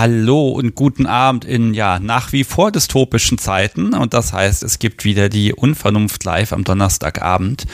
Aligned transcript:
Hallo 0.00 0.48
und 0.48 0.74
guten 0.74 1.04
Abend 1.04 1.44
in 1.44 1.74
ja 1.74 1.98
nach 1.98 2.32
wie 2.32 2.42
vor 2.42 2.72
dystopischen 2.72 3.36
Zeiten 3.36 3.92
und 3.92 4.14
das 4.14 4.32
heißt, 4.32 4.62
es 4.62 4.78
gibt 4.78 5.04
wieder 5.04 5.28
die 5.28 5.52
Unvernunft 5.52 6.24
live 6.24 6.54
am 6.54 6.64
Donnerstagabend. 6.64 7.66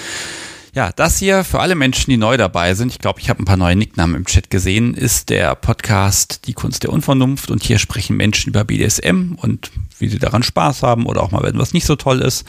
Ja, 0.75 0.91
das 0.91 1.19
hier 1.19 1.45
für 1.45 1.61
alle 1.61 1.77
Menschen, 1.77 2.11
die 2.11 2.17
neu 2.17 2.37
dabei 2.37 2.75
sind, 2.75 2.91
ich 2.91 2.99
glaube, 2.99 3.21
ich 3.21 3.31
habe 3.31 3.41
ein 3.41 3.45
paar 3.45 3.57
neue 3.57 3.77
Nicknamen 3.77 4.17
im 4.17 4.25
Chat 4.25 4.51
gesehen, 4.51 4.95
ist 4.95 5.29
der 5.29 5.55
Podcast 5.55 6.49
Die 6.49 6.53
Kunst 6.53 6.83
der 6.83 6.91
Unvernunft 6.91 7.53
und 7.53 7.63
hier 7.63 7.79
sprechen 7.79 8.17
Menschen 8.17 8.51
über 8.51 8.65
BDSM 8.65 9.37
und 9.37 9.71
wie 10.01 10.09
sie 10.09 10.19
daran 10.19 10.43
Spaß 10.43 10.83
haben 10.83 11.07
oder 11.07 11.23
auch 11.23 11.31
mal, 11.31 11.45
wenn 11.45 11.61
was 11.61 11.75
nicht 11.75 11.87
so 11.87 11.95
toll 11.95 12.23
ist. 12.23 12.45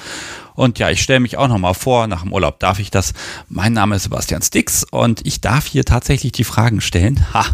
Und 0.57 0.79
ja, 0.79 0.89
ich 0.89 1.03
stelle 1.03 1.19
mich 1.19 1.37
auch 1.37 1.47
nochmal 1.47 1.75
vor, 1.75 2.07
nach 2.07 2.23
dem 2.23 2.33
Urlaub 2.33 2.59
darf 2.59 2.79
ich 2.79 2.89
das. 2.89 3.13
Mein 3.47 3.73
Name 3.73 3.95
ist 3.95 4.03
Sebastian 4.03 4.41
Stix 4.41 4.83
und 4.83 5.23
ich 5.23 5.39
darf 5.39 5.67
hier 5.67 5.85
tatsächlich 5.85 6.31
die 6.31 6.43
Fragen 6.43 6.81
stellen. 6.81 7.25
Ha. 7.33 7.45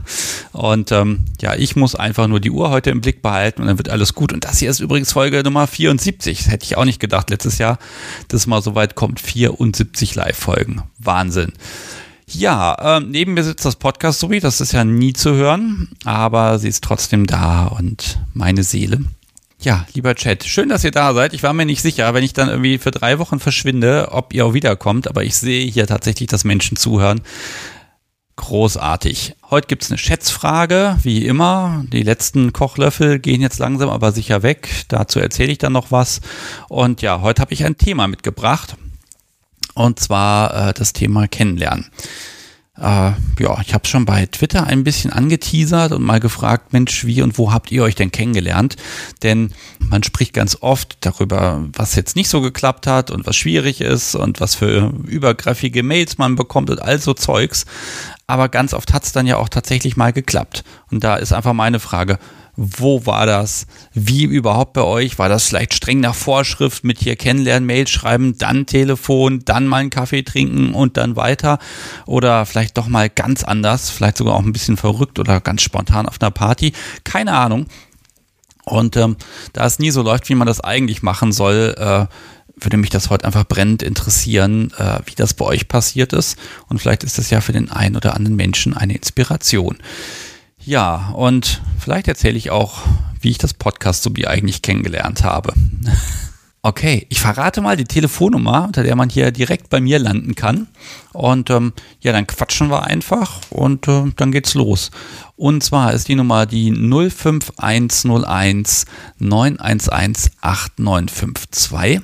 Und 0.54 0.92
ähm, 0.92 1.26
ja, 1.42 1.56
ich 1.56 1.76
muss 1.76 1.96
einfach 1.96 2.28
nur 2.28 2.40
die 2.40 2.52
Uhr 2.52 2.70
heute 2.70 2.92
im 2.92 3.02
Blick 3.02 3.22
behalten 3.22 3.62
und 3.62 3.68
dann 3.68 3.78
wird 3.80 3.90
alles 3.90 4.14
gut. 4.14 4.32
Und 4.32 4.46
das 4.46 4.60
hier 4.60 4.70
ist 4.70 4.80
übrigens 4.80 5.12
Folge 5.12 5.44
Nummer 5.44 5.68
74. 5.68 6.38
Das 6.38 6.48
hätte 6.48 6.64
ich 6.64 6.78
auch 6.78 6.86
nicht 6.86 7.00
gedacht 7.00 7.32
letztes 7.32 7.58
Jahr, 7.58 7.80
dass 8.30 8.42
es 8.42 8.48
mal 8.48 8.62
so 8.62 8.76
weit 8.76 8.96
kommt. 8.96 9.20
74 9.20 10.16
Live-Folgen. 10.16 10.84
Wahnsinn. 11.00 11.52
Ja, 12.28 12.98
äh, 12.98 13.00
neben 13.02 13.34
mir 13.34 13.44
sitzt 13.44 13.66
das 13.66 13.76
Podcast 13.76 14.20
Sobi, 14.20 14.40
das 14.40 14.62
ist 14.62 14.72
ja 14.72 14.86
nie 14.86 15.12
zu 15.12 15.34
hören, 15.34 15.90
aber 16.06 16.60
sie 16.60 16.70
ist 16.70 16.84
trotzdem 16.84 17.26
da 17.28 17.66
und 17.66 18.20
meine 18.34 18.64
Seele. 18.64 19.00
Ja, 19.64 19.86
lieber 19.94 20.14
Chat, 20.14 20.44
schön, 20.44 20.68
dass 20.68 20.84
ihr 20.84 20.92
da 20.92 21.14
seid. 21.14 21.34
Ich 21.34 21.42
war 21.42 21.54
mir 21.54 21.66
nicht 21.66 21.82
sicher, 21.82 22.14
wenn 22.14 22.24
ich 22.24 22.34
dann 22.34 22.50
irgendwie 22.50 22.78
für 22.78 22.92
drei 22.92 23.18
Wochen 23.18 23.40
verschwinde, 23.40 24.10
ob 24.12 24.34
ihr 24.34 24.46
auch 24.46 24.54
wiederkommt, 24.54 25.08
aber 25.08 25.24
ich 25.24 25.38
sehe 25.38 25.66
hier 25.66 25.88
tatsächlich, 25.88 26.28
dass 26.28 26.44
Menschen 26.44 26.76
zuhören. 26.76 27.22
Großartig. 28.36 29.36
Heute 29.50 29.68
gibt's 29.68 29.90
eine 29.90 29.98
Schätzfrage, 29.98 30.98
wie 31.04 31.26
immer. 31.26 31.86
Die 31.94 32.04
letzten 32.04 32.52
Kochlöffel 32.52 33.20
gehen 33.20 33.40
jetzt 33.40 33.60
langsam 33.60 33.90
aber 33.90 34.12
sicher 34.12 34.44
weg. 34.44 34.70
Dazu 34.90 35.20
erzähle 35.20 35.54
ich 35.54 35.60
dann 35.60 35.72
noch 35.72 35.92
was. 35.92 36.20
Und 36.68 37.02
ja, 37.02 37.22
heute 37.22 37.42
habe 37.42 37.54
ich 37.54 37.64
ein 37.64 37.78
Thema 37.78 38.10
mitgebracht. 38.10 38.76
Und 39.76 39.98
zwar 39.98 40.70
äh, 40.70 40.74
das 40.74 40.92
Thema 40.92 41.30
Kennenlernen. 41.30 41.86
Äh, 42.76 43.12
ja, 43.40 43.62
ich 43.62 43.76
habe 43.76 43.88
schon 43.88 44.06
bei 44.06 44.26
Twitter 44.26 44.66
ein 44.66 44.84
bisschen 44.84 45.14
angeteasert 45.14 45.92
und 45.92 46.02
mal 46.02 46.20
gefragt, 46.20 46.74
Mensch, 46.74 47.06
wie 47.06 47.22
und 47.22 47.38
wo 47.38 47.52
habt 47.52 47.72
ihr 47.72 47.84
euch 47.84 47.94
denn 47.94 48.12
kennengelernt? 48.12 48.78
Denn 49.22 49.54
man 49.78 50.02
spricht 50.02 50.34
ganz 50.34 50.58
oft 50.60 50.98
darüber, 51.02 51.64
was 51.74 51.96
jetzt 51.96 52.16
nicht 52.16 52.30
so 52.30 52.42
geklappt 52.42 52.88
hat 52.88 53.12
und 53.12 53.28
was 53.28 53.36
schwierig 53.36 53.80
ist 53.80 54.16
und 54.16 54.42
was 54.42 54.56
für 54.56 54.92
übergriffige 55.06 55.84
Mails 55.84 56.18
man 56.18 56.36
bekommt 56.36 56.72
und 56.72 56.82
all 56.82 57.00
so 57.00 57.14
Zeugs. 57.14 57.66
Aber 58.26 58.50
ganz 58.50 58.74
oft 58.74 58.92
hat 58.92 59.04
es 59.04 59.12
dann 59.12 59.28
ja 59.28 59.38
auch 59.38 59.50
tatsächlich 59.50 59.96
mal 59.96 60.12
geklappt. 60.12 60.64
Und 60.90 61.04
da 61.04 61.18
ist 61.18 61.32
einfach 61.32 61.54
meine 61.54 61.80
Frage, 61.80 62.18
wo 62.56 63.06
war 63.06 63.26
das? 63.26 63.66
Wie 63.94 64.24
überhaupt 64.26 64.74
bei 64.74 64.84
euch? 64.84 65.18
War 65.18 65.30
das 65.30 65.48
vielleicht 65.48 65.74
streng 65.74 66.00
nach 66.00 66.14
Vorschrift 66.14 66.84
mit 66.84 67.00
hier 67.00 67.16
kennenlernen, 67.16 67.66
Mail 67.66 67.88
schreiben, 67.88 68.38
dann 68.38 68.66
Telefon, 68.66 69.42
dann 69.44 69.68
mal 69.68 69.78
einen 69.78 69.90
Kaffee 69.90 70.24
trinken 70.24 70.74
und 70.74 70.98
dann 70.98 71.16
weiter? 71.16 71.58
Oder 72.06 72.46
vielleicht 72.46 72.78
doch 72.78 72.88
mal 72.88 73.10
ganz 73.10 73.44
anders, 73.44 73.90
vielleicht 73.90 74.18
sogar 74.18 74.36
auch 74.36 74.44
ein 74.44 74.54
bisschen 74.54 74.78
verrückt 74.78 75.18
oder 75.20 75.42
ganz 75.42 75.64
spontan 75.64 76.06
auf 76.08 76.22
einer 76.22 76.32
Party? 76.32 76.74
Keine 77.04 77.34
Ahnung. 77.34 77.66
Und 78.66 78.96
ähm, 78.98 79.18
da 79.52 79.66
es 79.66 79.80
nie 79.80 79.92
so 79.92 80.04
läuft, 80.04 80.30
wie 80.30 80.36
man 80.36 80.48
das 80.48 80.62
eigentlich 80.62 81.02
machen 81.02 81.32
soll, 81.32 81.76
äh, 81.78 82.06
würde 82.56 82.78
mich 82.78 82.92
das 82.92 83.10
heute 83.10 83.26
einfach 83.26 83.46
brennend 83.46 83.82
interessieren, 83.82 84.72
äh, 84.78 85.00
wie 85.06 85.16
das 85.16 85.34
bei 85.34 85.46
euch 85.46 85.68
passiert 85.68 86.14
ist. 86.14 86.38
Und 86.70 86.80
vielleicht 86.80 87.04
ist 87.04 87.18
das 87.18 87.30
ja 87.30 87.42
für 87.42 87.52
den 87.52 87.72
einen 87.72 87.96
oder 87.96 88.16
anderen 88.16 88.36
Menschen 88.36 88.78
eine 88.78 88.96
Inspiration. 88.96 89.78
Ja, 90.66 91.12
und 91.14 91.62
vielleicht 91.80 92.08
erzähle 92.08 92.38
ich 92.38 92.52
auch, 92.52 92.82
wie 93.20 93.30
ich 93.30 93.38
das 93.38 93.54
Podcast 93.54 94.10
wie 94.16 94.28
eigentlich 94.28 94.62
kennengelernt 94.62 95.24
habe. 95.24 95.54
Okay, 96.66 97.06
ich 97.10 97.20
verrate 97.20 97.60
mal 97.60 97.76
die 97.76 97.84
Telefonnummer, 97.84 98.64
unter 98.64 98.84
der 98.84 98.96
man 98.96 99.10
hier 99.10 99.34
direkt 99.34 99.70
bei 99.70 99.82
mir 99.82 100.00
landen 100.00 100.34
kann. 100.34 100.68
Und 101.12 101.50
ähm, 101.50 101.74
ja, 102.00 102.14
dann 102.14 102.26
quatschen 102.26 102.70
wir 102.70 102.86
einfach 102.86 103.42
und 103.50 103.86
äh, 103.90 104.14
dann 104.16 104.32
geht's 104.32 104.54
los. 104.54 104.90
Und 105.36 105.62
zwar 105.62 105.92
ist 105.92 106.08
die 106.08 106.16
Nummer 106.16 106.46
die 106.46 106.72
05101 106.72 108.86
911 109.20 110.30
8952. 110.40 112.02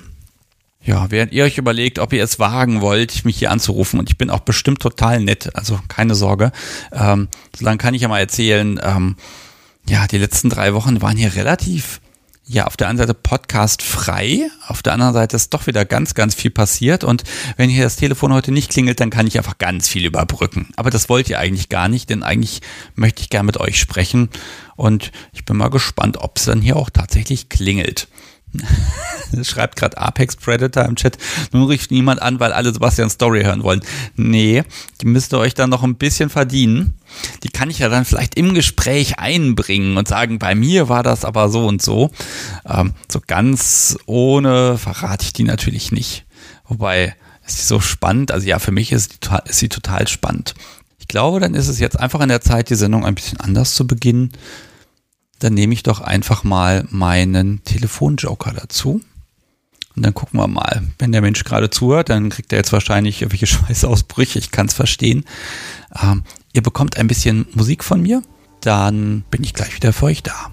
Ja, 0.90 1.12
während 1.12 1.32
ihr 1.34 1.44
euch 1.44 1.60
überlegt, 1.60 2.00
ob 2.00 2.14
ihr 2.14 2.24
es 2.24 2.40
wagen 2.40 2.82
wollt, 2.82 3.24
mich 3.24 3.38
hier 3.38 3.52
anzurufen, 3.52 4.00
und 4.00 4.10
ich 4.10 4.18
bin 4.18 4.32
auch 4.32 4.40
bestimmt 4.40 4.82
total 4.82 5.20
nett, 5.20 5.56
also 5.56 5.80
keine 5.88 6.16
Sorge, 6.16 6.52
ähm, 6.92 7.28
solange 7.56 7.78
kann 7.78 7.94
ich 7.94 8.02
ja 8.02 8.08
mal 8.08 8.18
erzählen, 8.18 8.80
ähm, 8.82 9.16
ja, 9.88 10.08
die 10.08 10.18
letzten 10.18 10.50
drei 10.50 10.74
Wochen 10.74 11.00
waren 11.04 11.16
hier 11.16 11.36
relativ, 11.36 12.02
ja, 12.48 12.66
auf 12.66 12.76
der 12.76 12.88
einen 12.88 12.98
Seite 12.98 13.14
Podcast 13.14 13.84
frei, 13.84 14.50
auf 14.68 14.82
der 14.82 14.94
anderen 14.94 15.14
Seite 15.14 15.36
ist 15.36 15.54
doch 15.54 15.68
wieder 15.68 15.86
ganz, 15.86 16.16
ganz 16.16 16.34
viel 16.34 16.50
passiert 16.50 17.04
und 17.04 17.24
wenn 17.56 17.70
hier 17.70 17.84
das 17.84 17.96
Telefon 17.96 18.34
heute 18.34 18.52
nicht 18.52 18.72
klingelt, 18.72 19.00
dann 19.00 19.12
kann 19.12 19.28
ich 19.28 19.38
einfach 19.38 19.60
ganz 19.60 19.88
viel 19.88 20.08
überbrücken. 20.08 20.70
Aber 20.76 20.90
das 20.90 21.08
wollt 21.08 21.30
ihr 21.30 21.38
eigentlich 21.38 21.70
gar 21.70 21.88
nicht, 21.88 22.10
denn 22.10 22.24
eigentlich 22.24 22.62
möchte 22.96 23.22
ich 23.22 23.30
gern 23.30 23.46
mit 23.46 23.58
euch 23.58 23.80
sprechen 23.80 24.30
und 24.76 25.12
ich 25.34 25.46
bin 25.46 25.56
mal 25.56 25.70
gespannt, 25.70 26.18
ob 26.18 26.38
es 26.38 26.46
dann 26.46 26.64
hier 26.64 26.78
auch 26.78 26.90
tatsächlich 26.90 27.48
klingelt. 27.48 28.08
Schreibt 29.44 29.76
gerade 29.76 29.98
Apex 29.98 30.36
Predator 30.36 30.86
im 30.86 30.96
Chat. 30.96 31.18
Nun 31.52 31.68
rief 31.68 31.90
niemand 31.90 32.22
an, 32.22 32.40
weil 32.40 32.52
alle 32.52 32.74
Sebastian 32.74 33.10
Story 33.10 33.44
hören 33.44 33.64
wollen. 33.64 33.82
Nee, 34.16 34.64
die 35.02 35.06
müsst 35.06 35.34
ihr 35.34 35.40
euch 35.40 35.54
dann 35.54 35.70
noch 35.70 35.84
ein 35.84 35.96
bisschen 35.96 36.30
verdienen. 36.30 36.96
Die 37.44 37.50
kann 37.50 37.70
ich 37.70 37.80
ja 37.80 37.90
dann 37.90 38.06
vielleicht 38.06 38.36
im 38.36 38.54
Gespräch 38.54 39.20
einbringen 39.20 39.98
und 39.98 40.08
sagen, 40.08 40.40
bei 40.40 40.56
mir 40.56 40.90
war 40.90 41.04
das 41.04 41.26
aber 41.26 41.50
so 41.50 41.68
und 41.68 41.82
so. 41.82 42.12
Ähm, 42.66 42.94
so 43.12 43.22
ganz 43.26 43.98
ohne 44.06 44.78
verrate 44.78 45.26
ich 45.26 45.34
die 45.34 45.44
natürlich 45.44 45.92
nicht. 45.92 46.26
Wobei, 46.68 47.16
ist 47.46 47.68
so 47.68 47.80
spannend. 47.80 48.32
Also 48.32 48.48
ja, 48.48 48.60
für 48.60 48.72
mich 48.72 48.92
ist, 48.92 49.26
die, 49.26 49.50
ist 49.50 49.60
sie 49.60 49.70
total 49.70 50.08
spannend. 50.08 50.54
Ich 51.00 51.08
glaube, 51.08 51.40
dann 51.40 51.56
ist 51.56 51.68
es 51.68 51.80
jetzt 51.80 52.00
einfach 52.00 52.20
an 52.20 52.30
der 52.30 52.42
Zeit, 52.42 52.70
die 52.70 52.76
Sendung 52.76 53.06
ein 53.06 53.16
bisschen 53.16 53.40
anders 53.40 53.74
zu 53.74 53.88
beginnen 53.88 54.32
dann 55.40 55.54
nehme 55.54 55.74
ich 55.74 55.84
doch 55.84 56.02
einfach 56.02 56.44
mal 56.44 56.86
meinen 56.90 57.64
Telefonjoker 57.64 58.54
dazu. 58.54 59.02
Und 59.96 60.06
dann 60.06 60.14
gucken 60.14 60.40
wir 60.40 60.48
mal. 60.48 60.84
Wenn 60.98 61.12
der 61.12 61.22
Mensch 61.22 61.44
gerade 61.44 61.70
zuhört, 61.70 62.10
dann 62.10 62.30
kriegt 62.30 62.54
er 62.54 62.60
jetzt 62.60 62.72
wahrscheinlich 62.72 63.22
irgendwelche 63.22 63.48
Schweißausbrüche. 63.54 64.40
Ich 64.40 64.52
kann 64.52 64.68
es 64.68 64.74
verstehen. 64.74 65.26
Ähm, 66.02 66.24
ihr 66.54 66.62
bekommt 66.62 66.98
ein 66.98 67.08
bisschen 67.08 67.48
Musik 67.54 67.84
von 67.84 68.02
mir. 68.02 68.22
Dann 68.62 69.24
bin 69.32 69.44
ich 69.44 69.54
gleich 69.54 69.76
wieder 69.76 69.94
für 69.94 70.06
euch 70.06 70.24
da. 70.24 70.52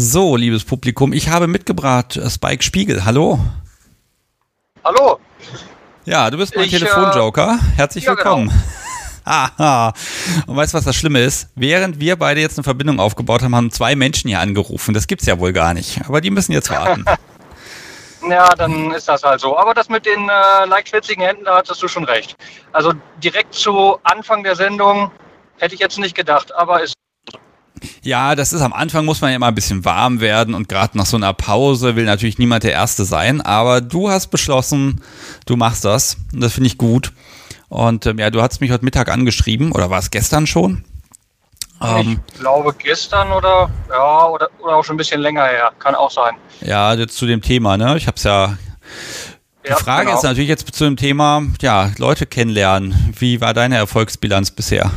So, 0.00 0.36
liebes 0.36 0.64
Publikum, 0.64 1.12
ich 1.12 1.28
habe 1.28 1.48
mitgebracht 1.48 2.16
äh, 2.16 2.30
Spike 2.30 2.62
Spiegel. 2.62 3.04
Hallo. 3.04 3.40
Hallo. 4.84 5.18
Ja, 6.04 6.30
du 6.30 6.38
bist 6.38 6.54
mein 6.54 6.66
ich, 6.66 6.70
Telefonjoker. 6.70 7.58
Äh, 7.60 7.76
Herzlich 7.78 8.04
ja, 8.04 8.10
willkommen. 8.12 8.46
Genau. 8.46 8.60
Aha. 9.24 9.92
Und 10.46 10.54
weißt 10.54 10.72
du, 10.72 10.78
was 10.78 10.84
das 10.84 10.94
Schlimme 10.94 11.18
ist? 11.18 11.48
Während 11.56 11.98
wir 11.98 12.14
beide 12.14 12.40
jetzt 12.40 12.56
eine 12.56 12.62
Verbindung 12.62 13.00
aufgebaut 13.00 13.42
haben, 13.42 13.56
haben 13.56 13.72
zwei 13.72 13.96
Menschen 13.96 14.28
hier 14.28 14.38
angerufen. 14.38 14.94
Das 14.94 15.08
gibt's 15.08 15.26
ja 15.26 15.40
wohl 15.40 15.52
gar 15.52 15.74
nicht. 15.74 16.00
Aber 16.06 16.20
die 16.20 16.30
müssen 16.30 16.52
jetzt 16.52 16.70
warten. 16.70 17.04
ja, 18.30 18.50
dann 18.50 18.92
ist 18.92 19.08
das 19.08 19.24
halt 19.24 19.40
so. 19.40 19.58
Aber 19.58 19.74
das 19.74 19.88
mit 19.88 20.06
den 20.06 20.28
äh, 20.28 20.66
leicht 20.66 20.90
schwitzigen 20.90 21.24
Händen, 21.24 21.44
da 21.44 21.56
hattest 21.56 21.82
du 21.82 21.88
schon 21.88 22.04
recht. 22.04 22.36
Also 22.70 22.92
direkt 23.20 23.52
zu 23.52 23.98
Anfang 24.04 24.44
der 24.44 24.54
Sendung 24.54 25.10
hätte 25.56 25.74
ich 25.74 25.80
jetzt 25.80 25.98
nicht 25.98 26.14
gedacht, 26.14 26.54
aber 26.54 26.84
ist 26.84 26.94
ja, 28.02 28.34
das 28.34 28.52
ist 28.52 28.62
am 28.62 28.72
Anfang 28.72 29.04
muss 29.04 29.20
man 29.20 29.32
ja 29.32 29.38
mal 29.38 29.48
ein 29.48 29.54
bisschen 29.54 29.84
warm 29.84 30.20
werden 30.20 30.54
und 30.54 30.68
gerade 30.68 30.96
nach 30.96 31.06
so 31.06 31.16
einer 31.16 31.32
Pause 31.32 31.96
will 31.96 32.04
natürlich 32.04 32.38
niemand 32.38 32.64
der 32.64 32.72
Erste 32.72 33.04
sein, 33.04 33.40
aber 33.40 33.80
du 33.80 34.10
hast 34.10 34.28
beschlossen, 34.28 35.00
du 35.46 35.56
machst 35.56 35.84
das 35.84 36.16
und 36.32 36.40
das 36.40 36.54
finde 36.54 36.68
ich 36.68 36.78
gut. 36.78 37.12
Und 37.68 38.06
ähm, 38.06 38.18
ja, 38.18 38.30
du 38.30 38.40
hast 38.40 38.60
mich 38.60 38.70
heute 38.70 38.84
Mittag 38.84 39.10
angeschrieben 39.10 39.72
oder 39.72 39.90
war 39.90 39.98
es 39.98 40.10
gestern 40.10 40.46
schon? 40.46 40.84
Ähm, 41.82 42.20
ich 42.32 42.40
glaube 42.40 42.74
gestern 42.78 43.30
oder 43.30 43.70
ja 43.90 44.26
oder, 44.26 44.48
oder 44.58 44.76
auch 44.76 44.84
schon 44.84 44.94
ein 44.94 44.98
bisschen 44.98 45.20
länger 45.20 45.44
her, 45.44 45.72
kann 45.78 45.94
auch 45.94 46.10
sein. 46.10 46.34
Ja, 46.60 46.94
jetzt 46.94 47.16
zu 47.16 47.26
dem 47.26 47.42
Thema, 47.42 47.76
ne? 47.76 47.96
Ich 47.96 48.06
habe 48.06 48.16
es 48.16 48.24
ja 48.24 48.56
die 49.68 49.70
ja, 49.70 49.76
Frage 49.76 50.06
genau. 50.06 50.16
ist 50.16 50.24
natürlich 50.24 50.48
jetzt 50.48 50.74
zu 50.74 50.84
dem 50.84 50.96
Thema, 50.96 51.42
ja, 51.60 51.90
Leute 51.98 52.24
kennenlernen. 52.24 53.14
Wie 53.18 53.42
war 53.42 53.52
deine 53.52 53.76
Erfolgsbilanz 53.76 54.50
bisher? 54.50 54.90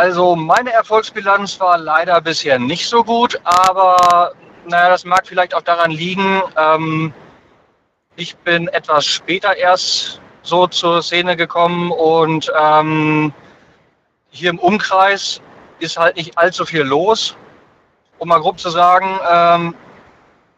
Also 0.00 0.34
meine 0.34 0.72
Erfolgsbilanz 0.72 1.60
war 1.60 1.76
leider 1.76 2.22
bisher 2.22 2.58
nicht 2.58 2.88
so 2.88 3.04
gut, 3.04 3.38
aber 3.44 4.32
naja, 4.64 4.88
das 4.88 5.04
mag 5.04 5.26
vielleicht 5.26 5.54
auch 5.54 5.60
daran 5.60 5.90
liegen, 5.90 6.40
ähm, 6.56 7.12
ich 8.16 8.34
bin 8.38 8.68
etwas 8.68 9.04
später 9.04 9.54
erst 9.54 10.22
so 10.40 10.66
zur 10.68 11.02
Szene 11.02 11.36
gekommen 11.36 11.90
und 11.90 12.50
ähm, 12.58 13.30
hier 14.30 14.48
im 14.48 14.58
Umkreis 14.58 15.42
ist 15.80 15.98
halt 15.98 16.16
nicht 16.16 16.38
allzu 16.38 16.64
viel 16.64 16.80
los. 16.80 17.36
Um 18.16 18.28
mal 18.28 18.40
grob 18.40 18.58
zu 18.58 18.70
sagen, 18.70 19.20
ähm, 19.30 19.74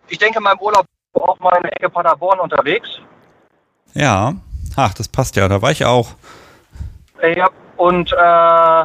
ich 0.07 0.19
denke 0.19 0.39
in 0.39 0.45
meinem 0.45 0.61
Urlaub 0.61 0.87
auch 1.15 1.41
mal 1.41 1.57
in 1.57 1.65
der 1.65 1.73
Ecke 1.73 1.91
Paderborn 1.91 2.39
unterwegs. 2.39 2.89
Ja, 3.93 4.35
ach, 4.77 4.95
das 4.95 5.09
passt 5.09 5.35
ja, 5.35 5.49
da 5.49 5.61
war 5.61 5.73
ich 5.73 5.85
auch. 5.85 6.11
Ja, 7.21 7.49
und 7.77 8.13
äh, 8.13 8.85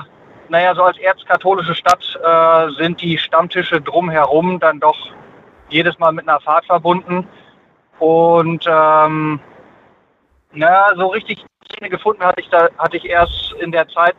naja, 0.49 0.75
so 0.75 0.83
als 0.83 0.97
erzkatholische 0.97 1.75
Stadt 1.75 2.19
äh, 2.23 2.71
sind 2.81 3.01
die 3.01 3.17
Stammtische 3.17 3.81
drumherum 3.81 4.59
dann 4.59 4.79
doch 4.79 4.97
jedes 5.69 5.97
Mal 5.99 6.11
mit 6.11 6.27
einer 6.27 6.39
Fahrt 6.39 6.65
verbunden. 6.65 7.27
Und 7.99 8.65
ähm, 8.67 9.39
na, 10.53 10.95
so 10.95 11.07
richtig 11.07 11.43
Szene 11.71 11.89
gefunden 11.89 12.23
hatte 12.23 12.41
ich 12.41 12.49
da 12.49 12.69
hatte 12.77 12.97
ich 12.97 13.05
erst 13.05 13.53
in 13.59 13.71
der 13.71 13.87
Zeit, 13.89 14.15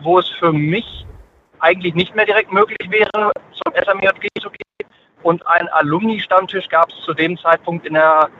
wo 0.00 0.18
es 0.18 0.28
für 0.28 0.52
mich 0.52 1.06
eigentlich 1.58 1.94
nicht 1.94 2.14
mehr 2.14 2.24
direkt 2.26 2.52
möglich 2.52 2.90
wäre, 2.90 3.32
zum 3.52 3.74
SMJG 3.74 4.28
zu 4.40 4.50
gehen. 4.50 4.90
Und 5.22 5.46
ein 5.46 5.68
Alumni-Stammtisch 5.68 6.68
gab 6.68 6.88
es 6.88 6.96
zu 7.04 7.12
dem 7.12 7.36
Zeitpunkt 7.36 7.86
in 7.86 7.94
der 7.94 8.30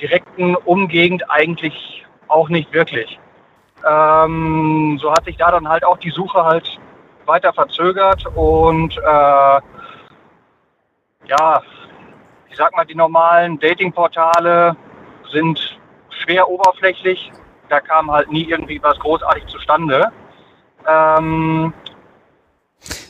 direkten 0.00 0.54
Umgegend 0.54 1.28
eigentlich 1.28 2.06
auch 2.28 2.48
nicht 2.48 2.72
wirklich. 2.72 3.18
Ähm, 3.88 4.98
so 5.00 5.12
hat 5.12 5.24
sich 5.24 5.36
da 5.36 5.50
dann 5.50 5.68
halt 5.68 5.84
auch 5.84 5.98
die 5.98 6.10
Suche 6.10 6.44
halt 6.44 6.78
weiter 7.26 7.52
verzögert 7.52 8.24
und 8.34 8.96
äh, 8.96 9.60
ja, 11.26 11.62
ich 12.50 12.56
sag 12.56 12.74
mal, 12.74 12.84
die 12.84 12.94
normalen 12.94 13.58
Datingportale 13.58 14.76
sind 15.32 15.78
schwer 16.10 16.48
oberflächlich. 16.48 17.30
Da 17.68 17.80
kam 17.80 18.10
halt 18.10 18.30
nie 18.32 18.44
irgendwie 18.44 18.82
was 18.82 18.98
großartig 18.98 19.46
zustande. 19.46 20.10
Ähm, 20.86 21.72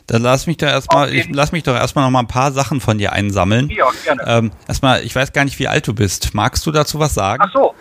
dann 0.06 0.22
lass 0.22 0.48
mich 0.48 0.56
da 0.56 0.66
erstmal, 0.66 1.14
ich 1.14 1.28
lass 1.30 1.52
mich 1.52 1.62
doch 1.62 1.74
erstmal 1.74 2.04
noch 2.04 2.10
mal 2.10 2.18
ein 2.18 2.26
paar 2.26 2.50
Sachen 2.50 2.80
von 2.80 2.98
dir 2.98 3.12
einsammeln. 3.12 3.70
Ja, 3.70 3.86
gerne. 4.04 4.22
Ähm, 4.26 4.50
erstmal, 4.66 5.04
ich 5.04 5.14
weiß 5.14 5.32
gar 5.32 5.44
nicht, 5.44 5.60
wie 5.60 5.68
alt 5.68 5.86
du 5.86 5.94
bist. 5.94 6.34
Magst 6.34 6.66
du 6.66 6.72
dazu 6.72 6.98
was 6.98 7.14
sagen? 7.14 7.40
Ach 7.46 7.52
so. 7.52 7.74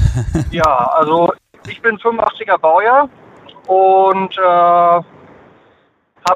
ja, 0.50 0.64
also 0.64 1.32
ich 1.68 1.80
bin 1.82 1.98
85er 1.98 2.58
Baujahr 2.58 3.08
und 3.66 4.36
äh, 4.38 4.40
habe 4.42 5.04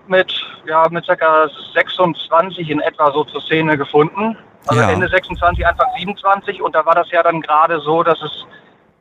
mit, 0.07 0.33
ja, 0.67 0.87
mit 0.91 1.07
ca. 1.07 1.49
26 1.75 2.71
in 2.71 2.81
etwa 2.81 3.11
so 3.13 3.25
zur 3.25 3.41
Szene 3.41 3.77
gefunden. 3.77 4.37
Also 4.67 4.83
ja. 4.83 4.91
Ende 4.91 5.09
26, 5.09 5.67
Anfang 5.67 5.89
27 5.97 6.61
und 6.61 6.75
da 6.75 6.85
war 6.85 6.95
das 6.95 7.11
ja 7.11 7.23
dann 7.23 7.41
gerade 7.41 7.81
so, 7.81 8.03
dass 8.03 8.21
es 8.23 8.47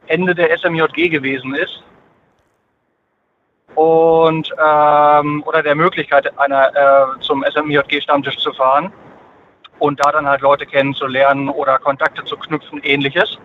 Ende 0.08 0.34
der 0.34 0.58
SMJG 0.58 1.10
gewesen 1.10 1.54
ist 1.54 1.84
und 3.76 4.50
ähm, 4.58 5.44
oder 5.46 5.62
der 5.62 5.76
Möglichkeit 5.76 6.38
einer 6.40 6.76
äh, 6.76 7.20
zum 7.22 7.44
SMIJG 7.44 8.02
Stammtisch 8.02 8.38
zu 8.38 8.52
fahren 8.54 8.92
und 9.80 10.04
da 10.04 10.12
dann 10.12 10.28
halt 10.28 10.42
Leute 10.42 10.66
kennenzulernen 10.66 11.50
oder 11.50 11.78
Kontakte 11.78 12.24
zu 12.26 12.36
knüpfen, 12.38 12.82
ähnliches. 12.84 13.38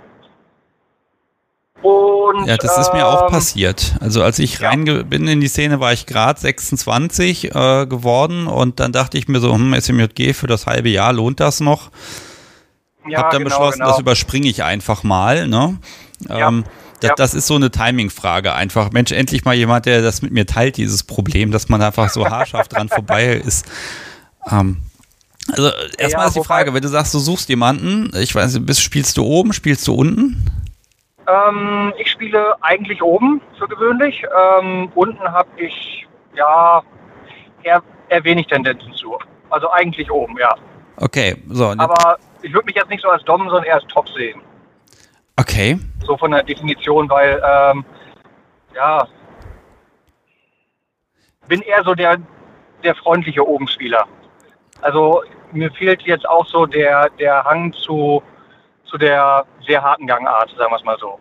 Und, 1.83 2.47
ja, 2.47 2.57
das 2.57 2.79
ist 2.79 2.93
mir 2.95 3.07
auch 3.07 3.25
ähm, 3.25 3.29
passiert. 3.29 3.95
Also 4.01 4.23
als 4.23 4.39
ich 4.39 4.59
ja. 4.59 4.71
rein 4.71 4.85
bin 5.09 5.29
in 5.29 5.41
die 5.41 5.49
Szene, 5.49 5.81
war 5.81 5.93
ich 5.93 6.07
gerade 6.07 6.41
26 6.41 7.55
äh, 7.55 7.87
geworden 7.87 8.47
und 8.47 8.81
dann 8.81 8.93
dachte 8.93 9.19
ich 9.19 9.29
mir 9.29 9.41
so, 9.41 9.53
hm, 9.53 9.75
SMJG 9.79 10.33
für 10.33 10.47
das 10.47 10.67
halbe 10.67 10.89
Jahr 10.89 11.13
lohnt 11.13 11.41
das 11.41 11.61
noch? 11.61 11.91
Ja, 13.07 13.19
Hab 13.19 13.31
dann 13.31 13.45
genau, 13.45 13.57
beschlossen, 13.57 13.81
genau. 13.81 13.91
das 13.91 13.99
überspringe 13.99 14.49
ich 14.49 14.63
einfach 14.63 15.03
mal. 15.03 15.47
Ne? 15.47 15.79
Ja. 16.29 16.49
Ähm, 16.49 16.65
das, 17.01 17.09
ja. 17.11 17.15
das 17.17 17.35
ist 17.35 17.47
so 17.47 17.57
eine 17.57 17.71
Timing-Frage 17.71 18.55
einfach. 18.55 18.91
Mensch, 18.93 19.13
endlich 19.13 19.45
mal 19.45 19.55
jemand, 19.55 19.85
der 19.85 20.01
das 20.01 20.23
mit 20.23 20.33
mir 20.33 20.47
teilt, 20.47 20.79
dieses 20.79 21.03
Problem, 21.03 21.51
dass 21.51 21.69
man 21.69 21.83
einfach 21.83 22.09
so 22.09 22.27
haarscharf 22.27 22.69
dran 22.69 22.89
vorbei 22.89 23.35
ist. 23.35 23.67
Ähm, 24.51 24.79
also 25.53 25.71
erstmal 25.99 26.29
ist 26.29 26.37
die 26.37 26.45
Frage, 26.45 26.73
wenn 26.73 26.81
du 26.83 26.89
sagst, 26.89 27.13
du 27.13 27.19
suchst 27.19 27.51
jemanden, 27.51 28.11
ich 28.17 28.35
weiß 28.35 28.59
nicht, 28.59 28.81
spielst 28.81 29.19
du 29.19 29.25
oben, 29.25 29.53
spielst 29.53 29.87
du 29.87 29.95
unten? 29.95 30.51
Ähm, 31.27 31.93
ich 31.99 32.11
spiele 32.11 32.55
eigentlich 32.63 33.03
oben 33.03 33.41
für 33.59 33.67
gewöhnlich. 33.69 34.25
Ähm, 34.25 34.91
unten 34.95 35.23
habe 35.23 35.49
ich 35.57 36.07
ja 36.35 36.83
eher, 37.63 37.83
eher 38.09 38.25
wenig 38.25 38.47
Tendenzen 38.47 38.93
zu. 38.95 39.19
Also 39.51 39.71
eigentlich 39.71 40.11
oben, 40.11 40.37
ja. 40.39 40.55
Okay, 40.97 41.37
so. 41.49 41.75
Aber 41.79 42.19
ich 42.43 42.53
würde 42.53 42.67
mich 42.67 42.77
jetzt 42.77 42.91
nicht 42.91 43.03
so 43.03 43.09
als 43.09 43.25
Dom, 43.25 43.49
sondern 43.49 43.65
eher 43.65 43.75
als 43.75 43.87
Top 43.87 44.09
sehen. 44.11 44.41
Okay. 45.37 45.79
So 46.07 46.17
von 46.17 46.31
der 46.31 46.43
Definition, 46.43 47.09
weil, 47.09 47.43
ähm, 47.45 47.85
ja, 48.75 49.07
bin 51.49 51.61
eher 51.63 51.83
so 51.85 51.95
der, 51.95 52.19
der 52.83 52.95
freundliche 52.95 53.47
Obenspieler. 53.47 54.07
Also 54.81 55.23
mir 55.53 55.71
fehlt 55.73 56.03
jetzt 56.03 56.29
auch 56.29 56.47
so 56.47 56.67
der, 56.67 57.11
der 57.19 57.45
Hang 57.45 57.73
zu, 57.73 58.23
zu 58.95 58.99
der 58.99 59.45
sehr 59.67 59.83
harten 59.83 60.07
Gangart, 60.07 60.51
sagen 60.57 60.71
wir 60.71 60.77
es 60.77 60.85
mal 60.85 60.97
so. 61.01 61.19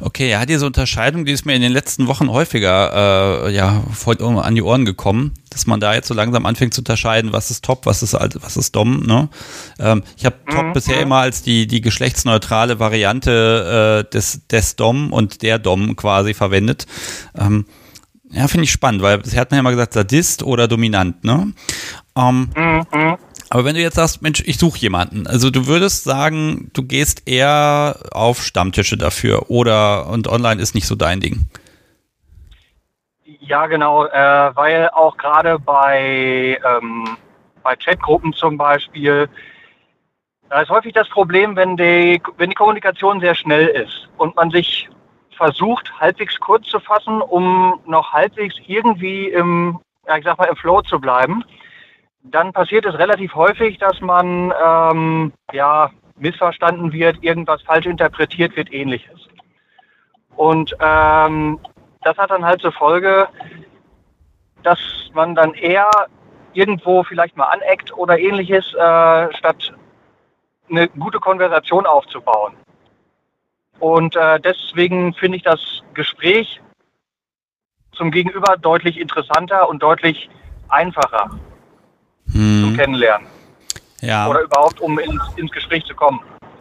Okay, 0.00 0.30
ja, 0.30 0.44
diese 0.44 0.66
Unterscheidung, 0.66 1.24
die 1.24 1.32
ist 1.32 1.46
mir 1.46 1.54
in 1.54 1.62
den 1.62 1.72
letzten 1.72 2.06
Wochen 2.06 2.30
häufiger 2.30 3.46
äh, 3.46 3.50
ja, 3.52 3.82
voll 3.92 4.22
an 4.22 4.54
die 4.54 4.62
Ohren 4.62 4.84
gekommen, 4.84 5.32
dass 5.50 5.66
man 5.66 5.80
da 5.80 5.94
jetzt 5.94 6.06
so 6.06 6.14
langsam 6.14 6.46
anfängt 6.46 6.74
zu 6.74 6.82
unterscheiden, 6.82 7.32
was 7.32 7.50
ist 7.50 7.64
Top, 7.64 7.86
was 7.86 8.02
ist 8.02 8.12
was 8.12 8.56
ist 8.56 8.76
Dom. 8.76 9.00
Ne? 9.00 9.28
Ähm, 9.80 10.04
ich 10.16 10.26
habe 10.26 10.36
Top 10.50 10.66
mhm. 10.66 10.72
bisher 10.74 11.00
immer 11.00 11.16
als 11.16 11.42
die 11.42 11.66
die 11.66 11.80
geschlechtsneutrale 11.80 12.78
Variante 12.78 14.04
äh, 14.06 14.10
des 14.10 14.46
des 14.46 14.76
Dom 14.76 15.12
und 15.12 15.42
der 15.42 15.58
Dom 15.58 15.96
quasi 15.96 16.34
verwendet. 16.34 16.86
Ähm, 17.36 17.64
ja, 18.30 18.46
finde 18.46 18.64
ich 18.64 18.70
spannend, 18.70 19.02
weil 19.02 19.18
bisher 19.18 19.40
hat 19.40 19.50
man 19.50 19.56
ja 19.56 19.60
immer 19.60 19.70
gesagt 19.70 19.94
Sadist 19.94 20.42
oder 20.42 20.68
Dominant. 20.68 21.24
Ne? 21.24 21.54
Ähm, 22.14 22.50
mhm. 22.54 23.16
Aber 23.50 23.64
wenn 23.64 23.74
du 23.74 23.80
jetzt 23.80 23.94
sagst, 23.96 24.20
Mensch, 24.20 24.42
ich 24.46 24.58
suche 24.58 24.78
jemanden, 24.78 25.26
also 25.26 25.50
du 25.50 25.66
würdest 25.66 26.04
sagen, 26.04 26.70
du 26.74 26.82
gehst 26.82 27.26
eher 27.26 27.96
auf 28.12 28.42
Stammtische 28.42 28.98
dafür 28.98 29.50
oder 29.50 30.06
und 30.08 30.28
online 30.28 30.60
ist 30.60 30.74
nicht 30.74 30.86
so 30.86 30.94
dein 30.94 31.20
Ding. 31.20 31.48
Ja, 33.40 33.66
genau, 33.66 34.04
äh, 34.04 34.50
weil 34.54 34.90
auch 34.90 35.16
gerade 35.16 35.58
bei, 35.58 36.60
ähm, 36.62 37.16
bei 37.62 37.74
Chatgruppen 37.76 38.34
zum 38.34 38.58
Beispiel, 38.58 39.28
da 40.50 40.60
ist 40.60 40.68
häufig 40.68 40.92
das 40.92 41.08
Problem, 41.08 41.56
wenn 41.56 41.76
die, 41.76 42.20
wenn 42.36 42.50
die 42.50 42.56
Kommunikation 42.56 43.20
sehr 43.20 43.34
schnell 43.34 43.68
ist 43.68 44.08
und 44.18 44.36
man 44.36 44.50
sich 44.50 44.90
versucht, 45.34 45.90
halbwegs 45.98 46.38
kurz 46.38 46.66
zu 46.66 46.80
fassen, 46.80 47.22
um 47.22 47.80
noch 47.86 48.12
halbwegs 48.12 48.56
irgendwie 48.66 49.28
im, 49.28 49.80
ja, 50.06 50.18
ich 50.18 50.24
sag 50.24 50.36
mal, 50.36 50.46
im 50.46 50.56
Flow 50.56 50.82
zu 50.82 51.00
bleiben 51.00 51.44
dann 52.30 52.52
passiert 52.52 52.86
es 52.86 52.94
relativ 52.98 53.34
häufig, 53.34 53.78
dass 53.78 54.00
man 54.00 54.52
ähm, 54.62 55.32
ja, 55.52 55.90
missverstanden 56.16 56.92
wird, 56.92 57.22
irgendwas 57.22 57.62
falsch 57.62 57.86
interpretiert 57.86 58.56
wird, 58.56 58.72
ähnliches. 58.72 59.28
Und 60.36 60.74
ähm, 60.80 61.58
das 62.02 62.16
hat 62.16 62.30
dann 62.30 62.44
halt 62.44 62.60
zur 62.60 62.72
Folge, 62.72 63.28
dass 64.62 64.78
man 65.12 65.34
dann 65.34 65.54
eher 65.54 65.90
irgendwo 66.52 67.02
vielleicht 67.04 67.36
mal 67.36 67.46
aneckt 67.46 67.96
oder 67.96 68.18
ähnliches, 68.18 68.74
äh, 68.74 69.34
statt 69.36 69.74
eine 70.68 70.88
gute 70.88 71.18
Konversation 71.18 71.86
aufzubauen. 71.86 72.54
Und 73.78 74.16
äh, 74.16 74.40
deswegen 74.40 75.14
finde 75.14 75.36
ich 75.36 75.44
das 75.44 75.82
Gespräch 75.94 76.60
zum 77.92 78.10
Gegenüber 78.10 78.56
deutlich 78.56 78.98
interessanter 78.98 79.68
und 79.68 79.82
deutlich 79.82 80.28
einfacher 80.68 81.30
hm. 82.32 82.60
zum 82.62 82.76
Kennenlernen. 82.76 83.26
Ja. 84.00 84.28
Oder 84.28 84.42
überhaupt, 84.42 84.80
um 84.80 84.98
ins, 84.98 85.22
ins 85.36 85.50
Gespräch 85.50 85.84
zu 85.84 85.94
kommen. 85.94 86.20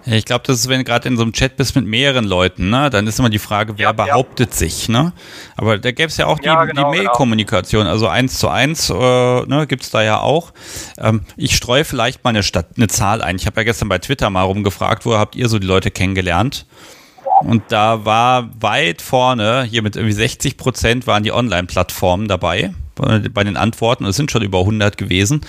Ich 0.09 0.23
glaube, 0.23 0.43
das 0.47 0.59
ist, 0.59 0.69
wenn 0.69 0.79
du 0.79 0.83
gerade 0.85 1.09
in 1.09 1.17
so 1.17 1.23
einem 1.23 1.33
Chat 1.33 1.57
bist 1.57 1.75
mit 1.75 1.85
mehreren 1.85 2.23
Leuten, 2.23 2.69
ne, 2.69 2.89
dann 2.89 3.05
ist 3.07 3.19
immer 3.19 3.29
die 3.29 3.39
Frage, 3.39 3.77
wer 3.77 3.87
ja, 3.87 3.91
behauptet 3.91 4.51
ja. 4.51 4.55
sich, 4.55 4.87
ne? 4.87 5.11
Aber 5.57 5.77
da 5.77 5.91
gäbe 5.91 6.07
es 6.07 6.15
ja 6.15 6.27
auch 6.27 6.39
die, 6.39 6.45
ja, 6.45 6.63
genau, 6.63 6.93
die 6.93 6.99
Mail-Kommunikation, 6.99 7.81
genau. 7.81 7.91
also 7.91 8.07
eins 8.07 8.39
zu 8.39 8.47
eins, 8.47 8.89
äh, 8.89 8.93
ne, 8.93 9.65
gibt 9.67 9.83
es 9.83 9.89
da 9.89 10.01
ja 10.01 10.21
auch. 10.21 10.53
Ähm, 10.97 11.21
ich 11.35 11.57
streue 11.57 11.83
vielleicht 11.83 12.23
mal 12.23 12.29
eine, 12.29 12.43
Stadt, 12.43 12.67
eine 12.77 12.87
Zahl 12.87 13.21
ein. 13.21 13.35
Ich 13.35 13.47
habe 13.47 13.59
ja 13.59 13.65
gestern 13.65 13.89
bei 13.89 13.97
Twitter 13.97 14.29
mal 14.29 14.43
rumgefragt, 14.43 15.05
wo 15.05 15.17
habt 15.17 15.35
ihr 15.35 15.49
so 15.49 15.59
die 15.59 15.67
Leute 15.67 15.91
kennengelernt? 15.91 16.65
Und 17.41 17.63
da 17.67 18.05
war 18.05 18.49
weit 18.61 19.01
vorne, 19.01 19.63
hier 19.63 19.81
mit 19.81 19.97
irgendwie 19.97 20.13
60 20.13 20.55
Prozent 20.55 21.05
waren 21.05 21.23
die 21.23 21.33
Online-Plattformen 21.33 22.29
dabei 22.29 22.73
bei 22.97 23.43
den 23.43 23.57
Antworten. 23.57 24.05
Es 24.05 24.15
sind 24.15 24.31
schon 24.31 24.41
über 24.41 24.59
100 24.59 24.97
gewesen. 24.97 25.41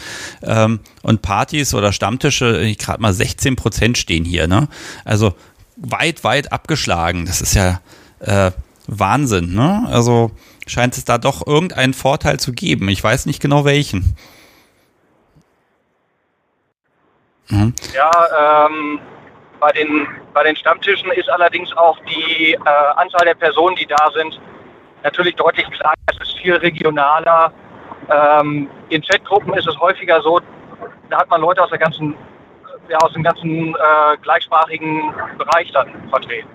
Ähm, 0.43 0.81
und 1.03 1.23
Partys 1.23 1.75
oder 1.75 1.93
Stammtische, 1.93 2.75
gerade 2.79 3.03
mal 3.03 3.13
16 3.13 3.57
Prozent 3.57 3.99
stehen 3.99 4.25
hier. 4.25 4.47
Ne? 4.47 4.69
Also 5.05 5.35
weit, 5.77 6.25
weit 6.25 6.53
abgeschlagen. 6.53 7.27
Das 7.27 7.41
ist 7.41 7.55
ja 7.55 7.81
äh, 8.21 8.51
Wahnsinn. 8.87 9.55
Ne? 9.55 9.87
Also 9.91 10.31
scheint 10.67 10.97
es 10.97 11.05
da 11.05 11.19
doch 11.19 11.47
irgendeinen 11.47 11.95
Vorteil 11.95 12.39
zu 12.39 12.53
geben. 12.53 12.89
Ich 12.89 13.03
weiß 13.03 13.27
nicht 13.27 13.41
genau 13.41 13.65
welchen. 13.65 14.17
Mhm. 17.49 17.75
Ja, 17.95 18.67
ähm, 18.67 19.01
bei, 19.61 19.73
den, 19.73 20.07
bei 20.35 20.45
den 20.45 20.57
Stammtischen 20.57 21.11
ist 21.13 21.29
allerdings 21.29 21.73
auch 21.77 21.99
die 22.05 22.53
äh, 22.53 22.59
Anzahl 22.97 23.25
der 23.25 23.35
Personen, 23.35 23.77
die 23.77 23.87
da 23.87 24.11
sind, 24.15 24.39
natürlich 25.09 25.35
deutlich 25.37 25.67
kleiner, 25.71 25.95
es 26.07 26.29
ist 26.29 26.39
viel 26.39 26.55
regionaler. 26.55 27.53
Ähm, 28.11 28.69
in 28.89 29.03
Chatgruppen 29.03 29.55
ist 29.55 29.67
es 29.67 29.79
häufiger 29.79 30.21
so, 30.23 30.41
da 31.11 31.19
hat 31.19 31.31
man 31.31 31.41
Leute 31.41 31.63
aus 31.63 31.71
der 31.71 31.79
ganzen 31.79 32.15
ja, 32.89 32.97
aus 32.99 33.13
dem 33.13 33.23
ganzen 33.23 33.75
äh, 33.75 34.17
gleichsprachigen 34.23 35.13
Bereich 35.37 35.71
dann 35.73 35.89
vertreten. 36.09 36.49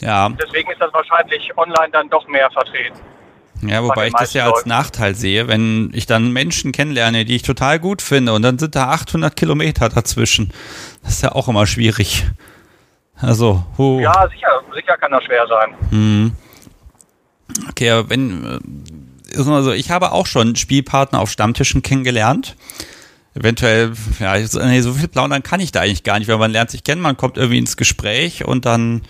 Ja. 0.00 0.28
Deswegen 0.28 0.70
ist 0.70 0.80
das 0.80 0.92
wahrscheinlich 0.92 1.56
online 1.56 1.90
dann 1.92 2.08
doch 2.08 2.26
mehr 2.28 2.50
vertreten. 2.52 2.98
Ja, 3.62 3.82
wobei 3.82 4.06
ich 4.06 4.14
das 4.14 4.34
ja 4.34 4.46
als 4.46 4.66
Nachteil 4.66 5.16
sehe, 5.16 5.48
wenn 5.48 5.90
ich 5.92 6.06
dann 6.06 6.32
Menschen 6.32 6.70
kennenlerne, 6.70 7.24
die 7.24 7.34
ich 7.34 7.42
total 7.42 7.80
gut 7.80 8.02
finde 8.02 8.32
und 8.32 8.42
dann 8.42 8.56
sind 8.58 8.76
da 8.76 8.90
800 8.90 9.34
Kilometer 9.34 9.88
dazwischen. 9.88 10.52
Das 11.02 11.14
ist 11.14 11.22
ja 11.22 11.32
auch 11.32 11.48
immer 11.48 11.66
schwierig. 11.66 12.24
Also, 13.20 13.64
huh. 13.76 13.98
Ja, 13.98 14.28
sicher, 14.28 14.62
sicher 14.72 14.96
kann 14.96 15.10
das 15.10 15.24
schwer 15.24 15.44
sein. 15.48 15.74
Hm. 15.90 16.32
Okay, 17.68 18.04
wenn, 18.08 18.60
also 19.36 19.72
ich 19.72 19.90
habe 19.90 20.12
auch 20.12 20.26
schon 20.26 20.56
Spielpartner 20.56 21.20
auf 21.20 21.30
Stammtischen 21.30 21.82
kennengelernt. 21.82 22.56
Eventuell, 23.34 23.92
ja, 24.18 24.36
nee, 24.36 24.80
so 24.80 24.92
viel 24.92 25.08
plaudern 25.08 25.42
kann 25.42 25.60
ich 25.60 25.70
da 25.70 25.80
eigentlich 25.80 26.02
gar 26.02 26.18
nicht, 26.18 26.28
weil 26.28 26.38
man 26.38 26.50
lernt 26.50 26.70
sich 26.70 26.82
kennen, 26.82 27.00
man 27.00 27.16
kommt 27.16 27.36
irgendwie 27.36 27.58
ins 27.58 27.76
Gespräch 27.76 28.44
und 28.44 28.66
dann 28.66 29.02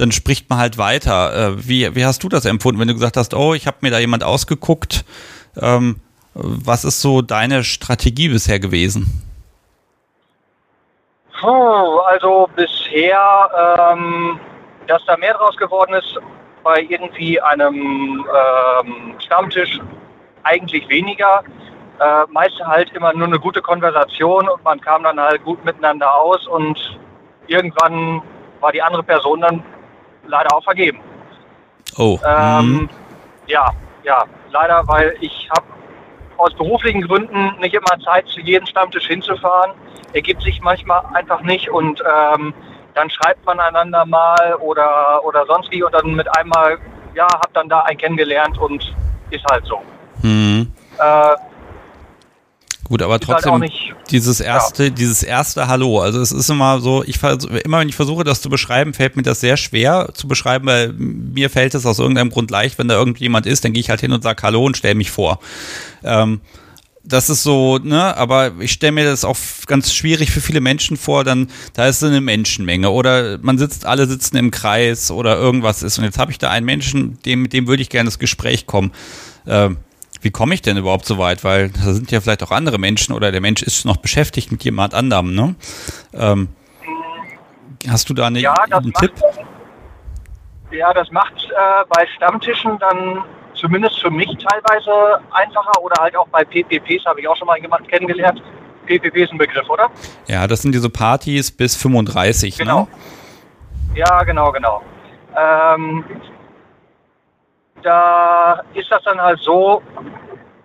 dann 0.00 0.12
spricht 0.12 0.48
man 0.48 0.58
halt 0.58 0.78
weiter. 0.78 1.34
Äh, 1.34 1.68
wie, 1.68 1.94
wie 1.94 2.04
hast 2.04 2.22
du 2.22 2.28
das 2.28 2.46
empfunden, 2.46 2.80
wenn 2.80 2.88
du 2.88 2.94
gesagt 2.94 3.16
hast, 3.16 3.34
oh, 3.34 3.54
ich 3.54 3.66
habe 3.66 3.78
mir 3.82 3.90
da 3.90 3.98
jemand 3.98 4.24
ausgeguckt? 4.24 5.04
Ähm, 5.60 6.00
was 6.34 6.84
ist 6.84 7.00
so 7.02 7.22
deine 7.22 7.64
Strategie 7.64 8.28
bisher 8.28 8.58
gewesen? 8.58 9.22
Puh, 11.40 11.98
also 12.08 12.48
bisher, 12.54 13.90
ähm, 13.92 14.40
dass 14.86 15.02
da 15.06 15.16
mehr 15.16 15.34
draus 15.34 15.56
geworden 15.56 15.94
ist, 15.94 16.18
bei 16.62 16.82
irgendwie 16.88 17.40
einem 17.40 18.24
ähm, 18.24 19.14
Stammtisch 19.18 19.80
eigentlich 20.42 20.88
weniger. 20.88 21.42
Äh, 21.98 22.26
meist 22.30 22.58
halt 22.64 22.92
immer 22.92 23.12
nur 23.12 23.26
eine 23.26 23.38
gute 23.38 23.60
Konversation 23.60 24.48
und 24.48 24.64
man 24.64 24.80
kam 24.80 25.02
dann 25.02 25.20
halt 25.20 25.44
gut 25.44 25.62
miteinander 25.64 26.14
aus 26.14 26.46
und 26.46 26.98
irgendwann 27.46 28.22
war 28.60 28.72
die 28.72 28.82
andere 28.82 29.02
Person 29.02 29.42
dann 29.42 29.62
leider 30.26 30.54
auch 30.54 30.64
vergeben. 30.64 31.00
Oh. 31.98 32.18
Ähm, 32.26 32.66
mhm. 32.66 32.88
Ja, 33.46 33.70
ja, 34.02 34.24
leider, 34.50 34.82
weil 34.86 35.14
ich 35.20 35.48
habe 35.50 35.66
aus 36.38 36.54
beruflichen 36.54 37.02
Gründen 37.02 37.54
nicht 37.60 37.74
immer 37.74 37.98
Zeit, 38.02 38.26
zu 38.28 38.40
jedem 38.40 38.66
Stammtisch 38.66 39.06
hinzufahren. 39.06 39.72
Ergibt 40.14 40.42
sich 40.42 40.60
manchmal 40.62 41.02
einfach 41.12 41.42
nicht 41.42 41.68
und 41.68 42.00
ähm, 42.00 42.54
dann 43.00 43.10
schreibt 43.10 43.44
man 43.46 43.58
einander 43.58 44.04
mal 44.04 44.56
oder, 44.60 45.24
oder 45.24 45.46
sonst 45.46 45.70
wie 45.70 45.82
und 45.82 45.92
dann 45.94 46.14
mit 46.14 46.26
einmal, 46.36 46.78
ja, 47.14 47.26
hab 47.26 47.52
dann 47.54 47.68
da 47.68 47.80
einen 47.80 47.98
kennengelernt 47.98 48.58
und 48.58 48.94
ist 49.30 49.44
halt 49.50 49.64
so. 49.64 49.80
Mhm. 50.22 50.70
Äh, 50.98 51.36
Gut, 52.84 53.02
aber 53.02 53.12
halt 53.12 53.22
trotzdem 53.22 53.52
halt 53.52 53.72
dieses 54.10 54.40
erste, 54.40 54.84
ja. 54.84 54.90
dieses 54.90 55.22
erste 55.22 55.68
Hallo. 55.68 56.00
Also 56.00 56.20
es 56.20 56.32
ist 56.32 56.50
immer 56.50 56.80
so, 56.80 57.04
ich 57.04 57.22
immer 57.64 57.78
wenn 57.78 57.88
ich 57.88 57.94
versuche, 57.94 58.24
das 58.24 58.42
zu 58.42 58.50
beschreiben, 58.50 58.92
fällt 58.92 59.16
mir 59.16 59.22
das 59.22 59.40
sehr 59.40 59.56
schwer 59.56 60.10
zu 60.12 60.26
beschreiben, 60.28 60.66
weil 60.66 60.92
mir 60.92 61.48
fällt 61.48 61.74
es 61.74 61.86
aus 61.86 62.00
irgendeinem 62.00 62.30
Grund 62.30 62.50
leicht, 62.50 62.78
wenn 62.78 62.88
da 62.88 62.96
irgendjemand 62.96 63.46
ist, 63.46 63.64
dann 63.64 63.72
gehe 63.72 63.80
ich 63.80 63.90
halt 63.90 64.00
hin 64.00 64.12
und 64.12 64.22
sage 64.22 64.42
Hallo 64.42 64.64
und 64.64 64.76
stelle 64.76 64.96
mich 64.96 65.10
vor. 65.10 65.38
Ähm, 66.02 66.40
das 67.10 67.28
ist 67.28 67.42
so, 67.42 67.78
ne, 67.78 68.16
aber 68.16 68.52
ich 68.60 68.72
stelle 68.72 68.92
mir 68.92 69.04
das 69.04 69.24
auch 69.24 69.36
ganz 69.66 69.92
schwierig 69.92 70.30
für 70.30 70.40
viele 70.40 70.60
Menschen 70.60 70.96
vor, 70.96 71.24
dann, 71.24 71.48
da 71.74 71.86
ist 71.86 72.00
so 72.00 72.06
eine 72.06 72.20
Menschenmenge 72.20 72.90
oder 72.90 73.38
man 73.38 73.58
sitzt, 73.58 73.84
alle 73.84 74.06
sitzen 74.06 74.36
im 74.36 74.50
Kreis 74.50 75.10
oder 75.10 75.36
irgendwas 75.36 75.82
ist 75.82 75.98
und 75.98 76.04
jetzt 76.04 76.18
habe 76.18 76.30
ich 76.30 76.38
da 76.38 76.50
einen 76.50 76.66
Menschen, 76.66 77.20
dem, 77.22 77.42
mit 77.42 77.52
dem 77.52 77.66
würde 77.66 77.82
ich 77.82 77.90
gerne 77.90 78.08
ins 78.08 78.18
Gespräch 78.18 78.66
kommen. 78.66 78.92
Ähm, 79.46 79.78
wie 80.22 80.30
komme 80.30 80.54
ich 80.54 80.62
denn 80.62 80.76
überhaupt 80.76 81.06
so 81.06 81.18
weit? 81.18 81.44
Weil 81.44 81.70
da 81.70 81.92
sind 81.92 82.10
ja 82.10 82.20
vielleicht 82.20 82.42
auch 82.42 82.50
andere 82.50 82.78
Menschen 82.78 83.14
oder 83.14 83.32
der 83.32 83.40
Mensch 83.40 83.62
ist 83.62 83.84
noch 83.84 83.96
beschäftigt 83.96 84.52
mit 84.52 84.62
jemand 84.64 84.94
anderem, 84.94 85.34
ne? 85.34 85.54
Ähm, 86.12 86.48
hast 87.88 88.10
du 88.10 88.14
da 88.14 88.26
eine, 88.26 88.40
ja, 88.40 88.54
einen 88.70 88.92
Tipp? 88.92 89.12
ja, 90.70 90.92
das 90.92 91.10
macht 91.10 91.34
äh, 91.34 91.84
bei 91.88 92.06
Stammtischen 92.16 92.78
dann 92.78 93.24
zumindest 93.60 94.00
für 94.00 94.10
mich 94.10 94.28
teilweise 94.38 95.20
einfacher 95.30 95.80
oder 95.82 96.00
halt 96.00 96.16
auch 96.16 96.26
bei 96.28 96.44
PPPs 96.44 97.04
habe 97.04 97.20
ich 97.20 97.28
auch 97.28 97.36
schon 97.36 97.46
mal 97.46 97.58
jemanden 97.58 97.86
kennengelernt. 97.88 98.42
PPP 98.86 99.16
ist 99.16 99.32
ein 99.32 99.38
Begriff, 99.38 99.68
oder? 99.68 99.90
Ja, 100.26 100.46
das 100.46 100.62
sind 100.62 100.74
diese 100.74 100.90
Partys 100.90 101.50
bis 101.50 101.76
35, 101.76 102.58
ne? 102.58 102.64
genau. 102.64 102.80
ne? 102.80 102.88
Ja, 103.94 104.22
genau, 104.24 104.50
genau. 104.50 104.82
Ähm, 105.36 106.04
da 107.82 108.62
ist 108.74 108.90
das 108.90 109.02
dann 109.04 109.20
halt 109.20 109.40
so, 109.40 109.82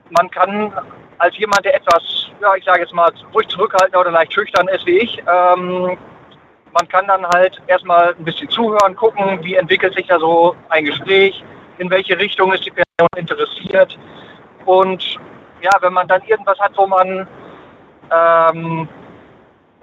man 0.09 0.29
kann 0.31 0.73
als 1.17 1.37
jemand, 1.37 1.63
der 1.65 1.75
etwas, 1.75 2.29
ja, 2.41 2.55
ich 2.55 2.63
sage 2.63 2.81
jetzt 2.81 2.93
mal, 2.93 3.11
ruhig 3.33 3.47
zurückhaltender 3.47 3.99
oder 3.99 4.11
leicht 4.11 4.33
schüchtern 4.33 4.67
ist 4.69 4.85
wie 4.85 4.99
ich, 4.99 5.17
ähm, 5.19 5.97
man 6.73 6.87
kann 6.89 7.07
dann 7.07 7.25
halt 7.27 7.61
erstmal 7.67 8.13
ein 8.15 8.25
bisschen 8.25 8.49
zuhören, 8.49 8.95
gucken, 8.95 9.39
wie 9.43 9.55
entwickelt 9.55 9.95
sich 9.95 10.07
da 10.07 10.19
so 10.19 10.55
ein 10.69 10.83
Gespräch, 10.83 11.43
in 11.77 11.89
welche 11.89 12.17
Richtung 12.17 12.53
ist 12.53 12.65
die 12.65 12.72
Person 12.72 13.10
interessiert. 13.15 13.98
Und 14.65 15.03
ja, 15.62 15.72
wenn 15.82 15.94
man 15.94 16.08
dann 16.08 16.22
irgendwas 16.24 16.60
hat, 16.60 16.72
wo 16.75 16.88
man 16.88 17.27
ähm, 18.12 18.88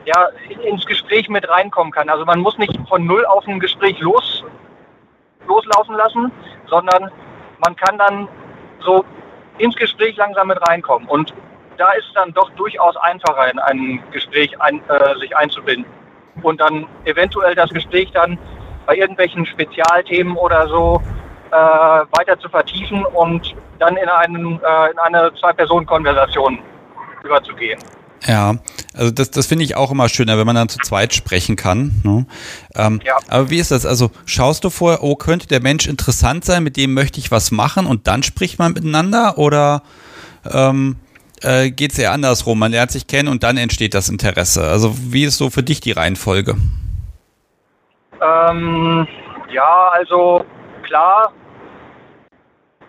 ja, 0.05 0.29
ins 0.65 0.85
Gespräch 0.87 1.29
mit 1.29 1.49
reinkommen 1.49 1.93
kann. 1.93 2.09
Also 2.09 2.25
man 2.25 2.41
muss 2.41 2.59
nicht 2.59 2.77
von 2.89 3.07
null 3.07 3.25
auf 3.27 3.47
ein 3.47 3.61
Gespräch 3.61 3.99
los, 4.01 4.45
loslaufen 5.47 5.97
lassen, 5.97 6.33
sondern 6.67 7.11
man 7.65 7.77
kann 7.77 7.99
dann 7.99 8.29
so 8.81 9.05
ins 9.59 9.77
Gespräch 9.77 10.17
langsam 10.17 10.49
mit 10.49 10.59
reinkommen. 10.69 11.09
Und 11.09 11.33
da 11.79 11.91
ist 11.93 12.07
es 12.07 12.15
dann 12.15 12.33
doch 12.33 12.51
durchaus 12.51 12.97
einfacher, 12.97 13.51
in 13.51 13.59
ein 13.59 14.03
Gespräch 14.11 14.61
ein, 14.61 14.83
äh, 14.89 15.19
sich 15.19 15.37
einzubinden. 15.37 15.91
Und 16.43 16.61
dann 16.61 16.87
eventuell 17.05 17.55
das 17.55 17.71
Gespräch 17.71 18.11
dann 18.13 18.39
bei 18.87 18.97
irgendwelchen 18.97 19.47
Spezialthemen 19.47 20.37
oder 20.37 20.67
so 20.69 21.01
äh, 21.53 21.55
weiter 21.55 22.39
zu 22.39 22.49
vertiefen 22.49 23.05
und 23.05 23.55
dann 23.79 23.97
in, 23.97 24.09
einen, 24.09 24.61
äh, 24.61 24.91
in 24.91 24.99
eine 24.99 25.33
Zwei-Personen-Konversation 25.39 26.59
überzugehen. 27.23 27.79
Ja, 28.27 28.55
also 28.95 29.11
das, 29.11 29.31
das 29.33 29.47
finde 29.47 29.65
ich 29.65 29.77
auch 29.77 29.91
immer 29.91 30.09
schöner, 30.09 30.39
wenn 30.39 30.47
man 30.47 30.55
dann 30.55 30.69
zu 30.69 30.79
zweit 30.79 31.13
sprechen 31.13 31.57
kann. 31.57 32.01
Ne? 32.05 32.27
Ähm, 32.75 33.01
ja. 33.05 33.19
Aber 33.29 33.51
wie 33.51 33.59
ist 33.59 33.71
das? 33.71 33.85
Also 33.85 34.11
schaust 34.27 34.65
du 34.65 34.71
vorher, 34.71 35.03
oh, 35.03 35.17
könnte 35.17 35.49
der 35.49 35.61
Mensch 35.61 35.89
interessant 35.89 36.45
sein, 36.45 36.63
mit 36.63 36.77
dem 36.77 36.95
möchte 36.95 37.19
ich 37.19 37.31
was 37.31 37.51
machen 37.51 37.87
und 37.87 38.07
dann 38.07 38.23
spricht 38.23 38.59
man 38.59 38.73
miteinander 38.73 39.39
oder 39.39 39.83
ähm, 40.51 40.97
äh, 41.43 41.71
geht 41.71 41.93
es 41.93 41.99
eher 41.99 42.13
andersrum? 42.13 42.59
Man 42.59 42.71
lernt 42.71 42.93
sich 42.93 43.09
kennen 43.09 43.29
und 43.29 43.43
dann 43.43 43.57
entsteht 43.57 43.95
das 43.95 44.09
Interesse. 44.09 44.63
Also 44.65 44.95
wie 45.13 45.25
ist 45.25 45.37
so 45.37 45.51
für 45.51 45.65
dich 45.65 45.81
die 45.81 45.93
Reihenfolge? 45.93 46.55
Ähm, 48.23 49.07
ja, 49.51 49.91
also 49.93 50.45
klar, 50.85 51.33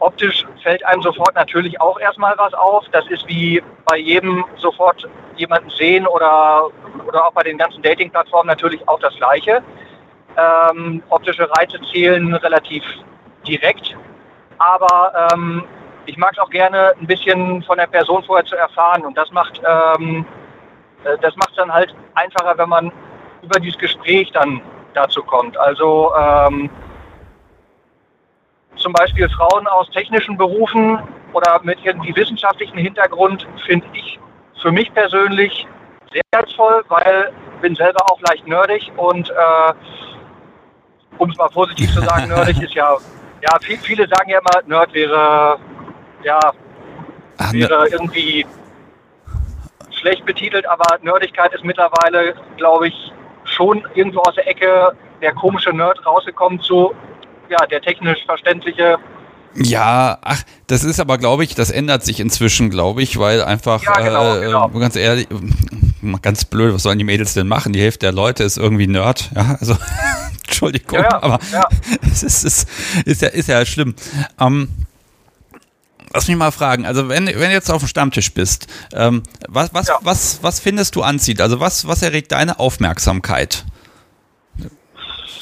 optisch 0.04 0.46
fällt 0.62 0.86
einem 0.86 1.02
sofort 1.02 1.34
natürlich 1.36 1.80
auch 1.80 2.00
erstmal 2.00 2.38
was 2.38 2.54
auf. 2.54 2.86
Das 2.92 3.06
ist 3.08 3.28
wie 3.28 3.64
bei 3.86 3.98
jedem 3.98 4.46
sofort 4.58 5.08
jemanden 5.36 5.70
sehen 5.70 6.06
oder, 6.06 6.68
oder 7.08 7.28
auch 7.28 7.34
bei 7.34 7.44
den 7.44 7.58
ganzen 7.58 7.82
Dating-Plattformen 7.82 8.48
natürlich 8.48 8.88
auch 8.88 9.00
das 9.00 9.16
Gleiche. 9.16 9.64
Ähm, 10.38 11.04
optische 11.10 11.50
Reize 11.58 11.80
zählen 11.92 12.34
relativ 12.36 12.84
direkt, 13.48 13.96
aber 14.58 15.30
ähm, 15.32 15.64
ich 16.06 16.18
mag 16.18 16.32
es 16.34 16.40
auch 16.40 16.50
gerne, 16.50 16.94
ein 17.00 17.08
bisschen 17.08 17.62
von 17.64 17.78
der 17.78 17.88
Person 17.88 18.24
vorher 18.24 18.46
zu 18.46 18.56
erfahren 18.56 19.06
und 19.06 19.18
das 19.18 19.32
macht 19.32 19.62
ähm, 19.66 20.26
äh, 21.04 21.18
dann 21.56 21.72
halt 21.72 21.94
einfacher, 22.16 22.58
wenn 22.58 22.70
man 22.70 22.92
über 23.44 23.60
dieses 23.60 23.78
Gespräch 23.78 24.32
dann 24.32 24.62
dazu 24.94 25.22
kommt. 25.24 25.58
Also 25.58 26.12
ähm, 26.18 26.70
zum 28.75 28.94
Beispiel 28.94 29.30
Frauen 29.30 29.68
aus 29.68 29.89
technischen 29.92 30.38
Berufen 30.38 31.00
oder 31.34 31.60
mit 31.63 31.80
irgendwie 31.84 32.15
wissenschaftlichen 32.15 32.77
Hintergrund 32.77 33.48
finde 33.65 33.86
ich 33.94 34.20
für 34.62 34.72
mich 34.72 34.94
persönlich 34.94 35.68
sehr 36.12 36.22
reizvoll, 36.34 36.84
weil 36.89 37.32
ich 37.56 37.62
bin 37.62 37.75
selber 37.75 38.00
auch 38.12 38.20
leicht 38.22 38.48
nerdig 38.48 38.92
und 38.98 39.30
äh, 39.30 39.74
um 41.18 41.30
es 41.30 41.38
mal 41.38 41.50
positiv 41.50 41.94
zu 41.94 42.01
sagen, 42.01 42.27
nerdig 42.27 42.62
ist 42.62 42.74
ja, 42.74 42.98
ja, 43.42 43.60
viel, 43.62 43.77
viele 43.77 44.08
sagen 44.08 44.30
ja 44.30 44.39
immer, 44.39 44.68
Nerd 44.68 44.94
wäre, 44.94 45.58
ja, 46.24 46.39
Ach, 47.38 47.51
ne. 47.51 47.60
wäre 47.60 47.88
irgendwie 47.89 48.46
schlecht 49.92 50.25
betitelt, 50.25 50.65
aber 50.68 50.98
Nerdigkeit 51.01 51.53
ist 51.53 51.63
mittlerweile, 51.63 52.36
glaube 52.58 52.88
ich, 52.88 53.13
schon 53.46 53.86
irgendwo 53.94 54.22
aus 54.22 54.36
der 54.36 54.48
Ecke 54.48 54.96
der 55.22 55.34
komische 55.34 55.72
Nerd 55.72 56.06
rausgekommen 56.06 56.60
zu, 56.62 56.94
ja, 57.50 57.66
der 57.68 57.82
technisch 57.82 58.20
verständliche. 58.26 58.98
Ja, 59.56 60.18
ach, 60.22 60.44
das 60.68 60.84
ist 60.84 61.00
aber, 61.00 61.18
glaube 61.18 61.44
ich, 61.44 61.54
das 61.54 61.70
ändert 61.70 62.04
sich 62.04 62.20
inzwischen, 62.20 62.70
glaube 62.70 63.04
ich, 63.04 63.20
weil 63.20 63.44
einfach, 63.44 63.84
ja, 63.84 63.94
genau, 63.94 64.38
äh, 64.38 64.42
genau. 64.42 64.70
ganz 64.70 64.96
ehrlich, 64.96 65.28
ganz 66.22 66.46
blöd, 66.46 66.74
was 66.74 66.84
sollen 66.84 66.98
die 66.98 67.04
Mädels 67.04 67.34
denn 67.34 67.48
machen? 67.48 67.74
Die 67.74 67.82
Hälfte 67.82 68.08
der 68.08 68.14
Leute 68.14 68.44
ist 68.44 68.58
irgendwie 68.58 68.88
Nerd, 68.88 69.30
ja, 69.36 69.58
also, 69.60 69.78
Entschuldigung, 70.46 71.00
ja, 71.00 71.22
aber 71.22 71.40
es 72.02 72.24
ist, 72.24 72.44
ist, 72.44 72.70
ist, 73.06 73.22
ja, 73.22 73.28
ist 73.30 73.48
ja 73.48 73.66
schlimm. 73.66 73.96
Ähm, 74.40 74.70
Lass 76.16 76.28
mich 76.28 76.38
mal 76.38 76.52
fragen, 76.52 76.86
also 76.86 77.10
wenn, 77.10 77.26
wenn 77.26 77.36
du 77.36 77.52
jetzt 77.52 77.72
auf 77.72 77.82
dem 77.82 77.88
Stammtisch 77.88 78.32
bist, 78.36 78.68
ähm, 78.94 79.24
was, 79.48 79.74
was, 79.74 79.88
ja. 79.88 79.98
was, 80.02 80.44
was 80.44 80.60
findest 80.60 80.96
du 80.96 81.02
anzieht? 81.02 81.42
Also 81.42 81.60
was, 81.60 81.88
was 81.88 82.04
erregt 82.04 82.32
deine 82.32 82.60
Aufmerksamkeit? 82.60 83.66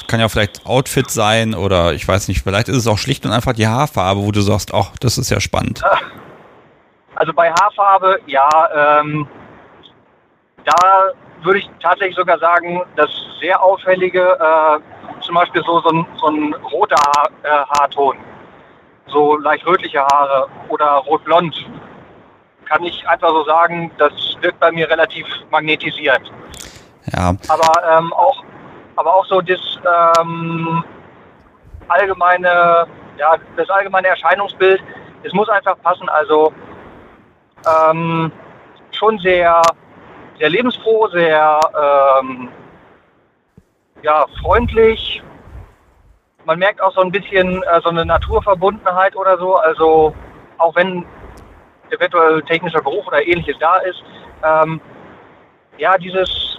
Kann 0.06 0.20
ja 0.20 0.28
vielleicht 0.28 0.66
Outfit 0.66 1.10
sein 1.10 1.54
oder 1.54 1.92
ich 1.92 2.06
weiß 2.06 2.28
nicht, 2.28 2.42
vielleicht 2.42 2.68
ist 2.68 2.76
es 2.76 2.86
auch 2.86 2.98
schlicht 2.98 3.24
und 3.24 3.32
einfach 3.32 3.52
die 3.52 3.66
Haarfarbe, 3.66 4.22
wo 4.22 4.32
du 4.32 4.40
sagst, 4.40 4.74
ach, 4.74 4.90
das 5.00 5.18
ist 5.18 5.30
ja 5.30 5.40
spannend. 5.40 5.82
Also 7.14 7.32
bei 7.32 7.50
Haarfarbe, 7.50 8.20
ja, 8.26 8.48
ähm, 9.00 9.28
da 10.64 11.12
würde 11.42 11.58
ich 11.58 11.70
tatsächlich 11.82 12.16
sogar 12.16 12.38
sagen, 12.38 12.82
das 12.96 13.10
sehr 13.40 13.62
auffällige, 13.62 14.20
äh, 14.20 15.22
zum 15.22 15.34
Beispiel 15.34 15.62
so, 15.64 15.80
so, 15.80 15.90
ein, 15.90 16.06
so 16.16 16.26
ein 16.28 16.54
roter 16.54 16.96
Haar, 16.96 17.30
äh, 17.42 17.64
Haarton 17.78 18.16
so 19.12 19.36
leicht 19.36 19.66
rötliche 19.66 20.00
Haare 20.00 20.48
oder 20.68 20.86
rot-blond, 21.06 21.54
kann 22.64 22.82
ich 22.84 23.06
einfach 23.06 23.28
so 23.28 23.44
sagen, 23.44 23.90
das 23.98 24.12
wirkt 24.40 24.58
bei 24.58 24.72
mir 24.72 24.88
relativ 24.88 25.26
magnetisiert. 25.50 26.22
Ja. 27.12 27.34
Aber 27.48 27.98
ähm, 27.98 28.12
auch, 28.12 28.42
aber 28.96 29.14
auch 29.14 29.26
so 29.26 29.40
das 29.40 29.60
ähm, 30.20 30.84
allgemeine, 31.88 32.86
ja, 33.18 33.36
das 33.56 33.68
allgemeine 33.70 34.08
Erscheinungsbild, 34.08 34.82
es 35.22 35.32
muss 35.32 35.48
einfach 35.48 35.80
passen. 35.82 36.08
Also 36.08 36.52
ähm, 37.66 38.32
schon 38.90 39.18
sehr, 39.18 39.62
sehr 40.38 40.50
lebensfroh, 40.50 41.08
sehr 41.08 41.60
ähm, 42.20 42.48
ja, 44.02 44.26
freundlich, 44.42 45.22
man 46.44 46.58
merkt 46.58 46.80
auch 46.80 46.92
so 46.94 47.00
ein 47.00 47.12
bisschen 47.12 47.62
äh, 47.62 47.80
so 47.82 47.90
eine 47.90 48.04
Naturverbundenheit 48.04 49.16
oder 49.16 49.38
so. 49.38 49.56
Also 49.56 50.14
auch 50.58 50.74
wenn 50.74 51.04
eventuell 51.90 52.42
technischer 52.42 52.80
Geruch 52.80 53.06
oder 53.06 53.24
ähnliches 53.24 53.56
da 53.58 53.76
ist, 53.76 54.02
ähm, 54.42 54.80
ja, 55.78 55.96
dieses 55.98 56.51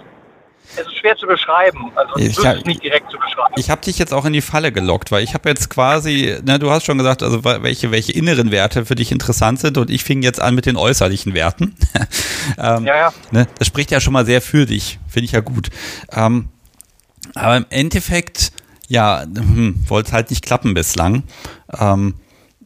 es 0.76 0.86
ist 0.86 0.98
schwer 0.98 1.16
zu 1.16 1.26
beschreiben. 1.26 1.92
Also 1.94 2.16
ich 2.16 2.38
hab, 2.44 2.64
nicht 2.66 2.82
direkt 2.82 3.10
zu 3.10 3.18
beschreiben. 3.18 3.54
Ich 3.56 3.70
habe 3.70 3.80
dich 3.80 3.98
jetzt 3.98 4.12
auch 4.12 4.24
in 4.24 4.32
die 4.32 4.40
Falle 4.40 4.72
gelockt, 4.72 5.12
weil 5.12 5.22
ich 5.22 5.34
habe 5.34 5.48
jetzt 5.48 5.70
quasi, 5.70 6.36
na, 6.44 6.58
du 6.58 6.70
hast 6.70 6.84
schon 6.84 6.98
gesagt, 6.98 7.22
also 7.22 7.44
welche, 7.44 7.90
welche 7.90 8.12
inneren 8.12 8.50
Werte 8.50 8.84
für 8.84 8.94
dich 8.94 9.12
interessant 9.12 9.60
sind 9.60 9.78
und 9.78 9.90
ich 9.90 10.04
fing 10.04 10.22
jetzt 10.22 10.40
an 10.40 10.54
mit 10.54 10.66
den 10.66 10.76
äußerlichen 10.76 11.34
Werten. 11.34 11.76
ähm, 12.58 12.84
ja, 12.84 12.96
ja. 12.96 13.12
Ne, 13.30 13.46
das 13.58 13.68
spricht 13.68 13.90
ja 13.90 14.00
schon 14.00 14.12
mal 14.12 14.26
sehr 14.26 14.40
für 14.40 14.66
dich, 14.66 14.98
finde 15.08 15.26
ich 15.26 15.32
ja 15.32 15.40
gut. 15.40 15.68
Ähm, 16.12 16.48
aber 17.34 17.56
im 17.56 17.66
Endeffekt 17.70 18.52
ja, 18.88 19.22
hm, 19.22 19.84
wollte 19.88 20.12
halt 20.12 20.30
nicht 20.30 20.44
klappen 20.44 20.74
bislang. 20.74 21.24
Ähm, 21.78 22.14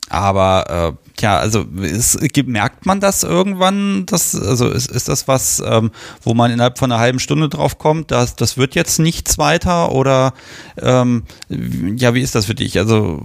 aber 0.09 0.97
äh, 0.97 1.08
ja, 1.21 1.39
also 1.39 1.65
ist, 1.81 2.19
merkt 2.47 2.87
man 2.87 3.01
das 3.01 3.23
irgendwann? 3.23 4.07
Das, 4.07 4.35
also 4.35 4.69
ist, 4.69 4.91
ist 4.91 5.09
das 5.09 5.29
was, 5.29 5.63
ähm, 5.67 5.91
wo 6.23 6.35
man 6.35 6.51
innerhalb 6.51 6.79
von 6.79 6.91
einer 6.91 7.01
halben 7.01 7.19
Stunde 7.19 7.49
drauf 7.49 7.79
kommt, 7.79 8.11
dass 8.11 8.37
das 8.37 8.57
wird 8.57 8.75
jetzt 8.75 8.99
nichts 8.99 9.39
weiter? 9.39 9.93
Oder 9.93 10.33
ähm, 10.81 11.25
ja, 11.49 12.15
wie 12.15 12.21
ist 12.21 12.35
das 12.35 12.47
für 12.47 12.55
dich? 12.55 12.79
Also, 12.79 13.23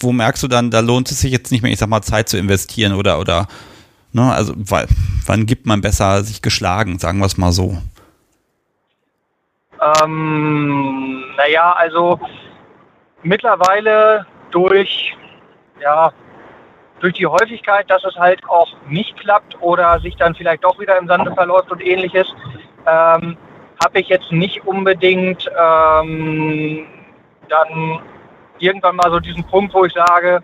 wo 0.00 0.12
merkst 0.12 0.42
du 0.42 0.48
dann, 0.48 0.70
da 0.70 0.80
lohnt 0.80 1.10
es 1.10 1.20
sich 1.20 1.32
jetzt 1.32 1.52
nicht 1.52 1.62
mehr, 1.62 1.72
ich 1.72 1.78
sag 1.78 1.88
mal, 1.88 2.02
Zeit 2.02 2.28
zu 2.28 2.38
investieren 2.38 2.92
oder 2.92 3.18
oder 3.18 3.48
ne, 4.12 4.32
also 4.32 4.54
weil, 4.56 4.86
wann 5.26 5.46
gibt 5.46 5.66
man 5.66 5.80
besser 5.80 6.24
sich 6.24 6.42
geschlagen, 6.42 6.98
sagen 6.98 7.18
wir 7.18 7.26
es 7.26 7.38
mal 7.38 7.52
so? 7.52 7.78
Ähm, 10.02 11.24
naja, 11.36 11.72
also 11.72 12.18
mittlerweile 13.22 14.26
durch, 14.50 15.14
ja, 15.80 16.12
durch 17.00 17.14
die 17.14 17.26
Häufigkeit, 17.26 17.90
dass 17.90 18.04
es 18.04 18.16
halt 18.16 18.40
auch 18.48 18.68
nicht 18.88 19.18
klappt 19.18 19.60
oder 19.60 20.00
sich 20.00 20.16
dann 20.16 20.34
vielleicht 20.34 20.64
doch 20.64 20.78
wieder 20.78 20.96
im 20.98 21.06
Sande 21.06 21.32
verläuft 21.34 21.70
und 21.70 21.84
ähnliches, 21.84 22.26
ähm, 22.86 23.36
habe 23.84 24.00
ich 24.00 24.08
jetzt 24.08 24.32
nicht 24.32 24.66
unbedingt 24.66 25.50
ähm, 25.50 26.86
dann 27.48 28.00
irgendwann 28.58 28.96
mal 28.96 29.10
so 29.10 29.20
diesen 29.20 29.44
Punkt, 29.44 29.74
wo 29.74 29.84
ich 29.84 29.92
sage, 29.92 30.42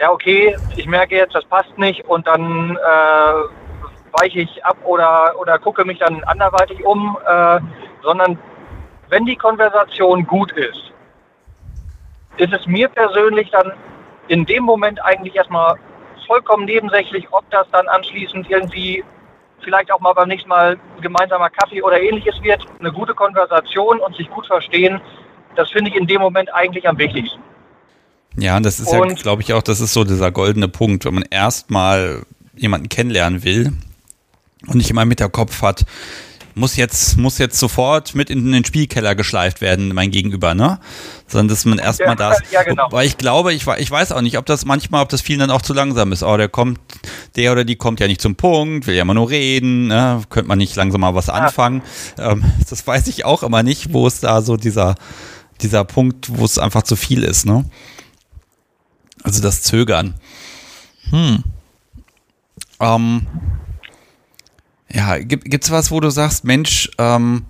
ja 0.00 0.10
okay, 0.10 0.56
ich 0.76 0.86
merke 0.86 1.16
jetzt, 1.16 1.34
das 1.34 1.44
passt 1.44 1.78
nicht 1.78 2.04
und 2.06 2.26
dann 2.26 2.76
äh, 2.76 4.20
weiche 4.20 4.40
ich 4.40 4.64
ab 4.64 4.76
oder, 4.84 5.34
oder 5.38 5.58
gucke 5.58 5.84
mich 5.84 5.98
dann 5.98 6.22
anderweitig 6.24 6.84
um, 6.84 7.16
äh, 7.26 7.60
sondern 8.02 8.38
wenn 9.08 9.24
die 9.24 9.36
Konversation 9.36 10.26
gut 10.26 10.52
ist, 10.52 10.92
ist 12.36 12.52
es 12.52 12.66
mir 12.66 12.88
persönlich 12.88 13.50
dann 13.50 13.72
in 14.28 14.46
dem 14.46 14.64
Moment 14.64 15.02
eigentlich 15.04 15.34
erstmal 15.34 15.76
vollkommen 16.26 16.64
nebensächlich, 16.64 17.26
ob 17.30 17.48
das 17.50 17.66
dann 17.72 17.86
anschließend 17.88 18.48
irgendwie 18.50 19.04
vielleicht 19.62 19.90
auch 19.92 20.00
mal 20.00 20.12
beim 20.12 20.28
nächsten 20.28 20.48
Mal 20.48 20.78
gemeinsamer 21.00 21.50
Kaffee 21.50 21.82
oder 21.82 22.00
ähnliches 22.00 22.34
wird. 22.42 22.64
Eine 22.78 22.92
gute 22.92 23.14
Konversation 23.14 23.98
und 24.00 24.16
sich 24.16 24.28
gut 24.30 24.46
verstehen, 24.46 25.00
das 25.56 25.70
finde 25.70 25.90
ich 25.90 25.96
in 25.96 26.06
dem 26.06 26.20
Moment 26.20 26.52
eigentlich 26.52 26.88
am 26.88 26.98
wichtigsten. 26.98 27.40
Ja, 28.36 28.56
und 28.56 28.66
das 28.66 28.80
ist 28.80 28.92
und, 28.92 29.10
ja, 29.10 29.14
glaube 29.14 29.42
ich, 29.42 29.52
auch, 29.52 29.62
das 29.62 29.80
ist 29.80 29.92
so 29.92 30.04
dieser 30.04 30.32
goldene 30.32 30.68
Punkt, 30.68 31.04
wenn 31.04 31.14
man 31.14 31.24
erstmal 31.30 32.22
jemanden 32.56 32.88
kennenlernen 32.88 33.44
will 33.44 33.72
und 34.66 34.76
nicht 34.76 34.90
immer 34.90 35.04
mit 35.04 35.20
der 35.20 35.28
Kopf 35.28 35.62
hat, 35.62 35.84
muss 36.54 36.76
jetzt, 36.76 37.16
muss 37.16 37.38
jetzt 37.38 37.58
sofort 37.58 38.14
mit 38.14 38.30
in 38.30 38.52
den 38.52 38.64
Spielkeller 38.64 39.14
geschleift 39.14 39.60
werden, 39.60 39.92
mein 39.94 40.10
Gegenüber, 40.10 40.54
ne? 40.54 40.78
Sondern 41.26 41.48
dass 41.48 41.64
man 41.64 41.78
erstmal 41.78 42.10
ja, 42.10 42.14
das. 42.14 42.38
Ja, 42.50 42.62
genau. 42.62 42.86
Weil 42.90 43.06
ich 43.06 43.18
glaube, 43.18 43.52
ich, 43.52 43.66
ich 43.66 43.90
weiß 43.90 44.12
auch 44.12 44.20
nicht, 44.20 44.38
ob 44.38 44.46
das 44.46 44.64
manchmal, 44.64 45.02
ob 45.02 45.08
das 45.08 45.20
vielen 45.20 45.40
dann 45.40 45.50
auch 45.50 45.62
zu 45.62 45.72
langsam 45.72 46.12
ist. 46.12 46.22
Oh, 46.22 46.36
der 46.36 46.48
kommt, 46.48 46.78
der 47.36 47.52
oder 47.52 47.64
die 47.64 47.76
kommt 47.76 48.00
ja 48.00 48.06
nicht 48.06 48.20
zum 48.20 48.36
Punkt, 48.36 48.86
will 48.86 48.94
ja 48.94 49.02
immer 49.02 49.14
nur 49.14 49.30
reden, 49.30 49.88
ne? 49.88 50.22
Könnte 50.30 50.48
man 50.48 50.58
nicht 50.58 50.76
langsam 50.76 51.00
mal 51.00 51.14
was 51.14 51.26
ja. 51.26 51.34
anfangen. 51.34 51.82
Ähm, 52.18 52.44
das 52.68 52.86
weiß 52.86 53.08
ich 53.08 53.24
auch 53.24 53.42
immer 53.42 53.62
nicht, 53.62 53.92
wo 53.92 54.06
es 54.06 54.20
da 54.20 54.40
so 54.40 54.56
dieser, 54.56 54.94
dieser 55.60 55.84
Punkt, 55.84 56.38
wo 56.38 56.44
es 56.44 56.58
einfach 56.58 56.82
zu 56.82 56.94
viel 56.94 57.24
ist, 57.24 57.46
ne? 57.46 57.64
Also 59.24 59.42
das 59.42 59.62
Zögern. 59.62 60.14
Hm. 61.10 61.42
Ähm, 62.80 63.26
ja, 64.94 65.18
gibt 65.18 65.64
es 65.64 65.70
was, 65.70 65.90
wo 65.90 65.98
du 65.98 66.08
sagst, 66.10 66.44
Mensch, 66.44 66.90
ähm, 66.98 67.46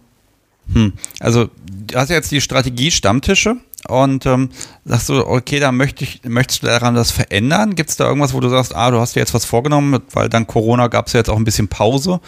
hm, 0.72 0.94
also 1.20 1.48
du 1.68 1.94
hast 1.94 2.08
jetzt 2.08 2.30
die 2.30 2.40
Strategie 2.40 2.90
Stammtische 2.90 3.56
und 3.86 4.24
ähm, 4.24 4.48
sagst 4.86 5.10
du, 5.10 5.26
okay, 5.26 5.60
da 5.60 5.70
möchte 5.70 6.04
ich, 6.04 6.22
möchtest 6.24 6.62
du 6.62 6.68
daran 6.68 6.94
das 6.94 7.10
verändern? 7.10 7.74
Gibt 7.74 7.90
es 7.90 7.96
da 7.96 8.06
irgendwas, 8.06 8.32
wo 8.32 8.40
du 8.40 8.48
sagst, 8.48 8.74
ah, 8.74 8.90
du 8.90 8.98
hast 8.98 9.14
dir 9.14 9.20
jetzt 9.20 9.34
was 9.34 9.44
vorgenommen, 9.44 10.02
weil 10.12 10.30
dann 10.30 10.46
Corona 10.46 10.86
gab 10.86 11.06
es 11.06 11.12
ja 11.12 11.20
jetzt 11.20 11.28
auch 11.28 11.36
ein 11.36 11.44
bisschen 11.44 11.68
Pause. 11.68 12.20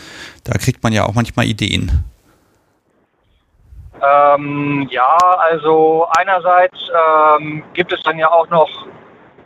Da 0.45 0.59
kriegt 0.59 0.83
man 0.83 0.93
ja 0.93 1.07
auch 1.07 1.15
manchmal 1.15 1.47
Ideen. 1.47 2.05
Ähm, 4.03 4.87
ja, 4.91 5.17
also 5.51 6.07
einerseits 6.19 6.77
ähm, 7.41 7.63
gibt 7.73 7.91
es 7.91 8.03
dann 8.03 8.19
ja 8.19 8.31
auch 8.31 8.51
noch 8.51 8.69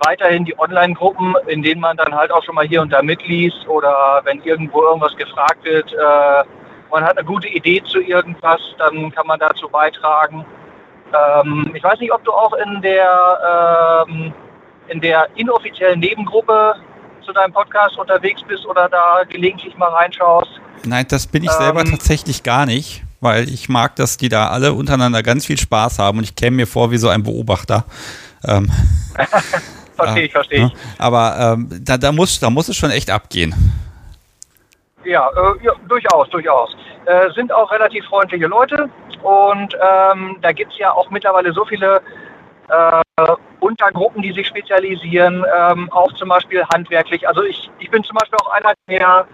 weiterhin 0.01 0.45
die 0.45 0.59
Online-Gruppen, 0.59 1.35
in 1.47 1.63
denen 1.63 1.81
man 1.81 1.97
dann 1.97 2.15
halt 2.15 2.31
auch 2.33 2.43
schon 2.45 2.55
mal 2.55 2.67
hier 2.67 2.83
und 2.83 2.93
da 2.93 3.03
mitliest 3.03 3.67
oder 3.69 4.21
wenn 4.25 4.43
irgendwo 4.43 4.83
irgendwas 4.83 5.17
gefragt 5.17 5.65
wird, 5.65 5.93
äh, 5.93 6.45
man 6.91 7.05
hat 7.05 7.17
eine 7.17 7.27
gute 7.27 7.49
Idee 7.49 7.83
zu 7.85 8.01
irgendwas, 8.01 8.61
dann 8.79 9.13
kann 9.13 9.27
man 9.27 9.39
dazu 9.39 9.69
beitragen. 9.69 10.45
Ähm, 11.13 11.71
ich 11.75 11.83
weiß 11.83 11.99
nicht, 12.01 12.13
ob 12.13 12.25
du 12.25 12.33
auch 12.33 12.53
in 12.55 12.83
der, 12.83 14.07
ähm, 14.09 14.33
in 14.89 15.01
der 15.01 15.29
inoffiziellen 15.37 16.01
Nebengruppe 16.01 16.75
zu 17.25 17.33
deinem 17.33 17.53
Podcast 17.53 17.97
unterwegs 17.99 18.43
bist 18.47 18.67
oder 18.67 18.89
da 18.89 19.23
gelegentlich 19.29 19.77
mal 19.77 19.91
reinschaust. 19.91 20.61
Nein, 20.85 21.07
das 21.09 21.27
bin 21.27 21.45
ich 21.45 21.51
selber 21.51 21.81
ähm, 21.81 21.91
tatsächlich 21.91 22.43
gar 22.43 22.67
nicht, 22.67 23.03
weil 23.21 23.49
ich 23.49 23.69
mag, 23.69 23.97
dass 23.97 24.17
die 24.17 24.29
da 24.29 24.49
alle 24.49 24.73
untereinander 24.73 25.23
ganz 25.23 25.47
viel 25.47 25.59
Spaß 25.59 25.99
haben 25.99 26.19
und 26.19 26.25
ich 26.25 26.35
käme 26.35 26.57
mir 26.57 26.67
vor 26.67 26.91
wie 26.91 26.97
so 26.97 27.09
ein 27.09 27.23
Beobachter. 27.23 27.85
Ähm, 28.45 28.71
verstehe 30.05 30.25
ich, 30.25 30.33
verstehe 30.33 30.67
ich. 30.67 30.73
Aber 30.99 31.37
ähm, 31.39 31.69
da, 31.83 31.97
da, 31.97 32.13
muss, 32.13 32.41
da 32.41 32.51
muss 32.51 32.69
es 32.69 32.77
schon 32.77 32.91
echt 32.91 33.11
abgehen. 33.11 33.55
Ja, 35.05 35.29
äh, 35.29 35.65
ja 35.65 35.73
durchaus, 35.89 36.29
durchaus. 36.31 36.77
Äh, 37.07 37.31
sind 37.35 37.53
auch 37.53 37.71
relativ 37.73 38.05
freundliche 38.07 38.47
Leute 38.47 38.89
und 39.23 39.75
ähm, 39.75 40.37
da 40.43 40.53
gibt 40.53 40.73
es 40.73 40.79
ja 40.79 40.93
auch 40.93 41.11
mittlerweile 41.11 41.53
so 41.53 41.65
viele 41.65 42.03
äh, 42.69 43.03
Untergruppen, 43.61 44.23
die 44.23 44.33
sich 44.33 44.47
spezialisieren, 44.47 45.45
ähm, 45.59 45.91
auch 45.93 46.13
zum 46.15 46.29
Beispiel 46.29 46.65
handwerklich. 46.73 47.27
Also 47.27 47.43
ich, 47.43 47.71
ich 47.79 47.91
bin 47.91 48.03
zum 48.05 48.17
Beispiel 48.17 48.39
auch 48.43 48.51
einer, 48.53 48.73
der 48.89 49.27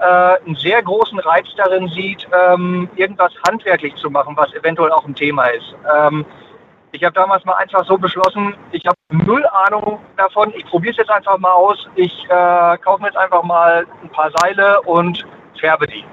äh, 0.00 0.46
einen 0.46 0.56
sehr 0.56 0.82
großen 0.82 1.18
Reiz 1.20 1.46
darin 1.56 1.88
sieht, 1.88 2.26
ähm, 2.32 2.88
irgendwas 2.96 3.32
handwerklich 3.46 3.94
zu 3.96 4.10
machen, 4.10 4.36
was 4.36 4.52
eventuell 4.54 4.92
auch 4.92 5.06
ein 5.06 5.14
Thema 5.14 5.46
ist. 5.46 5.74
Ich 6.92 7.04
habe 7.04 7.12
damals 7.12 7.44
mal 7.44 7.54
einfach 7.54 7.84
so 7.84 7.96
beschlossen, 7.96 8.56
ich 8.72 8.84
habe 8.84 8.96
null 9.10 9.46
Ahnung 9.46 10.00
davon. 10.16 10.52
Ich 10.56 10.66
probiere 10.66 10.92
es 10.92 10.96
jetzt 10.96 11.10
einfach 11.10 11.38
mal 11.38 11.52
aus. 11.52 11.88
Ich 11.94 12.24
äh, 12.28 12.78
kaufe 12.78 13.02
mir 13.02 13.08
jetzt 13.08 13.16
einfach 13.16 13.44
mal 13.44 13.86
ein 14.02 14.08
paar 14.10 14.30
Seile 14.38 14.80
und 14.82 15.24
färbe 15.58 15.86
die. 15.86 16.04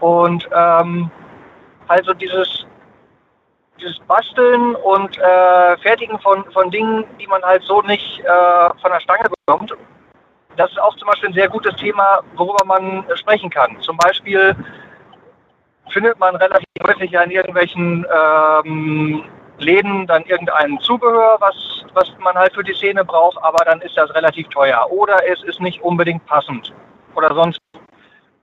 Und 0.00 0.48
ähm, 0.52 1.10
also 1.88 2.12
dieses, 2.12 2.66
dieses 3.80 3.98
Basteln 4.00 4.74
und 4.76 5.16
äh, 5.18 5.76
Fertigen 5.78 6.18
von, 6.20 6.44
von 6.52 6.70
Dingen, 6.70 7.04
die 7.18 7.26
man 7.26 7.42
halt 7.42 7.62
so 7.62 7.80
nicht 7.82 8.20
äh, 8.20 8.80
von 8.82 8.90
der 8.92 9.00
Stange 9.00 9.28
bekommt, 9.46 9.74
das 10.56 10.70
ist 10.70 10.80
auch 10.80 10.94
zum 10.96 11.08
Beispiel 11.08 11.30
ein 11.30 11.34
sehr 11.34 11.48
gutes 11.48 11.74
Thema, 11.76 12.20
worüber 12.34 12.64
man 12.66 13.04
sprechen 13.14 13.48
kann. 13.48 13.80
Zum 13.80 13.96
Beispiel 13.96 14.54
findet 15.90 16.18
man 16.18 16.36
relativ 16.36 16.66
häufig 16.86 17.12
in 17.12 17.30
irgendwelchen 17.30 18.04
ähm, 18.12 19.24
Läden 19.58 20.06
dann 20.06 20.24
irgendein 20.24 20.78
Zubehör, 20.80 21.36
was, 21.40 21.84
was 21.94 22.12
man 22.20 22.34
halt 22.34 22.54
für 22.54 22.62
die 22.62 22.74
Szene 22.74 23.04
braucht, 23.04 23.38
aber 23.42 23.64
dann 23.64 23.80
ist 23.80 23.96
das 23.96 24.14
relativ 24.14 24.48
teuer. 24.48 24.86
Oder 24.90 25.26
es 25.28 25.42
ist 25.42 25.60
nicht 25.60 25.80
unbedingt 25.82 26.24
passend 26.26 26.72
oder 27.14 27.34
sonst. 27.34 27.58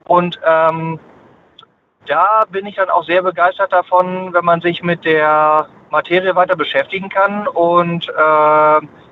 Und 0.06 0.40
ähm, 0.46 1.00
da 2.06 2.44
bin 2.50 2.66
ich 2.66 2.76
dann 2.76 2.90
auch 2.90 3.04
sehr 3.04 3.22
begeistert 3.22 3.74
davon, 3.74 4.34
wenn 4.34 4.46
man 4.46 4.62
sich 4.62 4.84
mit 4.84 5.06
der 5.06 5.68
Materie 5.90 6.36
weiter 6.36 6.56
beschäftigen 6.56 7.10
kann 7.10 7.48
und 7.48 8.08
äh, 8.10 8.14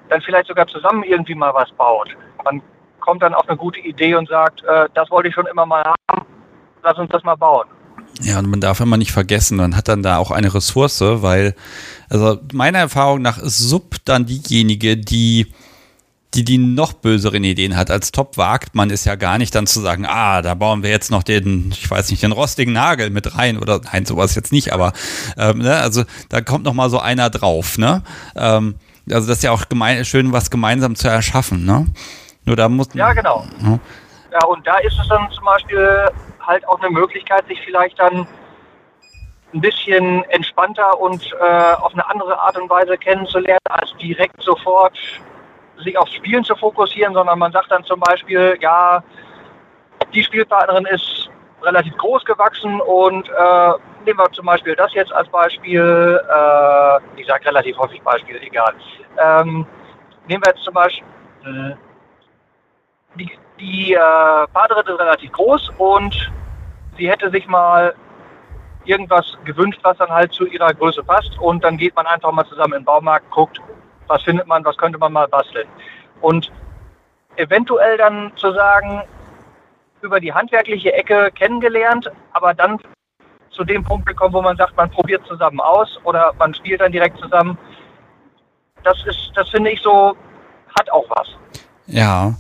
dann 0.10 0.22
vielleicht 0.24 0.48
sogar 0.48 0.68
zusammen 0.68 1.04
irgendwie 1.04 1.36
mal 1.36 1.54
was 1.54 1.72
baut. 1.72 2.16
Man 2.44 2.62
kommt 3.00 3.24
dann 3.24 3.34
auf 3.34 3.48
eine 3.48 3.58
gute 3.58 3.80
Idee 3.80 4.16
und 4.16 4.30
sagt, 4.30 4.64
äh, 4.64 4.88
das 4.94 5.10
wollte 5.10 5.30
ich 5.30 5.36
schon 5.36 5.48
immer 5.48 5.66
mal 5.66 5.84
haben, 5.84 6.26
lass 6.84 6.98
uns 6.98 7.10
das 7.10 7.24
mal 7.24 7.36
bauen. 7.36 7.68
Ja, 8.22 8.40
und 8.40 8.50
man 8.50 8.62
darf 8.62 8.80
immer 8.80 8.98
nicht 8.98 9.12
vergessen, 9.12 9.58
man 9.58 9.76
hat 9.76 9.88
dann 9.88 10.04
da 10.04 10.18
auch 10.18 10.32
eine 10.32 10.54
Ressource, 10.54 11.02
weil, 11.02 11.56
also 12.10 12.40
meiner 12.54 12.80
Erfahrung 12.80 13.22
nach 13.22 13.38
ist 13.38 13.58
Sub 13.58 13.96
dann 14.06 14.26
diejenige, 14.26 14.98
die 14.98 15.48
die 16.34 16.44
die 16.44 16.58
noch 16.58 16.94
böseren 16.94 17.44
Ideen 17.44 17.76
hat. 17.76 17.92
Als 17.92 18.12
Top 18.12 18.38
wagt 18.38 18.76
man 18.76 18.90
es 18.90 19.06
ja 19.06 19.16
gar 19.16 19.38
nicht 19.38 19.54
dann 19.54 19.68
zu 19.68 19.80
sagen, 19.82 20.06
ah, 20.08 20.42
da 20.42 20.56
bauen 20.56 20.84
wir 20.84 20.90
jetzt 20.90 21.12
noch 21.12 21.24
den, 21.24 21.70
ich 21.72 21.90
weiß 21.90 22.10
nicht, 22.10 22.24
den 22.24 22.32
rostigen 22.32 22.74
Nagel 22.74 23.10
mit 23.10 23.38
rein 23.38 23.58
oder 23.58 23.82
nein, 23.92 24.06
sowas 24.06 24.36
jetzt 24.36 24.52
nicht, 24.52 24.74
aber 24.74 24.94
ähm, 25.38 25.60
ne, 25.60 25.78
also 25.78 26.04
da 26.30 26.42
kommt 26.42 26.66
noch 26.66 26.74
mal 26.74 26.90
so 26.90 27.00
einer 27.00 27.30
drauf, 27.30 27.78
ne? 27.78 28.02
Ähm, 28.36 28.76
also 29.12 29.28
das 29.28 29.38
ist 29.38 29.44
ja 29.44 29.52
auch 29.52 29.70
gemein, 29.70 30.06
schön, 30.06 30.32
was 30.32 30.50
gemeinsam 30.50 30.96
zu 30.96 31.08
erschaffen, 31.08 31.66
ne? 31.66 31.86
Nur 32.46 32.56
da 32.56 32.68
muss 32.68 32.88
Ja, 32.94 33.14
genau. 33.14 33.46
Ja. 33.62 33.80
ja, 34.32 34.46
und 34.48 34.66
da 34.66 34.78
ist 34.80 34.98
es 35.00 35.08
dann 35.08 35.30
zum 35.32 35.46
Beispiel 35.46 36.10
halt 36.46 36.68
auch 36.68 36.80
eine 36.80 36.90
Möglichkeit, 36.90 37.48
sich 37.48 37.62
vielleicht 37.62 38.00
dann 38.00 38.28
ein 39.54 39.62
bisschen 39.62 40.24
entspannter 40.26 41.00
und 41.00 41.32
äh, 41.40 41.74
auf 41.74 41.94
eine 41.94 42.10
andere 42.10 42.40
Art 42.40 42.58
und 42.58 42.70
Weise 42.70 42.98
kennenzulernen, 42.98 43.60
als 43.70 43.96
direkt 43.98 44.42
sofort 44.42 44.98
sich 45.84 45.98
aufs 45.98 46.14
Spielen 46.14 46.44
zu 46.44 46.56
fokussieren, 46.56 47.14
sondern 47.14 47.38
man 47.40 47.52
sagt 47.52 47.72
dann 47.72 47.84
zum 47.84 48.00
Beispiel, 48.00 48.58
ja, 48.62 49.04
die 50.14 50.24
Spielpartnerin 50.24 50.86
ist 50.86 51.30
relativ 51.62 51.96
groß 51.98 52.26
gewachsen 52.26 52.82
und 52.82 53.30
äh, 53.30 53.72
nehmen 54.06 54.20
wir 54.20 54.32
zum 54.32 54.46
Beispiel 54.46 54.76
das 54.76 54.94
jetzt 54.94 55.14
als 55.14 55.30
Beispiel, 55.30 56.22
äh, 56.30 57.20
ich 57.20 57.28
sage 57.28 57.46
relativ 57.46 57.78
häufig 57.78 58.02
Beispiel, 58.02 58.38
egal. 58.42 58.74
Ähm, 59.18 59.66
nehmen 60.28 60.44
wir 60.44 60.54
jetzt 60.54 60.64
zum 60.64 60.74
Beispiel, 60.74 61.78
die, 63.16 63.32
die 63.64 63.94
äh, 63.94 64.48
Partnerin 64.52 64.86
ist 64.86 65.00
relativ 65.00 65.32
groß 65.32 65.72
und 65.78 66.32
sie 66.98 67.10
hätte 67.10 67.32
sich 67.32 67.48
mal 67.48 67.96
irgendwas 68.86 69.38
gewünscht, 69.46 69.80
was 69.84 69.98
dann 69.98 70.10
halt 70.10 70.34
zu 70.34 70.46
ihrer 70.46 70.74
Größe 70.74 71.02
passt 71.04 71.38
und 71.40 71.64
dann 71.64 71.78
geht 71.78 71.96
man 71.96 72.06
einfach 72.06 72.32
mal 72.34 72.46
zusammen 72.46 72.74
in 72.74 72.80
den 72.82 72.86
Baumarkt, 72.86 73.30
guckt, 73.32 73.62
was 74.08 74.22
findet 74.24 74.48
man, 74.48 74.66
was 74.66 74.76
könnte 74.76 74.98
man 74.98 75.14
mal 75.14 75.28
basteln. 75.30 75.68
Und 76.20 76.52
eventuell 77.38 77.98
dann 77.98 78.34
zu 78.36 78.52
sagen, 78.52 79.04
über 80.02 80.20
die 80.20 80.34
handwerkliche 80.34 80.92
Ecke 80.92 81.32
kennengelernt, 81.32 82.12
aber 82.34 82.54
dann 82.54 82.78
zu 83.52 83.64
dem 83.64 83.84
Punkt 83.84 84.06
gekommen, 84.06 84.34
wo 84.34 84.42
man 84.42 84.58
sagt, 84.58 84.76
man 84.76 84.92
probiert 84.92 85.26
zusammen 85.26 85.62
aus 85.62 85.98
oder 86.04 86.34
man 86.38 86.54
spielt 86.54 86.82
dann 86.82 86.92
direkt 86.92 87.18
zusammen. 87.20 87.58
Das 88.84 88.98
ist, 89.06 89.32
das 89.36 89.50
finde 89.50 89.72
ich 89.72 89.82
so, 89.82 90.18
hat 90.78 90.92
auch 90.92 91.06
was. 91.10 91.30
Ja. 91.86 92.34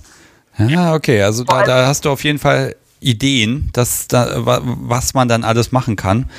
Ja, 0.57 0.93
okay. 0.93 1.21
Also 1.23 1.43
da, 1.43 1.63
da 1.63 1.87
hast 1.87 2.05
du 2.05 2.09
auf 2.09 2.23
jeden 2.23 2.39
Fall 2.39 2.75
Ideen, 2.99 3.69
dass 3.73 4.07
da, 4.07 4.45
was 4.45 5.13
man 5.13 5.27
dann 5.27 5.43
alles 5.43 5.71
machen 5.71 5.95
kann 5.95 6.29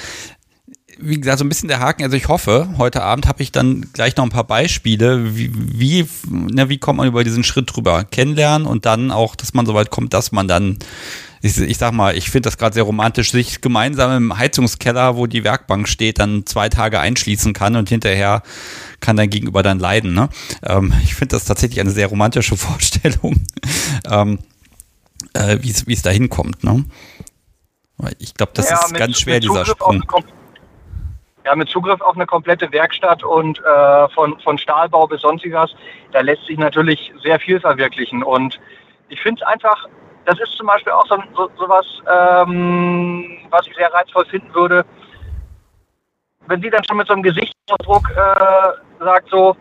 wie 0.99 1.21
gesagt, 1.21 1.39
so 1.39 1.45
ein 1.45 1.49
bisschen 1.49 1.69
der 1.69 1.81
Haken. 1.81 2.03
Also 2.03 2.17
ich 2.17 2.29
hoffe, 2.29 2.69
heute 2.79 3.03
Abend 3.03 3.27
habe 3.27 3.43
ich 3.43 3.53
dann 3.53 3.87
gleich 3.93 4.17
noch 4.17 4.25
ein 4.25 4.31
paar 4.31 4.45
Beispiele, 4.45 5.37
wie, 5.37 5.51
wie, 5.55 6.07
na, 6.29 6.69
wie 6.69 6.79
kommt 6.79 6.99
man 6.99 7.09
über 7.09 7.25
diesen 7.25 7.45
Schritt 7.45 7.75
drüber 7.75 8.05
kennenlernen 8.05 8.67
und 8.67 8.87
dann 8.87 9.11
auch, 9.11 9.37
dass 9.37 9.55
man 9.55 9.67
so 9.67 9.75
weit 9.75 9.91
kommt, 9.91 10.15
dass 10.15 10.33
man 10.33 10.49
dann, 10.49 10.79
ich, 11.43 11.59
ich 11.59 11.79
sag 11.79 11.93
mal, 11.93 12.17
ich 12.17 12.31
finde 12.31 12.49
das 12.49 12.59
gerade 12.59 12.75
sehr 12.75 12.85
romantisch, 12.85 13.33
sich 13.33 13.61
gemeinsam 13.61 14.17
im 14.17 14.39
Heizungskeller, 14.39 15.17
wo 15.17 15.27
die 15.27 15.45
Werkbank 15.45 15.89
steht, 15.89 16.19
dann 16.19 16.47
zwei 16.47 16.69
Tage 16.69 17.01
einschließen 17.01 17.53
kann 17.53 17.77
und 17.77 17.89
hinterher 17.89 18.43
kann 19.05 19.17
dein 19.17 19.31
Gegenüber 19.31 19.63
dann 19.63 19.79
leiden. 19.79 20.15
Ne? 20.15 20.29
Ähm, 20.67 20.93
ich 21.05 21.15
finde 21.15 21.37
das 21.37 21.45
tatsächlich 21.45 21.81
eine 21.81 21.91
sehr 21.91 22.09
romantische 22.09 22.57
Vorstellung, 22.67 23.45
ähm, 24.11 24.39
äh, 25.35 25.59
wie 25.61 25.93
es 25.93 26.03
da 26.03 26.11
hinkommt. 26.11 26.65
Ne? 26.65 26.85
Ich 28.19 28.35
glaube, 28.35 28.53
das 28.55 28.71
ja, 28.71 28.77
ist 28.77 28.95
ganz 28.95 29.21
schwer, 29.21 29.39
dieser 29.39 29.65
Sprung 29.65 30.03
ja, 31.45 31.55
mit 31.55 31.69
Zugriff 31.69 32.01
auf 32.01 32.17
eine 32.17 32.27
komplette 32.27 32.73
Werkstatt 32.73 33.23
und 33.23 33.61
äh, 33.61 34.09
von, 34.11 34.39
von 34.41 34.57
Stahlbau 34.59 35.07
bis 35.07 35.21
sonstiges, 35.21 35.75
da 36.13 36.21
lässt 36.21 36.47
sich 36.47 36.59
natürlich 36.59 37.13
sehr 37.23 37.39
viel 37.39 37.61
verwirklichen. 37.61 38.23
Und 38.23 38.59
ich 39.11 39.21
finde 39.21 39.43
es 39.43 39.47
einfach, 39.47 39.87
das 40.25 40.41
ist 40.41 40.53
zum 40.57 40.67
Beispiel 40.67 40.93
auch 40.93 41.07
so, 41.07 41.17
so, 41.37 41.51
so 41.59 41.69
was, 41.69 41.87
ähm, 42.11 43.39
was 43.51 43.67
ich 43.67 43.75
sehr 43.77 43.93
reizvoll 43.93 44.25
finden 44.27 44.55
würde, 44.55 44.87
wenn 46.47 46.63
sie 46.63 46.71
dann 46.71 46.85
schon 46.85 46.97
mit 46.97 47.07
so 47.07 47.13
einem 47.13 47.23
Gesichtsausdruck 47.23 48.11
äh, 48.11 48.94
sagt, 49.05 49.29
so, 49.31 49.57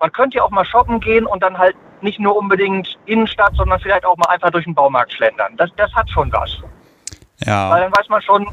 man 0.00 0.12
könnte 0.12 0.38
ja 0.38 0.44
auch 0.44 0.50
mal 0.50 0.64
shoppen 0.64 1.00
gehen 1.00 1.26
und 1.26 1.42
dann 1.42 1.56
halt 1.56 1.76
nicht 2.02 2.20
nur 2.20 2.36
unbedingt 2.36 2.98
Innenstadt, 3.06 3.54
sondern 3.56 3.80
vielleicht 3.80 4.04
auch 4.04 4.16
mal 4.16 4.28
einfach 4.28 4.50
durch 4.50 4.64
den 4.64 4.74
Baumarkt 4.74 5.12
schlendern. 5.12 5.56
Das, 5.56 5.70
das 5.76 5.92
hat 5.94 6.10
schon 6.10 6.32
was. 6.32 6.50
Ja. 7.44 7.70
Weil 7.70 7.82
dann 7.82 7.92
weiß 7.92 8.08
man 8.08 8.22
schon, 8.22 8.48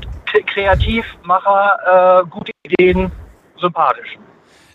Kreativmacher, 0.47 2.23
äh, 2.23 2.29
gute 2.29 2.51
Ideen, 2.63 3.11
sympathisch. 3.59 4.17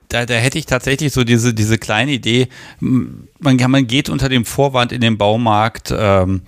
Da, 0.09 0.25
da 0.25 0.35
hätte 0.35 0.59
ich 0.59 0.67
tatsächlich 0.67 1.13
so 1.13 1.25
diese, 1.25 1.53
diese 1.53 1.77
kleine 1.79 2.13
Idee, 2.13 2.49
man, 2.81 3.57
man 3.57 3.87
geht 3.87 4.09
unter 4.09 4.29
dem 4.29 4.45
Vorwand 4.45 4.93
in 4.93 5.03
den 5.03 5.19
Baumarkt, 5.19 5.93
ähm, 5.97 6.43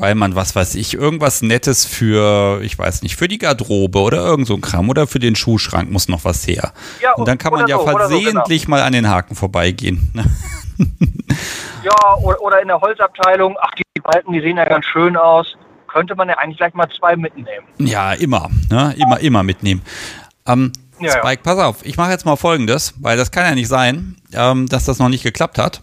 weil 0.00 0.14
man, 0.14 0.34
was 0.34 0.56
weiß 0.56 0.76
ich, 0.76 0.94
irgendwas 0.94 1.42
Nettes 1.42 1.84
für, 1.84 2.62
ich 2.62 2.76
weiß 2.76 3.02
nicht, 3.02 3.16
für 3.16 3.28
die 3.28 3.36
Garderobe 3.36 3.98
oder 3.98 4.18
irgend 4.24 4.46
so 4.46 4.54
ein 4.54 4.62
Kram 4.62 4.88
oder 4.88 5.06
für 5.06 5.18
den 5.18 5.36
Schuhschrank 5.36 5.90
muss 5.90 6.08
noch 6.08 6.24
was 6.24 6.46
her. 6.46 6.72
Ja, 7.02 7.12
und 7.12 7.28
dann 7.28 7.36
kann 7.36 7.52
man 7.52 7.66
ja 7.66 7.76
so, 7.76 7.84
versehentlich 7.84 8.62
so, 8.62 8.66
genau. 8.66 8.78
mal 8.78 8.82
an 8.82 8.94
den 8.94 9.08
Haken 9.08 9.36
vorbeigehen. 9.36 10.10
ja, 11.84 12.16
oder, 12.22 12.40
oder 12.40 12.62
in 12.62 12.68
der 12.68 12.80
Holzabteilung, 12.80 13.56
ach, 13.60 13.72
die 13.74 14.00
Balken, 14.00 14.32
die 14.32 14.40
sehen 14.40 14.56
ja 14.56 14.64
ganz 14.64 14.86
schön 14.86 15.16
aus 15.16 15.54
könnte 15.92 16.14
man 16.14 16.28
ja 16.28 16.38
eigentlich 16.38 16.58
gleich 16.58 16.72
mal 16.72 16.88
zwei 16.96 17.16
mitnehmen. 17.16 17.66
Ja, 17.78 18.12
immer, 18.12 18.48
ne? 18.70 18.94
immer, 18.96 19.18
immer 19.18 19.42
mitnehmen. 19.42 19.82
Ähm, 20.46 20.70
ja, 21.00 21.10
Spike, 21.10 21.42
ja. 21.44 21.54
pass 21.54 21.58
auf, 21.58 21.84
ich 21.84 21.96
mache 21.96 22.12
jetzt 22.12 22.24
mal 22.24 22.36
folgendes, 22.36 22.94
weil 23.00 23.16
das 23.16 23.32
kann 23.32 23.44
ja 23.44 23.56
nicht 23.56 23.66
sein, 23.66 24.16
ähm, 24.32 24.68
dass 24.68 24.84
das 24.84 25.00
noch 25.00 25.08
nicht 25.08 25.24
geklappt 25.24 25.58
hat. 25.58 25.82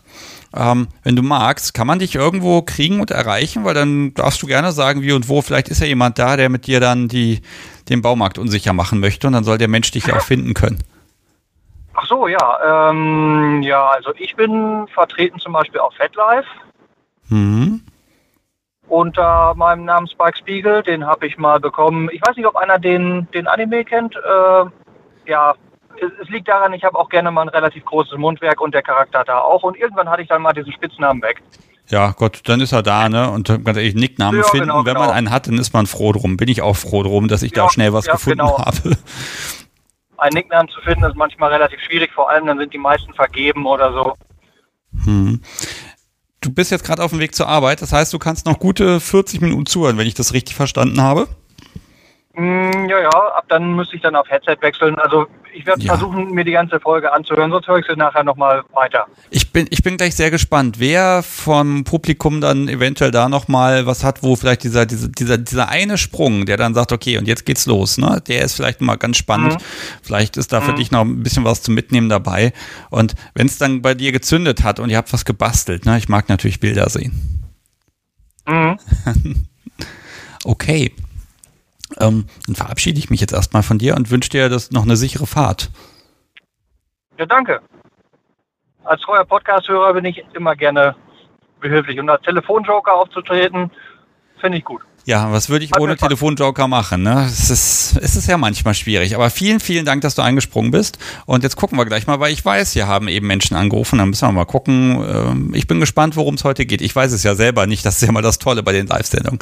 Ähm, 0.55 0.87
wenn 1.03 1.15
du 1.15 1.21
magst, 1.21 1.73
kann 1.73 1.87
man 1.87 1.99
dich 1.99 2.15
irgendwo 2.15 2.61
kriegen 2.61 2.99
und 3.01 3.11
erreichen, 3.11 3.65
weil 3.65 3.73
dann 3.73 4.13
darfst 4.13 4.41
du 4.41 4.47
gerne 4.47 4.71
sagen, 4.71 5.01
wie 5.01 5.11
und 5.11 5.29
wo. 5.29 5.41
Vielleicht 5.41 5.69
ist 5.69 5.81
ja 5.81 5.87
jemand 5.87 6.19
da, 6.19 6.37
der 6.37 6.49
mit 6.49 6.67
dir 6.67 6.79
dann 6.79 7.07
die, 7.07 7.41
den 7.89 8.01
Baumarkt 8.01 8.37
unsicher 8.37 8.73
machen 8.73 8.99
möchte 8.99 9.27
und 9.27 9.33
dann 9.33 9.43
soll 9.43 9.57
der 9.57 9.67
Mensch 9.67 9.91
dich 9.91 10.07
ja 10.07 10.15
auch 10.17 10.21
finden 10.21 10.53
können. 10.53 10.83
Ach 11.93 12.05
so, 12.05 12.27
ja. 12.27 12.89
Ähm, 12.89 13.61
ja, 13.63 13.87
also 13.87 14.13
ich 14.17 14.35
bin 14.35 14.87
vertreten 14.93 15.39
zum 15.39 15.53
Beispiel 15.53 15.79
auf 15.79 15.93
FatLife. 15.95 16.47
Mhm 17.29 17.81
unter 18.87 19.53
meinem 19.55 19.85
Namen 19.85 20.07
Spike 20.07 20.37
Spiegel. 20.37 20.83
Den 20.83 21.05
habe 21.05 21.27
ich 21.27 21.37
mal 21.37 21.59
bekommen. 21.59 22.09
Ich 22.11 22.21
weiß 22.25 22.35
nicht, 22.35 22.47
ob 22.47 22.55
einer 22.55 22.79
den, 22.79 23.27
den 23.33 23.47
Anime 23.47 23.83
kennt. 23.85 24.15
Äh, 24.15 24.65
ja, 25.29 25.55
es, 26.01 26.11
es, 26.21 26.29
liegt 26.29 26.47
daran, 26.47 26.73
ich 26.73 26.83
habe 26.83 26.97
auch 26.97 27.09
gerne 27.09 27.31
mal 27.31 27.43
ein 27.43 27.49
relativ 27.49 27.85
großes 27.85 28.17
Mundwerk 28.17 28.61
und 28.61 28.73
der 28.73 28.81
Charakter 28.81 29.23
da 29.23 29.39
auch. 29.39 29.63
Und 29.63 29.77
irgendwann 29.77 30.09
hatte 30.09 30.21
ich 30.21 30.27
dann 30.27 30.41
mal 30.41 30.53
diesen 30.53 30.71
Spitznamen 30.71 31.21
weg. 31.21 31.41
Ja, 31.87 32.11
Gott, 32.11 32.41
dann 32.45 32.59
ist 32.59 32.73
er 32.73 32.83
da, 32.83 33.07
ne? 33.07 33.31
Und 33.31 33.47
ganz 33.47 33.77
ehrlich, 33.77 33.95
Nicknamen 33.95 34.41
ja, 34.41 34.47
finden, 34.47 34.67
genau, 34.67 34.85
wenn 34.85 34.95
genau. 34.95 35.07
man 35.07 35.15
einen 35.15 35.31
hat, 35.31 35.47
dann 35.47 35.57
ist 35.57 35.73
man 35.73 35.87
froh 35.87 36.11
drum. 36.11 36.35
Bin 36.37 36.49
ich 36.49 36.61
auch 36.61 36.75
froh 36.75 37.03
drum, 37.03 37.27
dass 37.27 37.43
ich 37.43 37.55
ja, 37.55 37.63
da 37.63 37.69
schnell 37.69 37.93
was 37.93 38.07
ja, 38.07 38.13
gefunden 38.13 38.39
genau. 38.39 38.57
habe. 38.57 38.97
Ein 40.17 40.33
Nicknamen 40.33 40.67
zu 40.69 40.81
finden 40.81 41.03
ist 41.03 41.15
manchmal 41.15 41.53
relativ 41.53 41.79
schwierig, 41.81 42.11
vor 42.11 42.29
allem 42.29 42.47
dann 42.47 42.57
sind 42.57 42.73
die 42.73 42.79
meisten 42.79 43.13
vergeben 43.13 43.65
oder 43.67 43.93
so. 43.93 44.13
Hm 45.05 45.41
du 46.47 46.53
bist 46.53 46.71
jetzt 46.71 46.85
gerade 46.85 47.03
auf 47.03 47.11
dem 47.11 47.19
Weg 47.19 47.35
zur 47.35 47.47
Arbeit, 47.47 47.81
das 47.81 47.93
heißt, 47.93 48.13
du 48.13 48.19
kannst 48.19 48.45
noch 48.45 48.59
gute 48.59 48.99
40 48.99 49.41
Minuten 49.41 49.65
zuhören, 49.65 49.97
wenn 49.97 50.07
ich 50.07 50.13
das 50.13 50.33
richtig 50.33 50.55
verstanden 50.55 51.01
habe. 51.01 51.27
Mm, 52.39 52.87
ja, 52.87 52.99
ja, 52.99 53.09
ab 53.09 53.45
dann 53.49 53.75
müsste 53.75 53.95
ich 53.95 54.03
dann 54.03 54.15
auf 54.15 54.29
Headset 54.29 54.57
wechseln. 54.61 54.93
Also 54.99 55.25
ich 55.55 55.65
werde 55.65 55.81
ja. 55.81 55.97
versuchen, 55.97 56.29
mir 56.35 56.43
die 56.45 56.51
ganze 56.51 56.79
Folge 56.79 57.11
anzuhören, 57.11 57.49
sonst 57.49 57.67
höre 57.67 57.79
ich 57.79 57.87
sie 57.87 57.95
nachher 57.95 58.23
nochmal 58.23 58.61
weiter. 58.73 59.07
Ich 59.31 59.51
bin, 59.51 59.65
ich 59.71 59.81
bin 59.81 59.97
gleich 59.97 60.15
sehr 60.15 60.29
gespannt, 60.29 60.75
wer 60.77 61.23
vom 61.23 61.83
Publikum 61.83 62.39
dann 62.39 62.67
eventuell 62.67 63.09
da 63.09 63.27
nochmal 63.27 63.87
was 63.87 64.03
hat, 64.03 64.21
wo 64.21 64.35
vielleicht 64.35 64.63
dieser, 64.63 64.85
dieser, 64.85 65.07
dieser, 65.07 65.39
dieser 65.39 65.69
eine 65.69 65.97
Sprung, 65.97 66.45
der 66.45 66.57
dann 66.57 66.75
sagt, 66.75 66.91
okay, 66.91 67.17
und 67.17 67.27
jetzt 67.27 67.43
geht's 67.47 67.65
los, 67.65 67.97
ne? 67.97 68.21
Der 68.27 68.43
ist 68.43 68.53
vielleicht 68.53 68.81
mal 68.81 68.97
ganz 68.97 69.17
spannend. 69.17 69.55
Mhm. 69.55 69.65
Vielleicht 70.03 70.37
ist 70.37 70.53
da 70.53 70.61
für 70.61 70.73
mhm. 70.73 70.75
dich 70.75 70.91
noch 70.91 71.01
ein 71.01 71.23
bisschen 71.23 71.43
was 71.43 71.63
zum 71.63 71.73
Mitnehmen 71.73 72.07
dabei. 72.07 72.53
Und 72.91 73.15
wenn 73.33 73.47
es 73.47 73.57
dann 73.57 73.81
bei 73.81 73.95
dir 73.95 74.11
gezündet 74.11 74.63
hat 74.63 74.79
und 74.79 74.91
ihr 74.91 74.97
habt 74.97 75.11
was 75.11 75.25
gebastelt, 75.25 75.87
ne? 75.87 75.97
Ich 75.97 76.07
mag 76.07 76.29
natürlich 76.29 76.59
Bilder 76.59 76.87
sehen. 76.87 77.47
Mhm. 78.47 78.77
okay. 80.45 80.93
Ähm, 81.99 82.27
dann 82.45 82.55
verabschiede 82.55 82.99
ich 82.99 83.09
mich 83.09 83.21
jetzt 83.21 83.33
erstmal 83.33 83.63
von 83.63 83.77
dir 83.77 83.95
und 83.95 84.11
wünsche 84.11 84.29
dir 84.29 84.49
das 84.49 84.71
noch 84.71 84.83
eine 84.83 84.95
sichere 84.95 85.27
Fahrt. 85.27 85.69
Ja, 87.17 87.25
danke. 87.25 87.61
Als 88.83 89.01
treuer 89.01 89.25
Podcast-Hörer 89.25 89.93
bin 89.93 90.05
ich 90.05 90.23
immer 90.33 90.55
gerne 90.55 90.95
behilflich. 91.59 91.99
Und 91.99 92.09
als 92.09 92.21
Telefonjoker 92.23 92.93
aufzutreten, 92.93 93.71
finde 94.39 94.57
ich 94.57 94.65
gut. 94.65 94.81
Ja, 95.07 95.31
was 95.31 95.47
würde 95.47 95.63
ich 95.63 95.71
Hat 95.71 95.79
ohne 95.79 95.95
Telefonjoker 95.95 96.67
machen? 96.67 97.01
Ne? 97.01 97.23
Es, 97.27 97.49
ist, 97.49 97.97
es 98.01 98.17
ist 98.17 98.27
ja 98.27 98.37
manchmal 98.37 98.73
schwierig. 98.73 99.15
Aber 99.15 99.29
vielen, 99.29 99.61
vielen 99.61 99.85
Dank, 99.85 100.01
dass 100.01 100.15
du 100.15 100.21
eingesprungen 100.21 100.69
bist. 100.69 100.99
Und 101.25 101.43
jetzt 101.43 101.55
gucken 101.55 101.77
wir 101.77 101.85
gleich 101.85 102.07
mal, 102.07 102.19
weil 102.19 102.33
ich 102.33 102.43
weiß, 102.43 102.73
hier 102.73 102.87
haben 102.87 103.07
eben 103.07 103.25
Menschen 103.25 103.55
angerufen. 103.55 103.99
Dann 103.99 104.09
müssen 104.09 104.27
wir 104.27 104.33
mal 104.33 104.43
gucken. 104.43 105.01
Ähm, 105.09 105.51
ich 105.53 105.65
bin 105.65 105.79
gespannt, 105.79 106.17
worum 106.17 106.35
es 106.35 106.43
heute 106.43 106.65
geht. 106.65 106.81
Ich 106.81 106.93
weiß 106.93 107.13
es 107.13 107.23
ja 107.23 107.35
selber 107.35 107.67
nicht. 107.67 107.85
Das 107.85 107.95
ist 107.95 108.01
ja 108.01 108.11
mal 108.11 108.21
das 108.21 108.37
Tolle 108.37 108.63
bei 108.63 108.73
den 108.73 108.87
Live-Sendungen. 108.87 109.39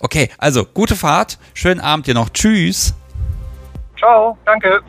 Okay, 0.00 0.30
also 0.38 0.64
gute 0.64 0.96
Fahrt. 0.96 1.38
Schönen 1.52 1.80
Abend 1.80 2.06
dir 2.06 2.14
noch. 2.14 2.30
Tschüss. 2.30 2.94
Ciao, 3.98 4.38
danke. 4.46 4.80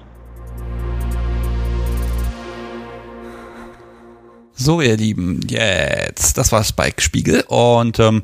So, 4.54 4.80
ihr 4.80 4.96
Lieben, 4.96 5.42
jetzt, 5.50 6.38
das 6.38 6.54
war 6.54 6.64
Spike 6.64 7.02
Spiegel 7.02 7.44
und 7.50 8.00
ähm, 8.00 8.24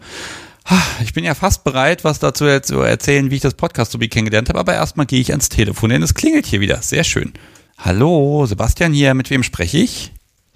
ich 1.02 1.14
bin 1.14 1.24
ja 1.24 1.34
fast 1.36 1.64
bereit, 1.64 2.04
was 2.04 2.20
dazu 2.20 2.46
zu 2.62 2.82
erzählen, 2.82 3.32
wie 3.32 3.36
ich 3.36 3.42
das 3.42 3.54
Podcast 3.54 3.92
so 3.92 4.00
wie 4.00 4.08
kennengelernt 4.08 4.50
habe, 4.50 4.60
aber 4.60 4.74
erstmal 4.74 5.06
gehe 5.06 5.20
ich 5.20 5.32
ans 5.32 5.50
Telefon, 5.50 5.90
denn 5.90 6.04
es 6.04 6.14
klingelt 6.14 6.46
hier 6.46 6.62
wieder. 6.62 6.82
Sehr 6.82 7.04
schön. 7.04 7.34
Hallo, 7.78 8.46
Sebastian 8.46 8.94
hier, 8.94 9.14
mit 9.14 9.30
wem 9.30 9.44
spreche 9.44 9.78
ich? 9.78 10.12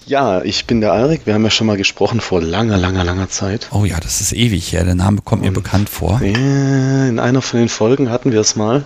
Ja, 0.06 0.42
ich 0.42 0.66
bin 0.66 0.82
der 0.82 0.92
Alrik. 0.92 1.22
Wir 1.26 1.34
haben 1.34 1.44
ja 1.44 1.50
schon 1.50 1.68
mal 1.68 1.78
gesprochen 1.78 2.20
vor 2.20 2.42
langer, 2.42 2.78
langer, 2.78 3.06
langer 3.06 3.30
Zeit. 3.30 3.70
Oh 3.72 3.86
ja, 3.86 4.00
das 4.02 4.20
ist 4.20 4.34
ewig 4.34 4.74
her. 4.74 4.84
Der 4.84 4.96
Name 4.96 5.22
kommt 5.22 5.42
Und 5.42 5.48
mir 5.48 5.54
bekannt 5.54 5.90
vor. 5.90 6.22
In 6.22 7.20
einer 7.20 7.42
von 7.42 7.60
den 7.60 7.70
Folgen 7.70 8.10
hatten 8.10 8.34
wir 8.34 8.42
es 8.42 8.58
mal. 8.58 8.84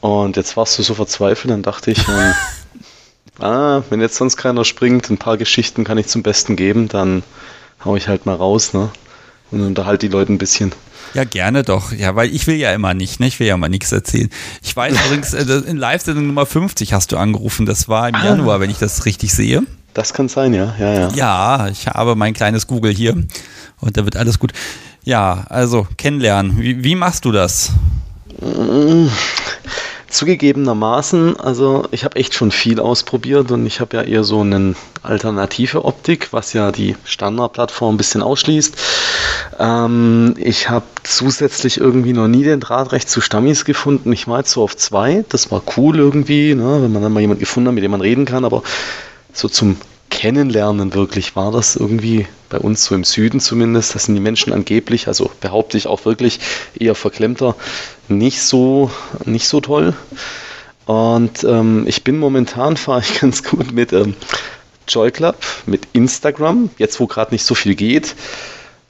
Und 0.00 0.36
jetzt 0.36 0.56
warst 0.56 0.78
du 0.78 0.82
so 0.82 0.94
verzweifelt, 0.94 1.52
dann 1.52 1.62
dachte 1.62 1.90
ich, 1.90 2.08
ähm, 2.08 2.34
ah, 3.38 3.82
wenn 3.90 4.00
jetzt 4.00 4.16
sonst 4.16 4.36
keiner 4.36 4.64
springt, 4.64 5.10
ein 5.10 5.18
paar 5.18 5.36
Geschichten 5.36 5.84
kann 5.84 5.98
ich 5.98 6.06
zum 6.06 6.22
Besten 6.22 6.56
geben, 6.56 6.88
dann 6.88 7.22
hau 7.84 7.94
ich 7.94 8.08
halt 8.08 8.26
mal 8.26 8.34
raus, 8.34 8.72
ne? 8.72 8.90
Und 9.52 9.60
unterhalte 9.60 10.08
die 10.08 10.12
Leute 10.12 10.32
ein 10.32 10.38
bisschen. 10.38 10.72
Ja, 11.14 11.24
gerne 11.24 11.62
doch. 11.62 11.92
Ja, 11.92 12.16
weil 12.16 12.34
ich 12.34 12.46
will 12.46 12.56
ja 12.56 12.72
immer 12.72 12.94
nicht, 12.94 13.20
ne? 13.20 13.26
Ich 13.26 13.38
will 13.38 13.46
ja 13.46 13.56
mal 13.56 13.68
nichts 13.68 13.92
erzählen. 13.92 14.30
Ich 14.62 14.74
weiß 14.74 14.94
übrigens, 15.06 15.34
äh, 15.34 15.42
in 15.42 15.76
Live-Sendung 15.76 16.26
Nummer 16.26 16.46
50 16.46 16.92
hast 16.92 17.12
du 17.12 17.18
angerufen. 17.18 17.66
Das 17.66 17.88
war 17.88 18.08
im 18.08 18.14
ah. 18.14 18.24
Januar, 18.24 18.60
wenn 18.60 18.70
ich 18.70 18.78
das 18.78 19.04
richtig 19.04 19.32
sehe. 19.32 19.62
Das 19.94 20.14
kann 20.14 20.28
sein, 20.28 20.54
ja. 20.54 20.74
Ja, 20.78 20.92
ja. 20.92 21.08
ja 21.14 21.68
ich 21.68 21.86
habe 21.86 22.16
mein 22.16 22.32
kleines 22.32 22.66
Google 22.66 22.94
hier 22.94 23.14
und 23.80 23.96
da 23.96 24.04
wird 24.04 24.16
alles 24.16 24.38
gut. 24.38 24.52
Ja, 25.04 25.44
also 25.48 25.86
kennenlernen. 25.98 26.58
Wie, 26.58 26.82
wie 26.82 26.94
machst 26.94 27.24
du 27.24 27.32
das? 27.32 27.72
Zugegebenermaßen, 30.12 31.40
also 31.40 31.86
ich 31.90 32.04
habe 32.04 32.16
echt 32.16 32.34
schon 32.34 32.50
viel 32.50 32.80
ausprobiert 32.80 33.50
und 33.50 33.64
ich 33.64 33.80
habe 33.80 33.96
ja 33.96 34.02
eher 34.02 34.24
so 34.24 34.42
eine 34.42 34.74
alternative 35.02 35.86
Optik, 35.86 36.28
was 36.32 36.52
ja 36.52 36.70
die 36.70 36.96
Standardplattform 37.04 37.94
ein 37.94 37.96
bisschen 37.96 38.22
ausschließt. 38.22 38.76
Ähm, 39.58 40.34
ich 40.36 40.68
habe 40.68 40.84
zusätzlich 41.02 41.78
irgendwie 41.78 42.12
noch 42.12 42.28
nie 42.28 42.44
den 42.44 42.60
Draht 42.60 42.92
recht 42.92 43.08
zu 43.08 43.22
Stammis 43.22 43.64
gefunden. 43.64 44.12
Ich 44.12 44.28
war 44.28 44.40
jetzt 44.40 44.50
so 44.50 44.62
auf 44.62 44.76
zwei, 44.76 45.24
das 45.30 45.50
war 45.50 45.62
cool 45.78 45.98
irgendwie, 45.98 46.54
ne, 46.54 46.82
wenn 46.82 46.92
man 46.92 47.02
dann 47.02 47.12
mal 47.12 47.20
jemanden 47.20 47.40
gefunden 47.40 47.68
hat, 47.68 47.74
mit 47.74 47.82
dem 47.82 47.90
man 47.92 48.02
reden 48.02 48.26
kann, 48.26 48.44
aber 48.44 48.62
so 49.32 49.48
zum 49.48 49.78
Kennenlernen 50.12 50.92
wirklich 50.92 51.36
war 51.36 51.50
das 51.50 51.74
irgendwie 51.74 52.26
bei 52.50 52.58
uns 52.58 52.84
so 52.84 52.94
im 52.94 53.02
Süden 53.02 53.40
zumindest. 53.40 53.94
Das 53.94 54.04
sind 54.04 54.14
die 54.14 54.20
Menschen 54.20 54.52
angeblich, 54.52 55.08
also 55.08 55.30
behaupte 55.40 55.78
ich 55.78 55.86
auch 55.86 56.04
wirklich 56.04 56.38
eher 56.78 56.94
verklemmter, 56.94 57.56
nicht 58.08 58.42
so, 58.42 58.90
nicht 59.24 59.48
so 59.48 59.62
toll. 59.62 59.94
Und 60.84 61.42
ähm, 61.44 61.86
ich 61.88 62.04
bin 62.04 62.18
momentan, 62.18 62.76
fahre 62.76 63.00
ich 63.00 63.20
ganz 63.20 63.42
gut 63.42 63.72
mit 63.72 63.94
ähm, 63.94 64.14
Joy 64.86 65.10
Club, 65.10 65.38
mit 65.64 65.88
Instagram, 65.94 66.68
jetzt 66.76 67.00
wo 67.00 67.06
gerade 67.06 67.32
nicht 67.32 67.44
so 67.44 67.54
viel 67.54 67.74
geht. 67.74 68.14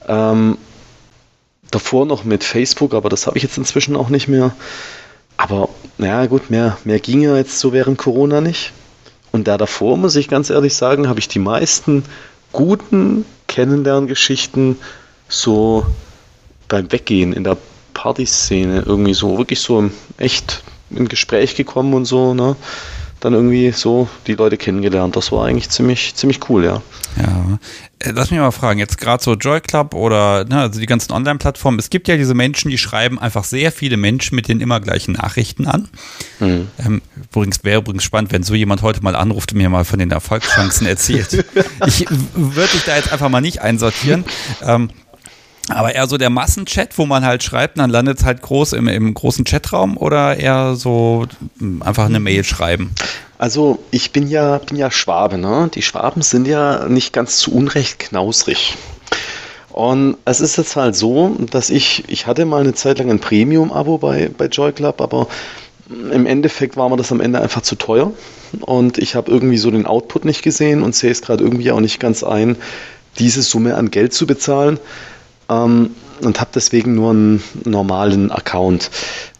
Ähm, 0.05 0.57
davor 1.71 2.05
noch 2.05 2.25
mit 2.25 2.43
Facebook, 2.43 2.93
aber 2.93 3.07
das 3.07 3.27
habe 3.27 3.37
ich 3.37 3.43
jetzt 3.43 3.57
inzwischen 3.57 3.95
auch 3.95 4.09
nicht 4.09 4.27
mehr. 4.27 4.53
Aber 5.37 5.69
naja 5.97 6.25
gut, 6.25 6.49
mehr, 6.49 6.77
mehr 6.83 6.99
ging 6.99 7.21
ja 7.21 7.37
jetzt 7.37 7.59
so 7.59 7.71
während 7.71 7.97
Corona 7.97 8.41
nicht. 8.41 8.73
Und 9.33 9.47
da 9.47 9.57
davor, 9.57 9.97
muss 9.97 10.15
ich 10.15 10.27
ganz 10.27 10.51
ehrlich 10.51 10.75
sagen, 10.75 11.09
habe 11.09 11.19
ich 11.19 11.27
die 11.27 11.39
meisten 11.39 12.05
guten 12.51 13.25
Kennenlerngeschichten 13.47 14.77
so 15.27 15.85
beim 16.67 16.91
Weggehen 16.91 17.33
in 17.33 17.43
der 17.43 17.57
Partyszene 17.95 18.83
irgendwie 18.85 19.15
so, 19.15 19.39
wirklich 19.39 19.59
so 19.59 19.89
echt 20.17 20.63
in 20.91 21.07
Gespräch 21.07 21.55
gekommen 21.55 21.95
und 21.95 22.05
so, 22.05 22.35
ne? 22.35 22.55
Dann 23.23 23.31
irgendwie 23.33 23.71
so 23.71 24.09
die 24.27 24.33
Leute 24.33 24.57
kennengelernt. 24.57 25.15
Das 25.15 25.31
war 25.31 25.45
eigentlich 25.45 25.69
ziemlich, 25.69 26.13
ziemlich 26.15 26.49
cool, 26.49 26.65
ja. 26.65 26.81
Ja. 27.15 27.57
Äh, 27.99 28.11
lass 28.11 28.31
mich 28.31 28.39
mal 28.41 28.51
fragen, 28.51 28.79
jetzt 28.79 28.97
gerade 28.97 29.23
so 29.23 29.35
Joy 29.35 29.61
Club 29.61 29.93
oder 29.93 30.43
ne, 30.43 30.59
also 30.59 30.77
die 30.77 30.85
ganzen 30.85 31.13
Online-Plattformen, 31.13 31.79
es 31.79 31.89
gibt 31.89 32.09
ja 32.09 32.17
diese 32.17 32.33
Menschen, 32.33 32.69
die 32.69 32.77
schreiben 32.77 33.19
einfach 33.19 33.45
sehr 33.45 33.71
viele 33.71 33.95
Menschen 33.95 34.35
mit 34.35 34.49
den 34.49 34.59
immer 34.59 34.81
gleichen 34.81 35.13
Nachrichten 35.13 35.67
an. 35.67 35.87
Mhm. 36.41 36.67
Ähm, 36.85 37.01
übrigens 37.15 37.63
wäre 37.63 37.79
übrigens 37.79 38.03
spannend, 38.03 38.33
wenn 38.33 38.43
so 38.43 38.55
jemand 38.55 38.81
heute 38.81 39.01
mal 39.01 39.15
anruft 39.15 39.53
und 39.53 39.59
mir 39.59 39.69
mal 39.69 39.85
von 39.85 39.99
den 39.99 40.11
Erfolgschancen 40.11 40.85
erzählt. 40.85 41.45
ich 41.87 42.05
würde 42.35 42.71
dich 42.73 42.83
da 42.83 42.97
jetzt 42.97 43.13
einfach 43.13 43.29
mal 43.29 43.39
nicht 43.39 43.61
einsortieren. 43.61 44.25
Ähm, 44.61 44.89
aber 45.69 45.95
eher 45.95 46.07
so 46.07 46.17
der 46.17 46.29
Massenchat, 46.29 46.97
wo 46.97 47.05
man 47.05 47.25
halt 47.25 47.43
schreibt, 47.43 47.77
dann 47.77 47.89
landet 47.89 48.19
es 48.19 48.25
halt 48.25 48.41
groß 48.41 48.73
im, 48.73 48.87
im 48.87 49.13
großen 49.13 49.45
Chatraum 49.45 49.97
oder 49.97 50.37
eher 50.37 50.75
so 50.75 51.25
hm, 51.59 51.81
einfach 51.81 52.05
eine 52.05 52.19
Mail 52.19 52.43
schreiben? 52.43 52.91
Also 53.37 53.79
ich 53.91 54.11
bin 54.11 54.27
ja, 54.27 54.57
bin 54.57 54.77
ja 54.77 54.91
Schwabe, 54.91 55.37
ne? 55.37 55.69
Die 55.73 55.81
Schwaben 55.81 56.21
sind 56.21 56.47
ja 56.47 56.87
nicht 56.87 57.13
ganz 57.13 57.37
zu 57.37 57.53
Unrecht 57.53 57.99
knausrig. 57.99 58.75
Und 59.71 60.17
es 60.25 60.39
ist 60.39 60.57
jetzt 60.57 60.75
halt 60.75 60.95
so, 60.95 61.35
dass 61.49 61.69
ich, 61.69 62.03
ich 62.07 62.27
hatte 62.27 62.45
mal 62.45 62.61
eine 62.61 62.73
Zeit 62.73 62.99
lang 62.99 63.09
ein 63.09 63.19
Premium-Abo 63.19 63.97
bei, 63.97 64.29
bei 64.37 64.45
Joy 64.45 64.71
Club, 64.71 65.01
aber 65.01 65.27
im 65.89 66.25
Endeffekt 66.25 66.77
war 66.77 66.89
mir 66.89 66.97
das 66.97 67.11
am 67.11 67.21
Ende 67.21 67.41
einfach 67.41 67.61
zu 67.61 67.75
teuer. 67.75 68.11
Und 68.61 68.97
ich 68.99 69.15
habe 69.15 69.31
irgendwie 69.31 69.57
so 69.57 69.71
den 69.71 69.87
Output 69.87 70.25
nicht 70.25 70.43
gesehen 70.43 70.83
und 70.83 70.93
sehe 70.93 71.11
es 71.11 71.21
gerade 71.21 71.43
irgendwie 71.43 71.71
auch 71.71 71.79
nicht 71.79 71.99
ganz 71.99 72.23
ein, 72.23 72.55
diese 73.17 73.41
Summe 73.41 73.75
an 73.75 73.91
Geld 73.91 74.13
zu 74.13 74.27
bezahlen 74.27 74.79
ähm, 75.49 75.91
und 76.21 76.39
habe 76.39 76.51
deswegen 76.53 76.95
nur 76.95 77.11
einen 77.11 77.43
normalen 77.65 78.31
Account. 78.31 78.89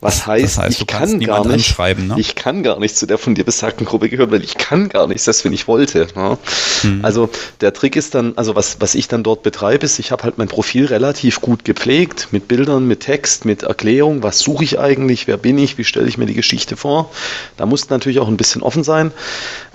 Was 0.01 0.27
heißt, 0.27 0.57
das 0.57 0.57
heißt 0.57 0.81
ich 0.81 0.87
kann 0.87 1.19
gar 1.21 1.47
nicht, 1.47 1.79
ne? 1.79 2.15
ich 2.17 2.35
kann 2.35 2.61
gar 2.61 2.79
nicht 2.79 2.97
zu 2.97 3.05
der 3.05 3.17
von 3.17 3.35
dir 3.35 3.45
besagten 3.45 3.85
Gruppe 3.85 4.09
gehören, 4.09 4.31
weil 4.31 4.43
ich 4.43 4.57
kann 4.57 4.89
gar 4.89 5.07
nicht, 5.07 5.21
selbst 5.21 5.45
wenn 5.45 5.53
ich 5.53 5.67
wollte. 5.67 6.07
Ne? 6.15 6.37
Hm. 6.81 7.05
Also 7.05 7.29
der 7.61 7.73
Trick 7.73 7.95
ist 7.95 8.15
dann, 8.15 8.33
also 8.35 8.55
was, 8.55 8.81
was 8.81 8.95
ich 8.95 9.07
dann 9.07 9.23
dort 9.23 9.43
betreibe, 9.43 9.85
ist, 9.85 9.99
ich 9.99 10.11
habe 10.11 10.23
halt 10.23 10.37
mein 10.37 10.49
Profil 10.49 10.85
relativ 10.85 11.39
gut 11.39 11.63
gepflegt, 11.63 12.29
mit 12.31 12.49
Bildern, 12.49 12.85
mit 12.85 13.01
Text, 13.01 13.45
mit 13.45 13.63
Erklärung, 13.63 14.23
was 14.23 14.39
suche 14.39 14.65
ich 14.65 14.79
eigentlich, 14.79 15.27
wer 15.27 15.37
bin 15.37 15.57
ich, 15.57 15.77
wie 15.77 15.85
stelle 15.85 16.07
ich 16.07 16.17
mir 16.17 16.25
die 16.25 16.33
Geschichte 16.33 16.75
vor. 16.75 17.11
Da 17.55 17.65
muss 17.65 17.89
natürlich 17.89 18.19
auch 18.19 18.27
ein 18.27 18.37
bisschen 18.37 18.61
offen 18.61 18.83
sein. 18.83 19.11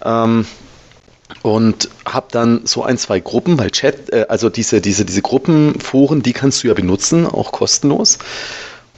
Ähm, 0.05 0.45
und 1.43 1.89
habe 2.05 2.29
dann 2.31 2.63
so 2.65 2.83
ein, 2.83 2.99
zwei 2.99 3.21
Gruppen, 3.21 3.59
weil 3.59 3.71
Chat, 3.71 4.13
äh, 4.13 4.27
also 4.29 4.49
diese, 4.49 4.81
diese, 4.81 5.05
diese 5.05 5.23
Gruppenforen, 5.23 6.23
die 6.23 6.33
kannst 6.33 6.63
du 6.63 6.69
ja 6.69 6.75
benutzen, 6.75 7.27
auch 7.27 7.53
kostenlos. 7.53 8.19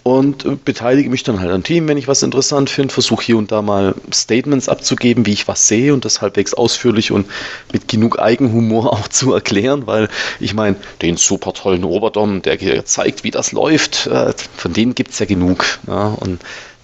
Und 0.02 0.46
äh, 0.46 0.56
beteilige 0.64 1.10
mich 1.10 1.24
dann 1.24 1.40
halt 1.40 1.50
am 1.50 1.62
Team, 1.62 1.86
wenn 1.86 1.98
ich 1.98 2.08
was 2.08 2.22
interessant 2.22 2.70
finde, 2.70 2.92
versuche 2.92 3.22
hier 3.22 3.36
und 3.36 3.52
da 3.52 3.60
mal 3.60 3.94
Statements 4.12 4.68
abzugeben, 4.68 5.26
wie 5.26 5.32
ich 5.32 5.46
was 5.46 5.68
sehe 5.68 5.92
und 5.92 6.06
das 6.06 6.22
halbwegs 6.22 6.54
ausführlich 6.54 7.12
und 7.12 7.26
mit 7.72 7.86
genug 7.88 8.18
Eigenhumor 8.18 8.92
auch 8.94 9.08
zu 9.08 9.34
erklären, 9.34 9.86
weil 9.86 10.08
ich 10.38 10.54
meine, 10.54 10.76
den 11.02 11.16
super 11.16 11.52
tollen 11.52 11.84
Oberdom, 11.84 12.40
der 12.40 12.84
zeigt, 12.86 13.24
wie 13.24 13.30
das 13.30 13.52
läuft, 13.52 14.06
äh, 14.06 14.32
von 14.56 14.72
denen 14.72 14.94
gibt 14.94 15.10
es 15.10 15.18
ja 15.18 15.26
genug. 15.26 15.66
Ja, 15.86 16.06
und 16.06 16.40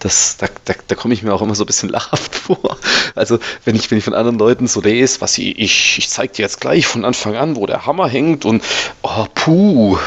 das, 0.07 0.37
da, 0.37 0.47
da, 0.63 0.73
da 0.87 0.95
komme 0.95 1.13
ich 1.13 1.21
mir 1.21 1.33
auch 1.33 1.41
immer 1.41 1.53
so 1.53 1.63
ein 1.63 1.67
bisschen 1.67 1.89
lachhaft 1.89 2.33
vor. 2.47 2.77
Also 3.13 3.39
wenn 3.65 3.75
ich, 3.75 3.91
wenn 3.91 3.97
ich 3.97 4.05
von 4.05 4.13
anderen 4.13 4.39
Leuten 4.39 4.67
so 4.67 4.81
lese, 4.81 5.19
was 5.19 5.37
ich, 5.37 5.59
ich, 5.59 5.97
ich 5.97 6.09
zeige 6.09 6.33
dir 6.33 6.43
jetzt 6.43 6.61
gleich 6.61 6.87
von 6.87 7.03
Anfang 7.03 7.35
an, 7.35 7.57
wo 7.57 7.65
der 7.65 7.85
Hammer 7.85 8.07
hängt 8.07 8.45
und 8.45 8.63
oh, 9.01 9.25
puh. 9.35 9.97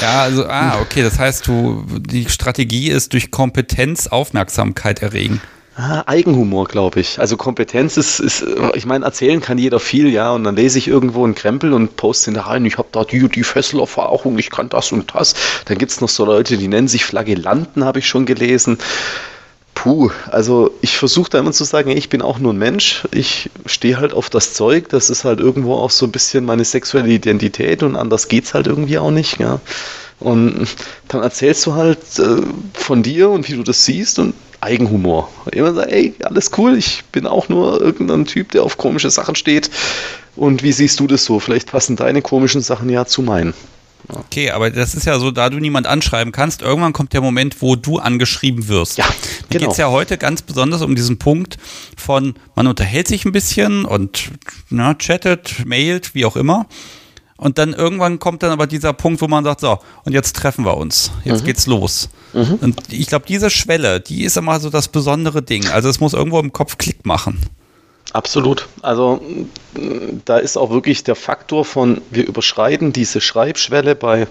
Ja, 0.00 0.22
also, 0.22 0.46
ah, 0.46 0.80
okay, 0.80 1.02
das 1.02 1.18
heißt, 1.18 1.46
du, 1.46 1.84
die 2.00 2.28
Strategie 2.28 2.90
ist 2.90 3.12
durch 3.12 3.30
Kompetenz 3.30 4.06
Aufmerksamkeit 4.06 5.00
erregen. 5.02 5.40
Ah, 5.80 6.02
Eigenhumor, 6.06 6.66
glaube 6.66 6.98
ich. 6.98 7.20
Also 7.20 7.36
Kompetenz 7.36 7.96
ist, 7.96 8.18
ist, 8.18 8.44
ich 8.74 8.84
meine, 8.84 9.04
erzählen 9.04 9.40
kann 9.40 9.58
jeder 9.58 9.78
viel, 9.78 10.08
ja, 10.08 10.32
und 10.32 10.42
dann 10.42 10.56
lese 10.56 10.76
ich 10.76 10.88
irgendwo 10.88 11.24
einen 11.24 11.36
Krempel 11.36 11.72
und 11.72 11.94
poste 11.94 12.32
ihn 12.32 12.34
da 12.34 12.42
rein, 12.42 12.64
ich 12.66 12.78
habe 12.78 12.88
da 12.90 13.04
die, 13.04 13.28
die 13.28 13.44
Fesselerfahrung, 13.44 14.36
ich 14.40 14.50
kann 14.50 14.68
das 14.68 14.90
und 14.90 15.14
das. 15.14 15.34
Dann 15.66 15.78
gibt 15.78 15.92
es 15.92 16.00
noch 16.00 16.08
so 16.08 16.24
Leute, 16.24 16.56
die 16.56 16.66
nennen 16.66 16.88
sich 16.88 17.04
Flagellanten, 17.04 17.84
habe 17.84 18.00
ich 18.00 18.08
schon 18.08 18.26
gelesen 18.26 18.78
Puh, 19.74 20.10
also 20.26 20.72
ich 20.80 20.98
versuche 20.98 21.30
da 21.30 21.38
immer 21.38 21.52
zu 21.52 21.62
sagen, 21.62 21.90
ich 21.90 22.08
bin 22.08 22.20
auch 22.20 22.40
nur 22.40 22.52
ein 22.52 22.58
Mensch. 22.58 23.04
Ich 23.12 23.48
stehe 23.64 23.98
halt 23.98 24.12
auf 24.12 24.28
das 24.28 24.52
Zeug. 24.52 24.88
Das 24.88 25.08
ist 25.08 25.24
halt 25.24 25.38
irgendwo 25.38 25.74
auch 25.74 25.92
so 25.92 26.06
ein 26.06 26.10
bisschen 26.10 26.44
meine 26.44 26.64
sexuelle 26.64 27.10
Identität 27.10 27.84
und 27.84 27.94
anders 27.94 28.26
geht's 28.26 28.54
halt 28.54 28.66
irgendwie 28.66 28.98
auch 28.98 29.12
nicht. 29.12 29.38
Ja. 29.38 29.60
Und 30.18 30.66
dann 31.06 31.22
erzählst 31.22 31.64
du 31.64 31.74
halt 31.74 32.00
äh, 32.18 32.42
von 32.72 33.04
dir 33.04 33.30
und 33.30 33.48
wie 33.48 33.54
du 33.54 33.62
das 33.62 33.84
siehst 33.84 34.18
und 34.18 34.34
Eigenhumor. 34.60 35.30
Immer 35.52 35.74
sagt, 35.74 35.92
ey, 35.92 36.14
alles 36.24 36.50
cool, 36.58 36.76
ich 36.76 37.04
bin 37.12 37.26
auch 37.26 37.48
nur 37.48 37.80
irgendein 37.80 38.24
Typ, 38.24 38.52
der 38.52 38.62
auf 38.62 38.76
komische 38.76 39.10
Sachen 39.10 39.34
steht. 39.34 39.70
Und 40.36 40.62
wie 40.62 40.72
siehst 40.72 41.00
du 41.00 41.06
das 41.06 41.24
so? 41.24 41.40
Vielleicht 41.40 41.70
passen 41.70 41.96
deine 41.96 42.22
komischen 42.22 42.60
Sachen 42.60 42.88
ja 42.90 43.04
zu 43.04 43.22
meinen. 43.22 43.54
Okay, 44.08 44.50
aber 44.50 44.70
das 44.70 44.94
ist 44.94 45.06
ja 45.06 45.18
so, 45.18 45.30
da 45.30 45.50
du 45.50 45.58
niemand 45.58 45.86
anschreiben 45.86 46.32
kannst, 46.32 46.62
irgendwann 46.62 46.92
kommt 46.92 47.12
der 47.12 47.20
Moment, 47.20 47.60
wo 47.60 47.76
du 47.76 47.98
angeschrieben 47.98 48.68
wirst. 48.68 48.96
Ja, 48.96 49.04
Mir 49.04 49.12
genau. 49.58 49.64
geht 49.64 49.72
es 49.72 49.76
ja 49.76 49.90
heute 49.90 50.16
ganz 50.16 50.42
besonders 50.42 50.82
um 50.82 50.94
diesen 50.94 51.18
Punkt 51.18 51.58
von, 51.96 52.34
man 52.54 52.66
unterhält 52.66 53.08
sich 53.08 53.24
ein 53.24 53.32
bisschen 53.32 53.84
und 53.84 54.30
na, 54.70 54.94
chattet, 54.94 55.66
mailt, 55.66 56.14
wie 56.14 56.24
auch 56.24 56.36
immer. 56.36 56.66
Und 57.38 57.56
dann 57.56 57.72
irgendwann 57.72 58.18
kommt 58.18 58.42
dann 58.42 58.50
aber 58.50 58.66
dieser 58.66 58.92
Punkt, 58.92 59.22
wo 59.22 59.28
man 59.28 59.44
sagt, 59.44 59.60
so, 59.60 59.78
und 60.04 60.12
jetzt 60.12 60.34
treffen 60.34 60.64
wir 60.64 60.76
uns. 60.76 61.12
Jetzt 61.24 61.42
mhm. 61.42 61.46
geht's 61.46 61.66
los. 61.66 62.10
Mhm. 62.32 62.58
Und 62.60 62.92
ich 62.92 63.06
glaube, 63.06 63.26
diese 63.28 63.48
Schwelle, 63.48 64.00
die 64.00 64.24
ist 64.24 64.36
immer 64.36 64.58
so 64.58 64.70
das 64.70 64.88
besondere 64.88 65.40
Ding. 65.40 65.68
Also 65.68 65.88
es 65.88 66.00
muss 66.00 66.14
irgendwo 66.14 66.40
im 66.40 66.52
Kopf 66.52 66.78
Klick 66.78 67.06
machen. 67.06 67.40
Absolut. 68.12 68.66
Also 68.82 69.20
da 70.24 70.38
ist 70.38 70.56
auch 70.56 70.70
wirklich 70.70 71.04
der 71.04 71.14
Faktor 71.14 71.64
von, 71.64 72.00
wir 72.10 72.26
überschreiten 72.26 72.92
diese 72.92 73.20
Schreibschwelle 73.20 73.94
bei 73.94 74.26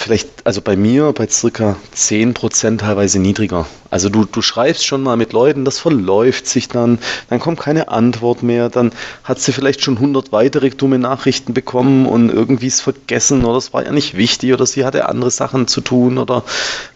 vielleicht, 0.00 0.46
also 0.46 0.62
bei 0.62 0.76
mir 0.76 1.12
bei 1.12 1.28
circa 1.28 1.76
10% 1.94 2.78
teilweise 2.78 3.18
niedriger. 3.18 3.66
Also 3.90 4.08
du, 4.08 4.24
du 4.24 4.40
schreibst 4.40 4.86
schon 4.86 5.02
mal 5.02 5.18
mit 5.18 5.34
Leuten, 5.34 5.66
das 5.66 5.78
verläuft 5.78 6.46
sich 6.46 6.68
dann, 6.68 6.98
dann 7.28 7.38
kommt 7.38 7.60
keine 7.60 7.88
Antwort 7.88 8.42
mehr, 8.42 8.70
dann 8.70 8.92
hat 9.24 9.40
sie 9.40 9.52
vielleicht 9.52 9.82
schon 9.82 9.96
100 9.96 10.32
weitere 10.32 10.70
dumme 10.70 10.98
Nachrichten 10.98 11.52
bekommen 11.52 12.06
und 12.06 12.30
irgendwie 12.30 12.68
ist 12.68 12.80
vergessen 12.80 13.44
oder 13.44 13.58
es 13.58 13.74
war 13.74 13.84
ja 13.84 13.92
nicht 13.92 14.16
wichtig 14.16 14.54
oder 14.54 14.64
sie 14.64 14.86
hatte 14.86 15.06
andere 15.06 15.30
Sachen 15.30 15.68
zu 15.68 15.82
tun 15.82 16.16
oder 16.16 16.44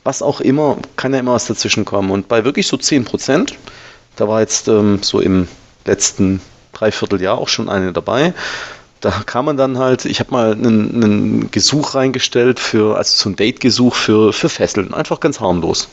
was 0.03 0.23
auch 0.23 0.41
immer, 0.41 0.79
kann 0.97 1.13
ja 1.13 1.21
immer 1.21 1.35
was 1.35 1.47
dazwischen 1.47 1.85
kommen. 1.85 2.11
Und 2.11 2.29
bei 2.29 2.45
wirklich 2.45 2.69
so 2.69 2.79
10%, 2.79 3.53
da 4.17 4.29
war 4.29 4.41
jetzt 4.41 4.67
ähm, 4.69 5.01
so 5.03 5.21
im 5.21 5.47
letzten 5.85 6.41
Dreivierteljahr 6.73 7.37
auch 7.37 7.49
schon 7.49 7.69
eine 7.69 7.93
dabei. 7.93 8.33
Da 9.05 9.11
kam 9.27 9.45
man 9.45 9.59
dann 9.59 9.77
halt, 9.79 10.07
ich 10.07 10.19
habe 10.21 10.31
mal 10.31 10.53
einen, 10.53 11.51
Gesuch 11.51 11.95
reingestellt 11.95 12.59
für, 12.59 12.97
also 12.97 13.15
so 13.15 13.29
ein 13.29 13.37
Date-Gesuch 13.37 13.95
für, 13.95 14.33
für 14.33 14.49
Fesseln, 14.49 14.95
einfach 14.95 15.21
ganz 15.21 15.41
harmlos. 15.41 15.89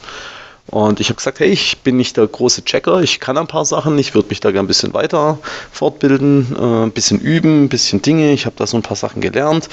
Und 0.67 1.02
ich 1.02 1.10
habe 1.10 1.17
gesagt, 1.17 1.41
hey, 1.41 1.50
ich 1.50 1.80
bin 1.80 1.97
nicht 1.97 2.15
der 2.15 2.26
große 2.26 2.63
Checker, 2.63 3.02
ich 3.02 3.19
kann 3.19 3.38
ein 3.38 3.47
paar 3.47 3.65
Sachen, 3.65 4.00
ich 4.00 4.15
würde 4.15 4.30
mich 4.30 4.39
da 4.39 4.52
gerne 4.52 4.65
ein 4.65 4.67
bisschen 4.67 4.93
weiter 4.93 5.39
fortbilden, 5.71 6.56
äh, 6.58 6.84
ein 6.86 6.91
bisschen 6.91 7.19
üben, 7.19 7.65
ein 7.65 7.69
bisschen 7.69 8.02
Dinge, 8.02 8.32
ich 8.32 8.45
habe 8.45 8.56
da 8.58 8.65
so 8.65 8.78
ein 8.78 8.84
paar 8.84 8.95
Sachen 8.95 9.21
gelernt. 9.21 9.67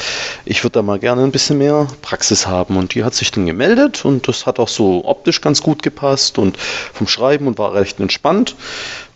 Ich 0.45 0.65
würde 0.65 0.73
da 0.73 0.83
mal 0.83 0.99
gerne 0.99 1.23
ein 1.23 1.31
bisschen 1.31 1.59
mehr 1.59 1.87
Praxis 2.03 2.49
haben. 2.49 2.77
Und 2.77 2.97
die 2.97 3.05
hat 3.05 3.15
sich 3.15 3.31
dann 3.31 3.47
gemeldet 3.47 4.05
und 4.05 4.27
das 4.27 4.47
hat 4.47 4.59
auch 4.59 4.69
so 4.69 5.05
optisch 5.05 5.41
ganz 5.41 5.63
gut 5.63 5.85
gepasst 5.85 6.39
und 6.39 6.59
vom 6.59 7.07
Schreiben 7.07 7.47
und 7.47 7.59
war 7.59 7.75
recht 7.75 8.01
entspannt. 8.01 8.57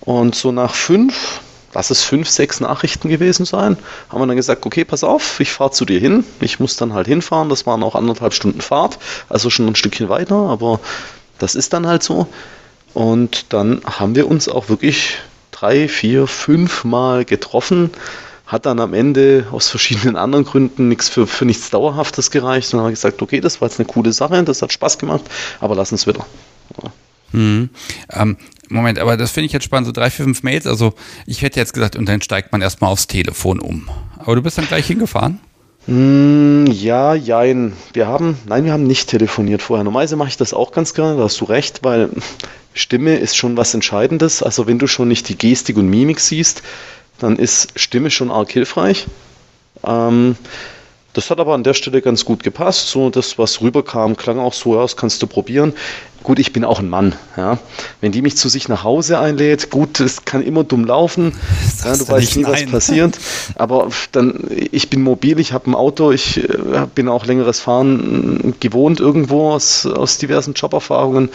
Und 0.01 0.37
so 0.37 0.53
nach 0.53 0.75
fünf, 0.75 1.41
lass 1.75 1.91
es 1.91 2.03
fünf, 2.03 2.29
sechs 2.29 2.61
Nachrichten 2.61 3.09
gewesen 3.09 3.45
sein, 3.45 3.77
haben 4.09 4.21
wir 4.21 4.27
dann 4.27 4.37
gesagt, 4.37 4.67
okay, 4.67 4.85
pass 4.85 5.05
auf, 5.05 5.41
ich 5.41 5.53
fahre 5.53 5.71
zu 5.71 5.85
dir 5.85 5.99
hin. 5.99 6.25
Ich 6.41 6.61
muss 6.61 6.77
dann 6.77 6.93
halt 6.93 7.07
hinfahren, 7.07 7.49
das 7.49 7.67
waren 7.67 7.83
auch 7.83 7.95
anderthalb 7.95 8.35
Stunden 8.35 8.61
Fahrt, 8.61 8.99
also 9.29 9.51
schon 9.51 9.67
ein 9.67 9.77
Stückchen 9.77 10.09
weiter, 10.09 10.37
aber 10.37 10.81
das 11.39 11.55
ist 11.55 11.73
dann 11.73 11.87
halt 11.87 12.03
so. 12.03 12.27
Und 12.95 13.53
dann 13.53 13.81
haben 13.87 14.15
wir 14.15 14.29
uns 14.29 14.49
auch 14.49 14.69
wirklich 14.69 15.19
drei, 15.51 15.89
vier, 15.89 16.27
fünf 16.27 16.85
Mal 16.85 17.25
getroffen. 17.25 17.91
Hat 18.47 18.67
dann 18.67 18.81
am 18.81 18.93
Ende 18.93 19.47
aus 19.51 19.69
verschiedenen 19.69 20.17
anderen 20.17 20.45
Gründen 20.45 20.89
nichts 20.89 21.09
für, 21.09 21.27
für 21.27 21.47
nichts 21.47 21.71
Dauerhaftes 21.71 22.31
gereicht. 22.31 22.73
Dann 22.73 22.81
haben 22.81 22.91
gesagt, 22.91 23.23
okay, 23.23 23.41
das 23.41 23.61
war 23.61 23.69
jetzt 23.69 23.79
eine 23.79 23.87
coole 23.87 24.13
Sache, 24.13 24.43
das 24.43 24.61
hat 24.61 24.73
Spaß 24.73 24.99
gemacht, 24.99 25.23
aber 25.61 25.75
lass 25.75 25.91
uns 25.91 26.07
wieder. 26.07 26.27
Ja. 26.83 26.91
Mhm. 27.33 27.71
Ähm, 28.11 28.37
Moment, 28.75 28.99
aber 28.99 29.17
das 29.17 29.31
finde 29.31 29.47
ich 29.47 29.53
jetzt 29.53 29.65
spannend, 29.65 29.87
so 29.87 29.93
drei, 29.93 30.11
vier, 30.11 30.25
fünf 30.25 30.43
Mails. 30.43 30.67
Also 30.67 30.95
ich 31.27 31.43
hätte 31.43 31.61
jetzt 31.61 31.75
gesagt, 31.75 31.97
und 31.97 32.09
dann 32.09 32.23
steigt 32.23 32.53
man 32.53 32.63
erstmal 32.63 32.91
aufs 32.91 33.07
Telefon 33.07 33.61
um. 33.61 33.89
Aber 34.19 34.37
du 34.37 34.43
bist 34.43 34.59
dann 34.59 34.67
gleich 34.67 34.87
hingefahren? 34.87 35.41
Mm, 35.87 36.67
ja, 36.67 37.15
jein. 37.15 37.73
Wir 37.93 38.07
haben, 38.07 38.39
nein, 38.47 38.65
wir 38.65 38.73
haben 38.73 38.87
nicht 38.87 39.09
telefoniert 39.09 39.63
vorher. 39.63 39.85
Normalerweise 39.85 40.17
mache 40.17 40.29
ich 40.29 40.37
das 40.37 40.55
auch 40.55 40.73
ganz 40.73 40.95
gerne, 40.95 41.17
da 41.17 41.25
hast 41.25 41.41
du 41.41 41.45
recht, 41.45 41.81
weil 41.83 42.11
Stimme 42.75 43.17
ist 43.17 43.37
schon 43.37 43.57
was 43.57 43.75
Entscheidendes. 43.75 44.43
Also 44.43 44.67
wenn 44.67 44.79
du 44.79 44.87
schon 44.87 45.09
nicht 45.09 45.29
die 45.29 45.37
Gestik 45.37 45.77
und 45.77 45.89
Mimik 45.89 46.21
siehst, 46.21 46.63
dann 47.19 47.37
ist 47.37 47.69
Stimme 47.77 48.11
schon 48.11 48.31
arg 48.31 48.51
hilfreich. 48.51 49.07
Ähm, 49.85 50.37
das 51.15 51.31
hat 51.31 51.41
aber 51.41 51.55
an 51.55 51.65
der 51.65 51.75
Stelle 51.75 52.01
ganz 52.01 52.25
gut 52.25 52.43
gepasst. 52.43 52.89
So 52.89 53.11
das, 53.11 53.39
was 53.39 53.61
rüberkam, 53.61 54.17
klang 54.17 54.39
auch 54.39 54.55
so, 54.55 54.75
ja, 54.75 54.83
das 54.83 54.97
kannst 54.97 55.23
du 55.23 55.27
probieren. 55.27 55.75
Gut, 56.23 56.39
ich 56.39 56.53
bin 56.53 56.65
auch 56.65 56.79
ein 56.79 56.89
Mann. 56.89 57.15
Ja. 57.37 57.59
Wenn 58.01 58.13
die 58.13 58.23
mich 58.23 58.37
zu 58.37 58.49
sich 58.49 58.69
nach 58.69 58.85
Hause 58.85 59.19
einlädt, 59.19 59.71
gut, 59.71 59.99
es 60.01 60.25
kann 60.25 60.43
immer 60.43 60.63
dumm 60.63 60.85
laufen. 60.85 61.35
Ja, 61.85 61.97
du 61.97 62.09
weißt 62.09 62.37
nie, 62.37 62.45
was 62.45 62.65
passiert. 62.67 63.19
Aber 63.57 63.89
dann, 64.13 64.45
ich 64.51 64.89
bin 64.89 65.03
mobil, 65.03 65.41
ich 65.41 65.53
habe 65.53 65.71
ein 65.71 65.75
Auto, 65.75 66.13
ich 66.13 66.39
äh, 66.39 66.87
bin 66.95 67.09
auch 67.09 67.27
längeres 67.27 67.61
Fahren 67.61 68.55
gewohnt 68.61 69.01
irgendwo 69.01 69.51
aus, 69.51 69.85
aus 69.85 70.19
diversen 70.19 70.55
Joberfahrungen. 70.55 71.29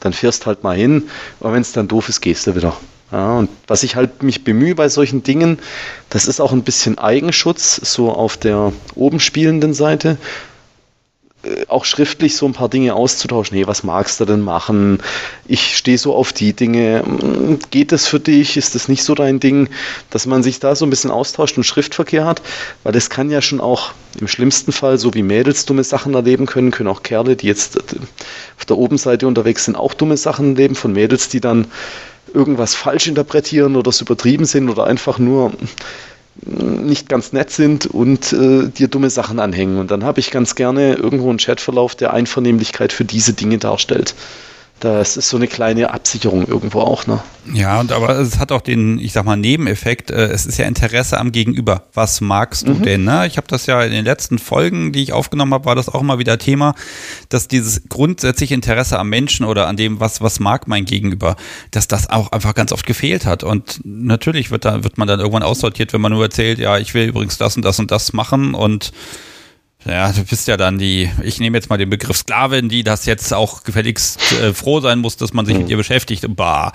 Dann 0.00 0.12
fährst 0.12 0.46
halt 0.46 0.64
mal 0.64 0.76
hin. 0.76 1.04
Aber 1.40 1.52
wenn 1.52 1.62
es 1.62 1.72
dann 1.72 1.86
doof 1.86 2.08
ist, 2.08 2.20
gehst 2.20 2.46
du 2.46 2.56
wieder. 2.56 2.74
Ja, 3.14 3.38
und 3.38 3.48
was 3.68 3.84
ich 3.84 3.94
halt 3.94 4.24
mich 4.24 4.42
bemühe 4.42 4.74
bei 4.74 4.88
solchen 4.88 5.22
Dingen, 5.22 5.60
das 6.10 6.26
ist 6.26 6.40
auch 6.40 6.50
ein 6.50 6.64
bisschen 6.64 6.98
Eigenschutz, 6.98 7.76
so 7.76 8.10
auf 8.10 8.36
der 8.36 8.72
oben 8.96 9.20
spielenden 9.20 9.72
Seite 9.72 10.18
äh, 11.44 11.64
auch 11.68 11.84
schriftlich 11.84 12.34
so 12.34 12.44
ein 12.46 12.54
paar 12.54 12.68
Dinge 12.68 12.92
auszutauschen. 12.96 13.56
Hey, 13.56 13.68
was 13.68 13.84
magst 13.84 14.18
du 14.18 14.24
denn 14.24 14.40
machen? 14.40 14.98
Ich 15.46 15.76
stehe 15.76 15.96
so 15.96 16.12
auf 16.12 16.32
die 16.32 16.54
Dinge. 16.54 17.04
Hm, 17.04 17.60
geht 17.70 17.92
das 17.92 18.08
für 18.08 18.18
dich? 18.18 18.56
Ist 18.56 18.74
das 18.74 18.88
nicht 18.88 19.04
so 19.04 19.14
dein 19.14 19.38
Ding? 19.38 19.68
Dass 20.10 20.26
man 20.26 20.42
sich 20.42 20.58
da 20.58 20.74
so 20.74 20.84
ein 20.84 20.90
bisschen 20.90 21.12
austauscht 21.12 21.56
und 21.56 21.62
Schriftverkehr 21.62 22.26
hat, 22.26 22.42
weil 22.82 22.92
das 22.92 23.10
kann 23.10 23.30
ja 23.30 23.40
schon 23.40 23.60
auch 23.60 23.92
im 24.18 24.26
schlimmsten 24.26 24.72
Fall, 24.72 24.98
so 24.98 25.14
wie 25.14 25.22
Mädels 25.22 25.66
dumme 25.66 25.84
Sachen 25.84 26.14
erleben 26.14 26.46
können, 26.46 26.72
können 26.72 26.88
auch 26.88 27.04
Kerle, 27.04 27.36
die 27.36 27.46
jetzt 27.46 27.78
auf 28.56 28.64
der 28.64 28.76
Obenseite 28.76 29.28
unterwegs 29.28 29.66
sind, 29.66 29.76
auch 29.76 29.94
dumme 29.94 30.16
Sachen 30.16 30.56
erleben 30.56 30.74
von 30.74 30.92
Mädels, 30.92 31.28
die 31.28 31.40
dann 31.40 31.68
irgendwas 32.34 32.74
falsch 32.74 33.06
interpretieren 33.06 33.76
oder 33.76 33.88
es 33.90 34.00
übertrieben 34.00 34.44
sind 34.44 34.68
oder 34.68 34.84
einfach 34.84 35.18
nur 35.18 35.52
nicht 36.46 37.08
ganz 37.08 37.32
nett 37.32 37.50
sind 37.50 37.86
und 37.86 38.32
äh, 38.32 38.68
dir 38.68 38.88
dumme 38.88 39.08
Sachen 39.08 39.38
anhängen. 39.38 39.78
Und 39.78 39.90
dann 39.90 40.04
habe 40.04 40.20
ich 40.20 40.30
ganz 40.30 40.54
gerne 40.54 40.94
irgendwo 40.94 41.28
einen 41.28 41.38
Chatverlauf, 41.38 41.94
der 41.94 42.12
Einvernehmlichkeit 42.12 42.92
für 42.92 43.04
diese 43.04 43.34
Dinge 43.34 43.58
darstellt. 43.58 44.14
Das 44.84 45.16
ist 45.16 45.30
so 45.30 45.38
eine 45.38 45.48
kleine 45.48 45.94
Absicherung 45.94 46.46
irgendwo 46.46 46.80
auch, 46.80 47.06
ne? 47.06 47.22
Ja, 47.54 47.80
und 47.80 47.90
aber 47.90 48.18
es 48.18 48.38
hat 48.38 48.52
auch 48.52 48.60
den, 48.60 48.98
ich 48.98 49.12
sag 49.12 49.24
mal, 49.24 49.34
Nebeneffekt. 49.34 50.10
Äh, 50.10 50.26
es 50.26 50.44
ist 50.44 50.58
ja 50.58 50.66
Interesse 50.66 51.18
am 51.18 51.32
Gegenüber. 51.32 51.84
Was 51.94 52.20
magst 52.20 52.68
du 52.68 52.74
mhm. 52.74 52.82
denn? 52.82 53.04
Ne? 53.04 53.26
Ich 53.26 53.38
habe 53.38 53.46
das 53.46 53.64
ja 53.64 53.82
in 53.82 53.92
den 53.92 54.04
letzten 54.04 54.38
Folgen, 54.38 54.92
die 54.92 55.02
ich 55.02 55.14
aufgenommen 55.14 55.54
habe, 55.54 55.64
war 55.64 55.74
das 55.74 55.88
auch 55.88 56.02
immer 56.02 56.18
wieder 56.18 56.36
Thema, 56.36 56.74
dass 57.30 57.48
dieses 57.48 57.88
grundsätzliche 57.88 58.52
Interesse 58.52 58.98
am 58.98 59.08
Menschen 59.08 59.46
oder 59.46 59.68
an 59.68 59.78
dem, 59.78 60.00
was, 60.00 60.20
was 60.20 60.38
mag 60.38 60.68
mein 60.68 60.84
Gegenüber, 60.84 61.36
dass 61.70 61.88
das 61.88 62.10
auch 62.10 62.32
einfach 62.32 62.54
ganz 62.54 62.70
oft 62.70 62.84
gefehlt 62.84 63.24
hat. 63.24 63.42
Und 63.42 63.80
natürlich 63.84 64.50
wird 64.50 64.66
da, 64.66 64.84
wird 64.84 64.98
man 64.98 65.08
dann 65.08 65.18
irgendwann 65.18 65.44
aussortiert, 65.44 65.94
wenn 65.94 66.02
man 66.02 66.12
nur 66.12 66.24
erzählt, 66.24 66.58
ja, 66.58 66.76
ich 66.76 66.92
will 66.92 67.08
übrigens 67.08 67.38
das 67.38 67.56
und 67.56 67.64
das 67.64 67.78
und 67.78 67.90
das 67.90 68.12
machen 68.12 68.52
und 68.52 68.92
ja, 69.84 70.12
du 70.12 70.24
bist 70.24 70.48
ja 70.48 70.56
dann 70.56 70.78
die, 70.78 71.10
ich 71.22 71.40
nehme 71.40 71.56
jetzt 71.56 71.68
mal 71.68 71.76
den 71.76 71.90
Begriff 71.90 72.16
Sklavin, 72.16 72.68
die 72.68 72.84
das 72.84 73.06
jetzt 73.06 73.32
auch 73.34 73.64
gefälligst 73.64 74.20
äh, 74.32 74.54
froh 74.54 74.80
sein 74.80 74.98
muss, 74.98 75.16
dass 75.16 75.32
man 75.32 75.46
sich 75.46 75.54
mhm. 75.54 75.62
mit 75.62 75.70
ihr 75.70 75.76
beschäftigt. 75.76 76.24
Bah, 76.28 76.72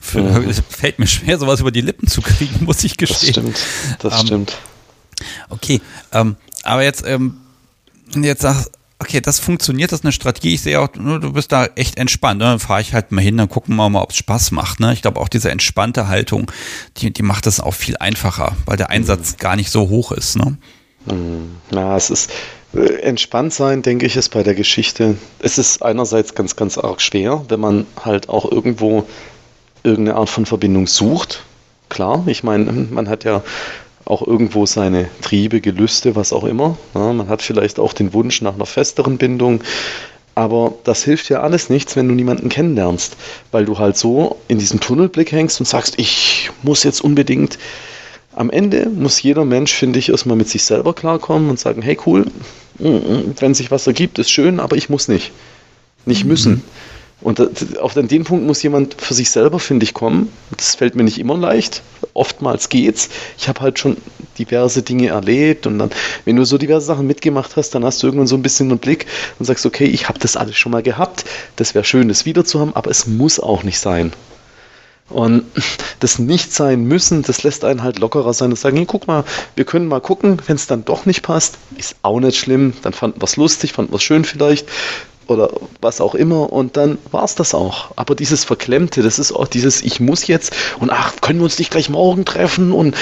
für, 0.00 0.20
mhm. 0.22 0.52
fällt 0.68 0.98
mir 0.98 1.06
schwer, 1.06 1.38
sowas 1.38 1.60
über 1.60 1.70
die 1.70 1.80
Lippen 1.80 2.06
zu 2.06 2.22
kriegen, 2.22 2.64
muss 2.64 2.84
ich 2.84 2.96
gestehen. 2.96 3.34
Das 3.34 3.60
stimmt, 3.60 3.60
das 4.00 4.20
ähm, 4.20 4.26
stimmt. 4.26 4.58
Okay, 5.48 5.80
ähm, 6.12 6.36
aber 6.62 6.82
jetzt, 6.82 7.06
ähm, 7.06 7.38
jetzt 8.14 8.42
sagst 8.42 8.70
okay, 9.00 9.20
das 9.20 9.40
funktioniert, 9.40 9.92
das 9.92 10.00
ist 10.00 10.04
eine 10.04 10.12
Strategie. 10.12 10.54
Ich 10.54 10.60
sehe 10.60 10.78
auch, 10.78 10.88
du 10.88 11.32
bist 11.32 11.50
da 11.50 11.66
echt 11.74 11.96
entspannt. 11.96 12.38
Ne? 12.38 12.44
Dann 12.44 12.58
fahre 12.58 12.82
ich 12.82 12.92
halt 12.92 13.10
mal 13.10 13.22
hin, 13.22 13.36
dann 13.36 13.48
gucken 13.48 13.74
wir 13.76 13.88
mal, 13.88 14.02
ob 14.02 14.10
es 14.10 14.16
Spaß 14.16 14.50
macht. 14.52 14.78
Ne? 14.78 14.92
Ich 14.92 15.02
glaube, 15.02 15.20
auch 15.20 15.28
diese 15.28 15.50
entspannte 15.50 16.06
Haltung, 16.06 16.52
die, 16.98 17.10
die 17.10 17.22
macht 17.22 17.46
es 17.46 17.60
auch 17.60 17.74
viel 17.74 17.96
einfacher, 17.96 18.56
weil 18.66 18.76
der 18.76 18.90
Einsatz 18.90 19.32
mhm. 19.32 19.36
gar 19.38 19.56
nicht 19.56 19.70
so 19.70 19.88
hoch 19.88 20.12
ist. 20.12 20.36
Ne? 20.36 20.58
Hm, 21.08 21.56
na, 21.70 21.96
es 21.96 22.10
ist 22.10 22.30
äh, 22.74 23.00
entspannt 23.00 23.52
sein, 23.52 23.82
denke 23.82 24.06
ich, 24.06 24.16
ist 24.16 24.30
bei 24.30 24.42
der 24.42 24.54
Geschichte. 24.54 25.16
Es 25.38 25.58
ist 25.58 25.82
einerseits 25.82 26.34
ganz, 26.34 26.56
ganz 26.56 26.78
arg 26.78 27.00
schwer, 27.00 27.44
wenn 27.48 27.60
man 27.60 27.86
halt 28.04 28.28
auch 28.28 28.50
irgendwo 28.50 29.06
irgendeine 29.82 30.18
Art 30.18 30.28
von 30.28 30.46
Verbindung 30.46 30.86
sucht. 30.86 31.42
Klar, 31.88 32.24
ich 32.26 32.44
meine, 32.44 32.70
man 32.90 33.08
hat 33.08 33.24
ja 33.24 33.42
auch 34.04 34.26
irgendwo 34.26 34.66
seine 34.66 35.08
Triebe, 35.22 35.60
Gelüste, 35.60 36.16
was 36.16 36.32
auch 36.32 36.44
immer. 36.44 36.76
Ja, 36.94 37.12
man 37.12 37.28
hat 37.28 37.42
vielleicht 37.42 37.78
auch 37.78 37.92
den 37.92 38.12
Wunsch 38.12 38.42
nach 38.42 38.54
einer 38.54 38.66
festeren 38.66 39.18
Bindung. 39.18 39.62
Aber 40.34 40.74
das 40.84 41.04
hilft 41.04 41.28
ja 41.28 41.40
alles 41.40 41.70
nichts, 41.70 41.96
wenn 41.96 42.08
du 42.08 42.14
niemanden 42.14 42.48
kennenlernst, 42.48 43.16
weil 43.50 43.64
du 43.64 43.78
halt 43.78 43.96
so 43.96 44.36
in 44.48 44.58
diesem 44.58 44.80
Tunnelblick 44.80 45.32
hängst 45.32 45.60
und 45.60 45.66
sagst, 45.66 45.98
ich 45.98 46.50
muss 46.62 46.84
jetzt 46.84 47.02
unbedingt. 47.02 47.58
Am 48.34 48.50
Ende 48.50 48.88
muss 48.88 49.22
jeder 49.22 49.44
Mensch, 49.44 49.72
finde 49.72 49.98
ich, 49.98 50.08
erstmal 50.08 50.36
mit 50.36 50.48
sich 50.48 50.64
selber 50.64 50.94
klarkommen 50.94 51.50
und 51.50 51.58
sagen, 51.58 51.82
hey 51.82 51.98
cool, 52.06 52.26
mm, 52.78 52.88
mm, 52.88 53.34
wenn 53.38 53.54
sich 53.54 53.70
was 53.70 53.86
ergibt, 53.86 54.18
ist 54.18 54.30
schön, 54.30 54.60
aber 54.60 54.76
ich 54.76 54.88
muss 54.88 55.08
nicht. 55.08 55.32
Nicht 56.06 56.24
müssen. 56.24 56.52
Mhm. 56.52 56.62
Und 57.22 57.78
auf 57.78 57.92
den 57.92 58.24
Punkt 58.24 58.46
muss 58.46 58.62
jemand 58.62 58.94
für 58.98 59.12
sich 59.12 59.30
selber, 59.30 59.58
finde 59.58 59.84
ich, 59.84 59.92
kommen. 59.92 60.32
Das 60.56 60.74
fällt 60.74 60.94
mir 60.94 61.02
nicht 61.02 61.18
immer 61.18 61.36
leicht. 61.36 61.82
Oftmals 62.14 62.70
geht's. 62.70 63.10
Ich 63.36 63.48
habe 63.48 63.60
halt 63.60 63.78
schon 63.78 63.98
diverse 64.38 64.82
Dinge 64.82 65.08
erlebt 65.08 65.66
und 65.66 65.78
dann, 65.78 65.90
wenn 66.24 66.36
du 66.36 66.44
so 66.44 66.56
diverse 66.56 66.86
Sachen 66.86 67.06
mitgemacht 67.06 67.56
hast, 67.56 67.74
dann 67.74 67.84
hast 67.84 68.02
du 68.02 68.06
irgendwann 68.06 68.26
so 68.26 68.36
ein 68.36 68.42
bisschen 68.42 68.70
einen 68.70 68.78
Blick 68.78 69.06
und 69.38 69.44
sagst, 69.44 69.66
okay, 69.66 69.84
ich 69.84 70.08
habe 70.08 70.18
das 70.18 70.36
alles 70.36 70.56
schon 70.56 70.72
mal 70.72 70.82
gehabt. 70.82 71.26
Das 71.56 71.74
wäre 71.74 71.84
schön, 71.84 72.08
das 72.08 72.24
wieder 72.24 72.44
zu 72.44 72.58
haben, 72.58 72.74
aber 72.74 72.90
es 72.90 73.06
muss 73.06 73.38
auch 73.38 73.64
nicht 73.64 73.78
sein. 73.78 74.12
Und 75.10 75.44
das 76.00 76.18
nicht 76.18 76.52
sein 76.54 76.84
müssen, 76.84 77.22
das 77.22 77.42
lässt 77.42 77.64
einen 77.64 77.82
halt 77.82 77.98
lockerer 77.98 78.32
sein 78.32 78.50
und 78.50 78.56
sagen, 78.56 78.76
hey, 78.76 78.86
guck 78.86 79.06
mal, 79.06 79.24
wir 79.54 79.64
können 79.64 79.86
mal 79.86 80.00
gucken, 80.00 80.40
wenn 80.46 80.56
es 80.56 80.66
dann 80.66 80.84
doch 80.84 81.06
nicht 81.06 81.22
passt, 81.22 81.58
ist 81.76 81.96
auch 82.02 82.20
nicht 82.20 82.38
schlimm, 82.38 82.72
dann 82.82 82.92
fanden 82.92 83.20
wir 83.20 83.24
es 83.24 83.36
lustig, 83.36 83.72
fanden 83.72 83.92
wir 83.92 83.96
es 83.96 84.02
schön 84.02 84.24
vielleicht, 84.24 84.68
oder 85.30 85.50
was 85.80 86.00
auch 86.00 86.14
immer 86.14 86.52
und 86.52 86.76
dann 86.76 86.98
war 87.10 87.24
es 87.24 87.36
das 87.36 87.54
auch. 87.54 87.92
Aber 87.96 88.14
dieses 88.14 88.44
Verklemmte, 88.44 89.02
das 89.02 89.18
ist 89.18 89.32
auch 89.32 89.46
dieses 89.46 89.82
Ich 89.82 90.00
muss 90.00 90.26
jetzt 90.26 90.52
und 90.80 90.90
ach, 90.90 91.12
können 91.20 91.38
wir 91.38 91.44
uns 91.44 91.58
nicht 91.58 91.70
gleich 91.70 91.88
morgen 91.88 92.24
treffen 92.24 92.72
und 92.72 92.96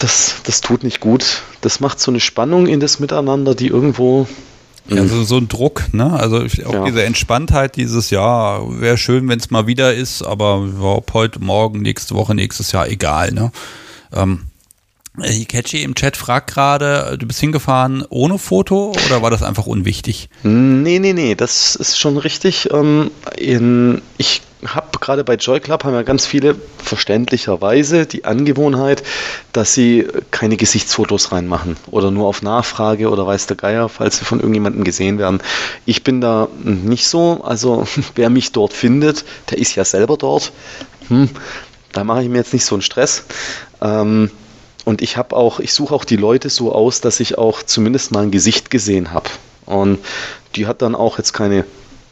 das, 0.00 0.34
das 0.44 0.60
tut 0.60 0.82
nicht 0.82 1.00
gut. 1.00 1.42
Das 1.60 1.80
macht 1.80 2.00
so 2.00 2.10
eine 2.10 2.20
Spannung 2.20 2.66
in 2.66 2.80
das 2.80 2.98
Miteinander, 2.98 3.54
die 3.54 3.68
irgendwo 3.68 4.26
ja, 4.88 5.00
also 5.00 5.24
so 5.24 5.38
ein 5.38 5.48
Druck, 5.48 5.92
ne? 5.92 6.12
Also 6.12 6.38
auch 6.66 6.72
ja. 6.72 6.84
diese 6.84 7.04
Entspanntheit, 7.04 7.76
dieses 7.76 8.10
ja, 8.10 8.60
wäre 8.80 8.98
schön, 8.98 9.28
wenn 9.28 9.38
es 9.38 9.50
mal 9.50 9.66
wieder 9.66 9.94
ist, 9.94 10.22
aber 10.22 10.62
ob 10.80 11.12
heute, 11.14 11.40
morgen, 11.40 11.80
nächste 11.80 12.14
Woche, 12.14 12.34
nächstes 12.34 12.72
Jahr, 12.72 12.88
egal, 12.88 13.32
ne? 13.32 13.50
Ähm, 14.12 14.42
Hikachi 15.22 15.82
im 15.82 15.94
Chat 15.94 16.16
fragt 16.16 16.52
gerade, 16.52 17.16
du 17.18 17.26
bist 17.26 17.38
hingefahren 17.38 18.04
ohne 18.08 18.38
Foto 18.38 18.92
oder 19.06 19.22
war 19.22 19.30
das 19.30 19.44
einfach 19.44 19.66
unwichtig? 19.66 20.28
Nee, 20.42 20.98
nee, 20.98 21.12
nee, 21.12 21.36
das 21.36 21.76
ist 21.76 21.98
schon 21.98 22.18
richtig. 22.18 22.68
Ähm, 22.72 23.12
in, 23.36 24.02
ich 24.18 24.42
habe 24.66 24.98
gerade 24.98 25.22
bei 25.22 25.34
Joy 25.34 25.60
Club 25.60 25.84
haben 25.84 25.94
ja 25.94 26.02
ganz 26.02 26.26
viele 26.26 26.56
verständlicherweise 26.78 28.06
die 28.06 28.24
Angewohnheit, 28.24 29.04
dass 29.52 29.72
sie 29.72 30.08
keine 30.32 30.56
Gesichtsfotos 30.56 31.30
reinmachen 31.30 31.76
oder 31.90 32.10
nur 32.10 32.26
auf 32.26 32.42
Nachfrage 32.42 33.08
oder 33.08 33.24
weiß 33.24 33.46
der 33.46 33.56
Geier, 33.56 33.88
falls 33.88 34.18
sie 34.18 34.24
von 34.24 34.40
irgendjemandem 34.40 34.82
gesehen 34.82 35.18
werden. 35.18 35.40
Ich 35.86 36.02
bin 36.02 36.20
da 36.20 36.48
nicht 36.64 37.06
so, 37.06 37.40
also 37.44 37.86
wer 38.16 38.30
mich 38.30 38.50
dort 38.50 38.72
findet, 38.72 39.24
der 39.50 39.58
ist 39.58 39.76
ja 39.76 39.84
selber 39.84 40.16
dort. 40.16 40.50
Hm, 41.06 41.28
da 41.92 42.02
mache 42.02 42.24
ich 42.24 42.28
mir 42.28 42.38
jetzt 42.38 42.52
nicht 42.52 42.64
so 42.64 42.74
einen 42.74 42.82
Stress. 42.82 43.24
Ähm, 43.80 44.30
und 44.84 45.02
ich 45.02 45.16
habe 45.16 45.34
auch, 45.34 45.60
ich 45.60 45.72
suche 45.72 45.94
auch 45.94 46.04
die 46.04 46.16
Leute 46.16 46.50
so 46.50 46.72
aus, 46.72 47.00
dass 47.00 47.20
ich 47.20 47.38
auch 47.38 47.62
zumindest 47.62 48.12
mal 48.12 48.22
ein 48.22 48.30
Gesicht 48.30 48.70
gesehen 48.70 49.12
habe. 49.12 49.30
Und 49.66 49.98
die 50.56 50.66
hat 50.66 50.82
dann 50.82 50.94
auch 50.94 51.18
jetzt 51.18 51.32
keine 51.32 51.64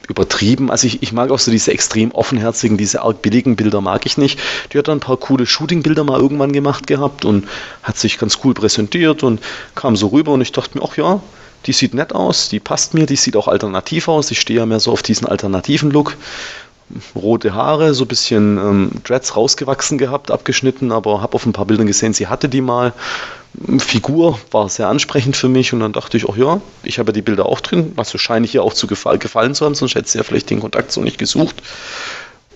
übertrieben. 0.08 0.70
Also 0.70 0.86
ich, 0.86 1.02
ich 1.02 1.12
mag 1.12 1.30
auch 1.30 1.38
so 1.38 1.50
diese 1.50 1.72
extrem 1.72 2.10
offenherzigen, 2.12 2.76
diese 2.76 3.02
arg 3.02 3.22
billigen 3.22 3.56
Bilder 3.56 3.80
mag 3.80 4.04
ich 4.06 4.18
nicht. 4.18 4.38
Die 4.72 4.78
hat 4.78 4.88
dann 4.88 4.98
ein 4.98 5.00
paar 5.00 5.16
coole 5.16 5.46
Shooting-Bilder 5.46 6.04
mal 6.04 6.20
irgendwann 6.20 6.52
gemacht 6.52 6.86
gehabt 6.86 7.24
und 7.24 7.46
hat 7.82 7.98
sich 7.98 8.18
ganz 8.18 8.38
cool 8.44 8.54
präsentiert 8.54 9.22
und 9.22 9.40
kam 9.74 9.96
so 9.96 10.08
rüber 10.08 10.32
und 10.32 10.40
ich 10.40 10.52
dachte 10.52 10.78
mir, 10.78 10.84
ach 10.84 10.96
ja, 10.96 11.20
die 11.66 11.72
sieht 11.72 11.94
nett 11.94 12.12
aus, 12.14 12.48
die 12.48 12.58
passt 12.58 12.94
mir, 12.94 13.06
die 13.06 13.16
sieht 13.16 13.36
auch 13.36 13.48
alternativ 13.48 14.08
aus. 14.08 14.30
Ich 14.30 14.40
stehe 14.40 14.58
ja 14.60 14.66
mehr 14.66 14.80
so 14.80 14.90
auf 14.92 15.02
diesen 15.02 15.28
alternativen 15.28 15.90
Look 15.90 16.16
rote 17.14 17.54
Haare, 17.54 17.94
so 17.94 18.04
ein 18.04 18.08
bisschen 18.08 18.58
ähm, 18.58 18.90
Dreads 19.04 19.36
rausgewachsen 19.36 19.98
gehabt, 19.98 20.30
abgeschnitten, 20.30 20.92
aber 20.92 21.20
habe 21.20 21.34
auf 21.34 21.46
ein 21.46 21.52
paar 21.52 21.66
Bildern 21.66 21.86
gesehen, 21.86 22.12
sie 22.12 22.26
hatte 22.26 22.48
die 22.48 22.60
mal. 22.60 22.92
Figur 23.78 24.38
war 24.50 24.68
sehr 24.70 24.88
ansprechend 24.88 25.36
für 25.36 25.48
mich 25.48 25.74
und 25.74 25.80
dann 25.80 25.92
dachte 25.92 26.16
ich, 26.16 26.26
ach 26.26 26.36
ja, 26.36 26.62
ich 26.82 26.98
habe 26.98 27.10
ja 27.10 27.12
die 27.12 27.22
Bilder 27.22 27.44
auch 27.46 27.60
drin, 27.60 27.92
also 27.96 28.16
scheine 28.16 28.46
ich 28.46 28.54
ihr 28.54 28.62
auch 28.62 28.72
zu 28.72 28.86
gefallen, 28.86 29.54
zu 29.54 29.66
haben, 29.66 29.74
sonst 29.74 29.94
hätte 29.94 30.08
sie 30.08 30.16
ja 30.16 30.24
vielleicht 30.24 30.48
den 30.48 30.60
Kontakt 30.60 30.90
so 30.90 31.02
nicht 31.02 31.18
gesucht. 31.18 31.62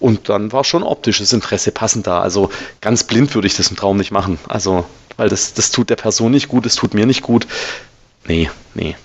Und 0.01 0.29
dann 0.29 0.53
war 0.53 0.65
schon 0.65 0.83
optisches 0.83 1.33
Interesse 1.33 1.71
passend 1.71 2.07
da. 2.07 2.21
Also 2.21 2.51
ganz 2.81 3.05
blind 3.05 3.35
würde 3.35 3.47
ich 3.47 3.57
das 3.57 3.71
im 3.71 3.77
Traum 3.77 3.97
nicht 3.97 4.11
machen. 4.11 4.39
Also, 4.49 4.85
weil 5.17 5.29
das, 5.29 5.55
das 5.55 5.71
tut 5.71 5.91
der 5.91 5.97
Person 5.97 6.33
nicht 6.33 6.49
gut, 6.49 6.67
das 6.67 6.75
tut 6.75 6.95
mir 6.95 7.07
nicht 7.07 7.23
gut. 7.23 7.47
Nee, 8.27 8.51
nee. 8.75 8.97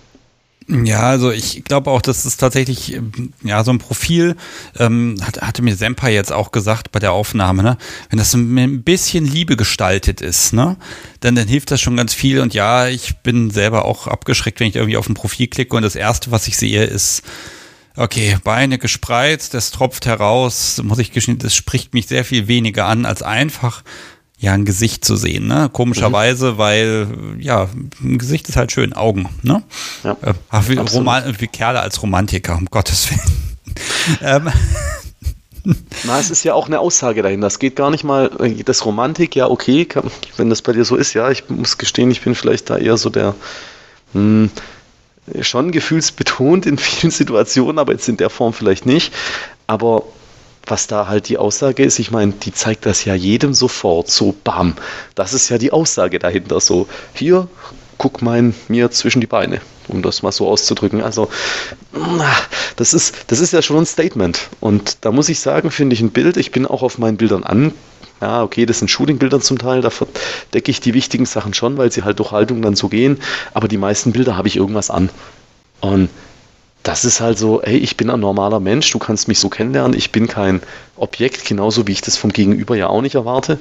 Ja, 0.71 1.01
also 1.01 1.31
ich 1.31 1.65
glaube 1.65 1.91
auch, 1.91 2.01
dass 2.01 2.23
es 2.23 2.37
tatsächlich, 2.37 2.97
ja, 3.43 3.63
so 3.65 3.71
ein 3.71 3.79
Profil, 3.79 4.37
ähm, 4.79 5.17
hat, 5.21 5.41
hatte 5.41 5.61
mir 5.61 5.75
Senpai 5.75 6.13
jetzt 6.13 6.31
auch 6.31 6.51
gesagt 6.51 6.93
bei 6.93 6.99
der 6.99 7.11
Aufnahme, 7.11 7.61
ne? 7.61 7.77
Wenn 8.09 8.19
das 8.19 8.33
ein 8.33 8.83
bisschen 8.83 9.25
Liebe 9.25 9.57
gestaltet 9.57 10.21
ist, 10.21 10.53
ne? 10.53 10.77
Dann, 11.19 11.35
dann 11.35 11.47
hilft 11.47 11.71
das 11.71 11.81
schon 11.81 11.97
ganz 11.97 12.13
viel. 12.13 12.39
Und 12.39 12.53
ja, 12.53 12.87
ich 12.87 13.17
bin 13.17 13.51
selber 13.51 13.83
auch 13.83 14.07
abgeschreckt, 14.07 14.61
wenn 14.61 14.67
ich 14.67 14.75
irgendwie 14.77 14.95
auf 14.95 15.09
ein 15.09 15.13
Profil 15.13 15.47
klicke 15.47 15.75
und 15.75 15.81
das 15.81 15.95
erste, 15.95 16.31
was 16.31 16.47
ich 16.47 16.55
sehe, 16.55 16.85
ist, 16.85 17.23
okay, 17.97 18.37
Beine 18.41 18.77
gespreizt, 18.77 19.53
das 19.53 19.71
tropft 19.71 20.05
heraus, 20.05 20.81
muss 20.83 20.99
ich 20.99 21.11
gestehen, 21.11 21.37
das 21.37 21.53
spricht 21.53 21.93
mich 21.93 22.07
sehr 22.07 22.23
viel 22.23 22.47
weniger 22.47 22.85
an 22.85 23.05
als 23.05 23.23
einfach 23.23 23.83
ja 24.41 24.53
ein 24.53 24.65
Gesicht 24.65 25.05
zu 25.05 25.15
sehen, 25.15 25.47
ne? 25.47 25.69
Komischerweise, 25.71 26.53
mhm. 26.53 26.57
weil 26.57 27.07
ja, 27.37 27.69
ein 28.03 28.17
Gesicht 28.17 28.49
ist 28.49 28.57
halt 28.57 28.71
schön, 28.71 28.91
Augen, 28.91 29.29
ne? 29.43 29.63
Ja, 30.03 30.17
äh, 30.21 30.33
wie, 30.67 30.77
Roman, 30.77 31.35
wie 31.39 31.47
Kerle 31.47 31.79
als 31.79 32.01
Romantiker, 32.01 32.57
um 32.57 32.65
Gottes 32.65 33.09
Willen. 33.09 33.21
ähm. 34.21 34.49
Na, 36.05 36.19
es 36.19 36.31
ist 36.31 36.43
ja 36.43 36.55
auch 36.55 36.65
eine 36.65 36.79
Aussage 36.79 37.21
dahin. 37.21 37.39
Das 37.39 37.59
geht 37.59 37.75
gar 37.75 37.91
nicht 37.91 38.03
mal, 38.03 38.31
äh, 38.39 38.63
das 38.63 38.83
Romantik, 38.83 39.35
ja, 39.35 39.47
okay, 39.47 39.85
kann, 39.85 40.09
wenn 40.37 40.49
das 40.49 40.63
bei 40.63 40.73
dir 40.73 40.85
so 40.85 40.95
ist, 40.95 41.13
ja, 41.13 41.29
ich 41.29 41.47
muss 41.49 41.77
gestehen, 41.77 42.09
ich 42.09 42.21
bin 42.21 42.33
vielleicht 42.33 42.71
da 42.71 42.77
eher 42.77 42.97
so 42.97 43.11
der, 43.11 43.35
mh, 44.13 44.49
hm, 44.49 44.49
schon 45.41 45.71
gefühlsbetont 45.71 46.65
in 46.65 46.79
vielen 46.79 47.11
Situationen, 47.11 47.77
aber 47.77 47.93
jetzt 47.93 48.09
in 48.09 48.17
der 48.17 48.31
Form 48.31 48.53
vielleicht 48.53 48.87
nicht. 48.87 49.13
Aber 49.67 50.03
was 50.65 50.87
da 50.87 51.07
halt 51.07 51.29
die 51.29 51.37
Aussage 51.37 51.83
ist, 51.83 51.99
ich 51.99 52.11
meine, 52.11 52.33
die 52.33 52.53
zeigt 52.53 52.85
das 52.85 53.05
ja 53.05 53.15
jedem 53.15 53.53
sofort, 53.53 54.09
so 54.09 54.35
bam. 54.43 54.75
Das 55.15 55.33
ist 55.33 55.49
ja 55.49 55.57
die 55.57 55.71
Aussage 55.71 56.19
dahinter, 56.19 56.59
so 56.59 56.87
hier, 57.13 57.47
guck 57.97 58.21
mein 58.21 58.55
mir 58.67 58.89
zwischen 58.91 59.21
die 59.21 59.27
Beine, 59.27 59.61
um 59.87 60.01
das 60.01 60.23
mal 60.23 60.31
so 60.31 60.47
auszudrücken. 60.47 61.01
Also, 61.01 61.29
das 62.75 62.93
ist, 62.93 63.15
das 63.27 63.39
ist 63.39 63.53
ja 63.53 63.61
schon 63.61 63.77
ein 63.77 63.85
Statement. 63.85 64.49
Und 64.59 64.97
da 65.01 65.11
muss 65.11 65.29
ich 65.29 65.39
sagen, 65.39 65.71
finde 65.71 65.93
ich 65.93 66.01
ein 66.01 66.11
Bild, 66.11 66.37
ich 66.37 66.51
bin 66.51 66.65
auch 66.65 66.83
auf 66.83 66.97
meinen 66.97 67.17
Bildern 67.17 67.43
an. 67.43 67.73
Ja, 68.21 68.43
okay, 68.43 68.67
das 68.67 68.79
sind 68.79 68.89
Shooting-Bilder 68.89 69.41
zum 69.41 69.57
Teil, 69.57 69.81
da 69.81 69.89
verdecke 69.89 70.69
ich 70.69 70.79
die 70.79 70.93
wichtigen 70.93 71.25
Sachen 71.25 71.55
schon, 71.55 71.77
weil 71.77 71.91
sie 71.91 72.03
halt 72.03 72.19
durch 72.19 72.31
Haltung 72.31 72.61
dann 72.61 72.75
so 72.75 72.87
gehen. 72.87 73.19
Aber 73.53 73.67
die 73.67 73.77
meisten 73.77 74.11
Bilder 74.11 74.37
habe 74.37 74.47
ich 74.47 74.57
irgendwas 74.57 74.91
an. 74.91 75.09
Und 75.79 76.09
das 76.83 77.05
ist 77.05 77.21
halt 77.21 77.37
so, 77.37 77.61
hey, 77.63 77.77
ich 77.77 77.97
bin 77.97 78.09
ein 78.09 78.19
normaler 78.19 78.59
Mensch, 78.59 78.89
du 78.91 78.99
kannst 78.99 79.27
mich 79.27 79.39
so 79.39 79.49
kennenlernen, 79.49 79.95
ich 79.95 80.11
bin 80.11 80.27
kein 80.27 80.61
Objekt, 80.95 81.45
genauso 81.45 81.87
wie 81.87 81.91
ich 81.91 82.01
das 82.01 82.17
vom 82.17 82.31
Gegenüber 82.31 82.75
ja 82.75 82.87
auch 82.87 83.01
nicht 83.01 83.15
erwarte. 83.15 83.59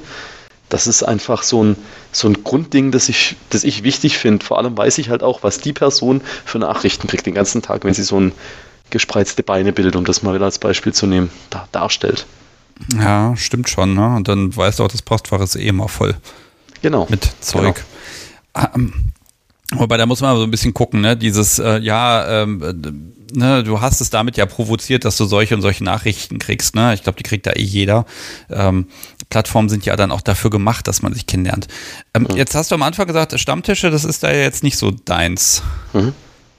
Das 0.69 0.87
ist 0.87 1.03
einfach 1.03 1.43
so 1.43 1.63
ein, 1.63 1.75
so 2.11 2.27
ein 2.27 2.43
Grundding, 2.43 2.91
das 2.91 3.09
ich, 3.09 3.35
das 3.49 3.63
ich 3.63 3.83
wichtig 3.83 4.17
finde. 4.17 4.45
Vor 4.45 4.57
allem 4.57 4.75
weiß 4.77 4.97
ich 4.99 5.09
halt 5.09 5.21
auch, 5.21 5.43
was 5.43 5.59
die 5.59 5.73
Person 5.73 6.21
für 6.45 6.59
Nachrichten 6.59 7.07
kriegt 7.07 7.25
den 7.25 7.35
ganzen 7.35 7.61
Tag, 7.61 7.83
wenn 7.83 7.93
sie 7.93 8.03
so 8.03 8.19
ein 8.19 8.31
gespreizte 8.89 9.43
Beinebild, 9.43 9.95
um 9.95 10.05
das 10.05 10.23
mal 10.23 10.33
wieder 10.33 10.45
als 10.45 10.59
Beispiel 10.59 10.93
zu 10.93 11.07
nehmen, 11.07 11.29
da, 11.49 11.67
darstellt. 11.71 12.25
Ja, 12.97 13.35
stimmt 13.35 13.69
schon. 13.69 13.93
Ne? 13.93 14.15
Und 14.15 14.27
dann 14.27 14.55
weißt 14.55 14.79
du 14.79 14.83
auch, 14.83 14.87
das 14.87 15.01
Postfach 15.01 15.41
ist 15.41 15.55
eh 15.55 15.67
immer 15.67 15.87
voll. 15.87 16.15
Genau. 16.81 17.05
Mit 17.09 17.29
Zeug. 17.41 17.83
Genau. 18.53 18.67
Ähm, 18.75 19.11
Wobei, 19.71 19.97
da 19.97 20.05
muss 20.05 20.21
man 20.21 20.35
so 20.37 20.43
ein 20.43 20.51
bisschen 20.51 20.73
gucken, 20.73 21.01
ne? 21.01 21.15
Dieses, 21.15 21.59
äh, 21.59 21.79
ja, 21.79 22.43
ähm, 22.43 22.61
äh, 22.61 23.37
ne, 23.37 23.63
du 23.63 23.79
hast 23.81 24.01
es 24.01 24.09
damit 24.09 24.37
ja 24.37 24.45
provoziert, 24.45 25.05
dass 25.05 25.17
du 25.17 25.25
solche 25.25 25.55
und 25.55 25.61
solche 25.61 25.83
Nachrichten 25.83 26.39
kriegst, 26.39 26.75
ne? 26.75 26.93
Ich 26.93 27.03
glaube, 27.03 27.17
die 27.17 27.23
kriegt 27.23 27.45
da 27.45 27.51
eh 27.51 27.61
jeder. 27.61 28.05
Ähm, 28.49 28.87
Plattformen 29.29 29.69
sind 29.69 29.85
ja 29.85 29.95
dann 29.95 30.11
auch 30.11 30.21
dafür 30.21 30.49
gemacht, 30.49 30.87
dass 30.87 31.01
man 31.01 31.13
sich 31.13 31.25
kennenlernt. 31.25 31.67
Ähm, 32.13 32.27
mhm. 32.29 32.35
Jetzt 32.35 32.53
hast 32.53 32.71
du 32.71 32.75
am 32.75 32.83
Anfang 32.83 33.07
gesagt, 33.07 33.37
Stammtische, 33.39 33.89
das 33.89 34.03
ist 34.03 34.23
da 34.23 34.31
jetzt 34.31 34.63
nicht 34.63 34.77
so 34.77 34.91
deins 34.91 35.63
mhm. 35.93 36.13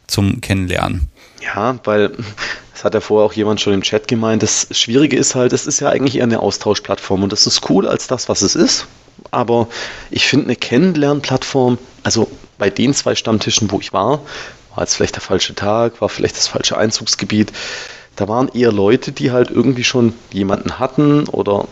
zum 0.06 0.40
Kennenlernen. 0.40 1.08
Ja, 1.42 1.78
weil 1.84 2.12
das 2.72 2.84
hat 2.84 2.94
ja 2.94 3.00
vorher 3.00 3.26
auch 3.26 3.34
jemand 3.34 3.60
schon 3.60 3.74
im 3.74 3.82
Chat 3.82 4.08
gemeint. 4.08 4.42
Das 4.42 4.68
Schwierige 4.70 5.16
ist 5.16 5.34
halt, 5.34 5.52
es 5.52 5.66
ist 5.66 5.80
ja 5.80 5.90
eigentlich 5.90 6.16
eher 6.16 6.24
eine 6.24 6.40
Austauschplattform 6.40 7.22
und 7.22 7.32
das 7.32 7.46
ist 7.46 7.68
cool 7.68 7.86
als 7.86 8.06
das, 8.06 8.28
was 8.28 8.42
es 8.42 8.54
ist. 8.54 8.86
Aber 9.30 9.68
ich 10.10 10.26
finde 10.26 10.46
eine 10.46 10.56
Kennenlernplattform, 10.56 11.78
also 12.02 12.28
bei 12.62 12.70
den 12.70 12.94
zwei 12.94 13.16
Stammtischen, 13.16 13.72
wo 13.72 13.80
ich 13.80 13.92
war, 13.92 14.20
war 14.72 14.84
jetzt 14.84 14.94
vielleicht 14.94 15.16
der 15.16 15.20
falsche 15.20 15.52
Tag, 15.52 16.00
war 16.00 16.08
vielleicht 16.08 16.36
das 16.36 16.46
falsche 16.46 16.78
Einzugsgebiet. 16.78 17.50
Da 18.14 18.28
waren 18.28 18.46
eher 18.54 18.70
Leute, 18.70 19.10
die 19.10 19.32
halt 19.32 19.50
irgendwie 19.50 19.82
schon 19.82 20.14
jemanden 20.32 20.78
hatten 20.78 21.26
oder 21.26 21.66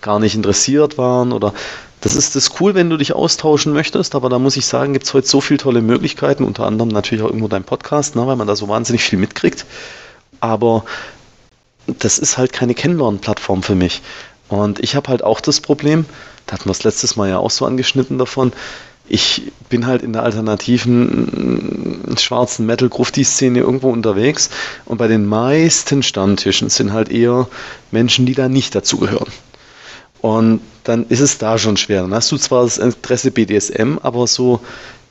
gar 0.00 0.18
nicht 0.18 0.34
interessiert 0.34 0.98
waren 0.98 1.32
oder 1.32 1.54
das 2.00 2.16
ist 2.16 2.34
das 2.34 2.60
cool, 2.60 2.74
wenn 2.74 2.90
du 2.90 2.96
dich 2.96 3.12
austauschen 3.12 3.72
möchtest, 3.72 4.16
aber 4.16 4.28
da 4.28 4.40
muss 4.40 4.56
ich 4.56 4.66
sagen, 4.66 4.94
gibt 4.94 5.06
es 5.06 5.14
heute 5.14 5.28
so 5.28 5.40
viele 5.40 5.58
tolle 5.58 5.80
Möglichkeiten, 5.80 6.42
unter 6.42 6.66
anderem 6.66 6.88
natürlich 6.88 7.22
auch 7.22 7.28
irgendwo 7.28 7.46
dein 7.46 7.62
Podcast, 7.62 8.16
ne, 8.16 8.26
weil 8.26 8.34
man 8.34 8.48
da 8.48 8.56
so 8.56 8.66
wahnsinnig 8.66 9.04
viel 9.04 9.20
mitkriegt. 9.20 9.64
Aber 10.40 10.84
das 11.86 12.18
ist 12.18 12.36
halt 12.36 12.52
keine 12.52 12.74
Kennenlernplattform 12.74 13.62
für 13.62 13.76
mich. 13.76 14.02
Und 14.48 14.80
ich 14.80 14.96
habe 14.96 15.08
halt 15.08 15.22
auch 15.22 15.40
das 15.40 15.60
Problem, 15.60 16.04
da 16.46 16.54
hatten 16.54 16.64
wir 16.64 16.72
es 16.72 16.82
letztes 16.82 17.14
Mal 17.14 17.28
ja 17.28 17.38
auch 17.38 17.52
so 17.52 17.64
angeschnitten 17.64 18.18
davon, 18.18 18.52
ich 19.08 19.52
bin 19.68 19.86
halt 19.86 20.02
in 20.02 20.12
der 20.12 20.22
alternativen 20.22 22.04
mm, 22.12 22.16
schwarzen 22.18 22.66
Metal-Grufti-Szene 22.66 23.60
irgendwo 23.60 23.90
unterwegs 23.90 24.50
und 24.84 24.98
bei 24.98 25.08
den 25.08 25.26
meisten 25.26 26.02
Stammtischen 26.02 26.68
sind 26.68 26.92
halt 26.92 27.10
eher 27.10 27.48
Menschen, 27.90 28.26
die 28.26 28.34
da 28.34 28.48
nicht 28.48 28.74
dazugehören. 28.74 29.32
Und 30.20 30.60
dann 30.84 31.06
ist 31.08 31.20
es 31.20 31.38
da 31.38 31.58
schon 31.58 31.76
schwer. 31.76 32.02
Dann 32.02 32.14
hast 32.14 32.32
du 32.32 32.36
zwar 32.36 32.64
das 32.64 32.78
Interesse 32.78 33.30
BDSM, 33.30 33.98
aber 34.02 34.26
so, 34.26 34.60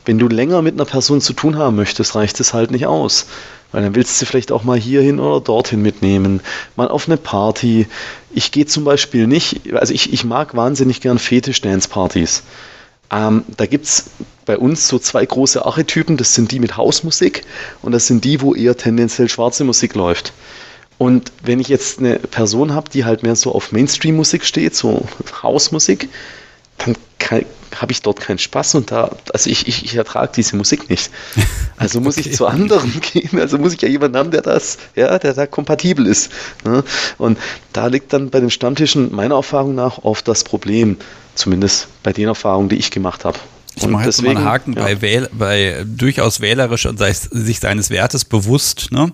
wenn 0.05 0.19
du 0.19 0.27
länger 0.27 0.61
mit 0.61 0.75
einer 0.75 0.85
Person 0.85 1.21
zu 1.21 1.33
tun 1.33 1.57
haben 1.57 1.75
möchtest, 1.75 2.15
reicht 2.15 2.39
es 2.39 2.53
halt 2.53 2.71
nicht 2.71 2.85
aus. 2.85 3.27
Weil 3.71 3.83
dann 3.83 3.95
willst 3.95 4.21
du 4.21 4.25
vielleicht 4.25 4.51
auch 4.51 4.63
mal 4.63 4.77
hierhin 4.77 5.19
oder 5.19 5.41
dorthin 5.41 5.81
mitnehmen, 5.81 6.41
mal 6.75 6.87
auf 6.87 7.07
eine 7.07 7.17
Party. 7.17 7.87
Ich 8.31 8.51
gehe 8.51 8.65
zum 8.65 8.83
Beispiel 8.83 9.27
nicht, 9.27 9.73
also 9.73 9.93
ich, 9.93 10.13
ich 10.13 10.23
mag 10.23 10.55
wahnsinnig 10.55 11.01
gern 11.01 11.19
Fetisch-Dance-Partys. 11.19 12.43
Ähm, 13.11 13.43
da 13.57 13.65
gibt 13.65 13.85
es 13.85 14.05
bei 14.45 14.57
uns 14.57 14.87
so 14.87 14.99
zwei 14.99 15.25
große 15.25 15.65
Archetypen, 15.65 16.17
das 16.17 16.35
sind 16.35 16.51
die 16.51 16.59
mit 16.59 16.77
Hausmusik 16.77 17.43
und 17.81 17.91
das 17.91 18.07
sind 18.07 18.23
die, 18.23 18.41
wo 18.41 18.53
eher 18.53 18.77
tendenziell 18.77 19.29
schwarze 19.29 19.63
Musik 19.63 19.95
läuft. 19.95 20.33
Und 20.97 21.31
wenn 21.43 21.59
ich 21.59 21.67
jetzt 21.67 21.99
eine 21.99 22.19
Person 22.19 22.73
habe, 22.73 22.89
die 22.89 23.03
halt 23.03 23.23
mehr 23.23 23.35
so 23.35 23.53
auf 23.53 23.71
Mainstream-Musik 23.71 24.45
steht, 24.45 24.75
so 24.75 25.05
Hausmusik, 25.43 26.09
dann 26.77 26.95
habe 27.75 27.91
ich 27.91 28.01
dort 28.01 28.19
keinen 28.19 28.37
Spaß 28.37 28.75
und 28.75 28.91
da, 28.91 29.15
also 29.33 29.49
ich, 29.49 29.67
ich, 29.67 29.85
ich 29.85 29.95
ertrage 29.95 30.31
diese 30.35 30.55
Musik 30.55 30.89
nicht. 30.89 31.11
Also 31.77 31.99
muss 31.99 32.17
okay. 32.17 32.29
ich 32.29 32.35
zu 32.37 32.47
anderen 32.47 33.01
gehen, 33.13 33.37
also 33.37 33.57
muss 33.57 33.73
ich 33.73 33.81
ja 33.81 33.89
jemanden 33.89 34.15
haben, 34.15 34.31
der 34.31 34.41
das, 34.41 34.77
ja, 34.95 35.19
der 35.19 35.33
da 35.33 35.45
kompatibel 35.45 36.07
ist. 36.07 36.31
Ne? 36.63 36.85
Und 37.17 37.37
da 37.73 37.87
liegt 37.87 38.13
dann 38.13 38.29
bei 38.29 38.39
den 38.39 38.49
Stammtischen 38.49 39.13
meiner 39.13 39.35
Erfahrung 39.35 39.75
nach 39.75 39.97
oft 40.05 40.25
das 40.25 40.45
Problem, 40.45 40.95
zumindest 41.35 41.89
bei 42.01 42.13
den 42.13 42.29
Erfahrungen, 42.29 42.69
die 42.69 42.77
ich 42.77 42.91
gemacht 42.91 43.25
habe. 43.25 43.37
Ich 43.75 43.87
mache 43.87 44.05
jetzt 44.05 44.19
deswegen, 44.19 44.35
mal 44.35 44.39
einen 44.39 44.49
Haken 44.49 44.73
ja. 44.73 44.83
bei, 44.83 45.01
wähl, 45.01 45.29
bei 45.33 45.83
durchaus 45.85 46.39
wählerisch 46.39 46.85
und 46.85 46.97
sei, 46.97 47.11
sich 47.13 47.59
seines 47.59 47.89
Wertes 47.89 48.23
bewusst. 48.23 48.91
Ne? 48.91 49.11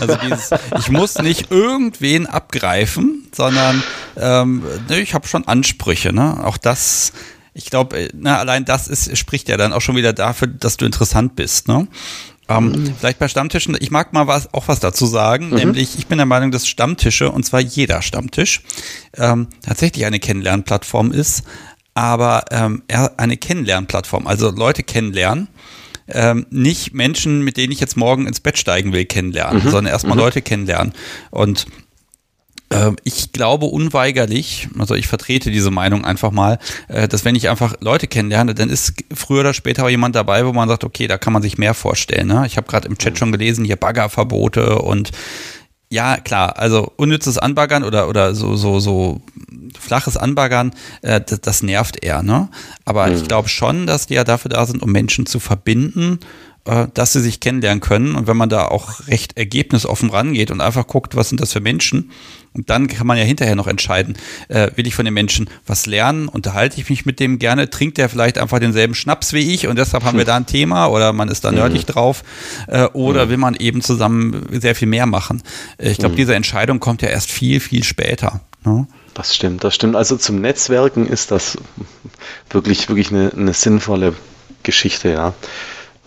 Also 0.00 0.16
dieses, 0.16 0.50
ich 0.78 0.90
muss 0.90 1.18
nicht 1.18 1.50
irgendwen 1.50 2.26
abgreifen, 2.26 3.28
sondern 3.34 3.82
ähm, 4.16 4.64
ne, 4.88 5.00
ich 5.00 5.14
habe 5.14 5.28
schon 5.28 5.46
Ansprüche. 5.46 6.12
Ne? 6.12 6.44
Auch 6.44 6.56
das, 6.56 7.12
ich 7.54 7.70
glaube, 7.70 7.98
äh, 7.98 8.28
allein 8.28 8.64
das 8.64 8.88
ist, 8.88 9.16
spricht 9.16 9.48
ja 9.48 9.56
dann 9.56 9.72
auch 9.72 9.80
schon 9.80 9.96
wieder 9.96 10.12
dafür, 10.12 10.48
dass 10.48 10.76
du 10.76 10.86
interessant 10.86 11.36
bist. 11.36 11.68
Ne? 11.68 11.88
Ähm, 12.48 12.72
mhm. 12.72 12.94
Vielleicht 12.98 13.18
bei 13.18 13.28
Stammtischen, 13.28 13.76
ich 13.78 13.90
mag 13.90 14.12
mal 14.12 14.26
was, 14.26 14.52
auch 14.52 14.68
was 14.68 14.80
dazu 14.80 15.06
sagen, 15.06 15.50
mhm. 15.50 15.56
nämlich 15.56 15.98
ich 15.98 16.06
bin 16.06 16.18
der 16.18 16.26
Meinung, 16.26 16.50
dass 16.50 16.66
Stammtische, 16.66 17.30
und 17.30 17.44
zwar 17.44 17.60
jeder 17.60 18.02
Stammtisch, 18.02 18.62
ähm, 19.16 19.48
tatsächlich 19.62 20.04
eine 20.04 20.18
Kennenlernplattform 20.18 21.12
ist, 21.12 21.44
aber 21.94 22.44
ähm, 22.50 22.82
eine 23.16 23.36
Kennenlernplattform, 23.36 24.26
also 24.26 24.50
Leute 24.50 24.82
kennenlernen. 24.82 25.48
Ähm, 26.12 26.46
nicht 26.50 26.92
Menschen, 26.92 27.42
mit 27.42 27.56
denen 27.56 27.72
ich 27.72 27.78
jetzt 27.78 27.96
morgen 27.96 28.26
ins 28.26 28.40
Bett 28.40 28.58
steigen 28.58 28.92
will, 28.92 29.04
kennenlernen, 29.04 29.62
mhm. 29.62 29.70
sondern 29.70 29.92
erstmal 29.92 30.16
mhm. 30.16 30.22
Leute 30.22 30.42
kennenlernen. 30.42 30.92
Und 31.30 31.66
ich 33.02 33.32
glaube 33.32 33.66
unweigerlich, 33.66 34.68
also 34.78 34.94
ich 34.94 35.08
vertrete 35.08 35.50
diese 35.50 35.70
Meinung 35.70 36.04
einfach 36.04 36.30
mal, 36.30 36.58
äh, 36.88 37.08
dass 37.08 37.24
wenn 37.24 37.34
ich 37.34 37.48
einfach 37.48 37.74
Leute 37.80 38.06
kennenlerne, 38.06 38.54
dann 38.54 38.70
ist 38.70 38.94
früher 39.12 39.40
oder 39.40 39.54
später 39.54 39.84
auch 39.84 39.88
jemand 39.88 40.14
dabei, 40.14 40.46
wo 40.46 40.52
man 40.52 40.68
sagt, 40.68 40.84
okay, 40.84 41.08
da 41.08 41.18
kann 41.18 41.32
man 41.32 41.42
sich 41.42 41.58
mehr 41.58 41.74
vorstellen. 41.74 42.28
Ne? 42.28 42.44
Ich 42.46 42.56
habe 42.56 42.68
gerade 42.68 42.86
im 42.86 42.96
Chat 42.96 43.14
mhm. 43.14 43.16
schon 43.16 43.32
gelesen, 43.32 43.64
hier 43.64 43.76
Baggerverbote 43.76 44.78
und 44.78 45.10
ja, 45.92 46.18
klar, 46.18 46.56
also 46.56 46.92
unnützes 46.96 47.36
Anbaggern 47.36 47.82
oder, 47.82 48.08
oder 48.08 48.36
so, 48.36 48.54
so, 48.54 48.78
so 48.78 49.20
flaches 49.76 50.16
Anbaggern, 50.16 50.72
äh, 51.02 51.20
das, 51.20 51.40
das, 51.40 51.62
nervt 51.64 52.04
eher, 52.04 52.22
ne? 52.22 52.48
Aber 52.84 53.08
mhm. 53.08 53.16
ich 53.16 53.26
glaube 53.26 53.48
schon, 53.48 53.88
dass 53.88 54.06
die 54.06 54.14
ja 54.14 54.22
dafür 54.22 54.50
da 54.50 54.64
sind, 54.66 54.82
um 54.84 54.92
Menschen 54.92 55.26
zu 55.26 55.40
verbinden, 55.40 56.20
äh, 56.70 56.86
dass 56.94 57.12
sie 57.12 57.20
sich 57.20 57.40
kennenlernen 57.40 57.80
können. 57.80 58.14
Und 58.14 58.28
wenn 58.28 58.36
man 58.36 58.48
da 58.48 58.66
auch 58.66 59.08
recht 59.08 59.36
ergebnisoffen 59.36 60.10
rangeht 60.10 60.52
und 60.52 60.60
einfach 60.60 60.86
guckt, 60.86 61.16
was 61.16 61.28
sind 61.28 61.40
das 61.40 61.52
für 61.52 61.60
Menschen, 61.60 62.12
und 62.52 62.68
dann 62.68 62.88
kann 62.88 63.06
man 63.06 63.16
ja 63.16 63.24
hinterher 63.24 63.54
noch 63.54 63.66
entscheiden, 63.66 64.16
äh, 64.48 64.70
will 64.74 64.86
ich 64.86 64.94
von 64.94 65.04
den 65.04 65.14
Menschen 65.14 65.48
was 65.66 65.86
lernen, 65.86 66.28
unterhalte 66.28 66.80
ich 66.80 66.90
mich 66.90 67.06
mit 67.06 67.20
dem 67.20 67.38
gerne, 67.38 67.70
trinkt 67.70 67.98
der 67.98 68.08
vielleicht 68.08 68.38
einfach 68.38 68.58
denselben 68.58 68.94
Schnaps 68.94 69.32
wie 69.32 69.54
ich 69.54 69.66
und 69.66 69.78
deshalb 69.78 70.04
haben 70.04 70.18
wir 70.18 70.24
da 70.24 70.36
ein 70.36 70.46
Thema 70.46 70.86
oder 70.86 71.12
man 71.12 71.28
ist 71.28 71.44
da 71.44 71.52
nerdig 71.52 71.86
mhm. 71.86 71.92
drauf 71.92 72.24
äh, 72.66 72.84
oder 72.86 73.26
mhm. 73.26 73.30
will 73.30 73.36
man 73.36 73.54
eben 73.54 73.82
zusammen 73.82 74.46
sehr 74.50 74.74
viel 74.74 74.88
mehr 74.88 75.06
machen. 75.06 75.42
Ich 75.78 75.98
glaube, 75.98 76.14
mhm. 76.14 76.18
diese 76.18 76.34
Entscheidung 76.34 76.80
kommt 76.80 77.02
ja 77.02 77.08
erst 77.08 77.30
viel, 77.30 77.60
viel 77.60 77.84
später. 77.84 78.40
Ne? 78.64 78.86
Das 79.14 79.34
stimmt, 79.34 79.62
das 79.62 79.74
stimmt. 79.74 79.94
Also 79.94 80.16
zum 80.16 80.40
Netzwerken 80.40 81.06
ist 81.06 81.30
das 81.30 81.56
wirklich, 82.50 82.88
wirklich 82.88 83.10
eine, 83.10 83.32
eine 83.32 83.54
sinnvolle 83.54 84.14
Geschichte, 84.62 85.10
ja. 85.10 85.34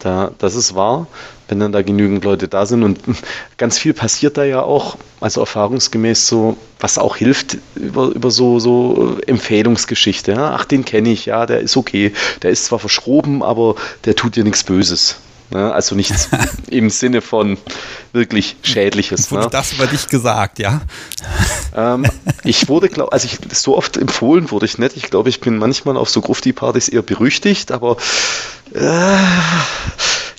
Da, 0.04 0.32
das 0.38 0.56
ist 0.56 0.76
wahr, 0.76 1.08
wenn 1.48 1.62
dann 1.62 1.72
da 1.72 1.82
genügend 1.82 2.26
Leute 2.26 2.50
da 2.50 2.66
sind 2.66 2.84
und 2.84 3.00
ganz 3.58 3.78
viel 3.78 3.94
passiert 3.94 4.38
da 4.38 4.44
ja 4.44 4.62
auch, 4.62 4.98
also 5.22 5.40
erfahrungsgemäß 5.40 6.28
so, 6.28 6.58
was 6.82 6.98
auch 6.98 7.16
hilft 7.16 7.58
über, 7.76 8.08
über 8.08 8.30
so, 8.30 8.60
so 8.60 9.18
Empfehlungsgeschichte. 9.26 10.34
Ja? 10.34 10.56
Ach, 10.56 10.66
den 10.66 10.84
kenne 10.84 11.10
ich, 11.10 11.28
ja, 11.28 11.46
der 11.46 11.62
ist 11.62 11.78
okay. 11.78 12.12
Der 12.42 12.52
ist 12.52 12.66
zwar 12.66 12.80
verschroben, 12.80 13.44
aber 13.44 13.76
der 14.04 14.16
tut 14.16 14.36
dir 14.36 14.44
nichts 14.44 14.66
Böses. 14.66 15.16
Ne? 15.52 15.74
Also 15.74 15.96
nichts 15.96 16.30
im 16.70 16.90
Sinne 16.90 17.22
von 17.22 17.58
wirklich 18.12 18.56
Schädliches. 18.64 19.32
Wurde 19.32 19.46
ne? 19.46 19.50
das 19.52 19.74
über 19.74 19.88
dich 19.88 20.08
gesagt, 20.08 20.60
ja? 20.60 20.82
Ähm, 21.76 22.06
ich 22.44 22.68
wurde, 22.70 22.90
glaube 22.90 23.12
also 23.12 23.28
ich 23.28 23.40
so 23.58 23.78
oft 23.78 23.98
empfohlen 23.98 24.52
wurde 24.52 24.66
ich 24.66 24.78
nicht. 24.78 24.98
Ich 24.98 25.04
glaube, 25.04 25.30
ich 25.30 25.40
bin 25.40 25.58
manchmal 25.58 25.98
auf 25.98 26.10
so 26.10 26.22
Grufti-Partys 26.22 26.90
eher 26.90 27.02
berüchtigt, 27.02 27.72
aber 27.72 27.98
äh, 28.74 29.18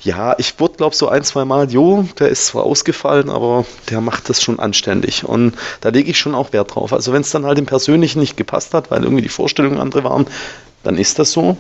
ja, 0.05 0.35
ich 0.39 0.61
wurde, 0.61 0.77
glaube 0.77 0.95
so 0.95 1.09
ein, 1.09 1.25
zwei 1.25 1.45
Mal, 1.45 1.71
jo, 1.71 2.07
der 2.19 2.29
ist 2.29 2.47
zwar 2.47 2.65
ausgefallen, 2.65 3.31
aber 3.31 3.65
der 3.89 4.01
macht 4.01 4.29
das 4.29 4.43
schon 4.43 4.59
anständig. 4.59 5.25
Und 5.25 5.55
da 5.81 5.89
lege 5.89 6.11
ich 6.11 6.19
schon 6.19 6.35
auch 6.35 6.53
Wert 6.53 6.75
drauf. 6.75 6.93
Also 6.93 7.13
wenn 7.13 7.23
es 7.23 7.31
dann 7.31 7.47
halt 7.47 7.59
im 7.59 7.67
Persönlichen 7.67 8.21
nicht 8.21 8.37
gepasst 8.37 8.75
hat, 8.75 8.91
weil 8.91 9.03
irgendwie 9.03 9.23
die 9.23 9.31
Vorstellungen 9.31 9.79
andere 9.79 10.05
waren, 10.05 10.27
dann 10.83 10.99
ist 10.99 11.19
das 11.19 11.33
so. 11.33 11.57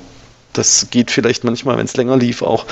Das 0.52 0.88
geht 0.90 1.10
vielleicht 1.10 1.42
manchmal, 1.42 1.78
wenn 1.78 1.86
es 1.86 1.96
länger 1.96 2.16
lief, 2.16 2.42
auch 2.42 2.66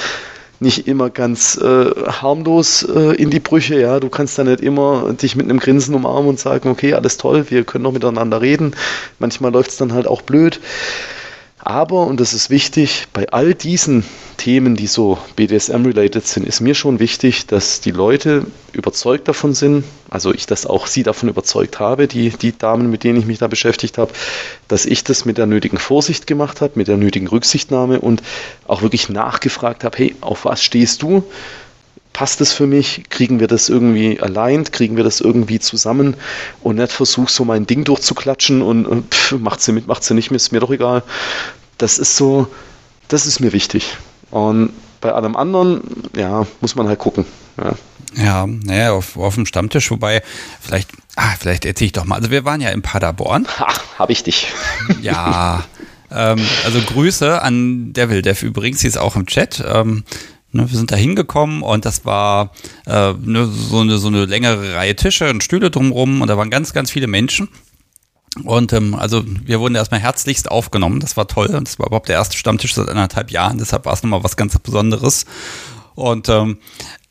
nicht 0.62 0.88
immer 0.88 1.10
ganz 1.10 1.56
äh, 1.56 1.90
harmlos 2.06 2.82
äh, 2.82 3.14
in 3.16 3.30
die 3.30 3.40
Brüche. 3.40 3.78
Ja, 3.78 4.00
du 4.00 4.08
kannst 4.08 4.38
da 4.38 4.44
nicht 4.44 4.60
immer 4.60 5.12
dich 5.12 5.36
mit 5.36 5.48
einem 5.48 5.58
Grinsen 5.58 5.94
umarmen 5.94 6.28
und 6.28 6.40
sagen, 6.40 6.70
okay, 6.70 6.94
alles 6.94 7.18
toll, 7.18 7.50
wir 7.50 7.64
können 7.64 7.84
noch 7.84 7.92
miteinander 7.92 8.40
reden. 8.40 8.74
Manchmal 9.18 9.52
läuft 9.52 9.70
es 9.70 9.76
dann 9.76 9.92
halt 9.92 10.06
auch 10.06 10.22
blöd. 10.22 10.60
Aber, 11.64 12.08
und 12.08 12.18
das 12.18 12.34
ist 12.34 12.50
wichtig, 12.50 13.06
bei 13.12 13.28
all 13.28 13.54
diesen 13.54 14.04
Themen, 14.36 14.74
die 14.74 14.88
so 14.88 15.16
BDSM-related 15.36 16.26
sind, 16.26 16.44
ist 16.44 16.60
mir 16.60 16.74
schon 16.74 16.98
wichtig, 16.98 17.46
dass 17.46 17.80
die 17.80 17.92
Leute 17.92 18.48
überzeugt 18.72 19.28
davon 19.28 19.54
sind, 19.54 19.84
also 20.10 20.34
ich 20.34 20.46
das 20.46 20.66
auch 20.66 20.88
sie 20.88 21.04
davon 21.04 21.28
überzeugt 21.28 21.78
habe, 21.78 22.08
die, 22.08 22.30
die 22.30 22.58
Damen, 22.58 22.90
mit 22.90 23.04
denen 23.04 23.20
ich 23.20 23.26
mich 23.26 23.38
da 23.38 23.46
beschäftigt 23.46 23.96
habe, 23.96 24.12
dass 24.66 24.86
ich 24.86 25.04
das 25.04 25.24
mit 25.24 25.38
der 25.38 25.46
nötigen 25.46 25.78
Vorsicht 25.78 26.26
gemacht 26.26 26.60
habe, 26.62 26.72
mit 26.74 26.88
der 26.88 26.96
nötigen 26.96 27.28
Rücksichtnahme 27.28 28.00
und 28.00 28.22
auch 28.66 28.82
wirklich 28.82 29.08
nachgefragt 29.08 29.84
habe, 29.84 29.96
hey, 29.98 30.16
auf 30.20 30.44
was 30.44 30.64
stehst 30.64 31.02
du? 31.02 31.22
Passt 32.12 32.40
es 32.40 32.52
für 32.52 32.66
mich? 32.66 33.04
Kriegen 33.10 33.40
wir 33.40 33.46
das 33.46 33.68
irgendwie 33.68 34.20
allein? 34.20 34.64
Kriegen 34.64 34.96
wir 34.96 35.04
das 35.04 35.20
irgendwie 35.20 35.58
zusammen? 35.58 36.16
Und 36.62 36.76
nicht 36.76 36.92
versuch 36.92 37.28
so 37.28 37.44
mein 37.44 37.66
Ding 37.66 37.84
durchzuklatschen 37.84 38.62
und, 38.62 38.86
und 38.86 39.14
pff, 39.14 39.32
macht 39.32 39.60
sie 39.60 39.72
mit, 39.72 39.86
macht 39.86 40.04
sie 40.04 40.14
nicht, 40.14 40.30
ist 40.30 40.52
mir 40.52 40.60
doch 40.60 40.70
egal. 40.70 41.02
Das 41.78 41.98
ist 41.98 42.16
so, 42.16 42.48
das 43.08 43.26
ist 43.26 43.40
mir 43.40 43.52
wichtig. 43.52 43.96
Und 44.30 44.72
bei 45.00 45.12
allem 45.12 45.36
anderen, 45.36 45.82
ja, 46.16 46.46
muss 46.60 46.74
man 46.74 46.88
halt 46.88 46.98
gucken. 46.98 47.24
Ja. 47.58 47.74
Ja, 48.14 48.46
naja, 48.46 48.92
auf, 48.92 49.16
auf 49.16 49.36
dem 49.36 49.46
Stammtisch, 49.46 49.90
wobei, 49.90 50.22
vielleicht, 50.60 50.90
ah, 51.16 51.34
vielleicht 51.38 51.64
erzähle 51.64 51.86
ich 51.86 51.92
doch 51.92 52.04
mal. 52.04 52.16
Also 52.16 52.30
wir 52.30 52.44
waren 52.44 52.60
ja 52.60 52.68
in 52.68 52.82
Paderborn. 52.82 53.46
Ha, 53.58 53.68
hab 53.98 54.10
ich 54.10 54.22
dich. 54.22 54.48
Ja, 55.00 55.64
ähm, 56.10 56.40
also 56.64 56.80
Grüße 56.80 57.40
an 57.40 57.92
Devil 57.92 58.22
Dev 58.22 58.44
übrigens, 58.44 58.80
sie 58.80 58.88
ist 58.88 58.98
auch 58.98 59.16
im 59.16 59.26
Chat. 59.26 59.64
Ähm, 59.66 60.04
Ne, 60.52 60.70
wir 60.70 60.76
sind 60.76 60.90
da 60.90 60.96
hingekommen 60.96 61.62
und 61.62 61.84
das 61.84 62.04
war 62.04 62.52
äh, 62.86 63.14
ne, 63.14 63.46
so, 63.46 63.80
eine, 63.80 63.98
so 63.98 64.08
eine 64.08 64.26
längere 64.26 64.74
Reihe 64.74 64.94
Tische 64.94 65.30
und 65.30 65.42
Stühle 65.42 65.70
drumherum 65.70 66.20
und 66.20 66.28
da 66.28 66.36
waren 66.36 66.50
ganz, 66.50 66.72
ganz 66.72 66.90
viele 66.90 67.06
Menschen. 67.06 67.48
Und 68.44 68.72
ähm, 68.72 68.94
also 68.94 69.22
wir 69.26 69.60
wurden 69.60 69.74
erstmal 69.74 70.00
herzlichst 70.00 70.50
aufgenommen. 70.50 71.00
Das 71.00 71.16
war 71.16 71.26
toll. 71.26 71.48
Und 71.48 71.68
das 71.68 71.78
war 71.78 71.86
überhaupt 71.86 72.08
der 72.08 72.16
erste 72.16 72.36
Stammtisch 72.36 72.74
seit 72.74 72.88
anderthalb 72.88 73.30
Jahren. 73.30 73.58
Deshalb 73.58 73.84
war 73.84 73.92
es 73.92 74.02
nochmal 74.02 74.24
was 74.24 74.36
ganz 74.36 74.58
Besonderes. 74.58 75.26
Und 75.94 76.30
ähm, 76.30 76.58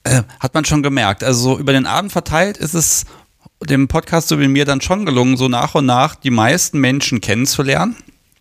äh, 0.04 0.24
hat 0.40 0.54
man 0.56 0.66
schon 0.66 0.82
gemerkt. 0.82 1.24
Also 1.24 1.42
so 1.42 1.60
über 1.60 1.74
den 1.74 1.86
Abend 1.86 2.12
verteilt 2.12 2.58
ist 2.58 2.74
es 2.74 3.06
dem 3.64 3.88
Podcast 3.88 4.28
so 4.28 4.40
wie 4.40 4.48
mir 4.48 4.66
dann 4.66 4.82
schon 4.82 5.06
gelungen, 5.06 5.38
so 5.38 5.48
nach 5.48 5.76
und 5.76 5.86
nach 5.86 6.16
die 6.16 6.32
meisten 6.32 6.80
Menschen 6.80 7.22
kennenzulernen. 7.22 7.96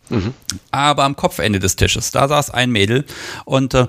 Mhm. 0.09 0.33
Aber 0.71 1.03
am 1.03 1.15
Kopfende 1.15 1.59
des 1.59 1.75
Tisches, 1.75 2.11
da 2.11 2.27
saß 2.27 2.49
ein 2.49 2.71
Mädel 2.71 3.05
und 3.45 3.75
äh, 3.75 3.87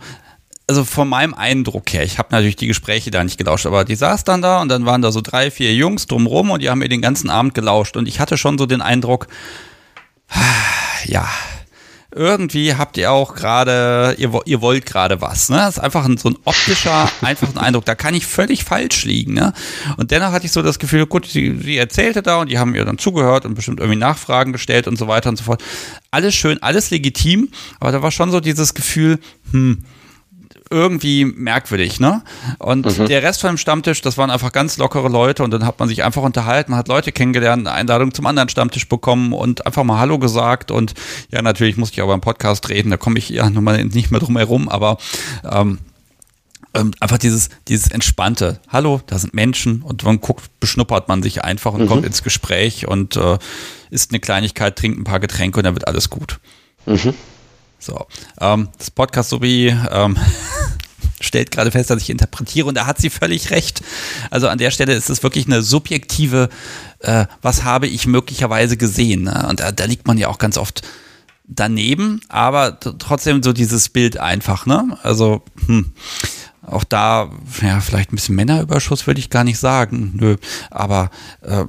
also 0.67 0.85
von 0.85 1.09
meinem 1.09 1.35
Eindruck 1.35 1.93
her, 1.93 2.05
ich 2.05 2.19
habe 2.19 2.29
natürlich 2.31 2.57
die 2.57 2.67
Gespräche 2.67 3.11
da 3.11 3.25
nicht 3.25 3.39
gelauscht, 3.39 3.67
aber 3.67 3.85
die 3.85 3.97
saß 3.97 4.25
dann 4.25 4.43
da 4.43 4.61
und 4.61 4.69
dann 4.69 4.87
waren 4.87 5.03
da 5.03 5.13
so 5.13 5.21
drei, 5.21 5.51
vier 5.51 5.75
Jungs 5.75 6.07
drumrum 6.07 6.51
und 6.51 6.63
die 6.63 6.71
haben 6.71 6.79
mir 6.79 6.89
den 6.89 7.03
ganzen 7.03 7.31
Abend 7.31 7.55
gelauscht 7.55 7.97
und 7.97 8.09
ich 8.09 8.21
hatte 8.21 8.39
schon 8.39 8.59
so 8.59 8.67
den 8.67 8.83
Eindruck, 8.83 9.27
ja, 11.05 11.29
irgendwie 12.15 12.75
habt 12.75 12.97
ihr 12.99 13.11
auch 13.11 13.35
gerade, 13.35 14.15
ihr, 14.19 14.39
ihr 14.45 14.61
wollt 14.61 14.85
gerade 14.85 15.21
was. 15.21 15.49
Ne? 15.49 15.57
Das 15.57 15.79
ist 15.79 15.83
einfach 15.83 16.05
ein, 16.05 16.19
so 16.19 16.29
ein 16.29 16.37
optischer, 16.45 17.11
einfacher 17.23 17.61
Eindruck. 17.61 17.87
Da 17.87 17.95
kann 17.95 18.15
ich 18.15 18.27
völlig 18.27 18.65
falsch 18.65 19.05
liegen. 19.05 19.33
Ne? 19.33 19.53
Und 19.97 20.11
dennoch 20.11 20.33
hatte 20.33 20.45
ich 20.45 20.53
so 20.53 20.63
das 20.63 20.79
Gefühl, 20.79 21.07
gut, 21.07 21.27
sie, 21.27 21.59
sie 21.63 21.79
erzählte 21.79 22.23
da 22.23 22.41
und 22.41 22.51
die 22.51 22.59
haben 22.59 22.75
ihr 22.75 22.85
dann 22.85 22.99
zugehört 22.99 23.47
und 23.47 23.55
bestimmt 23.55 23.81
irgendwie 23.81 23.99
Nachfragen 23.99 24.53
gestellt 24.53 24.87
und 24.89 24.99
so 24.99 25.09
weiter 25.09 25.31
und 25.31 25.37
so 25.37 25.45
fort. 25.45 25.63
Alles 26.11 26.35
schön, 26.35 26.63
alles 26.63 26.91
legitim, 26.91 27.49
aber 27.81 27.93
da 27.93 28.03
war 28.03 28.11
schon 28.11 28.31
so 28.31 28.41
dieses 28.41 28.75
Gefühl, 28.75 29.19
hm, 29.51 29.83
irgendwie 30.73 31.25
merkwürdig, 31.25 32.01
ne? 32.01 32.23
Und 32.59 32.99
mhm. 32.99 33.07
der 33.07 33.23
Rest 33.23 33.43
von 33.43 33.51
dem 33.51 33.59
Stammtisch, 33.59 34.01
das 34.01 34.19
waren 34.19 34.31
einfach 34.31 34.53
ganz 34.53 34.79
lockere 34.79 35.09
Leute 35.09 35.45
und 35.45 35.51
dann 35.51 35.67
hat 35.67 35.79
man 35.79 35.89
sich 35.89 36.03
einfach 36.03 36.23
unterhalten, 36.23 36.75
hat 36.75 36.89
Leute 36.89 37.13
kennengelernt, 37.13 37.67
eine 37.67 37.77
Einladung 37.77 38.15
zum 38.15 38.27
anderen 38.27 38.49
Stammtisch 38.49 38.89
bekommen 38.89 39.33
und 39.33 39.67
einfach 39.67 39.85
mal 39.85 39.99
Hallo 39.99 40.19
gesagt 40.19 40.71
und 40.71 40.95
ja, 41.31 41.43
natürlich 41.43 41.77
musste 41.77 41.95
ich 41.95 42.03
auch 42.03 42.09
beim 42.09 42.21
Podcast 42.21 42.69
reden, 42.71 42.91
da 42.91 42.97
komme 42.97 43.19
ich 43.19 43.29
ja 43.29 43.49
nun 43.51 43.63
mal 43.63 43.85
nicht 43.85 44.11
mehr 44.11 44.21
drum 44.21 44.37
herum, 44.37 44.69
aber 44.69 44.97
ähm, 45.49 45.79
ähm, 46.75 46.93
einfach 47.01 47.19
dieses, 47.19 47.51
dieses 47.69 47.89
entspannte, 47.91 48.59
hallo, 48.69 49.01
da 49.07 49.19
sind 49.19 49.35
Menschen 49.35 49.83
und 49.83 50.05
man 50.05 50.21
guckt, 50.21 50.45
beschnuppert 50.59 51.09
man 51.09 51.23
sich 51.23 51.45
einfach 51.45 51.75
und 51.75 51.83
mhm. 51.83 51.87
kommt 51.87 52.07
ins 52.07 52.23
Gespräch 52.23 52.89
und 52.89 53.17
äh, 53.17 53.39
isst 53.91 54.11
eine 54.11 54.21
Kleinigkeit, 54.21 54.77
trinkt 54.77 54.99
ein 54.99 55.05
paar 55.05 55.21
Getränke 55.21 55.59
und 55.61 55.65
dann 55.65 55.75
wird 55.75 55.87
alles 55.87 56.09
gut. 56.09 56.41
Mhm. 56.87 57.15
So, 57.79 58.07
ähm, 58.41 58.69
das 58.79 58.91
Podcast 58.91 59.31
sowie 59.31 59.77
ähm, 59.91 60.17
stellt 61.23 61.51
gerade 61.51 61.71
fest, 61.71 61.91
dass 61.91 62.03
ich 62.03 62.11
interpretiere 62.11 62.67
und 62.67 62.77
da 62.77 62.87
hat 62.87 62.99
sie 62.99 63.11
völlig 63.11 63.51
recht. 63.51 63.83
Also 64.31 64.49
an 64.49 64.59
der 64.59 64.71
Stelle 64.71 64.95
ist 64.95 65.11
es 65.11 65.23
wirklich 65.23 65.47
eine 65.47 65.63
subjektive, 65.63 66.49
äh, 67.01 67.27
was 67.41 67.65
habe 67.65 67.87
ich 67.87 68.07
möglicherweise 68.07 68.77
gesehen. 68.77 69.25
Ne? 69.25 69.47
Und 69.49 69.61
da, 69.61 69.73
da 69.73 69.85
liegt 69.85 70.07
man 70.07 70.19
ja 70.19 70.29
auch 70.29 70.39
ganz 70.39 70.59
oft 70.59 70.83
daneben, 71.45 72.21
aber 72.29 72.79
trotzdem 72.81 73.43
so 73.43 73.53
dieses 73.53 73.89
Bild 73.89 74.19
einfach. 74.19 74.67
Ne? 74.67 74.99
Also 75.03 75.43
hm, 75.67 75.93
auch 76.65 76.85
da, 76.85 77.31
ja, 77.61 77.81
vielleicht 77.81 78.13
ein 78.13 78.17
bisschen 78.17 78.37
Männerüberschuss 78.37 79.07
würde 79.07 79.21
ich 79.21 79.31
gar 79.31 79.45
nicht 79.45 79.59
sagen. 79.59 80.13
Nö, 80.15 80.37
aber 80.71 81.11
äh, 81.43 81.65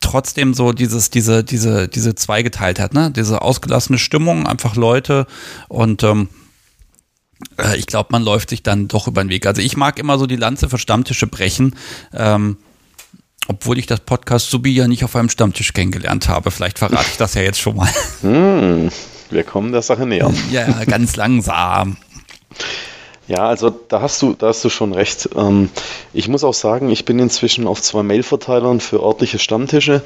trotzdem 0.00 0.54
so 0.54 0.72
dieses, 0.72 1.10
diese, 1.10 1.44
diese, 1.44 1.88
diese 1.88 2.14
Zweigeteiltheit, 2.14 2.94
ne? 2.94 3.10
Diese 3.10 3.42
ausgelassene 3.42 3.98
Stimmung, 3.98 4.46
einfach 4.46 4.74
Leute 4.74 5.26
und 5.68 6.02
ähm, 6.02 6.28
äh, 7.58 7.76
ich 7.76 7.86
glaube, 7.86 8.08
man 8.12 8.22
läuft 8.22 8.50
sich 8.50 8.62
dann 8.62 8.88
doch 8.88 9.08
über 9.08 9.22
den 9.22 9.30
Weg. 9.30 9.46
Also 9.46 9.62
ich 9.62 9.76
mag 9.76 9.98
immer 9.98 10.18
so 10.18 10.26
die 10.26 10.36
Lanze 10.36 10.68
für 10.68 10.78
Stammtische 10.78 11.26
brechen. 11.26 11.76
Ähm, 12.14 12.56
obwohl 13.48 13.78
ich 13.78 13.86
das 13.86 14.00
Podcast 14.00 14.50
Subi 14.50 14.72
ja 14.72 14.86
nicht 14.86 15.04
auf 15.04 15.16
einem 15.16 15.28
Stammtisch 15.28 15.72
kennengelernt 15.72 16.28
habe. 16.28 16.50
Vielleicht 16.50 16.78
verrate 16.78 17.06
ich 17.10 17.16
das 17.16 17.34
ja 17.34 17.42
jetzt 17.42 17.60
schon 17.60 17.76
mal. 17.76 17.88
Hm, 18.22 18.90
wir 19.30 19.42
kommen 19.42 19.72
der 19.72 19.82
Sache 19.82 20.06
näher. 20.06 20.32
Ja, 20.50 20.84
ganz 20.84 21.16
langsam. 21.16 21.96
Ja, 23.28 23.48
also 23.48 23.70
da 23.70 24.00
hast 24.00 24.20
du, 24.22 24.34
da 24.34 24.48
hast 24.48 24.64
du 24.64 24.68
schon 24.68 24.92
recht. 24.92 25.30
Ähm, 25.36 25.70
ich 26.12 26.28
muss 26.28 26.44
auch 26.44 26.54
sagen, 26.54 26.90
ich 26.90 27.04
bin 27.04 27.18
inzwischen 27.18 27.66
auf 27.66 27.80
zwei 27.80 28.02
Mailverteilern 28.02 28.80
für 28.80 29.02
örtliche 29.02 29.38
Stammtische. 29.38 30.02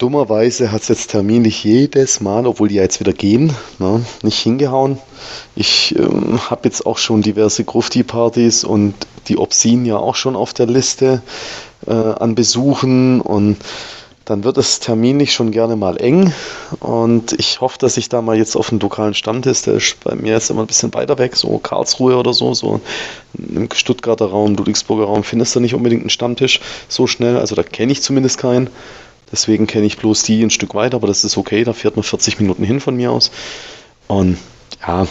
Dummerweise 0.00 0.72
hat 0.72 0.80
es 0.80 0.88
jetzt 0.88 1.10
terminlich 1.10 1.62
jedes 1.62 2.22
Mal, 2.22 2.46
obwohl 2.46 2.68
die 2.68 2.76
ja 2.76 2.82
jetzt 2.82 3.00
wieder 3.00 3.12
gehen, 3.12 3.54
ne, 3.78 4.02
nicht 4.22 4.38
hingehauen. 4.38 4.96
Ich 5.54 5.94
ähm, 5.94 6.40
habe 6.48 6.62
jetzt 6.64 6.86
auch 6.86 6.96
schon 6.96 7.20
diverse 7.20 7.64
Grufti-Partys 7.64 8.64
und 8.64 8.94
die 9.28 9.36
Obscene 9.36 9.86
ja 9.86 9.98
auch 9.98 10.14
schon 10.14 10.36
auf 10.36 10.54
der 10.54 10.64
Liste 10.64 11.20
äh, 11.86 11.92
an 11.92 12.34
Besuchen 12.34 13.20
und 13.20 13.58
dann 14.24 14.42
wird 14.42 14.56
es 14.56 14.80
terminlich 14.80 15.34
schon 15.34 15.50
gerne 15.50 15.76
mal 15.76 15.98
eng. 15.98 16.32
Und 16.78 17.34
ich 17.34 17.60
hoffe, 17.60 17.76
dass 17.78 17.98
ich 17.98 18.08
da 18.08 18.22
mal 18.22 18.38
jetzt 18.38 18.56
auf 18.56 18.70
einen 18.70 18.80
lokalen 18.80 19.12
Stammtisch, 19.12 19.62
der 19.62 19.74
ist 19.74 20.02
bei 20.02 20.14
mir 20.14 20.32
jetzt 20.32 20.48
immer 20.48 20.62
ein 20.62 20.66
bisschen 20.66 20.94
weiter 20.94 21.18
weg, 21.18 21.36
so 21.36 21.58
Karlsruhe 21.58 22.16
oder 22.16 22.32
so, 22.32 22.54
so 22.54 22.80
im 23.36 23.68
Stuttgarter 23.74 24.30
Raum, 24.30 24.54
Ludwigsburger 24.54 25.04
Raum, 25.04 25.24
findest 25.24 25.54
du 25.56 25.60
nicht 25.60 25.74
unbedingt 25.74 26.04
einen 26.04 26.10
Stammtisch 26.10 26.60
so 26.88 27.06
schnell. 27.06 27.36
Also 27.36 27.54
da 27.54 27.62
kenne 27.62 27.92
ich 27.92 28.00
zumindest 28.00 28.38
keinen. 28.38 28.70
Deswegen 29.32 29.66
kenne 29.66 29.86
ich 29.86 29.96
bloß 29.96 30.22
die 30.22 30.42
ein 30.42 30.50
Stück 30.50 30.74
weiter, 30.74 30.96
aber 30.96 31.06
das 31.06 31.24
ist 31.24 31.36
okay, 31.36 31.64
da 31.64 31.72
fährt 31.72 31.96
man 31.96 32.02
40 32.02 32.40
Minuten 32.40 32.64
hin 32.64 32.80
von 32.80 32.96
mir 32.96 33.12
aus. 33.12 33.30
Und 34.08 34.38
ja, 34.86 35.06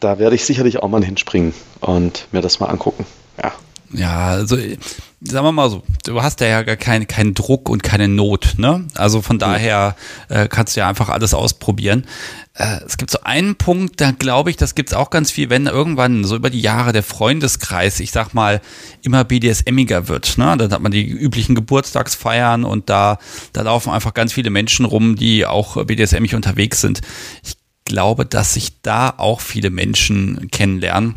da 0.00 0.18
werde 0.18 0.36
ich 0.36 0.44
sicherlich 0.44 0.78
auch 0.78 0.88
mal 0.88 1.04
hinspringen 1.04 1.52
und 1.80 2.28
mir 2.30 2.40
das 2.40 2.60
mal 2.60 2.66
angucken. 2.66 3.04
Ja. 3.42 3.52
Ja, 3.92 4.28
also 4.28 4.56
sagen 4.56 5.46
wir 5.46 5.52
mal 5.52 5.70
so, 5.70 5.82
du 6.04 6.22
hast 6.22 6.40
ja 6.40 6.62
gar 6.62 6.76
keinen 6.76 7.06
keinen 7.06 7.34
Druck 7.34 7.68
und 7.68 7.82
keine 7.82 8.06
Not, 8.06 8.54
ne? 8.56 8.86
Also 8.94 9.22
von 9.22 9.38
daher 9.38 9.96
äh, 10.28 10.46
kannst 10.46 10.76
du 10.76 10.80
ja 10.80 10.88
einfach 10.88 11.08
alles 11.08 11.34
ausprobieren. 11.34 12.06
Äh, 12.54 12.80
es 12.86 12.98
gibt 12.98 13.10
so 13.10 13.20
einen 13.22 13.56
Punkt, 13.56 14.00
da 14.00 14.10
glaube 14.10 14.50
ich, 14.50 14.56
das 14.56 14.74
gibt's 14.74 14.92
auch 14.92 15.10
ganz 15.10 15.30
viel, 15.30 15.48
wenn 15.50 15.66
irgendwann 15.66 16.24
so 16.24 16.36
über 16.36 16.50
die 16.50 16.60
Jahre 16.60 16.92
der 16.92 17.02
Freundeskreis, 17.02 17.98
ich 18.00 18.12
sag 18.12 18.34
mal, 18.34 18.60
immer 19.02 19.24
BDSMiger 19.24 20.08
wird, 20.08 20.38
ne? 20.38 20.56
Dann 20.56 20.70
hat 20.70 20.80
man 20.80 20.92
die 20.92 21.06
üblichen 21.06 21.54
Geburtstagsfeiern 21.54 22.64
und 22.64 22.90
da, 22.90 23.18
da 23.52 23.62
laufen 23.62 23.90
einfach 23.90 24.14
ganz 24.14 24.32
viele 24.32 24.50
Menschen 24.50 24.84
rum, 24.84 25.16
die 25.16 25.46
auch 25.46 25.84
BDSMig 25.84 26.34
unterwegs 26.34 26.80
sind. 26.80 27.00
Ich 27.42 27.56
glaube, 27.84 28.26
dass 28.26 28.54
sich 28.54 28.82
da 28.82 29.14
auch 29.16 29.40
viele 29.40 29.70
Menschen 29.70 30.48
kennenlernen. 30.50 31.14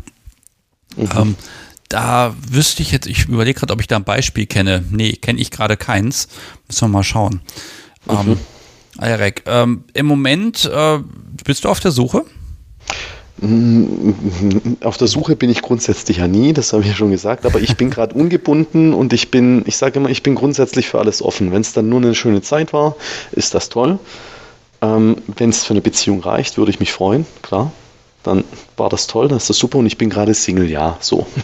Mhm. 0.96 1.08
Ähm, 1.16 1.36
da 1.92 2.34
wüsste 2.48 2.82
ich 2.82 2.90
jetzt, 2.90 3.06
ich 3.06 3.28
überlege 3.28 3.60
gerade, 3.60 3.72
ob 3.72 3.80
ich 3.80 3.86
da 3.86 3.96
ein 3.96 4.04
Beispiel 4.04 4.46
kenne. 4.46 4.84
Nee, 4.90 5.12
kenne 5.12 5.40
ich 5.40 5.50
gerade 5.50 5.76
keins. 5.76 6.28
Müssen 6.66 6.86
wir 6.86 6.88
mal 6.88 7.02
schauen. 7.02 7.40
Mhm. 8.06 8.12
Ähm, 8.12 8.38
Alrek, 8.98 9.42
ähm, 9.46 9.84
im 9.94 10.06
Moment 10.06 10.64
äh, 10.64 10.98
bist 11.44 11.64
du 11.64 11.68
auf 11.68 11.80
der 11.80 11.90
Suche? 11.90 12.24
Mm, 13.40 14.12
auf 14.82 14.96
der 14.96 15.08
Suche 15.08 15.36
bin 15.36 15.50
ich 15.50 15.62
grundsätzlich 15.62 16.18
ja 16.18 16.28
nie, 16.28 16.52
das 16.52 16.72
habe 16.72 16.82
ich 16.82 16.88
ja 16.88 16.94
schon 16.94 17.10
gesagt, 17.10 17.46
aber 17.46 17.60
ich 17.60 17.76
bin 17.76 17.90
gerade 17.90 18.14
ungebunden 18.14 18.94
und 18.94 19.12
ich 19.12 19.30
bin, 19.30 19.62
ich 19.66 19.76
sage 19.76 19.98
immer, 19.98 20.08
ich 20.08 20.22
bin 20.22 20.34
grundsätzlich 20.34 20.88
für 20.88 20.98
alles 20.98 21.22
offen. 21.22 21.52
Wenn 21.52 21.62
es 21.62 21.72
dann 21.72 21.88
nur 21.88 22.00
eine 22.00 22.14
schöne 22.14 22.42
Zeit 22.42 22.72
war, 22.72 22.96
ist 23.32 23.54
das 23.54 23.68
toll. 23.68 23.98
Ähm, 24.80 25.16
Wenn 25.36 25.50
es 25.50 25.64
für 25.64 25.74
eine 25.74 25.82
Beziehung 25.82 26.20
reicht, 26.20 26.58
würde 26.58 26.70
ich 26.70 26.80
mich 26.80 26.92
freuen, 26.92 27.26
klar. 27.42 27.72
Dann 28.22 28.44
war 28.76 28.88
das 28.88 29.08
toll, 29.08 29.28
dann 29.28 29.38
ist 29.38 29.50
das 29.50 29.56
super 29.56 29.78
und 29.78 29.86
ich 29.86 29.98
bin 29.98 30.10
gerade 30.10 30.32
Single, 30.34 30.70
ja, 30.70 30.96
so. 31.00 31.26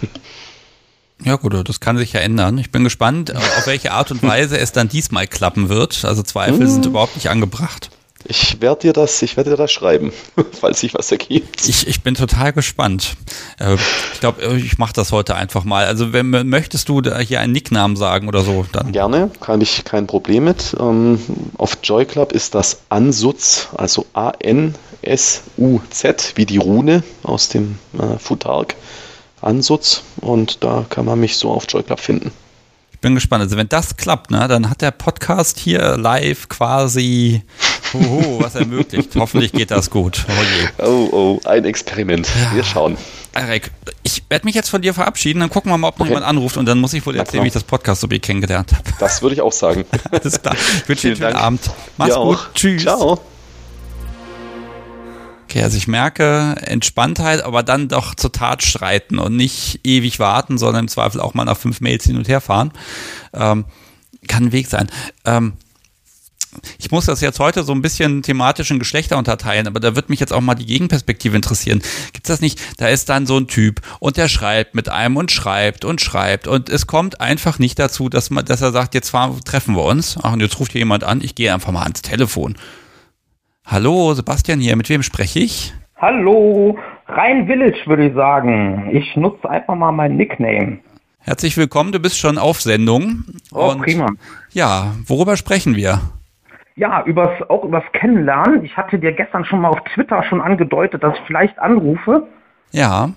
Ja 1.25 1.37
gut, 1.37 1.69
das 1.69 1.81
kann 1.81 1.99
sich 1.99 2.12
ja 2.12 2.21
ändern. 2.21 2.59
Ich 2.59 2.71
bin 2.71 2.85
gespannt, 2.85 3.35
auf 3.35 3.66
welche 3.66 3.93
Art 3.93 4.11
und 4.11 4.23
Weise 4.27 4.59
es 4.59 4.73
dann 4.73 4.89
diesmal 4.89 5.27
klappen 5.27 5.69
wird. 5.69 6.05
Also 6.05 6.23
Zweifel 6.23 6.61
hm. 6.61 6.69
sind 6.69 6.87
überhaupt 6.87 7.16
nicht 7.16 7.31
angebracht. 7.31 7.91
Ich 8.25 8.61
werde 8.61 8.81
dir 8.83 8.93
das, 8.93 9.23
ich 9.23 9.37
werde 9.37 9.51
dir 9.51 9.57
das 9.57 9.71
schreiben, 9.71 10.12
falls 10.53 10.81
sich 10.81 10.93
was 10.93 11.11
ergibt. 11.12 11.69
Ich, 11.69 11.87
ich 11.87 12.03
bin 12.03 12.14
total 12.14 12.53
gespannt. 12.53 13.16
Äh, 13.59 13.77
ich 14.12 14.21
glaube, 14.21 14.45
ich 14.57 14.77
mache 14.77 14.93
das 14.93 15.12
heute 15.12 15.37
einfach 15.37 15.64
mal. 15.64 15.87
Also 15.87 16.12
wenn 16.12 16.31
möchtest 16.31 16.89
du 16.89 17.01
hier 17.03 17.41
einen 17.41 17.53
Nicknamen 17.53 17.97
sagen 17.97 18.29
oder 18.29 18.43
so, 18.43 18.66
dann 18.73 18.93
gerne, 18.93 19.31
kann 19.41 19.61
ich 19.61 19.85
kein 19.85 20.07
Problem 20.07 20.45
mit. 20.45 20.77
Ähm, 20.79 21.21
auf 21.57 21.79
Joy 21.83 22.05
Club 22.05 22.33
ist 22.33 22.55
das 22.55 22.81
Ansutz, 22.89 23.69
also 23.77 24.05
A 24.14 24.33
N 24.39 24.75
S 25.01 25.43
U 25.57 25.81
Z 25.91 26.33
wie 26.35 26.45
die 26.45 26.59
Rune 26.59 27.05
aus 27.23 27.49
dem 27.49 27.79
äh, 27.99 28.19
Futark. 28.19 28.75
Ansutz 29.41 30.03
und 30.20 30.62
da 30.64 30.84
kann 30.89 31.05
man 31.05 31.20
mich 31.20 31.36
so 31.36 31.51
auf 31.51 31.66
Joy 31.68 31.82
Club 31.82 32.01
finden. 32.01 32.32
Ich 32.93 33.01
bin 33.01 33.14
gespannt. 33.14 33.43
Also 33.43 33.57
wenn 33.57 33.68
das 33.68 33.97
klappt, 33.97 34.32
ne, 34.32 34.49
dann 34.49 34.68
hat 34.68 34.82
der 34.82 34.91
Podcast 34.91 35.59
hier 35.59 35.97
live 35.97 36.49
quasi 36.49 37.43
Hoho, 37.95 38.41
was 38.41 38.57
ermöglicht. 38.57 39.14
Hoffentlich 39.16 39.53
geht 39.53 39.70
das 39.70 39.91
gut. 39.91 40.26
Oh, 40.78 40.84
oh, 40.84 41.09
oh, 41.12 41.41
ein 41.49 41.64
Experiment. 41.64 42.28
Ja. 42.28 42.57
Wir 42.57 42.64
schauen. 42.64 42.97
Erik, 43.34 43.70
ich 44.03 44.24
werde 44.28 44.47
mich 44.47 44.55
jetzt 44.55 44.68
von 44.68 44.82
dir 44.82 44.95
verabschieden, 44.95 45.41
dann 45.41 45.51
gucken 45.51 45.70
wir 45.70 45.78
mal, 45.78 45.89
ob 45.89 45.99
noch 45.99 46.07
okay. 46.07 46.14
jemand 46.14 46.26
anruft 46.26 46.57
und 46.57 46.66
dann 46.66 46.80
muss 46.80 46.93
ich 46.93 47.07
wohl 47.07 47.14
erzählen, 47.14 47.45
wie 47.45 47.49
ich 47.49 47.53
das 47.53 47.62
Podcast 47.62 48.01
so 48.01 48.09
kennengelernt 48.09 48.72
habe. 48.72 48.82
Das 48.99 49.22
würde 49.22 49.34
ich 49.34 49.41
auch 49.41 49.53
sagen. 49.53 49.84
Alles 50.11 50.43
klar. 50.43 50.57
Ich 50.57 50.89
wünsche 50.89 51.03
dir 51.03 51.09
einen 51.09 51.16
schönen 51.16 51.36
Abend. 51.36 51.70
Mach's 51.97 52.14
gut. 52.14 52.36
Auch. 52.36 52.53
Tschüss. 52.55 52.82
Ciao. 52.82 53.20
Okay, 55.49 55.62
also 55.62 55.78
ich 55.78 55.88
merke 55.88 56.57
Entspanntheit, 56.61 57.42
aber 57.42 57.62
dann 57.62 57.88
doch 57.88 58.14
zur 58.14 58.30
Tat 58.30 58.62
schreiten 58.62 59.18
und 59.18 59.34
nicht 59.34 59.80
ewig 59.82 60.18
warten, 60.18 60.59
sondern 60.59 60.84
im 60.84 60.88
Zweifel 60.88 61.22
auch 61.22 61.32
mal 61.32 61.46
nach 61.46 61.57
fünf 61.57 61.80
Mails 61.80 62.05
hin 62.05 62.18
und 62.18 62.28
her 62.28 62.42
fahren. 62.42 62.70
Ähm, 63.32 63.64
kann 64.26 64.44
ein 64.44 64.53
Weg 64.53 64.66
sein. 64.66 64.90
Ähm, 65.24 65.55
ich 66.78 66.90
muss 66.90 67.07
das 67.07 67.22
jetzt 67.22 67.40
heute 67.40 67.64
so 67.64 67.72
ein 67.72 67.80
bisschen 67.80 68.20
thematisch 68.20 68.70
in 68.70 68.78
Geschlechter 68.78 69.16
unterteilen, 69.16 69.66
aber 69.66 69.80
da 69.80 69.96
wird 69.96 70.11
mich 70.11 70.20
jetzt 70.20 70.34
auch 70.34 70.42
mal 70.42 70.55
die 70.55 70.66
Gegenperspektive 70.66 71.34
interessieren. 71.34 71.80
Gibt's 72.12 72.28
das 72.28 72.42
nicht? 72.42 72.61
Da 72.76 72.88
ist 72.88 73.09
dann 73.09 73.24
so 73.24 73.38
ein 73.38 73.46
Typ 73.46 73.80
und 74.01 74.18
der 74.18 74.28
schreibt 74.28 74.74
mit 74.74 74.90
einem 74.90 75.16
und 75.16 75.32
schreibt 75.32 75.86
und 75.86 76.03
schreibt 76.03 76.46
und 76.46 76.68
es 76.68 76.86
kommt 76.86 77.22
einfach 77.22 77.59
nicht 77.59 77.78
dazu, 77.78 78.11
dass 78.11 78.28
man, 78.28 78.44
dass 78.44 78.61
er 78.61 78.72
sagt, 78.72 78.92
jetzt 78.92 79.09
fahren, 79.09 79.40
treffen 79.46 79.76
wir 79.76 79.84
uns. 79.84 80.18
Ach, 80.22 80.34
und 80.34 80.40
jetzt 80.40 80.61
ruft 80.61 80.72
hier 80.72 80.80
jemand 80.80 81.05
an, 81.05 81.22
ich 81.22 81.34
gehe 81.34 81.55
einfach 81.55 81.72
mal 81.72 81.84
ans 81.84 82.03
Telefon 82.03 82.55
Hallo, 83.71 84.14
Sebastian 84.14 84.61
hier. 84.61 84.77
Mit 84.77 84.89
wem 84.89 85.03
spreche 85.03 85.41
ich? 85.41 85.75
Hallo, 85.99 86.79
Rhein 87.07 87.47
Village 87.47 87.83
würde 87.85 88.07
ich 88.07 88.14
sagen. 88.14 88.89
Ich 88.93 89.14
nutze 89.14 89.49
einfach 89.51 89.75
mal 89.75 89.93
mein 89.93 90.16
Nickname. 90.16 90.79
Herzlich 91.19 91.55
willkommen, 91.59 91.93
du 91.93 92.01
bist 92.01 92.19
schon 92.19 92.39
auf 92.39 92.62
Sendung. 92.62 93.25
Oh, 93.53 93.73
Und 93.73 93.83
prima. 93.83 94.09
Ja, 94.53 94.95
worüber 95.07 95.37
sprechen 95.37 95.77
wir? 95.77 96.01
Ja, 96.77 97.03
übers, 97.05 97.43
auch 97.51 97.62
übers 97.62 97.85
Kennenlernen. 97.93 98.64
Ich 98.64 98.75
hatte 98.75 98.99
dir 98.99 99.12
gestern 99.12 99.45
schon 99.45 99.61
mal 99.61 99.69
auf 99.69 99.85
Twitter 99.93 100.23
schon 100.23 100.41
angedeutet, 100.41 101.03
dass 101.03 101.14
ich 101.16 101.21
vielleicht 101.27 101.59
anrufe. 101.59 102.27
Ja. 102.71 103.11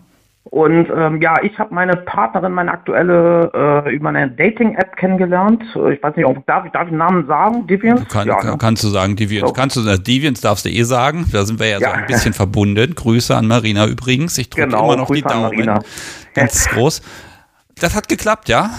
Und 0.43 0.89
ähm, 0.89 1.21
ja, 1.21 1.35
ich 1.43 1.57
habe 1.59 1.73
meine 1.73 1.95
Partnerin, 1.95 2.51
meine 2.51 2.71
aktuelle, 2.71 3.51
äh, 3.85 3.95
über 3.95 4.09
eine 4.09 4.29
Dating-App 4.29 4.95
kennengelernt. 4.97 5.63
Ich 5.91 6.01
weiß 6.01 6.15
nicht, 6.15 6.25
ob, 6.25 6.45
darf, 6.47 6.69
darf 6.71 6.85
ich 6.85 6.89
den 6.89 6.97
Namen 6.97 7.27
sagen? 7.27 7.67
Deviants? 7.67 8.07
Kann, 8.11 8.27
ja, 8.27 8.35
kann, 8.37 8.51
ne? 8.51 8.57
Kannst 8.57 8.83
du 8.83 8.87
sagen, 8.87 9.15
Deviants. 9.15 9.49
So. 9.49 9.53
Kannst 9.53 9.75
du, 9.77 9.87
äh, 9.87 9.99
Deviants 9.99 10.41
darfst 10.41 10.65
du 10.65 10.69
eh 10.69 10.83
sagen. 10.83 11.25
Da 11.31 11.43
sind 11.43 11.59
wir 11.59 11.67
ja, 11.67 11.79
ja. 11.79 11.89
so 11.89 11.93
ein 11.93 12.05
bisschen 12.07 12.33
verbunden. 12.33 12.95
Grüße 12.95 13.35
an 13.35 13.47
Marina 13.47 13.85
übrigens. 13.85 14.37
Ich 14.39 14.49
drücke 14.49 14.67
genau, 14.67 14.85
immer 14.85 14.97
noch 14.97 15.07
Grüße 15.07 15.21
die 15.21 15.27
Daumen. 15.27 15.79
Ganz 16.33 16.67
groß. 16.73 17.01
Das 17.79 17.95
hat 17.95 18.09
geklappt, 18.09 18.49
ja? 18.49 18.71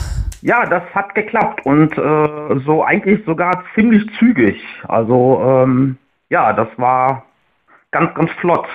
Ja, 0.42 0.66
das 0.66 0.82
hat 0.92 1.14
geklappt 1.14 1.64
und 1.64 1.96
äh, 1.96 2.60
so 2.66 2.84
eigentlich 2.84 3.24
sogar 3.24 3.62
ziemlich 3.76 4.02
zügig. 4.18 4.60
Also 4.88 5.40
ähm, 5.44 5.96
ja, 6.28 6.52
das 6.52 6.68
war 6.76 7.24
ganz, 7.92 8.12
ganz 8.14 8.30
flott 8.40 8.66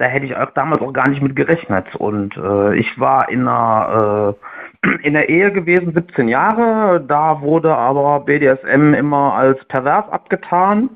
da 0.00 0.06
hätte 0.06 0.24
ich 0.24 0.34
auch 0.34 0.50
damals 0.52 0.80
auch 0.80 0.94
gar 0.94 1.10
nicht 1.10 1.20
mit 1.20 1.36
gerechnet. 1.36 1.94
Und 1.94 2.34
äh, 2.38 2.74
ich 2.74 2.98
war 2.98 3.28
in 3.28 3.46
einer, 3.46 4.34
äh, 4.82 4.88
in 5.02 5.12
der 5.12 5.28
Ehe 5.28 5.52
gewesen, 5.52 5.92
17 5.92 6.26
Jahre. 6.26 7.04
Da 7.06 7.42
wurde 7.42 7.76
aber 7.76 8.20
BDSM 8.20 8.94
immer 8.94 9.34
als 9.34 9.62
pervers 9.66 10.10
abgetan. 10.10 10.88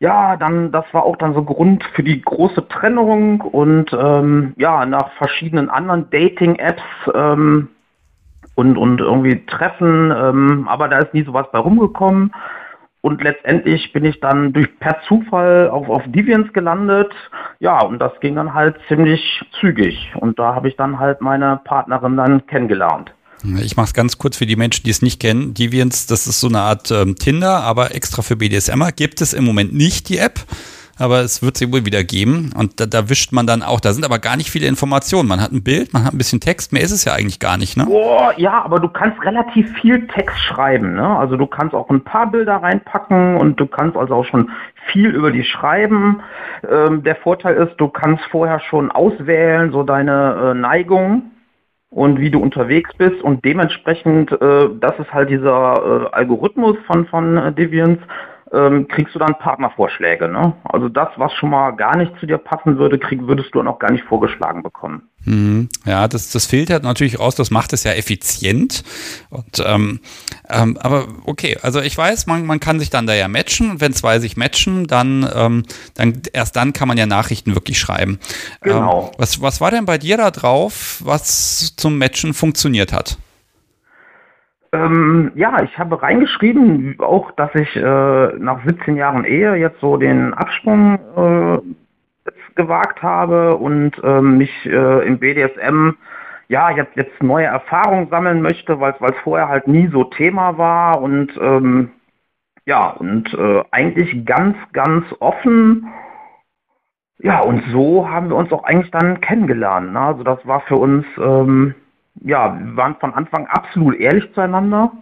Ja, 0.00 0.36
dann, 0.36 0.72
das 0.72 0.86
war 0.92 1.02
auch 1.02 1.16
dann 1.16 1.34
so 1.34 1.42
Grund 1.42 1.84
für 1.94 2.02
die 2.02 2.22
große 2.22 2.66
Trennung 2.68 3.42
und 3.42 3.92
ähm, 3.92 4.54
ja, 4.56 4.86
nach 4.86 5.10
verschiedenen 5.18 5.68
anderen 5.68 6.08
Dating-Apps 6.08 6.82
ähm, 7.14 7.68
und, 8.54 8.78
und 8.78 9.00
irgendwie 9.00 9.44
Treffen, 9.44 10.12
ähm, 10.16 10.66
aber 10.66 10.88
da 10.88 11.00
ist 11.00 11.12
nie 11.12 11.24
sowas 11.24 11.46
bei 11.52 11.58
rumgekommen. 11.58 12.32
Und 13.00 13.22
letztendlich 13.22 13.92
bin 13.92 14.04
ich 14.04 14.18
dann 14.20 14.52
durch 14.52 14.68
per 14.80 15.00
Zufall 15.06 15.70
auf, 15.70 15.88
auf 15.88 16.02
Deviants 16.06 16.52
gelandet. 16.52 17.12
Ja, 17.60 17.80
und 17.82 18.00
das 18.00 18.12
ging 18.20 18.34
dann 18.34 18.54
halt 18.54 18.76
ziemlich 18.88 19.42
zügig. 19.60 20.12
Und 20.16 20.38
da 20.38 20.54
habe 20.54 20.68
ich 20.68 20.76
dann 20.76 20.98
halt 20.98 21.20
meine 21.20 21.60
Partnerin 21.64 22.16
dann 22.16 22.46
kennengelernt. 22.46 23.12
Ich 23.62 23.76
mache 23.76 23.86
es 23.86 23.94
ganz 23.94 24.18
kurz 24.18 24.36
für 24.36 24.46
die 24.46 24.56
Menschen, 24.56 24.82
die 24.82 24.90
es 24.90 25.00
nicht 25.00 25.20
kennen. 25.20 25.54
Deviants, 25.54 26.06
das 26.06 26.26
ist 26.26 26.40
so 26.40 26.48
eine 26.48 26.58
Art 26.58 26.90
ähm, 26.90 27.14
Tinder, 27.14 27.62
aber 27.62 27.94
extra 27.94 28.22
für 28.22 28.34
BDSMer 28.34 28.90
gibt 28.90 29.20
es 29.20 29.32
im 29.32 29.44
Moment 29.44 29.72
nicht 29.72 30.08
die 30.08 30.18
App 30.18 30.40
aber 30.98 31.20
es 31.20 31.42
wird 31.42 31.56
sie 31.56 31.72
wohl 31.72 31.86
wieder 31.86 32.04
geben. 32.04 32.52
Und 32.56 32.80
da, 32.80 32.86
da, 32.86 33.08
wischt 33.08 33.32
man 33.32 33.46
dann 33.46 33.62
auch, 33.62 33.80
da 33.80 33.92
sind 33.92 34.04
aber 34.04 34.18
gar 34.18 34.36
nicht 34.36 34.50
viele 34.50 34.66
Informationen. 34.66 35.28
Man 35.28 35.40
hat 35.40 35.52
ein 35.52 35.62
Bild, 35.62 35.92
man 35.92 36.04
hat 36.04 36.12
ein 36.12 36.18
bisschen 36.18 36.40
Text, 36.40 36.72
mehr 36.72 36.82
ist 36.82 36.92
es 36.92 37.04
ja 37.04 37.14
eigentlich 37.14 37.40
gar 37.40 37.56
nicht, 37.56 37.76
ne? 37.76 37.86
Oh, 37.88 38.30
ja, 38.36 38.62
aber 38.62 38.80
du 38.80 38.88
kannst 38.88 39.22
relativ 39.24 39.72
viel 39.80 40.06
Text 40.08 40.38
schreiben, 40.38 40.94
ne? 40.94 41.18
Also 41.18 41.36
du 41.36 41.46
kannst 41.46 41.74
auch 41.74 41.88
ein 41.90 42.04
paar 42.04 42.30
Bilder 42.30 42.56
reinpacken 42.56 43.36
und 43.36 43.58
du 43.60 43.66
kannst 43.66 43.96
also 43.96 44.14
auch 44.14 44.24
schon 44.24 44.50
viel 44.92 45.10
über 45.10 45.30
die 45.30 45.44
schreiben. 45.44 46.20
Ähm, 46.68 47.02
der 47.02 47.16
Vorteil 47.16 47.56
ist, 47.56 47.76
du 47.78 47.88
kannst 47.88 48.24
vorher 48.30 48.60
schon 48.60 48.90
auswählen, 48.90 49.72
so 49.72 49.82
deine 49.82 50.52
äh, 50.52 50.54
Neigung 50.54 51.30
und 51.90 52.20
wie 52.20 52.30
du 52.30 52.40
unterwegs 52.40 52.90
bist 52.96 53.22
und 53.22 53.44
dementsprechend, 53.44 54.32
äh, 54.32 54.68
das 54.80 54.98
ist 54.98 55.12
halt 55.12 55.30
dieser 55.30 56.08
äh, 56.12 56.14
Algorithmus 56.14 56.76
von, 56.86 57.06
von 57.06 57.36
äh, 57.36 57.52
Deviants, 57.52 58.02
ähm, 58.52 58.88
kriegst 58.88 59.14
du 59.14 59.18
dann 59.18 59.38
Partnervorschläge. 59.38 60.28
Ne? 60.28 60.54
Also 60.64 60.88
das, 60.88 61.08
was 61.16 61.32
schon 61.34 61.50
mal 61.50 61.72
gar 61.72 61.96
nicht 61.96 62.12
zu 62.18 62.26
dir 62.26 62.38
passen 62.38 62.78
würde, 62.78 62.98
krieg, 62.98 63.26
würdest 63.26 63.54
du 63.54 63.58
dann 63.58 63.68
auch 63.68 63.78
gar 63.78 63.90
nicht 63.90 64.04
vorgeschlagen 64.04 64.62
bekommen. 64.62 65.08
Mhm. 65.24 65.68
Ja, 65.84 66.08
das, 66.08 66.30
das 66.30 66.46
filtert 66.46 66.82
natürlich 66.82 67.20
aus, 67.20 67.34
das 67.34 67.50
macht 67.50 67.72
es 67.72 67.84
ja 67.84 67.92
effizient. 67.92 68.84
Und, 69.30 69.62
ähm, 69.64 70.00
ähm, 70.48 70.78
aber 70.80 71.08
okay, 71.24 71.58
also 71.62 71.80
ich 71.80 71.96
weiß, 71.96 72.26
man, 72.26 72.46
man 72.46 72.60
kann 72.60 72.78
sich 72.78 72.90
dann 72.90 73.06
da 73.06 73.14
ja 73.14 73.28
matchen. 73.28 73.80
Wenn 73.80 73.92
zwei 73.92 74.18
sich 74.18 74.36
matchen, 74.36 74.86
dann, 74.86 75.28
ähm, 75.34 75.64
dann 75.94 76.22
erst 76.32 76.56
dann 76.56 76.72
kann 76.72 76.88
man 76.88 76.96
ja 76.96 77.06
Nachrichten 77.06 77.54
wirklich 77.54 77.78
schreiben. 77.78 78.18
Genau. 78.62 79.06
Ähm, 79.06 79.14
was, 79.18 79.42
was 79.42 79.60
war 79.60 79.70
denn 79.70 79.84
bei 79.84 79.98
dir 79.98 80.16
da 80.16 80.30
drauf, 80.30 81.00
was 81.04 81.74
zum 81.76 81.98
Matchen 81.98 82.32
funktioniert 82.32 82.92
hat? 82.92 83.18
Ähm, 84.72 85.32
ja, 85.34 85.62
ich 85.62 85.78
habe 85.78 86.02
reingeschrieben, 86.02 86.96
auch, 86.98 87.30
dass 87.32 87.54
ich 87.54 87.74
äh, 87.76 87.80
nach 88.38 88.64
17 88.66 88.96
Jahren 88.96 89.24
Ehe 89.24 89.54
jetzt 89.54 89.80
so 89.80 89.96
den 89.96 90.34
Absprung 90.34 90.98
äh, 91.16 91.58
gewagt 92.54 93.02
habe 93.02 93.56
und 93.56 93.92
ähm, 94.02 94.36
mich 94.36 94.50
äh, 94.66 95.06
im 95.06 95.18
BDSM 95.18 95.92
ja 96.48 96.70
jetzt 96.70 96.96
jetzt 96.96 97.22
neue 97.22 97.46
Erfahrungen 97.46 98.08
sammeln 98.10 98.42
möchte, 98.42 98.80
weil 98.80 98.94
es 98.98 99.16
vorher 99.22 99.48
halt 99.48 99.68
nie 99.68 99.88
so 99.88 100.04
Thema 100.04 100.58
war 100.58 101.00
und 101.00 101.30
ähm, 101.40 101.90
ja 102.66 102.90
und 102.90 103.32
äh, 103.32 103.62
eigentlich 103.70 104.26
ganz 104.26 104.56
ganz 104.72 105.06
offen 105.20 105.88
ja 107.18 107.40
und 107.40 107.62
so 107.70 108.08
haben 108.08 108.28
wir 108.28 108.36
uns 108.36 108.52
auch 108.52 108.64
eigentlich 108.64 108.90
dann 108.90 109.20
kennengelernt. 109.20 109.92
Ne? 109.92 110.00
Also 110.00 110.24
das 110.24 110.44
war 110.46 110.60
für 110.62 110.76
uns 110.76 111.06
ähm, 111.18 111.74
ja, 112.24 112.58
wir 112.58 112.76
waren 112.76 112.96
von 112.96 113.14
Anfang 113.14 113.46
absolut 113.46 113.96
ehrlich 113.96 114.32
zueinander 114.34 114.92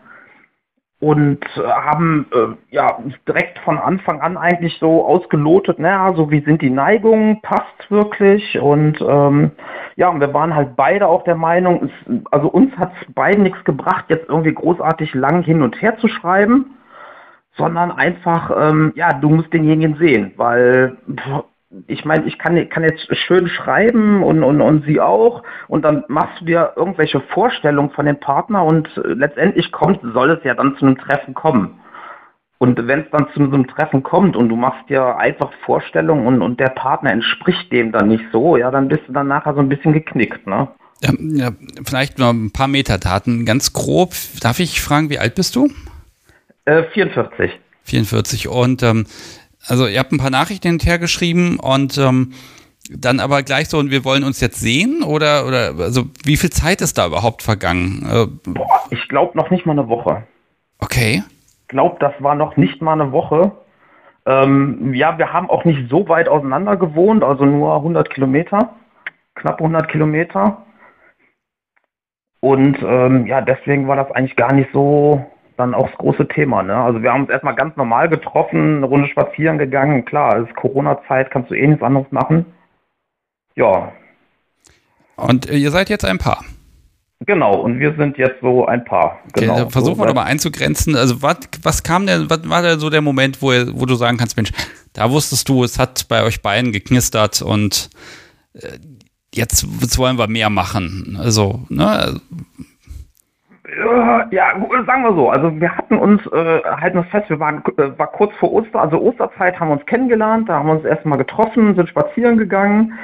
und 0.99 1.45
äh, 1.57 1.63
haben 1.63 2.27
äh, 2.33 2.75
ja 2.75 2.99
direkt 3.29 3.59
von 3.61 3.79
Anfang 3.79 4.21
an 4.21 4.37
eigentlich 4.37 4.79
so 4.79 5.05
ausgelotet, 5.05 5.79
naja, 5.79 6.15
so 6.15 6.31
wie 6.31 6.41
sind 6.41 6.63
die 6.63 6.71
Neigungen, 6.71 7.43
passt 7.43 7.91
wirklich 7.91 8.59
und 8.59 9.01
ähm, 9.01 9.51
ja, 9.97 10.09
und 10.09 10.21
wir 10.21 10.33
waren 10.33 10.55
halt 10.55 10.77
beide 10.77 11.07
auch 11.07 11.25
der 11.25 11.37
Meinung, 11.37 11.85
es, 11.85 12.23
also 12.31 12.49
uns 12.49 12.77
hat 12.79 12.93
es 13.01 13.13
beiden 13.13 13.43
nichts 13.43 13.63
gebracht, 13.65 14.07
jetzt 14.09 14.29
irgendwie 14.29 14.55
großartig 14.55 15.15
lang 15.15 15.43
hin 15.43 15.63
und 15.63 15.81
her 15.83 15.99
zu 15.99 16.09
schreiben, 16.09 16.77
sondern 17.57 17.91
einfach, 17.91 18.51
ähm, 18.57 18.93
ja, 18.95 19.13
du 19.13 19.29
musst 19.29 19.53
denjenigen 19.53 19.97
sehen, 19.97 20.33
weil 20.37 20.97
ich 21.87 22.05
meine, 22.05 22.27
ich 22.27 22.39
kann, 22.39 22.69
kann 22.69 22.83
jetzt 22.83 23.07
schön 23.27 23.49
schreiben 23.49 24.23
und, 24.23 24.43
und, 24.43 24.61
und 24.61 24.85
sie 24.85 25.01
auch 25.01 25.43
und 25.69 25.85
dann 25.85 26.05
machst 26.09 26.41
du 26.41 26.45
dir 26.47 26.73
irgendwelche 26.77 27.21
Vorstellungen 27.21 27.91
von 27.91 28.07
dem 28.07 28.19
Partner 28.19 28.65
und 28.65 28.89
äh, 28.97 29.09
letztendlich 29.09 29.73
kommt, 29.73 30.01
soll 30.15 30.31
es 30.31 30.45
ja 30.45 30.55
dann 30.55 30.77
zu 30.77 30.87
einem 30.87 30.99
Treffen 30.99 31.35
kommen. 31.35 31.81
Und 32.59 32.87
wenn 32.87 33.01
es 33.01 33.11
dann 33.11 33.29
zu 33.35 33.45
so 33.47 33.53
einem 33.53 33.67
Treffen 33.67 34.03
kommt 34.03 34.35
und 34.35 34.49
du 34.49 34.57
machst 34.57 34.89
dir 34.89 35.17
einfach 35.17 35.53
Vorstellungen 35.67 36.27
und, 36.27 36.41
und 36.41 36.59
der 36.59 36.71
Partner 36.71 37.13
entspricht 37.13 37.71
dem 37.71 37.93
dann 37.93 38.09
nicht 38.09 38.25
so, 38.33 38.57
ja, 38.57 38.71
dann 38.71 38.89
bist 38.89 39.03
du 39.07 39.13
dann 39.13 39.29
nachher 39.29 39.55
so 39.55 39.61
ein 39.61 39.69
bisschen 39.69 39.93
geknickt, 39.93 40.47
ne? 40.47 40.69
Ja, 41.03 41.13
ja, 41.19 41.51
vielleicht 41.85 42.19
noch 42.19 42.31
ein 42.31 42.53
paar 42.53 42.69
Metadaten, 42.69 43.45
ganz 43.45 43.75
grob. 43.75 44.15
Darf 44.41 44.61
ich 44.61 44.81
fragen, 44.81 45.11
wie 45.11 45.19
alt 45.19 45.35
bist 45.35 45.55
du? 45.55 45.69
Äh, 46.65 46.85
44. 46.85 47.61
44 47.83 48.49
und 48.49 48.83
ähm, 48.83 49.07
also 49.69 49.87
ihr 49.87 49.99
habt 49.99 50.13
ein 50.13 50.19
paar 50.19 50.31
Nachrichten 50.31 50.69
hinterher 50.69 50.99
geschrieben 50.99 51.59
und 51.59 51.99
ähm, 51.99 52.33
dann 52.91 53.21
aber 53.21 53.43
gleich 53.43 53.69
so, 53.69 53.79
und 53.79 53.91
wir 53.91 54.05
wollen 54.05 54.25
uns 54.25 54.41
jetzt 54.41 54.61
sehen 54.61 55.03
oder, 55.03 55.47
oder 55.47 55.75
also 55.79 56.05
wie 56.25 56.37
viel 56.37 56.51
Zeit 56.51 56.81
ist 56.81 56.99
da 56.99 57.07
überhaupt 57.07 57.43
vergangen? 57.43 58.07
Äh, 58.09 58.27
Boah, 58.51 58.83
ich 58.91 59.09
glaube 59.09 59.37
noch 59.37 59.51
nicht 59.51 59.67
mal 59.67 59.73
eine 59.73 59.89
Woche. 59.89 60.25
Okay. 60.79 61.23
Ich 61.63 61.69
glaube, 61.69 61.97
das 62.01 62.13
war 62.21 62.35
noch 62.35 62.57
nicht 62.57 62.81
mal 62.81 62.93
eine 62.93 63.11
Woche. 63.13 63.53
Ähm, 64.25 64.95
ja, 64.95 65.19
wir 65.19 65.33
haben 65.33 65.51
auch 65.51 65.65
nicht 65.65 65.89
so 65.89 66.09
weit 66.09 66.29
auseinander 66.29 66.77
gewohnt, 66.77 67.23
also 67.23 67.45
nur 67.45 67.77
100 67.77 68.11
Kilometer, 68.11 68.75
knapp 69.35 69.59
100 69.59 69.89
Kilometer. 69.89 70.65
Und 72.41 72.79
ähm, 72.83 73.27
ja, 73.27 73.41
deswegen 73.41 73.89
war 73.89 73.97
das 73.97 74.11
eigentlich 74.13 74.37
gar 74.37 74.53
nicht 74.53 74.71
so 74.73 75.25
dann 75.57 75.75
auch 75.75 75.89
das 75.89 75.99
große 75.99 76.29
Thema. 76.29 76.63
Ne? 76.63 76.75
Also 76.75 77.03
wir 77.03 77.13
haben 77.13 77.23
uns 77.23 77.31
erstmal 77.31 77.55
ganz 77.55 77.77
normal 77.77 78.09
getroffen, 78.09 78.79
eine 78.79 78.87
Runde 78.87 79.09
spazieren 79.09 79.59
gegangen. 79.59 80.05
Klar, 80.05 80.39
es 80.39 80.49
ist 80.49 80.57
Corona-Zeit, 80.57 81.31
kannst 81.31 81.51
du 81.51 81.55
eh 81.55 81.67
nichts 81.67 81.83
anderes 81.83 82.11
machen. 82.11 82.47
Ja. 83.55 83.93
Und 85.17 85.49
äh, 85.49 85.57
ihr 85.57 85.71
seid 85.71 85.89
jetzt 85.89 86.05
ein 86.05 86.19
Paar. 86.19 86.45
Genau, 87.21 87.61
und 87.61 87.79
wir 87.79 87.95
sind 87.97 88.19
jetzt 88.19 88.41
so 88.43 88.67
ein 88.67 88.85
Paar. 88.85 89.19
Genau. 89.33 89.55
Okay, 89.55 89.71
versuchen 89.71 89.97
so, 89.97 90.03
wir 90.03 90.07
doch 90.09 90.15
mal 90.15 90.25
einzugrenzen. 90.25 90.97
Also 90.97 91.23
was, 91.23 91.39
was 91.63 91.83
kam 91.83 92.07
denn, 92.07 92.29
was 92.29 92.47
war 92.49 92.61
denn 92.61 92.79
so 92.79 92.91
der 92.91 93.01
Moment, 93.01 93.41
wo, 93.41 93.49
wo 93.49 93.87
du 93.87 93.95
sagen 93.95 94.19
kannst, 94.19 94.37
Mensch, 94.37 94.53
da 94.93 95.11
wusstest 95.11 95.49
du, 95.49 95.65
es 95.65 95.79
hat 95.79 96.09
bei 96.09 96.23
euch 96.23 96.43
beiden 96.43 96.73
geknistert 96.73 97.41
und 97.41 97.89
äh, 98.53 98.79
jetzt, 99.35 99.67
jetzt 99.81 99.97
wollen 99.97 100.19
wir 100.19 100.29
mehr 100.29 100.51
machen. 100.51 101.19
Also, 101.19 101.65
ne? 101.71 102.21
Ja, 104.31 104.55
sagen 104.87 105.03
wir 105.03 105.15
so. 105.15 105.29
Also 105.31 105.61
wir 105.61 105.77
hatten 105.77 105.99
uns 105.99 106.25
äh, 106.33 106.63
halten 106.63 106.99
uns 106.99 107.09
fest, 107.09 107.29
wir 107.31 107.41
waren 107.41 107.63
äh, 107.79 107.99
war 107.99 108.09
kurz 108.09 108.33
vor 108.37 108.53
Oster, 108.53 108.81
also 108.81 109.01
Osterzeit 109.01 109.59
haben 109.59 109.69
wir 109.69 109.75
uns 109.75 109.87
kennengelernt, 109.87 110.49
da 110.49 110.59
haben 110.59 110.69
wir 110.69 110.75
uns 110.75 110.85
erstmal 110.85 111.19
getroffen, 111.19 111.75
sind 111.75 111.89
spazieren 111.89 112.39
gegangen. 112.39 112.95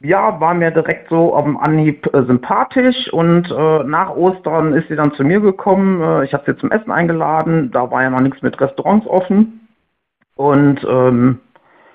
Ja, 0.00 0.40
war 0.40 0.54
mir 0.54 0.70
direkt 0.70 1.10
so 1.10 1.34
auf 1.34 1.44
dem 1.44 1.56
Anhieb 1.58 2.06
äh, 2.14 2.22
sympathisch 2.24 3.12
und 3.12 3.50
äh, 3.50 3.84
nach 3.84 4.10
Ostern 4.16 4.74
ist 4.74 4.88
sie 4.88 4.96
dann 4.96 5.12
zu 5.12 5.24
mir 5.24 5.40
gekommen. 5.40 6.00
Äh, 6.02 6.24
ich 6.24 6.32
habe 6.34 6.44
sie 6.46 6.56
zum 6.58 6.72
Essen 6.72 6.90
eingeladen, 6.90 7.70
da 7.70 7.90
war 7.90 8.02
ja 8.02 8.10
noch 8.10 8.20
nichts 8.20 8.42
mit 8.42 8.60
Restaurants 8.60 9.06
offen. 9.06 9.68
Und 10.36 10.84
ähm, 10.88 11.40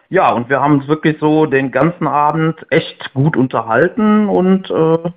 Ja, 0.09 0.31
und 0.31 0.49
wir 0.49 0.61
haben 0.61 0.75
uns 0.75 0.87
wirklich 0.87 1.17
so 1.19 1.45
den 1.47 1.71
ganzen 1.71 2.07
Abend 2.07 2.65
echt 2.69 3.13
gut 3.13 3.35
unterhalten 3.35 4.29
und 4.29 4.69
äh, 4.71 5.09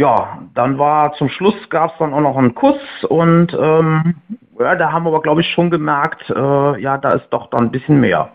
ja, 0.00 0.38
dann 0.54 0.78
war 0.78 1.12
zum 1.18 1.28
Schluss 1.28 1.68
gab 1.68 1.92
es 1.92 1.98
dann 1.98 2.14
auch 2.14 2.22
noch 2.22 2.38
einen 2.38 2.54
Kuss 2.54 2.80
und 3.06 3.52
ähm, 3.52 4.14
ja, 4.58 4.74
da 4.74 4.90
haben 4.90 5.04
wir 5.04 5.08
aber 5.08 5.20
glaube 5.20 5.42
ich 5.42 5.48
schon 5.48 5.68
gemerkt, 5.70 6.30
äh, 6.30 6.80
ja, 6.80 6.96
da 6.96 7.10
ist 7.10 7.26
doch 7.28 7.50
dann 7.50 7.64
ein 7.64 7.70
bisschen 7.70 8.00
mehr. 8.00 8.32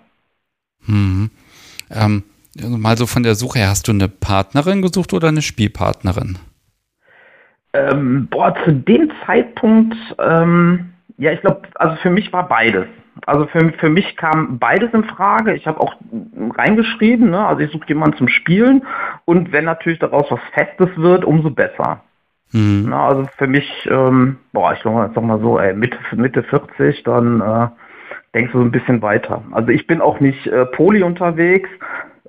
Hm. 0.85 1.31
Ähm, 1.89 2.23
mal 2.55 2.95
so 2.97 3.07
von 3.07 3.23
der 3.23 3.33
Suche 3.33 3.57
her, 3.57 3.69
hast 3.69 3.87
du 3.87 3.93
eine 3.93 4.07
Partnerin 4.07 4.83
gesucht 4.83 5.11
oder 5.11 5.29
eine 5.29 5.41
Spielpartnerin? 5.41 6.37
Ähm, 7.73 8.27
boah, 8.29 8.53
zu 8.63 8.71
dem 8.71 9.11
Zeitpunkt, 9.25 9.97
ähm, 10.19 10.93
ja, 11.17 11.31
ich 11.31 11.41
glaube, 11.41 11.63
also 11.73 11.95
für 11.95 12.11
mich 12.11 12.31
war 12.31 12.47
beides. 12.47 12.85
Also 13.25 13.47
für, 13.47 13.71
für 13.73 13.89
mich 13.89 14.17
kam 14.17 14.59
beides 14.59 14.93
in 14.93 15.03
Frage. 15.05 15.55
Ich 15.55 15.67
habe 15.67 15.79
auch 15.79 15.95
reingeschrieben, 16.57 17.29
ne? 17.29 17.45
also 17.45 17.61
ich 17.61 17.71
suche 17.71 17.87
jemanden 17.87 18.17
zum 18.17 18.27
Spielen 18.27 18.85
und 19.25 19.51
wenn 19.51 19.65
natürlich 19.65 19.99
daraus 19.99 20.29
was 20.29 20.41
Festes 20.53 20.89
wird, 20.97 21.23
umso 21.23 21.49
besser. 21.49 22.01
Mhm. 22.51 22.87
Na, 22.89 23.07
also 23.07 23.27
für 23.37 23.47
mich, 23.47 23.69
ähm, 23.89 24.37
boah, 24.53 24.73
ich 24.73 24.81
glaube 24.81 25.05
jetzt 25.05 25.21
mal 25.21 25.39
so, 25.39 25.59
ey, 25.59 25.73
Mitte, 25.73 25.97
Mitte 26.15 26.43
40, 26.43 27.03
dann 27.03 27.41
äh, 27.41 27.67
denkst 28.33 28.51
du 28.51 28.59
so 28.59 28.65
ein 28.65 28.71
bisschen 28.71 29.01
weiter. 29.01 29.43
Also 29.51 29.69
ich 29.69 29.87
bin 29.87 30.01
auch 30.01 30.19
nicht 30.19 30.45
äh, 30.47 30.65
poly 30.65 31.01
unterwegs, 31.03 31.69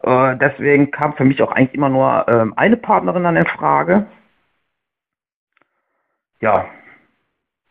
äh, 0.02 0.36
deswegen 0.36 0.90
kam 0.90 1.14
für 1.14 1.24
mich 1.24 1.42
auch 1.42 1.52
eigentlich 1.52 1.74
immer 1.74 1.88
nur 1.88 2.28
äh, 2.28 2.46
eine 2.56 2.76
Partnerin 2.76 3.24
dann 3.24 3.36
in 3.36 3.46
Frage. 3.46 4.06
Ja, 6.40 6.66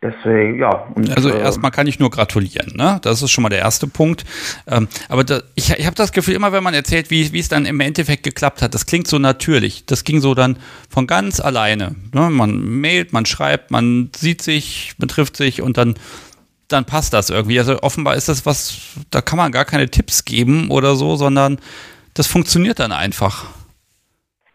Deswegen, 0.06 0.60
ja. 0.60 0.88
Und, 0.94 1.10
also 1.16 1.30
äh, 1.30 1.40
erstmal 1.40 1.72
kann 1.72 1.88
ich 1.88 2.00
nur 2.00 2.12
gratulieren, 2.12 2.76
ne? 2.76 3.00
Das 3.02 3.22
ist 3.22 3.32
schon 3.32 3.42
mal 3.42 3.50
der 3.50 3.60
erste 3.60 3.88
Punkt. 3.88 4.24
Ähm, 4.68 4.88
aber 5.10 5.24
da, 5.24 5.42
ich, 5.56 5.72
ich 5.72 5.86
habe 5.86 5.96
das 5.96 6.12
Gefühl, 6.12 6.36
immer 6.36 6.52
wenn 6.52 6.64
man 6.64 6.74
erzählt, 6.74 7.10
wie, 7.10 7.32
wie 7.34 7.40
es 7.40 7.50
dann 7.50 7.66
im 7.66 7.80
Endeffekt 7.80 8.24
geklappt 8.24 8.62
hat, 8.62 8.74
das 8.74 8.86
klingt 8.86 9.08
so 9.08 9.18
natürlich. 9.18 9.86
Das 9.86 10.04
ging 10.04 10.22
so 10.22 10.36
dann 10.36 10.58
von 10.90 11.08
ganz 11.08 11.40
alleine. 11.40 11.96
Ne? 12.14 12.30
Man 12.30 12.80
mailt, 12.82 13.14
man 13.14 13.26
schreibt, 13.26 13.72
man 13.72 14.12
sieht 14.16 14.42
sich, 14.42 14.94
man 14.98 15.08
trifft 15.08 15.38
sich 15.38 15.62
und 15.62 15.78
dann, 15.78 15.96
dann 16.68 16.86
passt 16.86 17.14
das 17.14 17.30
irgendwie. 17.30 17.58
Also 17.58 17.82
offenbar 17.82 18.16
ist 18.16 18.30
das 18.30 18.46
was, 18.46 18.78
da 19.10 19.22
kann 19.22 19.38
man 19.38 19.52
gar 19.52 19.66
keine 19.66 19.90
Tipps 19.90 20.26
geben 20.26 20.70
oder 20.70 20.96
so, 20.96 21.16
sondern 21.16 21.58
das 22.14 22.28
funktioniert 22.28 22.80
dann 22.80 22.92
einfach. 22.92 23.46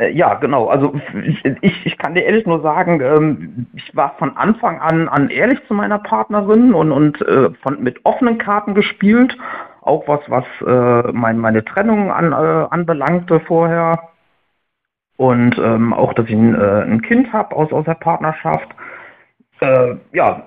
Äh, 0.01 0.13
ja, 0.13 0.35
genau. 0.35 0.67
Also 0.69 0.95
ich, 1.61 1.87
ich 1.87 1.99
kann 1.99 2.15
dir 2.15 2.25
ehrlich 2.25 2.47
nur 2.47 2.63
sagen, 2.63 3.01
ähm, 3.01 3.67
ich 3.75 3.95
war 3.95 4.15
von 4.19 4.37
Anfang 4.37 4.81
an, 4.81 5.09
an 5.09 5.29
ehrlich 5.29 5.61
zu 5.69 5.75
meiner 5.75 5.99
Partnerin 5.99 6.75
und, 6.75 6.91
und 6.91 7.21
äh, 7.23 7.51
von, 7.63 7.83
mit 7.83 8.05
offenen 8.05 8.39
Karten 8.39 8.75
gespielt. 8.75 9.37
Auch 9.83 10.09
was, 10.09 10.21
was 10.29 10.45
äh, 10.67 11.13
mein, 11.13 11.39
meine 11.39 11.65
Trennung 11.65 12.11
an, 12.11 12.33
anbelangte 12.33 13.41
vorher. 13.41 14.09
Und 15.17 15.59
ähm, 15.59 15.93
auch, 15.93 16.15
dass 16.15 16.27
ich 16.27 16.35
ein, 16.35 16.55
ein 16.57 17.03
Kind 17.03 17.31
habe 17.33 17.55
aus, 17.55 17.71
aus 17.73 17.85
der 17.85 17.95
Partnerschaft. 17.95 18.69
Ja, 20.13 20.47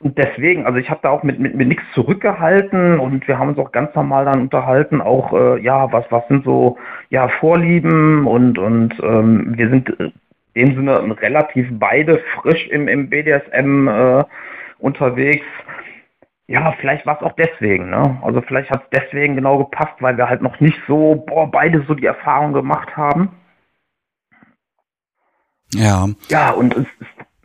und 0.00 0.16
deswegen, 0.16 0.64
also 0.64 0.78
ich 0.78 0.90
habe 0.90 1.00
da 1.02 1.10
auch 1.10 1.24
mit, 1.24 1.40
mit, 1.40 1.56
mit 1.56 1.66
nichts 1.66 1.82
zurückgehalten 1.92 3.00
und 3.00 3.26
wir 3.26 3.38
haben 3.38 3.48
uns 3.48 3.58
auch 3.58 3.72
ganz 3.72 3.92
normal 3.96 4.26
dann 4.26 4.42
unterhalten, 4.42 5.00
auch 5.00 5.32
äh, 5.32 5.60
ja, 5.60 5.90
was, 5.92 6.04
was 6.10 6.26
sind 6.28 6.44
so 6.44 6.78
ja 7.10 7.28
Vorlieben 7.40 8.26
und, 8.26 8.58
und 8.58 8.94
ähm, 9.02 9.56
wir 9.56 9.68
sind 9.70 9.88
in 9.88 10.12
dem 10.54 10.76
Sinne 10.76 11.16
relativ 11.20 11.66
beide 11.72 12.22
frisch 12.36 12.68
im, 12.68 12.86
im 12.86 13.10
BDSM 13.10 13.88
äh, 13.88 14.24
unterwegs. 14.78 15.46
Ja, 16.46 16.72
vielleicht 16.80 17.04
war 17.04 17.16
es 17.16 17.22
auch 17.22 17.34
deswegen, 17.36 17.90
ne? 17.90 18.18
Also 18.22 18.40
vielleicht 18.42 18.70
hat 18.70 18.84
es 18.84 19.00
deswegen 19.00 19.34
genau 19.34 19.58
gepasst, 19.58 19.94
weil 20.00 20.16
wir 20.16 20.28
halt 20.30 20.42
noch 20.42 20.60
nicht 20.60 20.78
so, 20.86 21.24
boah, 21.26 21.50
beide 21.50 21.84
so 21.88 21.94
die 21.94 22.06
Erfahrung 22.06 22.52
gemacht 22.52 22.96
haben. 22.96 23.30
Ja. 25.74 26.08
Ja, 26.30 26.52
und 26.52 26.74
es 26.74 26.86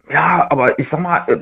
ja, 0.10 0.48
aber 0.50 0.78
ich 0.80 0.88
sag 0.90 1.00
mal, 1.00 1.26
äh, 1.28 1.38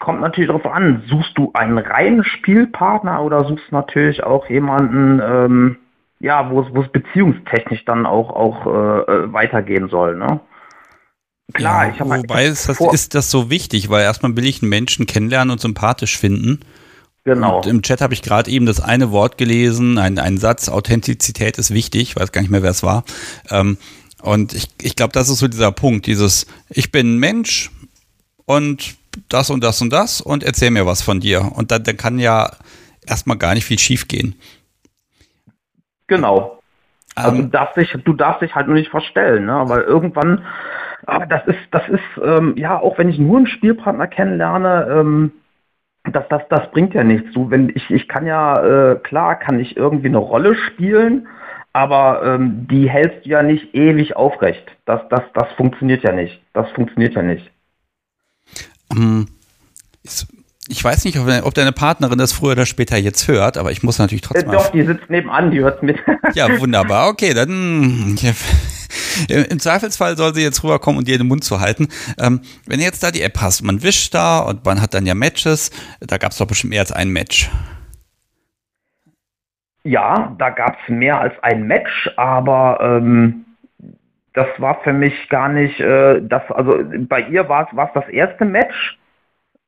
kommt 0.00 0.20
natürlich 0.20 0.48
darauf 0.48 0.66
an, 0.66 1.02
suchst 1.08 1.36
du 1.36 1.50
einen 1.54 1.78
reinen 1.78 2.24
Spielpartner 2.24 3.22
oder 3.22 3.44
suchst 3.44 3.70
natürlich 3.72 4.22
auch 4.22 4.48
jemanden, 4.48 5.20
ähm, 5.24 5.76
ja, 6.20 6.50
wo 6.50 6.62
es, 6.62 6.66
wo 6.74 6.82
es 6.82 6.88
beziehungstechnisch 6.88 7.84
dann 7.84 8.06
auch, 8.06 8.30
auch 8.30 8.66
äh, 8.66 9.12
äh 9.12 9.32
weitergehen 9.32 9.88
soll, 9.88 10.16
ne? 10.16 10.40
Klar, 11.52 11.86
ja, 11.86 11.92
ich 11.92 12.00
habe 12.00 12.10
Wobei 12.10 12.46
ist 12.46 12.68
das, 12.68 12.80
ist 12.80 13.14
das 13.14 13.30
so 13.30 13.50
wichtig, 13.50 13.90
weil 13.90 14.02
erstmal 14.02 14.34
will 14.34 14.46
ich 14.46 14.62
einen 14.62 14.70
Menschen 14.70 15.04
kennenlernen 15.04 15.52
und 15.52 15.60
sympathisch 15.60 16.18
finden. 16.18 16.60
Genau. 17.24 17.58
Und 17.58 17.66
im 17.66 17.82
Chat 17.82 18.00
habe 18.00 18.14
ich 18.14 18.22
gerade 18.22 18.50
eben 18.50 18.66
das 18.66 18.80
eine 18.80 19.10
Wort 19.10 19.38
gelesen, 19.38 19.98
ein, 19.98 20.18
ein 20.18 20.38
Satz, 20.38 20.68
Authentizität 20.68 21.58
ist 21.58 21.72
wichtig, 21.72 22.02
ich 22.02 22.16
weiß 22.16 22.32
gar 22.32 22.40
nicht 22.40 22.50
mehr, 22.50 22.62
wer 22.62 22.70
es 22.70 22.82
war. 22.82 23.04
Ähm, 23.50 23.76
und 24.22 24.54
ich, 24.54 24.68
ich 24.80 24.96
glaube, 24.96 25.12
das 25.12 25.28
ist 25.28 25.38
so 25.38 25.48
dieser 25.48 25.72
Punkt, 25.72 26.06
dieses, 26.06 26.46
ich 26.70 26.90
bin 26.90 27.14
ein 27.14 27.18
Mensch 27.18 27.70
und 28.46 28.96
das 29.28 29.50
und 29.50 29.62
das 29.62 29.80
und 29.82 29.92
das 29.92 30.20
und 30.20 30.42
erzähl 30.42 30.70
mir 30.70 30.86
was 30.86 31.02
von 31.02 31.20
dir. 31.20 31.52
Und 31.54 31.70
dann, 31.70 31.82
dann 31.84 31.96
kann 31.96 32.18
ja 32.18 32.50
erstmal 33.06 33.38
gar 33.38 33.54
nicht 33.54 33.64
viel 33.64 33.78
schief 33.78 34.08
gehen. 34.08 34.34
Genau. 36.06 36.60
Also 37.14 37.36
ähm, 37.36 37.42
du 37.44 37.48
darfst 37.48 37.76
dich, 37.76 37.96
du 38.04 38.12
darfst 38.12 38.42
dich 38.42 38.54
halt 38.54 38.66
nur 38.66 38.76
nicht 38.76 38.90
verstellen, 38.90 39.46
ne? 39.46 39.62
Weil 39.66 39.82
irgendwann, 39.82 40.44
aber 41.06 41.26
das 41.26 41.46
ist, 41.46 41.58
das 41.70 41.88
ist, 41.88 42.22
ähm, 42.22 42.54
ja, 42.56 42.78
auch 42.78 42.98
wenn 42.98 43.08
ich 43.08 43.18
nur 43.18 43.38
einen 43.38 43.46
Spielpartner 43.46 44.06
kennenlerne, 44.06 44.86
ähm, 44.90 45.32
das, 46.12 46.24
das, 46.28 46.42
das 46.50 46.70
bringt 46.70 46.92
ja 46.94 47.04
nichts. 47.04 47.32
Du, 47.32 47.50
wenn 47.50 47.70
ich, 47.74 47.90
ich 47.90 48.08
kann 48.08 48.26
ja, 48.26 48.92
äh, 48.92 48.96
klar, 48.96 49.38
kann 49.38 49.58
ich 49.58 49.76
irgendwie 49.76 50.08
eine 50.08 50.18
Rolle 50.18 50.54
spielen, 50.54 51.28
aber 51.72 52.22
ähm, 52.24 52.66
die 52.70 52.90
hältst 52.90 53.24
du 53.24 53.30
ja 53.30 53.42
nicht 53.42 53.74
ewig 53.74 54.16
aufrecht. 54.16 54.64
Das, 54.84 55.00
das, 55.08 55.22
das 55.32 55.50
funktioniert 55.56 56.02
ja 56.02 56.12
nicht. 56.12 56.42
Das 56.52 56.70
funktioniert 56.72 57.14
ja 57.14 57.22
nicht. 57.22 57.50
Ähm, 58.90 59.28
ich 60.68 60.82
weiß 60.82 61.04
nicht, 61.04 61.18
ob 61.18 61.54
deine 61.54 61.72
Partnerin 61.72 62.18
das 62.18 62.32
früher 62.32 62.52
oder 62.52 62.66
später 62.66 62.96
jetzt 62.96 63.28
hört, 63.28 63.58
aber 63.58 63.70
ich 63.70 63.82
muss 63.82 63.98
natürlich 63.98 64.22
trotzdem. 64.22 64.48
Äh, 64.48 64.52
doch, 64.52 64.70
die 64.70 64.82
sitzt 64.82 65.10
nebenan, 65.10 65.50
die 65.50 65.60
hört 65.60 65.82
mit. 65.82 65.98
ja, 66.34 66.58
wunderbar. 66.58 67.08
Okay, 67.08 67.34
dann. 67.34 68.18
Im 69.28 69.58
Zweifelsfall 69.58 70.16
soll 70.16 70.34
sie 70.34 70.42
jetzt 70.42 70.64
rüberkommen 70.64 70.98
und 70.98 71.08
dir 71.08 71.18
den 71.18 71.28
Mund 71.28 71.44
zu 71.44 71.60
halten. 71.60 71.88
Ähm, 72.18 72.40
wenn 72.66 72.78
du 72.78 72.84
jetzt 72.84 73.02
da 73.02 73.10
die 73.10 73.22
App 73.22 73.40
hast, 73.40 73.62
man 73.62 73.82
wischt 73.82 74.14
da 74.14 74.38
und 74.38 74.64
man 74.64 74.80
hat 74.80 74.94
dann 74.94 75.06
ja 75.06 75.14
Matches, 75.14 75.70
da 76.00 76.16
gab 76.16 76.32
es 76.32 76.38
doch 76.38 76.46
bestimmt 76.46 76.70
mehr 76.70 76.80
als 76.80 76.92
ein 76.92 77.10
Match. 77.10 77.50
Ja, 79.84 80.34
da 80.38 80.48
gab 80.48 80.78
es 80.82 80.88
mehr 80.88 81.20
als 81.20 81.34
ein 81.42 81.66
Match, 81.66 82.10
aber 82.16 82.78
ähm, 82.80 83.44
das 84.34 84.48
war 84.58 84.80
für 84.82 84.92
mich 84.92 85.28
gar 85.28 85.48
nicht, 85.48 85.80
äh, 85.80 86.20
das, 86.22 86.42
also 86.50 86.78
bei 87.08 87.22
ihr 87.22 87.48
war 87.48 87.68
es 87.70 87.92
das 87.94 88.08
erste 88.08 88.44
Match. 88.44 88.98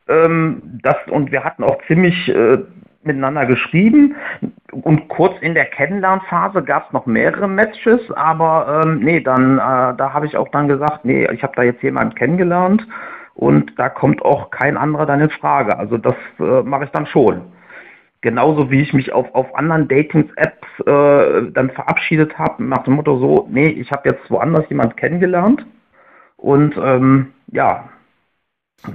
Ähm, 0.09 0.81
das, 0.83 0.97
und 1.09 1.33
wir 1.33 1.43
hatten 1.45 1.65
auch 1.65 1.79
ziemlich 1.87 2.29
äh, 2.29 2.59
miteinander 3.07 3.47
geschrieben. 3.47 4.17
Und 4.71 5.09
kurz 5.09 5.41
in 5.41 5.55
der 5.55 5.67
Kennenlernphase 5.67 6.63
gab 6.63 6.87
es 6.87 6.93
noch 6.93 7.07
mehrere 7.07 7.49
Matches, 7.49 8.01
aber 8.13 8.83
ähm, 8.85 8.99
nee, 9.01 9.21
dann 9.21 9.59
äh, 9.59 9.97
da 9.97 10.13
habe 10.13 10.27
ich 10.27 10.37
auch 10.37 10.49
dann 10.49 10.69
gesagt, 10.69 11.05
nee, 11.05 11.27
ich 11.33 11.43
habe 11.43 11.55
da 11.57 11.63
jetzt 11.63 11.83
jemanden 11.83 12.15
kennengelernt 12.15 12.87
und 13.35 13.79
da 13.79 13.89
kommt 13.89 14.23
auch 14.23 14.51
kein 14.51 14.77
anderer 14.77 15.07
dann 15.07 15.21
in 15.21 15.31
Frage. 15.31 15.79
Also 15.79 15.97
das 15.97 16.17
äh, 16.41 16.63
mache 16.63 16.85
ich 16.85 16.91
dann 16.91 17.07
schon. 17.07 17.43
Genauso 18.23 18.71
wie 18.71 18.81
ich 18.81 18.93
mich 18.93 19.13
auf, 19.13 19.35
auf 19.35 19.55
anderen 19.55 19.89
Datings-Apps 19.89 20.67
äh, 20.87 21.53
dann 21.53 21.71
verabschiedet 21.71 22.39
habe, 22.39 22.65
nach 22.65 22.85
dem 22.85 22.95
Motto 22.95 23.19
so, 23.19 23.49
nee, 23.51 23.69
ich 23.69 23.91
habe 23.93 24.09
jetzt 24.09 24.31
woanders 24.31 24.69
jemand 24.69 24.97
kennengelernt. 24.97 25.65
Und 26.37 26.77
ähm, 26.77 27.33
ja, 27.53 27.89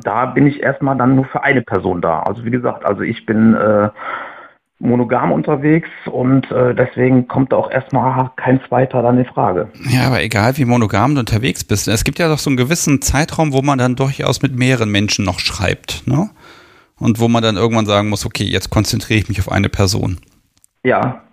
da 0.03 0.26
bin 0.26 0.47
ich 0.47 0.61
erstmal 0.61 0.97
dann 0.97 1.15
nur 1.15 1.26
für 1.26 1.43
eine 1.43 1.61
Person 1.61 2.01
da. 2.01 2.22
Also 2.22 2.45
wie 2.45 2.51
gesagt, 2.51 2.86
also 2.86 3.01
ich 3.01 3.26
bin 3.26 3.53
äh, 3.53 3.89
monogam 4.82 5.32
unterwegs 5.32 5.89
und 6.05 6.49
äh, 6.51 6.74
deswegen 6.74 7.28
kommt 7.28 7.51
da 7.51 7.57
auch 7.57 7.72
erstmal 7.72 8.32
kein 8.36 8.59
zweiter 8.67 9.01
dann 9.01 9.19
in 9.19 9.26
Frage. 9.26 9.69
Ja, 9.89 10.07
aber 10.07 10.24
egal 10.24 10.57
wie 10.57 10.65
monogam 10.65 11.13
du 11.13 11.19
unterwegs 11.19 11.63
bist, 11.63 11.88
es 11.88 12.03
gibt 12.03 12.19
ja 12.19 12.28
doch 12.28 12.39
so 12.39 12.49
einen 12.49 12.57
gewissen 12.57 13.01
Zeitraum, 13.01 13.53
wo 13.53 13.61
man 13.61 13.78
dann 13.78 13.95
durchaus 13.95 14.41
mit 14.41 14.57
mehreren 14.57 14.89
Menschen 14.89 15.24
noch 15.24 15.39
schreibt, 15.39 16.03
ne? 16.07 16.30
Und 17.01 17.19
wo 17.19 17.27
man 17.27 17.41
dann 17.41 17.57
irgendwann 17.57 17.87
sagen 17.87 18.09
muss, 18.09 18.25
okay, 18.27 18.43
jetzt 18.43 18.69
konzentriere 18.69 19.19
ich 19.19 19.27
mich 19.27 19.39
auf 19.39 19.51
eine 19.51 19.69
Person. 19.69 20.19
Ja. 20.83 21.23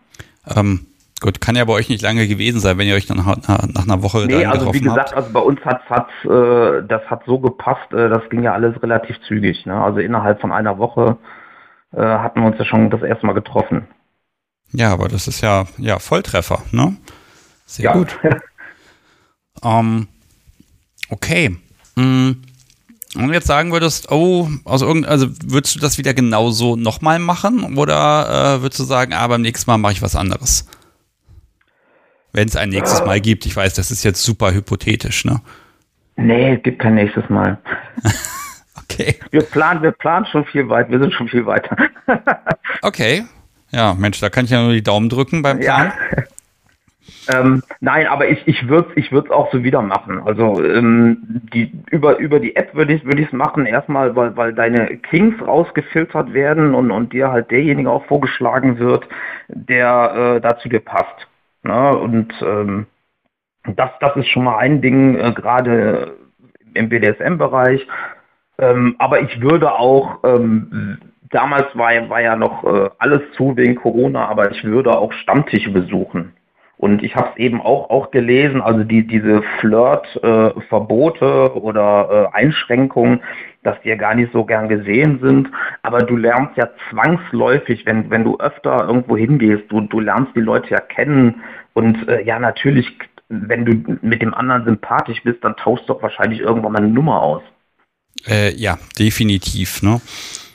Ähm, 0.56 0.86
gut, 1.20 1.42
kann 1.42 1.56
ja 1.56 1.64
bei 1.66 1.74
euch 1.74 1.90
nicht 1.90 2.00
lange 2.00 2.26
gewesen 2.26 2.58
sein, 2.58 2.78
wenn 2.78 2.88
ihr 2.88 2.94
euch 2.94 3.06
dann 3.06 3.18
nach, 3.18 3.36
nach 3.46 3.84
einer 3.84 4.02
Woche 4.02 4.24
nee, 4.26 4.42
dann 4.42 4.52
also 4.52 4.72
wie 4.72 4.80
gesagt, 4.80 5.10
habt. 5.10 5.14
also 5.14 5.30
bei 5.30 5.40
uns 5.40 5.60
hat 5.66 5.82
hat 5.90 6.08
äh, 6.24 6.86
das 6.88 7.02
hat 7.10 7.22
so 7.26 7.38
gepasst, 7.38 7.92
äh, 7.92 8.08
das 8.08 8.22
ging 8.30 8.42
ja 8.42 8.54
alles 8.54 8.82
relativ 8.82 9.20
zügig. 9.28 9.66
Ne? 9.66 9.78
Also 9.78 9.98
innerhalb 9.98 10.40
von 10.40 10.52
einer 10.52 10.78
Woche 10.78 11.18
äh, 11.92 12.00
hatten 12.00 12.40
wir 12.40 12.46
uns 12.46 12.58
ja 12.58 12.64
schon 12.64 12.88
das 12.88 13.02
erste 13.02 13.26
Mal 13.26 13.34
getroffen. 13.34 13.86
Ja, 14.72 14.90
aber 14.90 15.08
das 15.08 15.28
ist 15.28 15.42
ja 15.42 15.66
ja 15.76 15.98
Volltreffer, 15.98 16.62
ne? 16.72 16.96
Sehr 17.66 17.84
ja. 17.84 17.92
gut. 17.92 18.18
ähm, 19.62 20.08
okay. 21.10 21.58
Mm 21.94 22.47
Und 23.14 23.32
jetzt 23.32 23.46
sagen 23.46 23.72
würdest, 23.72 24.10
oh, 24.10 24.48
aus 24.64 24.82
irgend, 24.82 25.06
also 25.06 25.28
würdest 25.46 25.74
du 25.74 25.80
das 25.80 25.96
wieder 25.96 26.12
genauso 26.12 26.76
nochmal 26.76 27.18
machen 27.18 27.76
oder 27.76 28.56
äh, 28.56 28.62
würdest 28.62 28.80
du 28.80 28.84
sagen, 28.84 29.14
ah, 29.14 29.26
beim 29.26 29.40
nächsten 29.40 29.70
Mal 29.70 29.78
mache 29.78 29.92
ich 29.92 30.02
was 30.02 30.14
anderes? 30.14 30.68
Wenn 32.32 32.48
es 32.48 32.56
ein 32.56 32.68
nächstes 32.68 33.04
Mal 33.04 33.20
gibt. 33.20 33.46
Ich 33.46 33.56
weiß, 33.56 33.72
das 33.74 33.90
ist 33.90 34.04
jetzt 34.04 34.22
super 34.22 34.52
hypothetisch, 34.52 35.24
ne? 35.24 35.40
Nee, 36.16 36.56
es 36.56 36.62
gibt 36.62 36.80
kein 36.80 36.96
nächstes 36.96 37.28
Mal. 37.30 37.58
okay. 38.76 39.18
Wir 39.30 39.42
planen, 39.42 39.82
wir 39.82 39.92
planen 39.92 40.26
schon 40.26 40.44
viel 40.44 40.68
weit, 40.68 40.90
wir 40.90 40.98
sind 40.98 41.14
schon 41.14 41.28
viel 41.28 41.46
weiter. 41.46 41.76
okay. 42.82 43.24
Ja, 43.70 43.94
Mensch, 43.94 44.20
da 44.20 44.28
kann 44.28 44.44
ich 44.44 44.50
ja 44.50 44.62
nur 44.62 44.72
die 44.72 44.82
Daumen 44.82 45.08
drücken 45.08 45.42
beim 45.42 45.60
Plan. 45.60 45.92
Ja. 46.16 46.24
Ähm, 47.28 47.62
nein, 47.80 48.06
aber 48.06 48.28
ich, 48.28 48.46
ich 48.46 48.68
würde 48.68 48.90
es 48.90 48.96
ich 48.96 49.30
auch 49.30 49.52
so 49.52 49.62
wieder 49.62 49.82
machen. 49.82 50.22
Also 50.24 50.64
ähm, 50.64 51.42
die, 51.52 51.72
über, 51.90 52.18
über 52.18 52.40
die 52.40 52.56
App 52.56 52.74
würde 52.74 52.94
ich 52.94 53.02
es 53.02 53.06
würd 53.06 53.32
machen, 53.32 53.66
erstmal, 53.66 54.16
weil, 54.16 54.36
weil 54.36 54.54
deine 54.54 54.96
Kings 54.96 55.34
rausgefiltert 55.46 56.32
werden 56.32 56.74
und, 56.74 56.90
und 56.90 57.12
dir 57.12 57.30
halt 57.30 57.50
derjenige 57.50 57.90
auch 57.90 58.06
vorgeschlagen 58.06 58.78
wird, 58.78 59.06
der 59.48 60.36
äh, 60.36 60.40
dazu 60.40 60.68
dir 60.68 60.80
passt. 60.80 61.28
Ne? 61.62 61.96
Und 61.96 62.32
ähm, 62.42 62.86
das, 63.76 63.90
das 64.00 64.16
ist 64.16 64.28
schon 64.28 64.44
mal 64.44 64.58
ein 64.58 64.80
Ding, 64.80 65.16
äh, 65.16 65.32
gerade 65.32 66.16
im 66.74 66.88
BDSM-Bereich. 66.88 67.86
Ähm, 68.58 68.96
aber 68.98 69.20
ich 69.20 69.40
würde 69.40 69.72
auch, 69.72 70.18
ähm, 70.24 70.98
damals 71.30 71.76
war, 71.76 72.08
war 72.08 72.20
ja 72.20 72.36
noch 72.36 72.64
äh, 72.64 72.90
alles 72.98 73.20
zu 73.36 73.56
wegen 73.56 73.74
Corona, 73.74 74.28
aber 74.28 74.50
ich 74.50 74.64
würde 74.64 74.96
auch 74.96 75.12
Stammtische 75.12 75.70
besuchen. 75.70 76.32
Und 76.78 77.02
ich 77.02 77.16
habe 77.16 77.30
es 77.32 77.38
eben 77.38 77.60
auch, 77.60 77.90
auch 77.90 78.12
gelesen, 78.12 78.62
also 78.62 78.84
die, 78.84 79.04
diese 79.04 79.42
Flirt-Verbote 79.58 81.52
äh, 81.54 81.58
oder 81.58 82.30
äh, 82.32 82.36
Einschränkungen, 82.36 83.20
dass 83.64 83.80
die 83.82 83.88
ja 83.88 83.96
gar 83.96 84.14
nicht 84.14 84.32
so 84.32 84.44
gern 84.44 84.68
gesehen 84.68 85.18
sind. 85.20 85.48
Aber 85.82 85.98
du 86.02 86.16
lernst 86.16 86.56
ja 86.56 86.70
zwangsläufig, 86.88 87.84
wenn, 87.84 88.10
wenn 88.10 88.22
du 88.22 88.38
öfter 88.38 88.86
irgendwo 88.86 89.16
hingehst, 89.16 89.64
du, 89.70 89.80
du 89.80 89.98
lernst 89.98 90.36
die 90.36 90.40
Leute 90.40 90.70
ja 90.70 90.80
kennen. 90.80 91.42
Und 91.74 92.08
äh, 92.08 92.22
ja, 92.22 92.38
natürlich, 92.38 92.96
wenn 93.28 93.64
du 93.64 93.98
mit 94.00 94.22
dem 94.22 94.32
anderen 94.32 94.64
sympathisch 94.64 95.22
bist, 95.24 95.42
dann 95.42 95.56
tauschst 95.56 95.88
du 95.88 95.94
doch 95.94 96.02
wahrscheinlich 96.02 96.38
irgendwann 96.38 96.72
mal 96.72 96.78
eine 96.78 96.88
Nummer 96.88 97.20
aus. 97.22 97.42
Äh, 98.28 98.54
ja, 98.54 98.78
definitiv. 98.96 99.82
Ne? 99.82 100.00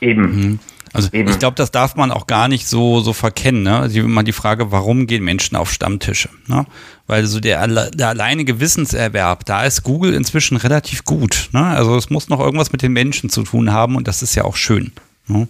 Eben. 0.00 0.22
Mhm. 0.22 0.58
Also 0.94 1.08
Eben. 1.12 1.28
ich 1.28 1.40
glaube, 1.40 1.56
das 1.56 1.72
darf 1.72 1.96
man 1.96 2.12
auch 2.12 2.28
gar 2.28 2.46
nicht 2.46 2.68
so, 2.68 3.00
so 3.00 3.12
verkennen. 3.12 3.64
Ne? 3.64 3.76
Also 3.76 3.98
immer 3.98 4.22
die 4.22 4.32
Frage, 4.32 4.70
warum 4.70 5.08
gehen 5.08 5.24
Menschen 5.24 5.56
auf 5.56 5.72
Stammtische? 5.72 6.28
Ne? 6.46 6.66
Weil 7.08 7.26
so 7.26 7.40
der, 7.40 7.90
der 7.90 8.08
alleine 8.08 8.44
Gewissenserwerb, 8.44 9.44
da 9.44 9.64
ist 9.64 9.82
Google 9.82 10.14
inzwischen 10.14 10.56
relativ 10.56 11.04
gut. 11.04 11.48
Ne? 11.50 11.66
Also 11.66 11.96
es 11.96 12.10
muss 12.10 12.28
noch 12.28 12.38
irgendwas 12.38 12.70
mit 12.70 12.80
den 12.80 12.92
Menschen 12.92 13.28
zu 13.28 13.42
tun 13.42 13.72
haben 13.72 13.96
und 13.96 14.06
das 14.06 14.22
ist 14.22 14.36
ja 14.36 14.44
auch 14.44 14.54
schön. 14.54 14.92
Ne? 15.26 15.48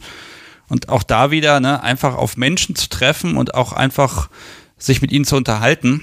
Und 0.68 0.88
auch 0.88 1.02
da 1.02 1.30
wieder 1.30 1.60
ne, 1.60 1.82
einfach 1.82 2.14
auf 2.14 2.38
Menschen 2.38 2.74
zu 2.74 2.88
treffen 2.88 3.36
und 3.36 3.54
auch 3.54 3.74
einfach 3.74 4.30
sich 4.78 5.02
mit 5.02 5.12
ihnen 5.12 5.26
zu 5.26 5.36
unterhalten, 5.36 6.02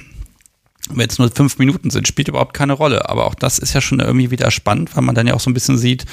wenn 0.92 1.10
es 1.10 1.18
nur 1.18 1.32
fünf 1.32 1.58
Minuten 1.58 1.90
sind, 1.90 2.08
spielt 2.08 2.28
überhaupt 2.28 2.54
keine 2.54 2.74
Rolle. 2.74 3.10
Aber 3.10 3.26
auch 3.26 3.34
das 3.36 3.58
ist 3.58 3.74
ja 3.74 3.82
schon 3.82 4.02
irgendwie 4.02 4.30
wieder 4.30 4.52
spannend, 4.52 4.96
weil 4.96 5.04
man 5.04 5.16
dann 5.16 5.26
ja 5.26 5.34
auch 5.34 5.40
so 5.40 5.50
ein 5.50 5.56
bisschen 5.56 5.80
sieht, 5.80 6.06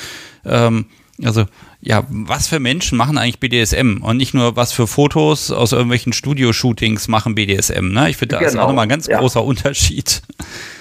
ähm, 0.46 0.86
also 1.24 1.44
ja, 1.80 2.04
was 2.08 2.48
für 2.48 2.60
Menschen 2.60 2.96
machen 2.96 3.18
eigentlich 3.18 3.40
BDSM 3.40 4.02
und 4.02 4.16
nicht 4.16 4.34
nur 4.34 4.56
was 4.56 4.72
für 4.72 4.86
Fotos 4.86 5.50
aus 5.50 5.72
irgendwelchen 5.72 6.12
Studio-Shootings 6.12 7.08
machen 7.08 7.34
BDSM. 7.34 7.92
Ne? 7.92 8.10
Ich 8.10 8.16
finde, 8.16 8.36
da 8.36 8.38
genau. 8.38 8.48
ist 8.48 8.54
auch 8.54 8.60
genau, 8.60 8.68
nochmal 8.68 8.86
ein 8.86 8.88
ganz 8.88 9.06
ja. 9.06 9.18
großer 9.18 9.42
Unterschied. 9.44 10.22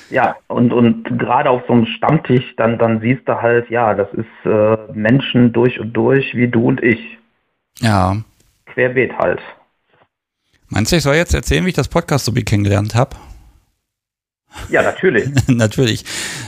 Ja, 0.10 0.38
und, 0.48 0.72
und 0.72 1.04
gerade 1.20 1.50
auf 1.50 1.64
so 1.68 1.74
einem 1.74 1.86
Stammtisch, 1.86 2.56
dann, 2.56 2.78
dann 2.78 3.02
siehst 3.02 3.28
du 3.28 3.42
halt, 3.42 3.70
ja, 3.70 3.94
das 3.94 4.08
ist 4.14 4.46
äh, 4.46 4.78
Menschen 4.94 5.52
durch 5.52 5.80
und 5.80 5.94
durch 5.94 6.34
wie 6.34 6.48
du 6.48 6.66
und 6.66 6.82
ich. 6.82 7.18
Ja. 7.80 8.16
Querbeet 8.68 9.18
halt. 9.18 9.42
Meinst 10.70 10.92
du, 10.92 10.98
ich 10.98 11.04
soll 11.04 11.16
jetzt 11.16 11.34
erzählen, 11.34 11.66
wie 11.66 11.70
ich 11.70 11.76
das 11.76 11.88
Podcast 11.88 12.26
so 12.26 12.32
kennengelernt 12.32 12.96
habe? 12.96 13.16
Ja, 14.70 14.82
natürlich. 14.82 15.30
natürlich. 15.48 16.04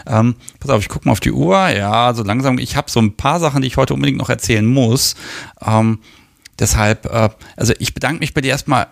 Ähm, 0.08 0.36
pass 0.60 0.72
auf, 0.72 0.82
ich 0.82 0.90
gucke 0.90 1.08
mal 1.08 1.12
auf 1.12 1.20
die 1.20 1.32
Uhr. 1.32 1.70
Ja, 1.70 2.14
so 2.14 2.24
langsam. 2.24 2.58
Ich 2.58 2.76
habe 2.76 2.90
so 2.90 3.00
ein 3.00 3.16
paar 3.16 3.40
Sachen, 3.40 3.62
die 3.62 3.68
ich 3.68 3.78
heute 3.78 3.94
unbedingt 3.94 4.18
noch 4.18 4.30
erzählen 4.30 4.66
muss. 4.66 5.16
Ähm, 5.66 6.00
deshalb, 6.58 7.06
äh, 7.06 7.30
also 7.56 7.74
ich 7.80 7.94
bedanke 7.94 8.20
mich 8.20 8.34
bei 8.34 8.42
dir 8.42 8.50
erstmal 8.50 8.88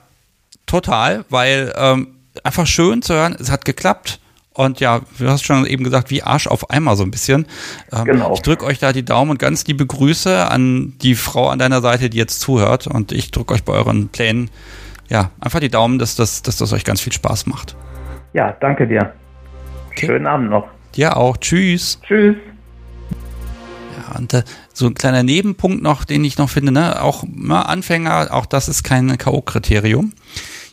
total, 0.66 1.26
weil 1.30 1.74
ähm, 1.78 2.08
einfach 2.43 2.68
schön 2.68 3.01
zu 3.01 3.14
hören, 3.14 3.36
es 3.39 3.51
hat 3.51 3.66
geklappt. 3.66 4.20
Und 4.53 4.80
ja, 4.80 5.01
du 5.20 5.30
hast 5.30 5.45
schon 5.45 5.68
eben 5.68 5.84
gesagt, 5.84 6.10
wie 6.10 6.24
Arsch 6.24 6.47
auf 6.47 6.72
einmal 6.72 6.97
so 6.97 7.03
ein 7.03 7.12
bisschen. 7.12 7.45
Ähm, 7.91 8.05
genau. 8.05 8.34
Ich 8.34 8.41
drücke 8.41 8.66
euch 8.66 8.80
da 8.80 8.91
die 8.91 9.05
Daumen 9.05 9.32
und 9.32 9.38
ganz 9.38 9.68
liebe 9.68 9.86
Grüße 9.86 10.47
an 10.49 10.95
die 10.99 11.14
Frau 11.14 11.49
an 11.49 11.60
deiner 11.60 11.80
Seite, 11.82 12.10
die 12.10 12.18
jetzt 12.18 12.39
zuhört. 12.39 12.88
Und 12.88 13.12
ich 13.12 13.30
drücke 13.30 13.53
euch 13.53 13.64
bei 13.64 13.74
euren 13.74 14.10
Plänen, 14.10 14.49
ja, 15.10 15.30
einfach 15.39 15.60
die 15.60 15.70
Daumen, 15.70 15.99
dass 15.99 16.16
das, 16.16 16.41
dass 16.41 16.58
das 16.58 16.74
euch 16.74 16.84
ganz 16.84 17.01
viel 17.01 17.14
Spaß 17.14 17.45
macht. 17.45 17.76
Ja, 18.38 18.56
danke 18.60 18.88
dir. 18.88 19.14
Okay. 19.90 20.06
Schönen 20.06 20.28
Abend 20.28 20.52
noch. 20.52 20.68
Dir 20.94 21.18
auch. 21.18 21.38
Tschüss. 21.38 22.00
Tschüss. 22.04 22.36
Ja, 23.98 24.16
und 24.16 24.32
äh, 24.32 24.44
so 24.74 24.86
ein 24.86 24.94
kleiner 24.94 25.24
Nebenpunkt 25.24 25.82
noch, 25.82 26.06
den 26.06 26.24
ich 26.24 26.38
noch 26.38 26.48
finde, 26.48 26.72
ne, 26.72 27.02
auch 27.02 27.24
na, 27.28 27.64
Anfänger, 27.64 28.28
auch 28.30 28.46
das 28.46 28.70
ist 28.70 28.84
kein 28.84 29.18
K.O.-Kriterium. 29.18 30.12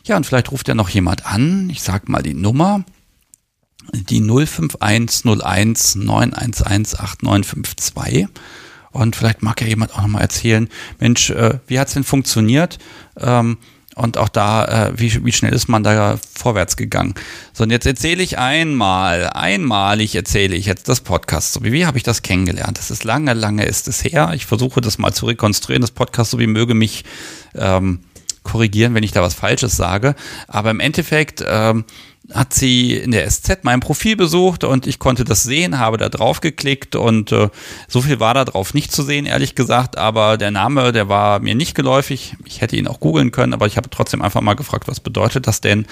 Ja, 0.03 0.15
und 0.15 0.27
vielleicht 0.27 0.51
ruft 0.51 0.67
ja 0.67 0.75
noch 0.75 0.89
jemand 0.89 1.25
an. 1.25 1.71
Ich 1.71 1.81
sag 1.81 2.07
mal 2.07 2.21
die 2.21 2.35
Nummer. 2.35 2.83
Die 3.91 4.21
05101 4.21 5.95
911 5.95 6.99
8952. 6.99 8.27
Und 8.91 9.15
vielleicht 9.15 9.41
mag 9.41 9.59
ja 9.59 9.65
jemand 9.65 9.95
auch 9.95 10.03
nochmal 10.03 10.21
erzählen, 10.21 10.69
Mensch, 10.99 11.31
äh, 11.31 11.57
wie 11.65 11.79
hat's 11.79 11.95
denn 11.95 12.03
funktioniert? 12.03 12.77
Ähm, 13.17 13.57
und 13.95 14.17
auch 14.17 14.29
da, 14.29 14.89
äh, 14.89 14.93
wie, 14.99 15.25
wie 15.25 15.31
schnell 15.31 15.53
ist 15.53 15.69
man 15.69 15.83
da 15.83 16.19
vorwärts 16.37 16.75
gegangen? 16.75 17.15
So, 17.53 17.63
und 17.63 17.71
jetzt 17.71 17.85
erzähle 17.85 18.21
ich 18.21 18.37
einmal, 18.37 19.29
einmalig 19.29 20.15
erzähle 20.15 20.55
ich 20.55 20.65
jetzt 20.65 20.89
das 20.89 20.99
Podcast. 20.99 21.53
So 21.53 21.63
wie, 21.63 21.71
wie 21.71 21.85
habe 21.85 21.97
ich 21.97 22.03
das 22.03 22.21
kennengelernt? 22.21 22.77
Das 22.77 22.91
ist 22.91 23.05
lange, 23.05 23.33
lange 23.33 23.65
ist 23.65 23.87
es 23.87 24.03
her. 24.03 24.31
Ich 24.35 24.45
versuche 24.45 24.81
das 24.81 24.97
mal 24.97 25.13
zu 25.13 25.25
rekonstruieren. 25.25 25.81
Das 25.81 25.91
Podcast, 25.91 26.31
so 26.31 26.39
wie 26.39 26.47
möge 26.47 26.73
mich 26.73 27.05
ähm, 27.55 28.01
korrigieren, 28.45 28.93
wenn 28.93 29.03
ich 29.03 29.11
da 29.11 29.21
was 29.21 29.33
Falsches 29.33 29.75
sage. 29.75 30.15
Aber 30.47 30.71
im 30.71 30.79
Endeffekt 30.79 31.43
ähm, 31.45 31.83
hat 32.33 32.53
sie 32.53 32.95
in 32.95 33.11
der 33.11 33.29
SZ 33.29 33.63
mein 33.63 33.81
Profil 33.81 34.15
besucht 34.15 34.63
und 34.63 34.87
ich 34.87 34.97
konnte 34.97 35.23
das 35.25 35.43
sehen, 35.43 35.77
habe 35.77 35.97
da 35.97 36.09
drauf 36.09 36.41
geklickt 36.41 36.95
und 36.95 37.31
äh, 37.31 37.49
so 37.87 38.01
viel 38.01 38.19
war 38.19 38.33
da 38.33 38.45
drauf 38.45 38.73
nicht 38.73 38.91
zu 38.91 39.03
sehen, 39.03 39.25
ehrlich 39.25 39.53
gesagt, 39.53 39.97
aber 39.97 40.37
der 40.37 40.51
Name, 40.51 40.91
der 40.91 41.07
war 41.07 41.39
mir 41.39 41.53
nicht 41.53 41.75
geläufig. 41.75 42.35
Ich 42.45 42.61
hätte 42.61 42.77
ihn 42.77 42.87
auch 42.87 42.99
googeln 42.99 43.31
können, 43.31 43.53
aber 43.53 43.67
ich 43.67 43.77
habe 43.77 43.89
trotzdem 43.89 44.21
einfach 44.21 44.41
mal 44.41 44.55
gefragt, 44.55 44.87
was 44.87 44.99
bedeutet 44.99 45.45
das 45.47 45.61
denn? 45.61 45.85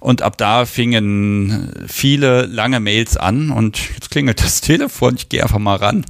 Und 0.00 0.22
ab 0.22 0.36
da 0.36 0.64
fingen 0.64 1.72
viele 1.86 2.46
lange 2.46 2.80
Mails 2.80 3.16
an 3.16 3.50
und 3.50 3.90
jetzt 3.94 4.10
klingelt 4.10 4.42
das 4.42 4.60
Telefon, 4.62 5.14
ich 5.16 5.28
gehe 5.28 5.42
einfach 5.42 5.58
mal 5.58 5.76
ran. 5.76 6.04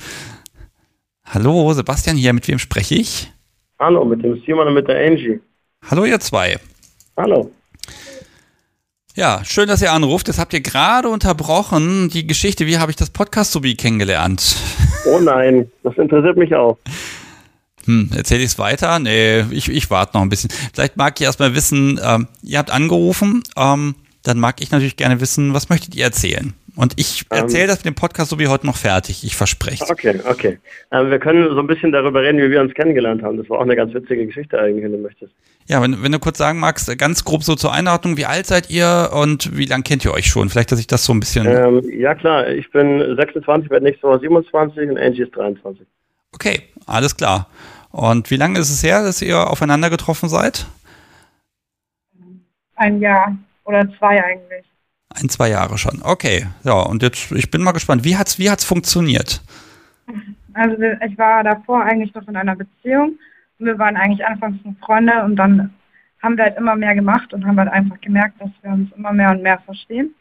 Hallo, 1.27 1.73
Sebastian 1.75 2.17
hier, 2.17 2.33
mit 2.33 2.49
wem 2.49 2.59
spreche 2.59 2.95
ich? 2.95 3.31
Hallo, 3.79 4.05
mit 4.05 4.25
dem 4.25 4.41
Simon 4.47 4.69
und 4.69 4.75
mit 4.75 4.89
der 4.89 4.97
Angie. 5.07 5.41
Hallo, 5.87 6.05
ihr 6.05 6.21
zwei. 6.21 6.59
Hallo. 7.17 7.51
Ja, 9.15 9.43
schön, 9.45 9.69
dass 9.69 9.83
ihr 9.83 9.93
anruft. 9.93 10.29
Jetzt 10.29 10.39
habt 10.39 10.53
ihr 10.53 10.61
gerade 10.61 11.09
unterbrochen 11.09 12.09
die 12.09 12.27
Geschichte, 12.27 12.67
wie 12.67 12.79
habe 12.79 12.91
ich 12.91 12.97
das 12.97 13.11
Podcast 13.11 13.61
wie 13.63 13.75
kennengelernt? 13.75 14.57
Oh 15.07 15.19
nein, 15.19 15.71
das 15.83 15.97
interessiert 15.97 16.37
mich 16.37 16.55
auch. 16.55 16.79
Hm, 17.87 18.11
erzähle 18.15 18.41
ich 18.41 18.51
es 18.51 18.59
weiter? 18.59 18.99
Nee, 18.99 19.41
ich, 19.51 19.69
ich 19.71 19.91
warte 19.91 20.17
noch 20.17 20.23
ein 20.23 20.29
bisschen. 20.29 20.51
Vielleicht 20.75 20.97
mag 20.97 21.19
ich 21.19 21.25
erstmal 21.25 21.55
wissen, 21.55 21.99
ähm, 22.03 22.29
ihr 22.43 22.59
habt 22.59 22.71
angerufen, 22.71 23.43
ähm, 23.57 23.95
dann 24.23 24.39
mag 24.39 24.61
ich 24.61 24.71
natürlich 24.71 24.97
gerne 24.97 25.21
wissen, 25.21 25.55
was 25.55 25.69
möchtet 25.69 25.95
ihr 25.95 26.05
erzählen? 26.05 26.53
Und 26.79 26.93
ich 26.97 27.25
erzähle 27.31 27.65
ähm, 27.65 27.69
das 27.71 27.79
mit 27.79 27.87
dem 27.87 27.95
Podcast 27.97 28.31
so 28.31 28.39
wie 28.39 28.47
heute 28.47 28.65
noch 28.65 28.77
fertig. 28.77 29.25
Ich 29.25 29.35
verspreche 29.35 29.83
es. 29.83 29.91
Okay, 29.91 30.21
okay. 30.25 30.59
Ähm, 30.93 31.11
wir 31.11 31.19
können 31.19 31.49
so 31.49 31.59
ein 31.59 31.67
bisschen 31.67 31.91
darüber 31.91 32.23
reden, 32.23 32.39
wie 32.39 32.53
wir 32.53 32.61
uns 32.61 32.73
kennengelernt 32.73 33.21
haben. 33.25 33.37
Das 33.37 33.51
war 33.51 33.59
auch 33.59 33.63
eine 33.63 33.75
ganz 33.75 33.93
witzige 33.95 34.25
Geschichte 34.25 34.57
eigentlich, 34.61 34.85
wenn 34.85 34.93
du 34.93 34.99
möchtest. 34.99 35.33
Ja, 35.67 35.83
wenn, 35.83 36.01
wenn 36.05 36.13
du 36.13 36.21
kurz 36.21 36.39
sagen 36.39 36.61
magst, 36.61 36.97
ganz 36.97 37.25
grob 37.25 37.43
so 37.43 37.57
zur 37.57 37.73
Einordnung, 37.73 38.17
wie 38.17 38.27
alt 38.27 38.47
seid 38.47 38.71
ihr 38.71 39.11
und 39.13 39.59
wie 39.59 39.65
lange 39.65 39.83
kennt 39.83 40.05
ihr 40.05 40.15
euch 40.15 40.27
schon? 40.27 40.51
Vielleicht, 40.51 40.71
dass 40.71 40.79
ich 40.79 40.87
das 40.87 41.05
so 41.05 41.13
ein 41.13 41.19
bisschen. 41.19 41.49
Ähm, 41.49 41.83
ja, 41.99 42.15
klar. 42.15 42.47
Ich 42.47 42.71
bin 42.71 43.01
26, 43.17 43.69
werde 43.71 43.85
nächste 43.85 44.07
Woche 44.07 44.21
27 44.21 44.89
und 44.89 44.99
Angie 44.99 45.23
ist 45.23 45.35
23. 45.35 45.85
Okay, 46.33 46.63
alles 46.87 47.17
klar. 47.17 47.49
Und 47.91 48.31
wie 48.31 48.37
lange 48.37 48.57
ist 48.61 48.71
es 48.71 48.85
her, 48.85 49.03
dass 49.03 49.21
ihr 49.21 49.51
aufeinander 49.51 49.91
getroffen 49.91 50.29
seid? 50.29 50.67
Ein 52.77 53.01
Jahr 53.01 53.37
oder 53.65 53.85
zwei 53.99 54.23
eigentlich. 54.23 54.68
Ein, 55.11 55.29
zwei 55.29 55.49
Jahre 55.49 55.79
schon. 55.79 56.01
Okay. 56.03 56.47
Ja, 56.65 56.81
und 56.81 57.03
jetzt, 57.03 57.33
ich 57.33 57.51
bin 57.51 57.63
mal 57.63 57.73
gespannt, 57.73 58.05
wie 58.05 58.17
hat's, 58.17 58.39
wie 58.39 58.51
hat's 58.51 58.65
funktioniert? 58.65 59.43
Also 60.55 60.77
ich 60.83 61.19
war 61.19 61.45
davor 61.45 61.83
eigentlich 61.83 62.15
noch 62.15 62.27
in 62.29 62.37
einer 62.37 62.57
Beziehung. 62.57 63.19
Wir 63.59 63.79
waren 63.79 63.97
eigentlich 63.97 64.25
anfangs 64.27 64.59
Freunde 64.81 65.25
und 65.25 65.37
dann 65.37 65.75
haben 66.23 66.37
wir 66.37 66.45
halt 66.45 66.59
immer 66.59 66.77
mehr 66.77 66.95
gemacht 66.95 67.33
und 67.33 67.47
haben 67.47 67.59
halt 67.59 67.71
einfach 67.71 68.01
gemerkt, 68.01 68.41
dass 68.41 68.51
wir 68.63 68.71
uns 68.71 68.91
immer 68.93 69.13
mehr 69.13 69.31
und 69.31 69.43
mehr 69.43 69.59
verstehen. 69.61 70.15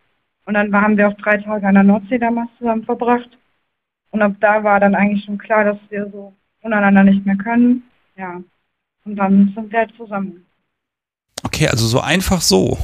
Und 0.46 0.54
dann 0.54 0.74
haben 0.74 0.98
wir 0.98 1.10
auch 1.10 1.18
drei 1.18 1.38
Tage 1.38 1.68
an 1.68 1.74
der 1.74 1.84
Nordsee 1.84 2.18
damals 2.18 2.50
zusammen 2.58 2.84
verbracht. 2.84 3.30
Und 4.12 4.22
ab 4.22 4.34
da 4.40 4.64
war 4.64 4.80
dann 4.80 4.96
eigentlich 4.96 5.26
schon 5.26 5.38
klar, 5.38 5.64
dass 5.64 5.78
wir 5.90 6.10
so 6.10 6.34
untereinander 6.62 7.04
nicht 7.04 7.26
mehr 7.26 7.36
können. 7.36 7.84
Ja. 8.16 8.42
Und 9.04 9.16
dann 9.16 9.52
sind 9.56 9.72
wir 9.72 9.80
halt 9.80 9.94
zusammen. 9.98 10.46
Okay, 11.44 11.68
also 11.68 11.86
so 11.86 12.00
einfach 12.00 12.42
so. 12.42 12.78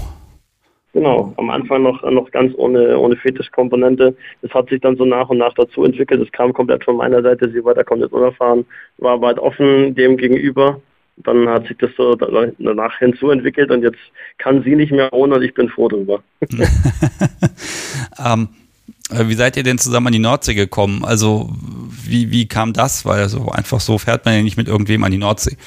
Genau, 0.93 1.33
am 1.37 1.49
Anfang 1.49 1.81
noch, 1.81 2.03
noch 2.03 2.29
ganz 2.29 2.53
ohne, 2.55 2.99
ohne 2.99 3.15
Fetischkomponente. 3.15 4.15
Das 4.43 4.53
hat 4.53 4.69
sich 4.69 4.79
dann 4.79 4.95
so 4.95 5.05
nach 5.05 5.27
und 5.29 5.39
nach 5.39 5.53
dazu 5.55 5.83
entwickelt. 5.83 6.21
Das 6.21 6.31
kam 6.31 6.53
komplett 6.53 6.83
von 6.83 6.97
meiner 6.97 7.23
Seite. 7.23 7.49
Sie 7.51 7.65
war 7.65 7.73
da 7.73 7.83
komplett 7.83 8.13
unerfahren, 8.13 8.63
war 8.99 9.19
halt 9.19 9.39
offen 9.39 9.95
dem 9.95 10.17
gegenüber. 10.17 10.79
Dann 11.17 11.49
hat 11.49 11.67
sich 11.67 11.77
das 11.77 11.89
so 11.97 12.15
danach 12.15 12.97
hinzuentwickelt 12.99 13.71
und 13.71 13.81
jetzt 13.81 13.97
kann 14.37 14.63
sie 14.63 14.75
nicht 14.75 14.91
mehr 14.91 15.11
ohne 15.13 15.35
und 15.35 15.41
ich 15.41 15.55
bin 15.55 15.67
froh 15.69 15.87
darüber. 15.87 16.21
ähm, 18.23 18.49
wie 19.09 19.33
seid 19.33 19.57
ihr 19.57 19.63
denn 19.63 19.79
zusammen 19.79 20.07
an 20.07 20.13
die 20.13 20.19
Nordsee 20.19 20.53
gekommen? 20.53 21.03
Also 21.05 21.49
wie, 22.05 22.29
wie 22.31 22.47
kam 22.47 22.71
das? 22.71 23.03
Weil 23.05 23.29
so 23.29 23.49
einfach 23.49 23.79
so 23.79 23.97
fährt 23.97 24.25
man 24.25 24.35
ja 24.35 24.41
nicht 24.43 24.57
mit 24.57 24.67
irgendwem 24.67 25.03
an 25.03 25.11
die 25.11 25.17
Nordsee. 25.17 25.57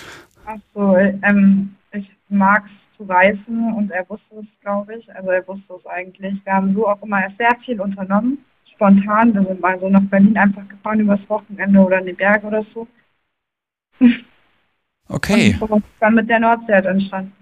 Ach 0.47 0.59
so, 0.75 0.97
ähm, 0.97 1.75
ich 1.93 2.09
mag 2.29 2.65
es 2.67 2.76
zu 2.97 3.05
reisen 3.05 3.73
und 3.75 3.91
er 3.91 4.09
wusste 4.09 4.37
es, 4.41 4.47
glaube 4.61 4.97
ich. 4.97 5.15
Also 5.15 5.31
er 5.31 5.47
wusste 5.47 5.75
es 5.79 5.87
eigentlich. 5.87 6.35
Wir 6.45 6.53
haben 6.53 6.75
so 6.75 6.87
auch 6.89 7.03
immer 7.03 7.23
sehr 7.39 7.57
viel 7.65 7.81
unternommen. 7.81 8.39
Spontan, 8.75 9.35
wir 9.35 9.43
sind 9.43 9.61
mal 9.61 9.79
so 9.81 9.89
nach 9.89 10.03
Berlin 10.03 10.37
einfach 10.37 10.67
gefahren 10.69 11.01
übers 11.01 11.21
Wochenende 11.29 11.81
oder 11.81 11.99
in 11.99 12.07
die 12.07 12.13
Berge 12.13 12.47
oder 12.47 12.65
so. 12.75 12.87
Okay. 15.09 15.57
Und 15.61 15.69
so 15.69 15.83
dann 16.01 16.15
mit 16.15 16.29
der 16.29 16.41
Nordsee 16.41 16.73
halt 16.73 16.87
entstanden. 16.87 17.33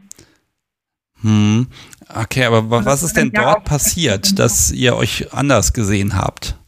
Hm. 1.23 1.67
Okay, 2.15 2.45
aber 2.45 2.85
was 2.85 3.03
ist 3.03 3.17
denn 3.17 3.33
dort 3.33 3.65
passiert, 3.65 4.39
dass 4.39 4.71
ihr 4.71 4.95
euch 4.95 5.33
anders 5.33 5.73
gesehen 5.73 6.17
habt? 6.17 6.59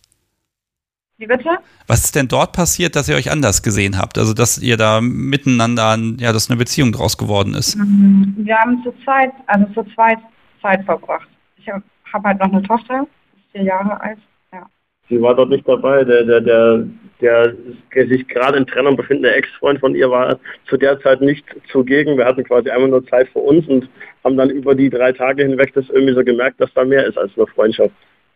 Wie 1.18 1.26
bitte? 1.26 1.48
Was 1.86 2.04
ist 2.04 2.14
denn 2.14 2.28
dort 2.28 2.52
passiert, 2.52 2.94
dass 2.94 3.08
ihr 3.08 3.16
euch 3.16 3.30
anders 3.30 3.62
gesehen 3.62 3.96
habt? 3.98 4.18
Also, 4.18 4.34
dass 4.34 4.58
ihr 4.58 4.76
da 4.76 5.00
miteinander, 5.00 5.96
ja, 6.18 6.32
dass 6.32 6.50
eine 6.50 6.58
Beziehung 6.58 6.92
draus 6.92 7.16
geworden 7.16 7.54
ist? 7.54 7.76
Mhm. 7.76 8.34
Wir 8.36 8.58
haben 8.58 8.82
zu 8.82 8.92
zweit, 9.02 9.32
also 9.46 9.66
zu 9.72 9.90
zweit 9.94 10.18
Zeit 10.60 10.84
verbracht. 10.84 11.28
Ich 11.56 11.68
habe 11.68 11.82
hab 12.12 12.22
halt 12.22 12.38
noch 12.38 12.52
eine 12.52 12.62
Tochter, 12.62 13.06
vier 13.52 13.62
Jahre 13.62 13.98
alt. 13.98 14.18
Ja. 14.52 14.66
Sie 15.08 15.20
war 15.22 15.34
dort 15.34 15.48
nicht 15.48 15.66
dabei. 15.66 16.04
Der, 16.04 16.22
der, 16.22 16.40
der, 16.42 16.86
der, 17.22 17.54
der 17.94 18.08
sich 18.08 18.28
gerade 18.28 18.58
in 18.58 18.66
Trennung 18.66 18.96
befindende 18.96 19.34
Ex-Freund 19.34 19.80
von 19.80 19.94
ihr 19.94 20.10
war 20.10 20.38
zu 20.68 20.76
der 20.76 21.00
Zeit 21.00 21.22
nicht 21.22 21.46
zugegen. 21.72 22.18
Wir 22.18 22.26
hatten 22.26 22.44
quasi 22.44 22.68
einmal 22.68 22.90
nur 22.90 23.06
Zeit 23.06 23.30
für 23.30 23.38
uns 23.38 23.66
und 23.68 23.88
haben 24.22 24.36
dann 24.36 24.50
über 24.50 24.74
die 24.74 24.90
drei 24.90 25.12
Tage 25.12 25.44
hinweg 25.44 25.72
das 25.72 25.88
irgendwie 25.88 26.14
so 26.14 26.22
gemerkt, 26.22 26.60
dass 26.60 26.74
da 26.74 26.84
mehr 26.84 27.06
ist 27.06 27.16
als 27.16 27.34
nur 27.36 27.48
Freundschaft 27.48 27.94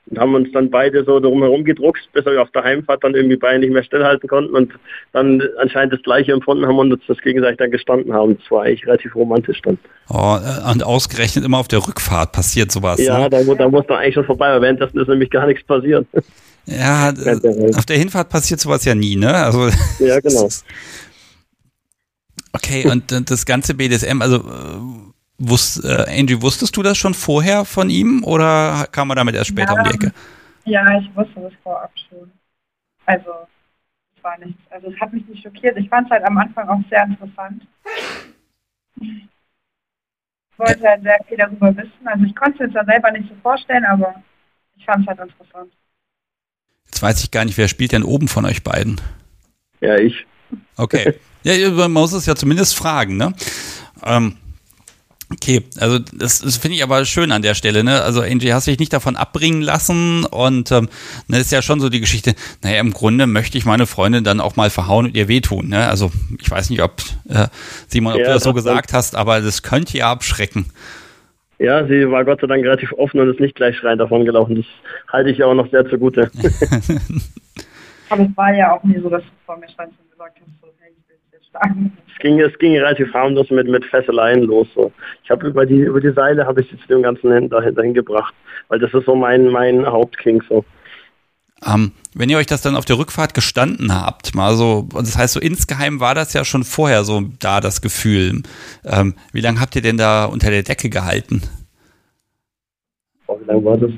und 0.09 0.19
haben 0.19 0.35
uns 0.35 0.51
dann 0.53 0.71
beide 0.71 1.05
so 1.05 1.21
drumherum 1.21 1.65
gedruckt, 1.65 2.01
bis 2.13 2.25
wir 2.25 2.41
auf 2.43 2.51
der 2.51 2.65
Heimfahrt 2.65 3.05
dann 3.05 3.15
irgendwie 3.15 3.37
beide 3.37 3.61
nicht 3.61 3.73
mehr 3.73 3.85
stillhalten 3.85 4.29
konnten 4.29 4.55
und 4.55 4.73
dann 5.13 5.43
anscheinend 5.59 5.93
das 5.93 6.03
Gleiche 6.03 6.33
empfunden 6.33 6.67
haben 6.67 6.79
und 6.79 6.93
uns 6.93 7.03
das 7.07 7.19
gegenseitig 7.19 7.59
dann 7.59 7.71
gestanden 7.71 8.13
haben. 8.13 8.37
Das 8.39 8.51
war 8.51 8.63
eigentlich 8.63 8.87
relativ 8.87 9.15
romantisch 9.15 9.61
dann. 9.63 9.79
Oh, 10.09 10.37
äh, 10.37 10.73
und 10.73 10.83
ausgerechnet 10.83 11.45
immer 11.45 11.59
auf 11.59 11.69
der 11.69 11.87
Rückfahrt 11.87 12.33
passiert 12.33 12.73
sowas. 12.73 12.99
Ja, 13.01 13.21
ne? 13.21 13.31
da, 13.31 13.43
da 13.43 13.69
muss 13.69 13.87
dann 13.87 13.99
eigentlich 13.99 14.15
schon 14.15 14.25
vorbei, 14.25 14.49
aber 14.49 14.63
währenddessen 14.63 14.99
ist 14.99 15.09
nämlich 15.09 15.31
gar 15.31 15.47
nichts 15.47 15.65
passiert. 15.65 16.07
Ja, 16.67 17.13
auf 17.77 17.87
der 17.87 17.97
Hinfahrt 17.97 18.29
passiert 18.29 18.61
sowas 18.61 18.85
ja 18.85 18.95
nie, 18.95 19.17
ne? 19.17 19.33
Also, 19.33 19.69
ja, 19.99 20.21
genau. 20.21 20.49
Okay, 22.53 22.89
und 22.91 23.31
das 23.31 23.47
ganze 23.47 23.75
BDSM, 23.75 24.21
also 24.23 24.43
Wusst, 25.43 25.83
äh, 25.83 26.05
Angie, 26.07 26.43
wusstest 26.43 26.77
du 26.77 26.83
das 26.83 26.99
schon 26.99 27.15
vorher 27.15 27.65
von 27.65 27.89
ihm 27.89 28.23
oder 28.25 28.87
kam 28.93 29.09
er 29.09 29.17
damit 29.17 29.35
erst 29.35 29.49
später 29.49 29.73
ja, 29.73 29.79
um 29.79 29.85
die 29.85 29.95
Ecke? 29.95 30.13
Ja, 30.67 30.99
ich 30.99 31.17
wusste 31.17 31.41
das 31.41 31.53
vorab 31.63 31.91
schon. 32.11 32.31
Also, 33.07 33.31
es 34.15 34.23
war 34.23 34.39
nichts. 34.39 34.61
Also, 34.69 34.89
es 34.89 35.01
hat 35.01 35.15
mich 35.15 35.27
nicht 35.27 35.43
schockiert. 35.43 35.79
Ich 35.79 35.89
fand 35.89 36.07
es 36.07 36.11
halt 36.11 36.25
am 36.25 36.37
Anfang 36.37 36.69
auch 36.69 36.81
sehr 36.91 37.05
interessant. 37.05 37.67
Ich 39.01 40.59
wollte 40.59 40.87
halt 40.87 41.03
sehr 41.05 41.19
viel 41.27 41.39
darüber 41.39 41.75
wissen. 41.75 42.07
Also, 42.07 42.23
ich 42.27 42.37
konnte 42.37 42.63
es 42.63 42.69
mir 42.69 42.73
zwar 42.73 42.85
selber 42.85 43.11
nicht 43.11 43.31
so 43.31 43.35
vorstellen, 43.43 43.87
aber 43.87 44.23
ich 44.77 44.85
fand 44.85 45.01
es 45.01 45.09
halt 45.09 45.21
interessant. 45.21 45.73
Jetzt 46.85 47.03
weiß 47.03 47.25
ich 47.25 47.31
gar 47.31 47.47
nicht, 47.47 47.57
wer 47.57 47.69
spielt 47.69 47.93
denn 47.93 48.03
oben 48.03 48.29
von 48.29 48.45
euch 48.45 48.63
beiden? 48.63 49.01
Ja, 49.81 49.97
ich. 49.97 50.27
Okay. 50.77 51.15
Ja, 51.43 51.71
man 51.71 51.91
muss 51.91 52.13
es 52.13 52.27
ja 52.27 52.37
zumindest 52.37 52.77
fragen, 52.77 53.17
ne? 53.17 53.33
Ähm, 54.05 54.37
Okay, 55.33 55.63
also 55.79 56.01
das, 56.01 56.41
das 56.41 56.57
finde 56.57 56.77
ich 56.77 56.83
aber 56.83 57.05
schön 57.05 57.31
an 57.31 57.43
der 57.43 57.55
Stelle, 57.55 57.85
ne? 57.85 58.03
Also 58.03 58.21
Angie, 58.21 58.53
hast 58.53 58.67
dich 58.67 58.81
nicht 58.81 58.93
davon 58.93 59.15
abbringen 59.15 59.63
lassen 59.63 60.25
und 60.25 60.73
ähm, 60.73 60.89
ne, 61.29 61.39
ist 61.39 61.53
ja 61.53 61.63
schon 61.63 61.79
so 61.79 61.89
die 61.89 62.01
Geschichte, 62.01 62.35
naja, 62.63 62.81
im 62.81 62.93
Grunde 62.93 63.29
möchte 63.29 63.57
ich 63.57 63.65
meine 63.65 63.87
Freundin 63.87 64.25
dann 64.25 64.41
auch 64.41 64.57
mal 64.57 64.71
verhauen 64.71 65.07
und 65.07 65.17
ihr 65.17 65.29
wehtun, 65.29 65.69
ne? 65.69 65.87
Also 65.87 66.11
ich 66.41 66.51
weiß 66.51 66.69
nicht, 66.71 66.83
ob 66.83 67.01
äh, 67.29 67.47
Simon, 67.87 68.15
ob 68.15 68.19
ja, 68.19 68.27
du 68.27 68.33
das 68.33 68.43
so 68.43 68.53
gesagt 68.53 68.93
hast, 68.93 69.15
aber 69.15 69.41
das 69.41 69.63
könnte 69.63 69.97
ja 69.97 70.11
abschrecken. 70.11 70.67
Ja, 71.61 71.87
sie 71.87 72.11
war 72.11 72.25
Gott 72.25 72.41
sei 72.41 72.49
Dank 72.49 72.65
relativ 72.65 72.93
offen 72.95 73.21
und 73.21 73.29
ist 73.29 73.39
nicht 73.39 73.55
gleich 73.55 73.77
schreiend 73.77 74.01
davon 74.01 74.25
gelaufen. 74.25 74.57
Das 74.57 74.65
halte 75.13 75.31
ich 75.31 75.39
ja 75.39 75.47
auch 75.47 75.55
noch 75.55 75.71
sehr 75.71 75.89
zugute. 75.89 76.29
aber 78.09 78.23
es 78.23 78.37
war 78.37 78.53
ja 78.53 78.73
auch 78.73 78.83
nie 78.83 78.99
so, 78.99 79.09
dass 79.09 79.23
du 79.23 79.31
vor 79.47 79.59
mir 79.59 79.69
standst 79.69 79.95
und 80.01 80.11
gesagt 80.11 80.39
hast, 80.41 80.61
so, 80.61 80.69
hey, 80.81 80.91
ich 80.91 81.09
will 81.09 81.19
jetzt 81.33 81.53
sagen 81.53 81.93
ging, 82.21 82.41
es 82.41 82.57
ging 82.59 82.77
relativ 82.77 83.13
harmlos 83.13 83.51
mit, 83.51 83.69
mit 83.69 83.85
Fesseleien 83.85 84.43
los. 84.43 84.69
So. 84.75 84.93
Ich 85.25 85.31
habe 85.31 85.47
über 85.47 85.67
die, 85.67 85.81
über 85.81 86.01
die 86.01 86.13
Seile 86.13 86.47
habe 86.47 86.61
ich 86.61 86.71
jetzt 86.71 86.89
dem 86.89 87.03
ganzen 87.03 87.33
hin, 87.33 87.49
dahin 87.49 87.95
gebracht, 87.95 88.35
weil 88.69 88.79
das 88.79 88.93
ist 88.95 89.07
so 89.07 89.15
mein, 89.15 89.49
mein 89.49 89.87
Hauptking 89.87 90.43
so. 90.49 90.65
Ähm, 91.67 91.93
wenn 92.15 92.31
ihr 92.31 92.39
euch 92.39 92.47
das 92.47 92.63
dann 92.63 92.77
auf 92.77 92.87
der 92.87 92.99
Rückfahrt 92.99 93.35
gestanden 93.35 93.95
habt, 93.95 94.35
mal 94.35 94.55
so, 94.55 94.89
das 94.95 95.19
heißt 95.19 95.35
so 95.35 95.41
insgeheim 95.41 96.01
war 96.01 96.15
das 96.15 96.33
ja 96.33 96.45
schon 96.45 96.65
vorher 96.65 97.05
so 97.05 97.23
da 97.39 97.61
das 97.61 97.83
Gefühl. 97.83 98.43
Ähm, 98.85 99.15
wie 99.33 99.41
lange 99.41 99.61
habt 99.61 99.77
ihr 99.77 99.83
denn 99.83 99.99
da 99.99 100.25
unter 100.25 100.51
der 100.51 100.63
Decke 100.63 100.89
gehalten? 100.89 101.43
Oh, 103.27 103.39
wie 103.41 103.45
lange 103.45 103.65
war 103.65 103.77
das? 103.77 103.91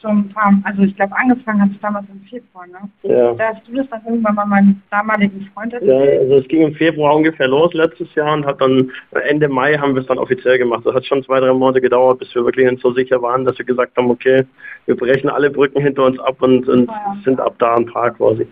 Schon 0.00 0.18
ein 0.18 0.28
paar, 0.28 0.52
also 0.64 0.82
ich 0.82 0.94
glaube 0.96 1.16
angefangen 1.16 1.62
hat 1.62 1.70
es 1.70 1.80
damals 1.80 2.06
im 2.10 2.20
Februar, 2.28 2.66
ne? 2.66 2.88
Ja. 3.02 3.32
Da 3.34 3.54
hast 3.54 3.66
du 3.66 3.74
das 3.74 3.88
dann 3.90 4.02
irgendwann 4.04 4.34
mal 4.34 4.46
meinem 4.46 4.82
damaligen 4.90 5.48
Freund 5.54 5.72
erzählt? 5.72 5.90
Ja, 5.90 6.20
also 6.20 6.36
es 6.36 6.48
ging 6.48 6.62
im 6.62 6.74
Februar 6.74 7.16
ungefähr 7.16 7.48
los 7.48 7.72
letztes 7.74 8.14
Jahr 8.14 8.34
und 8.34 8.46
hat 8.46 8.60
dann 8.60 8.90
Ende 9.28 9.48
Mai 9.48 9.76
haben 9.76 9.94
wir 9.94 10.02
es 10.02 10.08
dann 10.08 10.18
offiziell 10.18 10.58
gemacht. 10.58 10.84
Das 10.84 10.94
hat 10.94 11.06
schon 11.06 11.22
zwei, 11.24 11.40
drei 11.40 11.52
Monate 11.52 11.80
gedauert, 11.80 12.18
bis 12.18 12.34
wir 12.34 12.44
wirklich 12.44 12.80
so 12.80 12.92
sicher 12.92 13.20
waren, 13.22 13.44
dass 13.44 13.58
wir 13.58 13.64
gesagt 13.64 13.96
haben, 13.96 14.10
okay, 14.10 14.44
wir 14.86 14.96
brechen 14.96 15.30
alle 15.30 15.50
Brücken 15.50 15.80
hinter 15.80 16.04
uns 16.04 16.18
ab 16.20 16.42
und, 16.42 16.68
und 16.68 16.88
ja. 16.88 17.16
sind 17.24 17.40
ab 17.40 17.54
da 17.58 17.74
ein 17.74 17.86
Paar 17.86 18.10
quasi. 18.12 18.46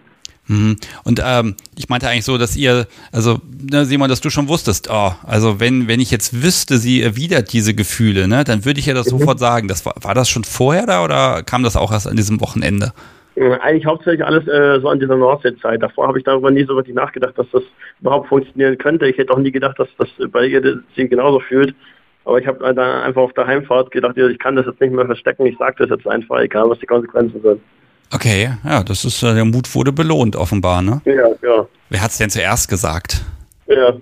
Mhm. 0.46 0.76
Und 1.04 1.22
ähm, 1.24 1.54
ich 1.76 1.88
meinte 1.88 2.08
eigentlich 2.08 2.24
so, 2.24 2.38
dass 2.38 2.56
ihr, 2.56 2.86
also 3.12 3.38
ne, 3.70 3.84
Simon, 3.84 4.08
dass 4.08 4.20
du 4.20 4.30
schon 4.30 4.48
wusstest, 4.48 4.88
oh, 4.90 5.12
also 5.26 5.60
wenn, 5.60 5.88
wenn 5.88 6.00
ich 6.00 6.10
jetzt 6.10 6.42
wüsste, 6.42 6.78
sie 6.78 7.02
erwidert 7.02 7.52
diese 7.52 7.74
Gefühle, 7.74 8.28
ne, 8.28 8.44
dann 8.44 8.64
würde 8.64 8.80
ich 8.80 8.86
ja 8.86 8.94
das 8.94 9.06
mhm. 9.06 9.18
sofort 9.18 9.38
sagen. 9.38 9.68
Das 9.68 9.86
war, 9.86 9.94
war 10.02 10.14
das 10.14 10.28
schon 10.28 10.44
vorher 10.44 10.86
da 10.86 11.04
oder 11.04 11.42
kam 11.42 11.62
das 11.62 11.76
auch 11.76 11.92
erst 11.92 12.08
an 12.08 12.16
diesem 12.16 12.40
Wochenende? 12.40 12.92
Eigentlich 13.36 13.84
hauptsächlich 13.84 14.24
alles 14.24 14.46
äh, 14.46 14.80
so 14.80 14.88
an 14.88 15.00
dieser 15.00 15.16
Nordsee-Zeit. 15.16 15.82
Davor 15.82 16.06
habe 16.06 16.18
ich 16.18 16.24
darüber 16.24 16.52
nie 16.52 16.64
so 16.64 16.76
wirklich 16.76 16.94
nachgedacht, 16.94 17.36
dass 17.36 17.50
das 17.50 17.64
überhaupt 18.00 18.28
funktionieren 18.28 18.78
könnte. 18.78 19.08
Ich 19.08 19.18
hätte 19.18 19.32
auch 19.32 19.38
nie 19.38 19.50
gedacht, 19.50 19.76
dass 19.78 19.88
das 19.98 20.08
bei 20.30 20.46
ihr 20.46 20.82
sie 20.94 21.08
genauso 21.08 21.40
fühlt. 21.40 21.74
Aber 22.24 22.38
ich 22.38 22.46
habe 22.46 22.60
dann 22.60 22.78
einfach 22.78 23.22
auf 23.22 23.32
der 23.32 23.46
Heimfahrt 23.46 23.90
gedacht, 23.90 24.16
ich 24.16 24.38
kann 24.38 24.56
das 24.56 24.66
jetzt 24.66 24.80
nicht 24.80 24.92
mehr 24.92 25.04
verstecken, 25.04 25.46
ich 25.46 25.58
sage 25.58 25.76
das 25.78 25.90
jetzt 25.90 26.06
einfach, 26.06 26.38
egal 26.40 26.70
was 26.70 26.78
die 26.78 26.86
Konsequenzen 26.86 27.42
sind. 27.42 27.60
Okay, 28.12 28.50
ja, 28.64 28.82
das 28.82 29.04
ist, 29.04 29.22
äh, 29.22 29.34
der 29.34 29.44
Mut 29.44 29.74
wurde 29.74 29.92
belohnt, 29.92 30.36
offenbar, 30.36 30.82
ne? 30.82 31.00
Ja, 31.04 31.28
ja. 31.42 31.66
Wer 31.90 32.02
hat 32.02 32.10
es 32.10 32.18
denn 32.18 32.30
zuerst 32.30 32.68
gesagt? 32.68 33.24
Ja. 33.66 33.94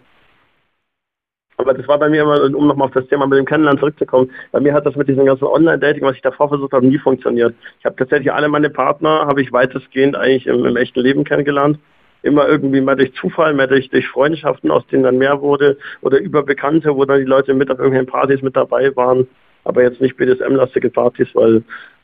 Aber 1.63 1.75
das 1.75 1.87
war 1.87 1.99
bei 1.99 2.09
mir 2.09 2.23
immer, 2.23 2.43
um 2.57 2.67
nochmal 2.67 2.89
auf 2.89 2.95
das 2.95 3.07
Thema 3.07 3.27
mit 3.27 3.39
dem 3.39 3.45
Kennenlernen 3.45 3.79
zurückzukommen, 3.79 4.31
bei 4.51 4.61
mir 4.61 4.75
hat 4.75 4.85
das 4.85 4.97
mit 4.97 5.09
diesem 5.09 5.27
ganzen 5.27 5.45
Online-Dating, 5.45 6.03
was 6.03 6.17
ich 6.17 6.23
davor 6.23 6.49
versucht 6.49 6.73
habe, 6.73 6.87
nie 6.87 6.99
funktioniert. 6.99 7.55
Ich 7.79 7.85
habe 7.85 7.95
tatsächlich 7.97 8.33
alle 8.33 8.49
meine 8.49 8.69
Partner, 8.69 9.27
habe 9.27 9.43
ich 9.43 9.53
weitestgehend 9.53 10.17
eigentlich 10.17 10.47
im, 10.47 10.65
im, 10.65 10.77
echten 10.77 11.01
Leben 11.01 11.25
kennengelernt. 11.25 11.79
Immer 12.23 12.49
irgendwie 12.49 12.81
mehr 12.81 12.97
durch 12.97 13.15
Zufall, 13.15 13.55
mehr 13.55 13.69
durch, 13.69 13.91
durch 13.91 14.09
Freundschaften, 14.09 14.71
aus 14.71 14.87
denen 14.89 15.05
dann 15.05 15.19
mehr 15.19 15.41
wurde, 15.41 15.77
oder 16.01 16.19
über 16.19 16.43
Bekannte, 16.43 16.97
wo 16.97 17.05
dann 17.05 17.21
die 17.21 17.27
Leute 17.27 17.55
mit 17.55 17.71
auf 17.71 17.79
irgendwelchen 17.79 18.11
Partys 18.11 18.43
mit 18.43 18.57
dabei 18.57 18.95
waren. 18.97 19.29
Aber 19.65 19.83
jetzt 19.83 20.01
nicht 20.01 20.17
BDSM-lastige 20.17 20.91
Partys, 20.91 21.29
weil 21.35 21.63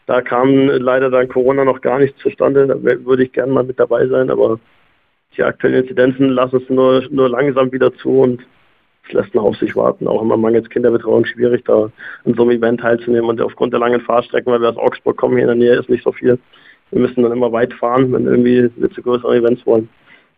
da 0.08 0.22
kam 0.22 0.68
leider 0.68 1.10
dann 1.10 1.28
Corona 1.28 1.66
noch 1.66 1.82
gar 1.82 1.98
nicht 1.98 2.18
zustande. 2.18 2.66
Da 2.66 2.82
würde 2.82 3.24
ich 3.24 3.32
gerne 3.32 3.52
mal 3.52 3.62
mit 3.62 3.78
dabei 3.78 4.06
sein, 4.06 4.30
aber 4.30 4.58
die 5.36 5.42
aktuellen 5.42 5.82
Inzidenzen 5.82 6.30
lassen 6.30 6.62
es 6.62 6.70
nur, 6.70 7.06
nur 7.10 7.28
langsam 7.28 7.70
wieder 7.72 7.92
zu 7.92 8.22
und 8.22 8.40
es 9.06 9.12
lässt 9.12 9.34
noch 9.34 9.44
auf 9.44 9.56
sich 9.56 9.76
warten. 9.76 10.08
Auch 10.08 10.22
immer 10.22 10.38
mangels 10.38 10.70
Kinderbetreuung 10.70 11.26
schwierig, 11.26 11.62
da 11.66 11.90
an 12.24 12.34
so 12.34 12.42
einem 12.42 12.52
Event 12.52 12.80
teilzunehmen. 12.80 13.28
Und 13.28 13.42
aufgrund 13.42 13.74
der 13.74 13.80
langen 13.80 14.00
Fahrstrecken, 14.00 14.50
weil 14.50 14.62
wir 14.62 14.70
aus 14.70 14.78
Augsburg 14.78 15.18
kommen, 15.18 15.36
hier 15.36 15.42
in 15.42 15.60
der 15.60 15.68
Nähe 15.68 15.78
ist 15.78 15.90
nicht 15.90 16.04
so 16.04 16.12
viel. 16.12 16.38
Wir 16.90 17.00
müssen 17.02 17.22
dann 17.22 17.32
immer 17.32 17.52
weit 17.52 17.74
fahren, 17.74 18.10
wenn 18.10 18.24
irgendwie 18.24 18.70
wir 18.76 18.90
zu 18.90 19.02
größeren 19.02 19.36
Events 19.36 19.66
wollen. 19.66 19.90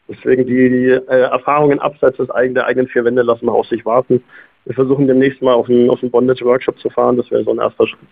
Deswegen 0.09 0.47
die, 0.47 0.69
die 0.69 0.89
äh, 0.89 1.21
Erfahrungen 1.31 1.79
abseits 1.79 2.17
des 2.17 2.29
eigenen, 2.31 2.57
der 2.57 2.67
eigenen 2.67 2.89
vier 2.89 3.05
Wände 3.05 3.23
lassen 3.23 3.47
wir 3.47 3.53
auf 3.53 3.69
sich 3.69 3.87
warten. 3.87 4.21
Wir 4.65 4.75
versuchen 4.75 5.07
demnächst 5.07 5.41
mal 5.43 5.55
auf 5.55 5.69
einen, 5.69 5.91
auf 5.91 6.03
einen 6.03 6.11
Bondage-Workshop 6.11 6.81
zu 6.81 6.91
fahren. 6.91 7.17
Das 7.17 7.31
wäre 7.31 7.45
so 7.45 7.53
ein 7.53 7.61
erster 7.61 7.87
Schritt. 7.87 8.09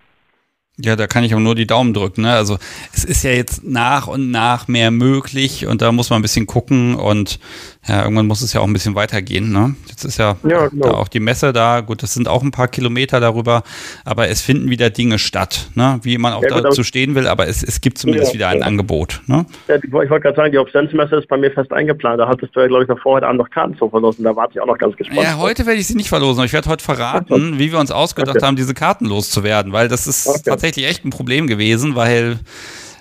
Ja, 0.81 0.95
da 0.95 1.07
kann 1.07 1.25
ich 1.25 1.35
auch 1.35 1.41
nur 1.41 1.55
die 1.55 1.67
Daumen 1.67 1.93
drücken. 1.93 2.23
Ne? 2.23 2.33
Also 2.33 2.59
es 2.95 3.05
ist 3.05 3.25
ja 3.25 3.31
jetzt 3.31 3.65
nach 3.65 4.07
und 4.07 4.31
nach 4.31 4.69
mehr 4.69 4.91
möglich 4.91 5.67
und 5.67 5.83
da 5.83 5.91
muss 5.91 6.11
man 6.11 6.21
ein 6.21 6.23
bisschen 6.23 6.47
gucken 6.47 6.95
und 6.95 7.41
ja, 7.89 8.03
irgendwann 8.03 8.27
muss 8.27 8.43
es 8.43 8.53
ja 8.53 8.61
auch 8.61 8.67
ein 8.67 8.73
bisschen 8.73 8.95
weitergehen. 8.95 9.51
Ne? 9.51 9.75
Jetzt 9.89 10.05
ist 10.05 10.19
ja, 10.19 10.37
ja 10.47 10.69
genau. 10.69 10.91
auch 10.91 11.09
die 11.09 11.21
Messe 11.21 11.53
da. 11.53 11.81
Gut, 11.81 12.03
das 12.03 12.15
sind 12.15 12.29
auch 12.29 12.43
ein 12.43 12.51
paar 12.51 12.69
Kilometer 12.69 13.19
darüber, 13.19 13.63
aber 14.05 14.29
es 14.29 14.41
finden 14.41 14.71
wieder 14.71 14.91
Dinge 14.91 15.19
statt, 15.19 15.69
ne? 15.75 15.99
wie 16.03 16.17
man 16.19 16.33
auch 16.33 16.43
ja, 16.43 16.61
dazu 16.61 16.85
stehen 16.85 17.15
will, 17.15 17.27
aber 17.27 17.49
es, 17.49 17.63
es 17.63 17.81
gibt 17.81 17.99
zumindest 17.99 18.29
ja, 18.29 18.35
wieder 18.35 18.49
ein 18.49 18.63
Angebot. 18.63 19.23
Ne? 19.27 19.47
ich 19.69 19.91
wollte 19.91 20.21
gerade 20.21 20.37
sagen, 20.37 20.53
die 20.53 20.59
Obsessmesse 20.59 21.17
ist 21.17 21.29
bei 21.29 21.39
mir 21.39 21.51
fest 21.51 21.73
eingeplant. 21.73 22.21
Da 22.21 22.29
hattest 22.29 22.55
du 22.55 22.61
ja, 22.61 22.69
glaube 22.69 22.85
ich, 22.85 22.89
noch 22.89 23.01
vorher 23.01 23.27
Abend 23.27 23.41
noch 23.41 23.51
Karten 23.51 23.77
zu 23.77 23.89
verlosen. 23.89 24.25
Da 24.25 24.37
warte 24.37 24.53
ich 24.55 24.61
auch 24.61 24.67
noch 24.67 24.79
ganz 24.79 24.97
gespannt. 24.97 25.23
Ja, 25.23 25.39
heute 25.39 25.67
werde 25.67 25.81
ich 25.81 25.87
sie 25.87 25.97
nicht 25.97 26.09
verlosen. 26.09 26.45
Ich 26.45 26.53
werde 26.53 26.69
heute 26.69 26.85
verraten, 26.85 27.59
wie 27.59 27.73
wir 27.73 27.81
uns 27.81 27.91
ausgedacht 27.91 28.37
okay. 28.37 28.47
haben, 28.47 28.57
diese 28.57 28.75
Karten 28.75 29.07
loszuwerden, 29.07 29.73
weil 29.73 29.89
das 29.89 30.07
ist 30.07 30.27
okay. 30.29 30.41
tatsächlich 30.45 30.68
echt 30.77 31.05
ein 31.05 31.11
Problem 31.11 31.47
gewesen, 31.47 31.95
weil 31.95 32.41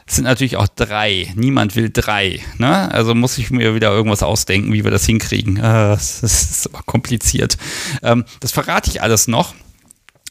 es 0.07 0.15
sind 0.15 0.23
natürlich 0.23 0.56
auch 0.56 0.68
drei. 0.68 1.34
Niemand 1.35 1.76
will 1.76 1.89
drei. 1.91 2.39
Ne? 2.57 2.89
Also 2.91 3.14
muss 3.14 3.38
ich 3.38 3.52
mir 3.52 3.76
wieder 3.76 3.91
irgendwas 3.91 4.23
ausdenken, 4.23 4.72
wie 4.72 4.85
wir 4.85 4.91
das 4.91 5.06
hinkriegen. 5.06 5.57
Äh, 5.57 5.61
das 5.61 6.23
ist 6.23 6.68
aber 6.73 6.81
kompliziert. 6.85 7.57
Ähm, 8.02 8.23
das 8.39 8.52
verrate 8.52 8.89
ich 8.89 9.02
alles 9.02 9.27
noch. 9.27 9.53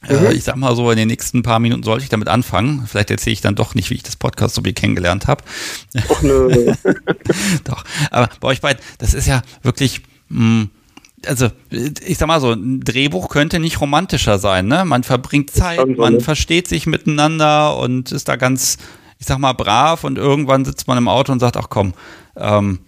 Äh, 0.09 0.15
mhm. 0.15 0.31
ich 0.31 0.45
sag 0.45 0.57
mal 0.57 0.75
so, 0.75 0.91
in 0.91 0.97
den 0.97 1.09
nächsten 1.09 1.43
paar 1.43 1.59
Minuten 1.59 1.83
sollte 1.83 2.05
ich 2.05 2.09
damit 2.09 2.29
anfangen. 2.29 2.87
Vielleicht 2.87 3.11
erzähle 3.11 3.35
ich 3.35 3.41
dann 3.43 3.55
doch 3.55 3.75
nicht, 3.75 3.91
wie 3.91 3.95
ich 3.95 4.03
das 4.03 4.17
Podcast 4.17 4.55
so 4.55 4.65
wie 4.65 4.73
kennengelernt 4.73 5.27
habe. 5.27 5.45
Ach 5.95 6.23
nö. 6.23 6.73
doch. 7.65 7.85
Aber 8.11 8.31
bei 8.41 8.49
euch 8.49 8.63
beiden, 8.63 8.83
das 8.99 9.13
ist 9.13 9.27
ja 9.27 9.43
wirklich. 9.63 10.01
Mh, 10.29 10.41
hm, 10.41 10.71
also 11.25 11.49
ich 11.71 12.19
sag 12.19 12.29
mal 12.29 12.41
so, 12.41 12.53
ein 12.53 12.81
Drehbuch 12.81 13.29
könnte 13.29 13.59
nicht 13.59 13.81
romantischer 13.81 14.39
sein, 14.39 14.67
ne? 14.67 14.85
Man 14.85 15.03
verbringt 15.03 15.51
Zeit, 15.51 15.87
man 15.97 16.21
versteht 16.21 16.69
sich 16.69 16.87
miteinander 16.87 17.79
und 17.79 18.13
ist 18.13 18.29
da 18.29 18.37
ganz 18.37 18.79
ich 19.19 19.27
sag 19.27 19.39
mal, 19.39 19.53
brav 19.53 20.05
und 20.05 20.19
irgendwann 20.19 20.65
sitzt 20.65 20.89
man 20.89 20.99
im 20.99 21.09
Auto 21.09 21.33
und 21.33 21.41
sagt, 21.41 21.57
ach 21.57 21.69
komm, 21.71 21.95
ähm, 22.37 22.81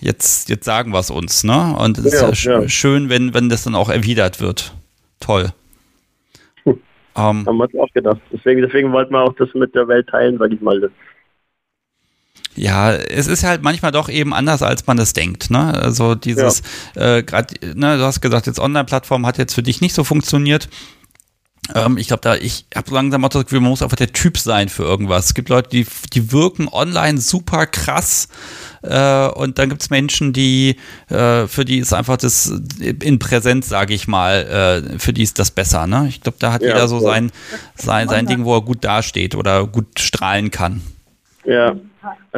jetzt, 0.00 0.48
jetzt 0.48 0.64
sagen 0.64 0.92
wir 0.92 0.98
es 0.98 1.10
uns, 1.10 1.44
ne? 1.44 1.76
Und 1.78 1.98
es 1.98 2.20
ja, 2.20 2.28
ist 2.28 2.44
ja, 2.44 2.60
ja, 2.60 2.68
schön, 2.68 3.08
wenn, 3.08 3.34
wenn 3.34 3.48
das 3.48 3.64
dann 3.64 3.74
auch 3.74 3.88
erwidert 3.88 4.40
wird. 4.40 4.74
Toll. 5.20 5.50
Hm. 6.64 6.80
Ähm, 7.16 7.46
Haben 7.46 7.56
wir 7.56 7.64
uns 7.64 7.74
auch 7.78 7.92
gedacht. 7.92 8.20
Deswegen, 8.32 8.62
deswegen 8.62 8.92
wollten 8.92 9.12
wir 9.12 9.22
auch 9.22 9.34
das 9.34 9.52
mit 9.54 9.74
der 9.74 9.86
Welt 9.88 10.08
teilen, 10.08 10.38
sag 10.38 10.52
ich 10.52 10.60
mal. 10.60 10.90
Ja, 12.58 12.92
es 12.92 13.28
ist 13.28 13.44
halt 13.44 13.62
manchmal 13.62 13.92
doch 13.92 14.08
eben 14.08 14.34
anders, 14.34 14.62
als 14.62 14.86
man 14.86 14.98
es 14.98 15.12
denkt. 15.12 15.50
Ne? 15.50 15.74
Also 15.74 16.16
dieses, 16.16 16.62
ja. 16.96 17.16
äh, 17.16 17.22
gerade, 17.22 17.54
ne, 17.74 17.96
du 17.96 18.02
hast 18.02 18.20
gesagt, 18.20 18.46
jetzt 18.46 18.58
Online-Plattform 18.58 19.24
hat 19.26 19.38
jetzt 19.38 19.54
für 19.54 19.62
dich 19.62 19.80
nicht 19.80 19.94
so 19.94 20.02
funktioniert. 20.02 20.68
Ähm, 21.74 21.98
ich 21.98 22.08
glaube, 22.08 22.22
da, 22.22 22.34
ich 22.34 22.66
habe 22.74 22.92
langsam 22.92 23.24
auch 23.24 23.28
das 23.28 23.44
Gefühl, 23.44 23.60
man 23.60 23.70
muss 23.70 23.82
einfach 23.82 23.96
der 23.96 24.12
Typ 24.12 24.38
sein 24.38 24.68
für 24.68 24.82
irgendwas. 24.82 25.26
Es 25.26 25.34
gibt 25.34 25.50
Leute, 25.50 25.68
die, 25.70 25.86
die 26.12 26.32
wirken 26.32 26.68
online 26.68 27.20
super 27.20 27.66
krass. 27.66 28.28
Äh, 28.82 29.28
und 29.28 29.58
dann 29.58 29.68
gibt 29.68 29.82
es 29.82 29.90
Menschen, 29.90 30.32
die, 30.32 30.76
äh, 31.08 31.46
für 31.46 31.64
die 31.64 31.78
ist 31.78 31.92
einfach 31.92 32.16
das 32.16 32.52
in 32.80 33.18
Präsenz, 33.18 33.68
sage 33.68 33.94
ich 33.94 34.08
mal, 34.08 34.82
äh, 34.92 34.98
für 34.98 35.12
die 35.12 35.22
ist 35.22 35.38
das 35.38 35.50
besser. 35.50 35.86
Ne? 35.86 36.06
Ich 36.08 36.22
glaube, 36.22 36.38
da 36.40 36.52
hat 36.52 36.62
ja, 36.62 36.68
jeder 36.68 36.88
so 36.88 36.98
sein, 37.00 37.30
sein, 37.76 38.08
sein 38.08 38.26
Ding, 38.26 38.44
wo 38.44 38.56
er 38.56 38.62
gut 38.62 38.84
dasteht 38.84 39.34
oder 39.34 39.66
gut 39.66 40.00
strahlen 40.00 40.50
kann. 40.50 40.82
Ja, 41.44 41.76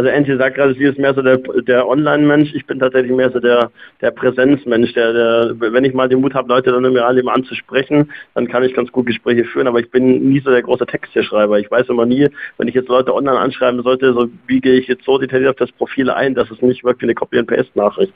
also 0.00 0.12
Angie 0.12 0.34
sagt 0.38 0.56
gerade, 0.56 0.72
sie 0.72 0.84
ist 0.84 0.98
mehr 0.98 1.12
so 1.12 1.20
der, 1.20 1.36
der 1.36 1.86
Online-Mensch. 1.86 2.54
Ich 2.54 2.64
bin 2.64 2.78
tatsächlich 2.78 3.12
mehr 3.12 3.30
so 3.30 3.38
der, 3.38 3.70
der 4.00 4.10
Präsenzmensch. 4.10 4.94
Der, 4.94 5.12
der, 5.12 5.54
wenn 5.58 5.84
ich 5.84 5.92
mal 5.92 6.08
den 6.08 6.22
Mut 6.22 6.32
habe, 6.32 6.48
Leute 6.48 6.72
dann 6.72 6.84
irgendwie 6.84 7.02
alle 7.02 7.22
anzusprechen, 7.30 8.10
dann 8.34 8.48
kann 8.48 8.62
ich 8.62 8.72
ganz 8.72 8.90
gut 8.92 9.04
Gespräche 9.04 9.44
führen. 9.44 9.66
Aber 9.66 9.78
ich 9.78 9.90
bin 9.90 10.30
nie 10.30 10.40
so 10.40 10.50
der 10.50 10.62
große 10.62 10.86
Textschreiber. 10.86 11.58
Ich 11.58 11.70
weiß 11.70 11.90
immer 11.90 12.06
nie, 12.06 12.28
wenn 12.56 12.66
ich 12.66 12.74
jetzt 12.74 12.88
Leute 12.88 13.14
online 13.14 13.38
anschreiben 13.38 13.82
sollte, 13.82 14.14
so 14.14 14.30
wie 14.46 14.62
gehe 14.62 14.78
ich 14.78 14.88
jetzt 14.88 15.04
so 15.04 15.18
detailliert 15.18 15.50
auf 15.50 15.56
das 15.56 15.72
Profil 15.72 16.08
ein, 16.08 16.34
dass 16.34 16.50
es 16.50 16.62
nicht 16.62 16.82
wirkt 16.82 17.02
wie 17.02 17.06
eine 17.06 17.14
Copy-and-Paste-Nachricht. 17.14 18.14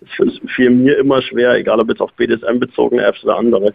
Das 0.00 0.28
ist 0.28 0.40
für 0.54 0.70
mir 0.70 0.98
immer 0.98 1.20
schwer, 1.20 1.54
egal 1.56 1.80
ob 1.80 1.88
jetzt 1.88 2.00
auf 2.00 2.12
BDSM 2.12 2.60
bezogene 2.60 3.04
Apps 3.04 3.24
oder 3.24 3.38
andere. 3.38 3.74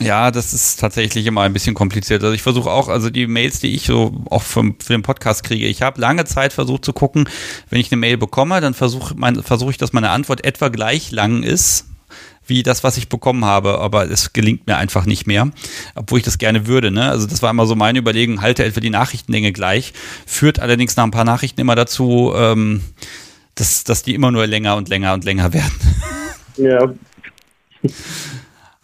Ja, 0.00 0.30
das 0.30 0.52
ist 0.52 0.78
tatsächlich 0.78 1.26
immer 1.26 1.42
ein 1.42 1.52
bisschen 1.52 1.74
kompliziert. 1.74 2.22
Also 2.22 2.32
ich 2.32 2.42
versuche 2.42 2.70
auch, 2.70 2.88
also 2.88 3.10
die 3.10 3.26
Mails, 3.26 3.58
die 3.58 3.74
ich 3.74 3.86
so 3.86 4.24
auch 4.30 4.42
für, 4.42 4.62
für 4.78 4.92
den 4.92 5.02
Podcast 5.02 5.42
kriege, 5.42 5.66
ich 5.66 5.82
habe 5.82 6.00
lange 6.00 6.24
Zeit 6.24 6.52
versucht 6.52 6.84
zu 6.84 6.92
gucken, 6.92 7.28
wenn 7.68 7.80
ich 7.80 7.90
eine 7.90 7.98
Mail 7.98 8.16
bekomme, 8.16 8.60
dann 8.60 8.74
versuche 8.74 9.16
versuch 9.42 9.70
ich, 9.70 9.76
dass 9.76 9.92
meine 9.92 10.10
Antwort 10.10 10.44
etwa 10.44 10.68
gleich 10.68 11.10
lang 11.10 11.42
ist 11.42 11.86
wie 12.46 12.62
das, 12.62 12.82
was 12.82 12.96
ich 12.96 13.08
bekommen 13.08 13.44
habe, 13.44 13.78
aber 13.78 14.10
es 14.10 14.32
gelingt 14.32 14.66
mir 14.66 14.78
einfach 14.78 15.04
nicht 15.04 15.26
mehr, 15.26 15.50
obwohl 15.94 16.18
ich 16.18 16.24
das 16.24 16.38
gerne 16.38 16.66
würde. 16.66 16.90
Ne? 16.90 17.10
Also 17.10 17.26
das 17.26 17.42
war 17.42 17.50
immer 17.50 17.66
so 17.66 17.74
meine 17.74 17.98
Überlegung, 17.98 18.40
halte 18.40 18.64
etwa 18.64 18.80
die 18.80 18.90
Nachrichtenlänge 18.90 19.52
gleich, 19.52 19.92
führt 20.26 20.58
allerdings 20.58 20.96
nach 20.96 21.04
ein 21.04 21.10
paar 21.10 21.24
Nachrichten 21.24 21.60
immer 21.60 21.74
dazu, 21.74 22.32
ähm, 22.34 22.80
dass, 23.54 23.84
dass 23.84 24.02
die 24.02 24.14
immer 24.14 24.30
nur 24.30 24.46
länger 24.46 24.76
und 24.76 24.88
länger 24.88 25.12
und 25.12 25.24
länger 25.24 25.52
werden. 25.52 25.74
Ja. 26.56 26.94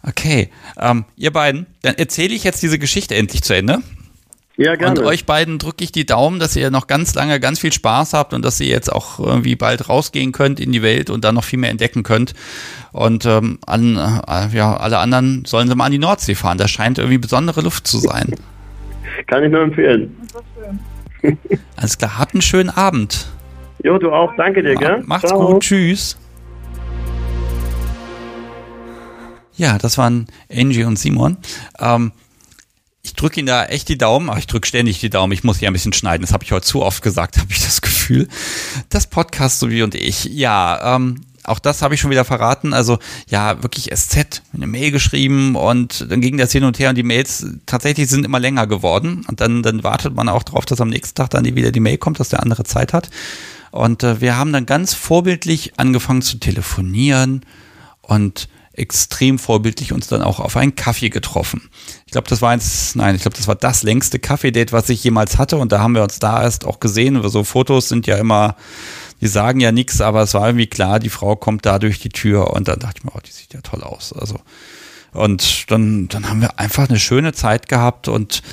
Okay, 0.07 0.49
ähm, 0.79 1.05
ihr 1.15 1.31
beiden, 1.31 1.65
dann 1.81 1.95
erzähle 1.95 2.33
ich 2.33 2.43
jetzt 2.43 2.61
diese 2.61 2.77
Geschichte 2.77 3.15
endlich 3.15 3.41
zu 3.41 3.55
Ende. 3.55 3.79
Ja, 4.57 4.75
gerne. 4.75 5.01
Und 5.01 5.05
euch 5.05 5.25
beiden 5.25 5.57
drücke 5.57 5.83
ich 5.83 5.91
die 5.91 6.05
Daumen, 6.05 6.39
dass 6.39 6.55
ihr 6.55 6.71
noch 6.71 6.87
ganz 6.87 7.13
lange 7.13 7.39
ganz 7.41 7.59
viel 7.59 7.73
Spaß 7.73 8.13
habt 8.13 8.33
und 8.33 8.45
dass 8.45 8.61
ihr 8.61 8.67
jetzt 8.67 8.91
auch 8.91 9.19
irgendwie 9.19 9.55
bald 9.55 9.89
rausgehen 9.89 10.31
könnt 10.31 10.61
in 10.61 10.71
die 10.71 10.81
Welt 10.81 11.09
und 11.09 11.25
dann 11.25 11.35
noch 11.35 11.43
viel 11.43 11.59
mehr 11.59 11.71
entdecken 11.71 12.03
könnt. 12.03 12.33
Und 12.93 13.25
ähm, 13.25 13.59
an, 13.65 13.97
äh, 13.97 14.55
ja, 14.55 14.77
alle 14.77 14.99
anderen 14.99 15.43
sollen 15.45 15.67
sie 15.67 15.75
mal 15.75 15.85
an 15.85 15.91
die 15.91 15.99
Nordsee 15.99 16.35
fahren. 16.35 16.57
Da 16.57 16.69
scheint 16.69 16.99
irgendwie 16.99 17.17
besondere 17.17 17.61
Luft 17.61 17.85
zu 17.85 17.97
sein. 17.97 18.33
Kann 19.27 19.43
ich 19.43 19.51
nur 19.51 19.61
empfehlen. 19.61 20.15
Alles 21.75 21.97
klar, 21.97 22.17
habt 22.17 22.33
einen 22.33 22.41
schönen 22.41 22.69
Abend. 22.69 23.27
Jo, 23.83 23.97
du 23.97 24.11
auch. 24.11 24.33
Danke 24.37 24.63
dir, 24.63 24.75
gell? 24.75 25.03
Macht's 25.05 25.29
Ciao. 25.29 25.53
gut. 25.53 25.63
Tschüss. 25.63 26.17
Ja, 29.57 29.77
das 29.77 29.97
waren 29.97 30.27
Angie 30.51 30.83
und 30.83 30.99
Simon. 30.99 31.37
Ähm, 31.79 32.11
ich 33.03 33.13
drücke 33.13 33.39
Ihnen 33.39 33.47
da 33.47 33.65
echt 33.65 33.87
die 33.87 33.97
Daumen, 33.97 34.29
aber 34.29 34.39
ich 34.39 34.47
drücke 34.47 34.67
ständig 34.67 34.99
die 34.99 35.11
Daumen. 35.11 35.31
Ich 35.31 35.43
muss 35.43 35.59
hier 35.59 35.69
ein 35.69 35.73
bisschen 35.73 35.93
schneiden. 35.93 36.23
Das 36.23 36.33
habe 36.33 36.43
ich 36.43 36.51
heute 36.51 36.65
zu 36.65 36.81
oft 36.81 37.03
gesagt, 37.03 37.37
habe 37.39 37.51
ich 37.51 37.63
das 37.63 37.81
Gefühl. 37.81 38.27
Das 38.89 39.07
Podcast 39.07 39.59
so 39.59 39.69
wie 39.69 39.83
und 39.83 39.95
ich. 39.95 40.25
Ja, 40.25 40.95
ähm, 40.95 41.21
auch 41.43 41.59
das 41.59 41.83
habe 41.83 41.93
ich 41.93 42.01
schon 42.01 42.09
wieder 42.09 42.25
verraten. 42.25 42.73
Also 42.73 42.97
ja, 43.29 43.61
wirklich 43.61 43.91
SZ, 43.95 44.41
eine 44.53 44.67
Mail 44.67 44.91
geschrieben 44.91 45.55
und 45.55 46.09
dann 46.09 46.19
ging 46.19 46.37
das 46.37 46.51
hin 46.51 46.63
und 46.63 46.79
her 46.79 46.89
und 46.89 46.95
die 46.95 47.03
Mails 47.03 47.45
tatsächlich 47.67 48.09
sind 48.09 48.25
immer 48.25 48.39
länger 48.39 48.65
geworden. 48.65 49.23
Und 49.27 49.39
dann, 49.39 49.61
dann 49.61 49.83
wartet 49.83 50.15
man 50.15 50.27
auch 50.27 50.43
darauf, 50.43 50.65
dass 50.65 50.81
am 50.81 50.89
nächsten 50.89 51.15
Tag 51.15 51.29
dann 51.29 51.45
wieder 51.45 51.71
die 51.71 51.79
Mail 51.79 51.99
kommt, 51.99 52.19
dass 52.19 52.29
der 52.29 52.41
andere 52.41 52.63
Zeit 52.63 52.91
hat. 52.91 53.09
Und 53.69 54.03
äh, 54.03 54.19
wir 54.19 54.35
haben 54.35 54.51
dann 54.51 54.65
ganz 54.65 54.95
vorbildlich 54.95 55.73
angefangen 55.77 56.23
zu 56.23 56.39
telefonieren 56.39 57.41
und 58.01 58.47
extrem 58.77 59.39
vorbildlich 59.39 59.93
uns 59.93 60.07
dann 60.07 60.21
auch 60.21 60.39
auf 60.39 60.57
einen 60.57 60.75
Kaffee 60.75 61.09
getroffen. 61.09 61.69
Ich 62.05 62.11
glaube, 62.11 62.27
das 62.27 62.41
war 62.41 62.51
eins, 62.51 62.95
nein, 62.95 63.15
ich 63.15 63.21
glaube, 63.21 63.37
das 63.37 63.47
war 63.47 63.55
das 63.55 63.83
längste 63.83 64.19
Kaffee-Date, 64.19 64.73
was 64.73 64.89
ich 64.89 65.03
jemals 65.03 65.37
hatte. 65.37 65.57
Und 65.57 65.71
da 65.71 65.79
haben 65.79 65.95
wir 65.95 66.03
uns 66.03 66.19
da 66.19 66.43
erst 66.43 66.65
auch 66.65 66.79
gesehen. 66.79 67.21
So 67.29 67.43
Fotos 67.43 67.89
sind 67.89 68.05
ja 68.05 68.17
immer, 68.17 68.55
die 69.21 69.27
sagen 69.27 69.59
ja 69.59 69.71
nichts, 69.71 70.01
aber 70.01 70.21
es 70.23 70.33
war 70.33 70.47
irgendwie 70.47 70.67
klar, 70.67 70.99
die 70.99 71.09
Frau 71.09 71.35
kommt 71.35 71.65
da 71.65 71.79
durch 71.79 71.99
die 71.99 72.09
Tür 72.09 72.51
und 72.51 72.67
dann 72.67 72.79
dachte 72.79 72.99
ich 72.99 73.03
mir, 73.05 73.11
oh, 73.15 73.21
die 73.25 73.31
sieht 73.31 73.53
ja 73.53 73.61
toll 73.61 73.81
aus. 73.81 74.13
Also, 74.13 74.39
und 75.13 75.71
dann, 75.71 76.09
dann 76.09 76.29
haben 76.29 76.41
wir 76.41 76.59
einfach 76.59 76.89
eine 76.89 76.99
schöne 76.99 77.31
Zeit 77.31 77.69
gehabt 77.69 78.09
und 78.09 78.43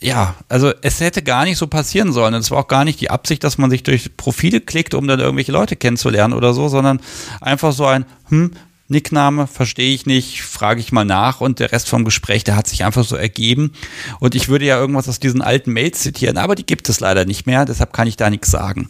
ja, 0.00 0.34
also 0.48 0.72
es 0.82 1.00
hätte 1.00 1.22
gar 1.22 1.44
nicht 1.44 1.56
so 1.56 1.66
passieren 1.66 2.12
sollen. 2.12 2.34
Es 2.34 2.50
war 2.50 2.58
auch 2.58 2.68
gar 2.68 2.84
nicht 2.84 3.00
die 3.00 3.10
Absicht, 3.10 3.42
dass 3.44 3.56
man 3.56 3.70
sich 3.70 3.84
durch 3.84 4.16
Profile 4.16 4.60
klickt, 4.60 4.92
um 4.92 5.06
dann 5.06 5.20
irgendwelche 5.20 5.52
Leute 5.52 5.76
kennenzulernen 5.76 6.34
oder 6.34 6.52
so, 6.52 6.68
sondern 6.68 7.00
einfach 7.40 7.72
so 7.72 7.86
ein, 7.86 8.04
hm, 8.28 8.50
Nickname, 8.94 9.46
verstehe 9.46 9.94
ich 9.94 10.06
nicht, 10.06 10.42
frage 10.42 10.80
ich 10.80 10.92
mal 10.92 11.04
nach 11.04 11.42
und 11.42 11.58
der 11.58 11.72
Rest 11.72 11.88
vom 11.88 12.04
Gespräch, 12.04 12.44
der 12.44 12.56
hat 12.56 12.66
sich 12.66 12.84
einfach 12.84 13.04
so 13.04 13.16
ergeben. 13.16 13.72
Und 14.20 14.34
ich 14.34 14.48
würde 14.48 14.64
ja 14.64 14.78
irgendwas 14.78 15.08
aus 15.08 15.20
diesen 15.20 15.42
alten 15.42 15.72
Mails 15.72 16.00
zitieren, 16.00 16.38
aber 16.38 16.54
die 16.54 16.64
gibt 16.64 16.88
es 16.88 17.00
leider 17.00 17.26
nicht 17.26 17.46
mehr, 17.46 17.66
deshalb 17.66 17.92
kann 17.92 18.08
ich 18.08 18.16
da 18.16 18.30
nichts 18.30 18.50
sagen. 18.50 18.88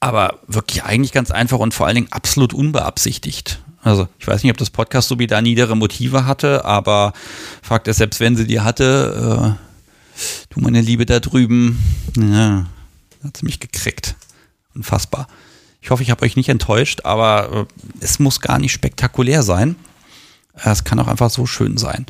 Aber 0.00 0.40
wirklich 0.48 0.82
eigentlich 0.82 1.12
ganz 1.12 1.30
einfach 1.30 1.58
und 1.58 1.74
vor 1.74 1.86
allen 1.86 1.94
Dingen 1.94 2.12
absolut 2.12 2.54
unbeabsichtigt. 2.54 3.62
Also 3.82 4.08
ich 4.18 4.26
weiß 4.26 4.42
nicht, 4.42 4.50
ob 4.50 4.58
das 4.58 4.70
Podcast 4.70 5.08
so 5.08 5.18
wie 5.18 5.26
da 5.26 5.40
niedere 5.40 5.76
Motive 5.76 6.26
hatte, 6.26 6.64
aber 6.64 7.12
Fakt 7.62 7.88
ist, 7.88 7.98
selbst 7.98 8.20
wenn 8.20 8.36
sie 8.36 8.46
die 8.46 8.60
hatte, 8.60 9.56
äh, 9.56 10.50
du 10.50 10.60
meine 10.60 10.80
Liebe 10.80 11.06
da 11.06 11.20
drüben, 11.20 11.78
ja, 12.16 12.66
hat 13.22 13.36
sie 13.36 13.44
mich 13.44 13.60
gekriegt. 13.60 14.16
Unfassbar. 14.74 15.28
Ich 15.80 15.90
hoffe, 15.90 16.02
ich 16.02 16.10
habe 16.10 16.24
euch 16.24 16.36
nicht 16.36 16.48
enttäuscht, 16.48 17.00
aber 17.04 17.66
äh, 17.68 17.84
es 18.00 18.18
muss 18.18 18.40
gar 18.40 18.58
nicht 18.58 18.72
spektakulär 18.72 19.42
sein. 19.42 19.76
Es 20.54 20.84
kann 20.84 20.98
auch 20.98 21.08
einfach 21.08 21.30
so 21.30 21.46
schön 21.46 21.78
sein. 21.78 22.06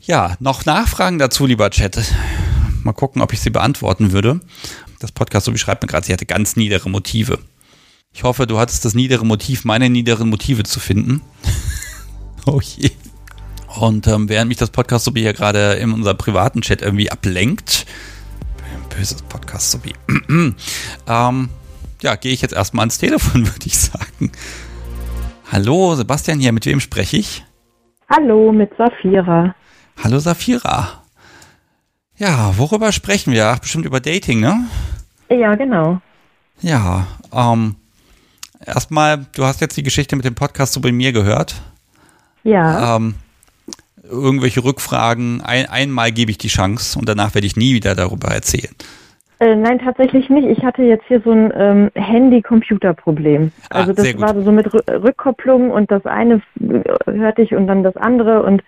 Ja, 0.00 0.36
noch 0.38 0.64
Nachfragen 0.64 1.18
dazu, 1.18 1.46
lieber 1.46 1.70
Chat. 1.70 1.98
Mal 2.82 2.92
gucken, 2.92 3.22
ob 3.22 3.32
ich 3.32 3.40
sie 3.40 3.50
beantworten 3.50 4.12
würde. 4.12 4.40
Das 5.00 5.12
Podcast 5.12 5.46
so 5.46 5.52
beschreibt 5.52 5.82
mir 5.82 5.88
gerade, 5.88 6.06
sie 6.06 6.12
hatte 6.12 6.26
ganz 6.26 6.56
niedere 6.56 6.90
Motive. 6.90 7.38
Ich 8.12 8.22
hoffe, 8.22 8.46
du 8.46 8.58
hattest 8.58 8.84
das 8.84 8.94
niedere 8.94 9.24
Motiv, 9.24 9.64
meine 9.64 9.88
niederen 9.88 10.28
Motive 10.28 10.64
zu 10.64 10.80
finden. 10.80 11.20
oh 12.46 12.60
je. 12.60 12.90
Und 13.78 14.06
ähm, 14.06 14.28
während 14.28 14.48
mich 14.48 14.58
das 14.58 14.70
Podcast 14.70 15.04
sowie 15.04 15.20
hier 15.20 15.34
gerade 15.34 15.74
in 15.74 15.92
unserem 15.92 16.18
privaten 16.18 16.62
Chat 16.62 16.82
irgendwie 16.82 17.10
ablenkt, 17.10 17.86
böses 18.96 19.22
Podcast 19.22 19.70
sowie, 19.70 19.94
ähm, 21.06 21.48
ja, 22.02 22.16
gehe 22.16 22.32
ich 22.32 22.42
jetzt 22.42 22.54
erstmal 22.54 22.82
ans 22.82 22.98
Telefon, 22.98 23.46
würde 23.52 23.66
ich 23.66 23.78
sagen. 23.78 24.32
Hallo, 25.50 25.94
Sebastian 25.94 26.40
hier, 26.40 26.52
mit 26.52 26.66
wem 26.66 26.80
spreche 26.80 27.16
ich? 27.16 27.44
Hallo, 28.08 28.52
mit 28.52 28.70
Safira. 28.76 29.54
Hallo 30.02 30.18
Safira. 30.18 31.02
Ja, 32.16 32.56
worüber 32.56 32.92
sprechen 32.92 33.32
wir? 33.32 33.46
Ach, 33.46 33.58
bestimmt 33.58 33.86
über 33.86 34.00
Dating, 34.00 34.40
ne? 34.40 34.66
Ja, 35.30 35.54
genau. 35.54 36.00
Ja, 36.60 37.06
ähm, 37.32 37.76
erstmal, 38.64 39.26
du 39.34 39.44
hast 39.44 39.60
jetzt 39.60 39.76
die 39.76 39.82
Geschichte 39.82 40.16
mit 40.16 40.24
dem 40.24 40.34
Podcast 40.34 40.72
so 40.72 40.80
bei 40.80 40.90
mir 40.90 41.12
gehört. 41.12 41.54
Ja. 42.42 42.96
Ähm, 42.96 43.14
irgendwelche 44.02 44.64
Rückfragen, 44.64 45.42
ein, 45.42 45.66
einmal 45.66 46.12
gebe 46.12 46.30
ich 46.30 46.38
die 46.38 46.48
Chance 46.48 46.98
und 46.98 47.08
danach 47.08 47.34
werde 47.34 47.46
ich 47.46 47.56
nie 47.56 47.74
wieder 47.74 47.94
darüber 47.94 48.28
erzählen. 48.28 48.74
Äh, 49.40 49.54
nein, 49.54 49.78
tatsächlich 49.78 50.28
nicht. 50.30 50.48
Ich 50.48 50.64
hatte 50.64 50.82
jetzt 50.82 51.04
hier 51.06 51.20
so 51.24 51.30
ein 51.30 51.52
ähm, 51.56 51.90
Handy-Computer-Problem. 51.94 53.52
Ah, 53.70 53.80
Also 53.80 53.92
das 53.92 54.04
sehr 54.04 54.14
gut. 54.14 54.22
war 54.22 54.42
so 54.42 54.50
mit 54.50 54.66
Rü- 54.68 55.02
Rückkopplung 55.02 55.70
und 55.70 55.90
das 55.90 56.04
eine 56.06 56.42
äh, 56.60 56.82
hörte 57.06 57.42
ich 57.42 57.54
und 57.54 57.66
dann 57.68 57.82
das 57.84 57.96
andere 57.96 58.42
und 58.42 58.62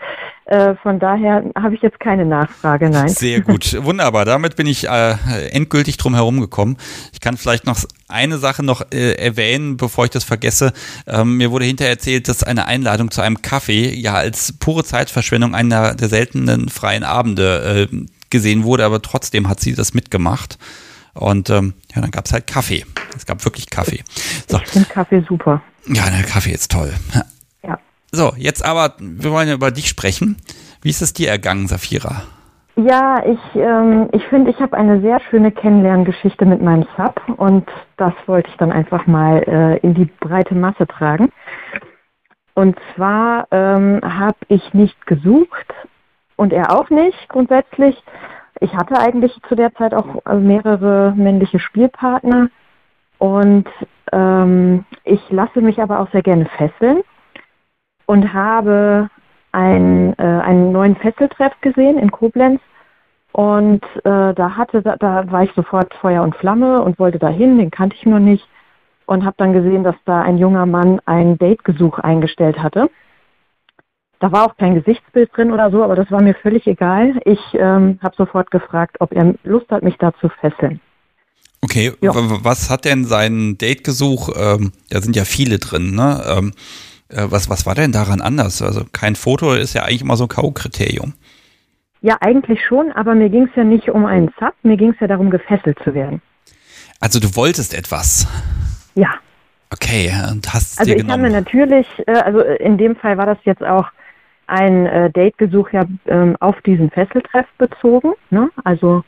äh, 0.45 0.75
von 0.77 0.99
daher 1.01 1.45
habe 1.61 1.75
ich 1.75 1.83
jetzt 1.83 1.99
keine 1.99 2.25
Nachfrage, 2.25 2.89
nein. 2.89 3.09
Sehr 3.09 3.41
gut, 3.41 3.77
wunderbar. 3.85 4.25
Damit 4.25 4.55
bin 4.57 4.67
ich 4.69 4.89
äh, 4.89 5.15
endgültig 5.51 5.97
drum 5.97 6.15
herum 6.15 6.41
gekommen. 6.41 6.77
Ich 7.13 7.21
kann 7.21 7.37
vielleicht 7.37 7.67
noch 7.67 7.77
eine 8.09 8.39
Sache 8.39 8.65
noch 8.65 8.83
äh, 8.93 9.13
erwähnen, 9.15 9.77
bevor 9.77 10.05
ich 10.05 10.11
das 10.11 10.23
vergesse. 10.25 10.73
Ähm, 11.07 11.37
mir 11.37 11.51
wurde 11.51 11.65
hinterher 11.65 11.93
erzählt, 11.95 12.29
dass 12.29 12.45
eine 12.45 12.67
Einladung 12.67 13.11
zu 13.11 13.23
einem 13.23 13.43
Kaffee 13.43 13.93
ja 13.95 14.15
als 14.15 14.57
pure 14.59 14.85
Zeitverschwendung 14.85 15.55
einer 15.55 15.95
der 15.95 16.09
seltenen 16.09 16.69
freien 16.69 17.03
Abende 17.05 17.89
gesehen 18.31 18.65
wurde, 18.65 18.85
aber 18.85 19.03
trotzdem 19.03 19.49
hat 19.49 19.61
sie 19.61 19.75
das 19.75 19.95
mitgemacht. 19.95 20.59
Und 21.15 21.51
ähm, 21.51 21.75
ja, 21.95 22.01
dann 22.01 22.11
gab 22.11 22.27
es 22.27 22.33
halt 22.33 22.47
Kaffee. 22.47 22.85
Es 23.17 23.27
gab 23.27 23.45
wirklich 23.45 23.69
Kaffee. 23.69 24.03
So, 24.49 24.59
Ich 24.59 24.69
finde 24.69 24.89
Kaffee 24.89 25.25
super. 25.29 25.61
ja, 25.87 26.09
der 26.09 26.23
Kaffee 26.23 26.53
ist 26.53 26.71
toll. 26.71 26.93
Ja. 27.63 27.79
So, 28.11 28.33
jetzt 28.39 28.65
aber, 28.65 28.95
wir 28.99 29.31
wollen 29.31 29.49
ja 29.49 29.55
über 29.55 29.71
dich 29.71 29.87
sprechen. 29.89 30.37
Wie 30.81 30.89
ist 30.89 31.03
es 31.03 31.13
dir 31.13 31.29
ergangen, 31.29 31.69
Safira? 31.69 32.23
Ja, 32.77 33.23
ich, 33.27 33.39
ähm, 33.55 34.09
ich 34.13 34.25
finde, 34.29 34.51
ich 34.51 34.59
habe 34.61 34.75
eine 34.77 35.03
sehr 35.03 35.21
schöne 35.29 35.53
Kennenlerngeschichte 35.53 36.47
mit 36.47 36.63
meinem 36.63 36.87
Sub 36.97 37.21
und 37.37 37.69
das 37.99 38.15
wollte 38.27 38.49
ich 38.49 38.57
dann 38.57 38.73
einfach 38.73 39.07
mal 39.07 39.43
äh, 39.47 39.77
in 39.87 39.93
die 39.93 40.07
breite 40.21 40.55
Masse 40.55 40.87
tragen. 40.87 41.31
Und 42.55 42.79
zwar 42.95 43.47
ähm, 43.51 44.01
habe 44.03 44.39
ich 44.49 44.73
nicht 44.73 45.07
gesucht 45.07 45.67
und 46.41 46.55
er 46.55 46.75
auch 46.75 46.89
nicht 46.89 47.29
grundsätzlich. 47.29 48.03
Ich 48.61 48.75
hatte 48.75 48.99
eigentlich 48.99 49.39
zu 49.47 49.55
der 49.55 49.75
Zeit 49.75 49.93
auch 49.93 50.25
mehrere 50.39 51.13
männliche 51.15 51.59
Spielpartner 51.59 52.49
und 53.19 53.69
ähm, 54.11 54.87
ich 55.05 55.21
lasse 55.29 55.61
mich 55.61 55.83
aber 55.83 56.01
auch 56.01 56.11
sehr 56.13 56.23
gerne 56.23 56.47
fesseln 56.57 57.03
und 58.07 58.33
habe 58.33 59.11
ein, 59.53 60.19
äh, 60.19 60.23
einen 60.23 60.73
neuen 60.73 60.97
Fesseltreff 60.97 61.53
gesehen 61.61 61.99
in 61.99 62.11
Koblenz. 62.11 62.63
Und 63.33 63.85
äh, 64.05 64.35
da 64.35 64.57
hatte, 64.57 64.81
da, 64.81 65.31
war 65.31 65.43
ich 65.45 65.53
sofort 65.53 65.93
Feuer 65.95 66.23
und 66.23 66.35
Flamme 66.37 66.81
und 66.83 66.99
wollte 66.99 67.19
dahin, 67.19 67.59
den 67.59 67.71
kannte 67.71 67.97
ich 67.97 68.07
noch 68.07 68.19
nicht. 68.19 68.49
Und 69.05 69.27
habe 69.27 69.37
dann 69.37 69.53
gesehen, 69.53 69.85
dass 69.85 69.97
da 70.07 70.23
ein 70.23 70.39
junger 70.39 70.65
Mann 70.65 71.01
ein 71.05 71.37
Dategesuch 71.37 71.99
eingestellt 71.99 72.63
hatte. 72.63 72.89
Da 74.21 74.31
war 74.33 74.45
auch 74.47 74.57
kein 74.57 74.75
Gesichtsbild 74.75 75.31
drin 75.35 75.51
oder 75.53 75.71
so, 75.71 75.83
aber 75.83 75.97
das 75.97 76.11
war 76.11 76.23
mir 76.23 76.35
völlig 76.35 76.67
egal. 76.67 77.21
Ich 77.25 77.41
ähm, 77.55 77.99
habe 78.03 78.15
sofort 78.17 78.51
gefragt, 78.51 78.97
ob 79.01 79.13
er 79.13 79.35
Lust 79.45 79.71
hat, 79.71 79.83
mich 79.83 79.97
da 79.97 80.13
zu 80.21 80.29
fesseln. 80.41 80.81
Okay, 81.63 81.93
Ja. 82.03 82.13
was 82.15 82.71
hat 82.71 82.85
denn 82.85 83.05
sein 83.05 83.57
Dategesuch? 83.59 84.31
Ähm, 84.37 84.73
da 84.91 85.01
sind 85.01 85.17
ja 85.17 85.25
viele 85.25 85.59
drin, 85.59 85.95
ne? 85.95 86.23
Ähm, 86.29 86.53
äh, 87.09 87.27
was, 87.31 87.49
was 87.51 87.67
war 87.67 87.75
denn 87.75 87.93
daran 87.93 88.21
anders? 88.21 88.63
Also 88.63 88.85
kein 88.93 89.17
Foto 89.17 89.53
ist 89.55 89.75
ja 89.75 89.83
eigentlich 89.83 90.03
immer 90.03 90.17
so 90.17 90.25
ein 90.25 90.29
K.O.-Kriterium. 90.29 91.13
Ja, 92.03 92.17
eigentlich 92.21 92.61
schon, 92.67 92.93
aber 92.93 93.15
mir 93.15 93.29
ging 93.29 93.45
es 93.45 93.57
ja 93.57 93.65
nicht 93.65 93.91
um 93.91 94.07
einen 94.07 94.31
Sub, 94.39 94.55
mir 94.63 94.77
ging 94.77 94.91
es 94.91 95.01
ja 95.01 95.07
darum, 95.07 95.31
gefesselt 95.31 95.79
zu 95.85 95.95
werden. 95.95 96.23
Also 96.99 97.21
du 97.21 97.35
wolltest 97.37 97.75
etwas. 97.75 98.27
Ja. 98.95 99.09
Okay, 99.73 100.11
und 100.31 100.53
hast 100.53 100.73
es 100.73 100.79
Also 100.79 100.91
dir 100.93 100.99
ich 100.99 101.09
habe 101.09 101.23
mir 101.23 101.29
genommen. 101.29 101.45
natürlich, 101.45 101.87
äh, 102.07 102.13
also 102.13 102.41
in 102.41 102.77
dem 102.79 102.97
Fall 102.97 103.17
war 103.19 103.27
das 103.27 103.39
jetzt 103.45 103.63
auch 103.63 103.87
ein 104.51 104.87
äh, 104.87 105.11
Dategesuch 105.11 105.71
ja 105.71 105.85
ähm, 106.07 106.37
auf 106.41 106.61
diesen 106.63 106.91
Fesseltreff 106.91 107.47
bezogen. 107.57 108.13
Ne? 108.31 108.51
Also 108.65 109.05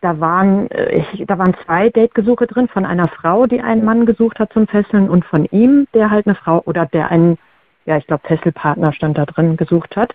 da 0.00 0.18
waren, 0.18 0.70
äh, 0.70 1.04
ich, 1.12 1.24
da 1.26 1.38
waren 1.38 1.54
zwei 1.64 1.90
Dategesuche 1.90 2.46
drin 2.46 2.68
von 2.68 2.84
einer 2.84 3.08
Frau, 3.08 3.46
die 3.46 3.60
einen 3.60 3.84
Mann 3.84 4.06
gesucht 4.06 4.38
hat 4.38 4.52
zum 4.52 4.66
Fesseln 4.66 5.08
und 5.08 5.24
von 5.24 5.44
ihm, 5.46 5.86
der 5.94 6.10
halt 6.10 6.26
eine 6.26 6.34
Frau 6.34 6.62
oder 6.64 6.86
der 6.86 7.10
einen, 7.10 7.38
ja 7.84 7.96
ich 7.96 8.06
glaube 8.06 8.26
Fesselpartner 8.26 8.92
stand 8.92 9.18
da 9.18 9.26
drin 9.26 9.56
gesucht 9.56 9.96
hat. 9.96 10.14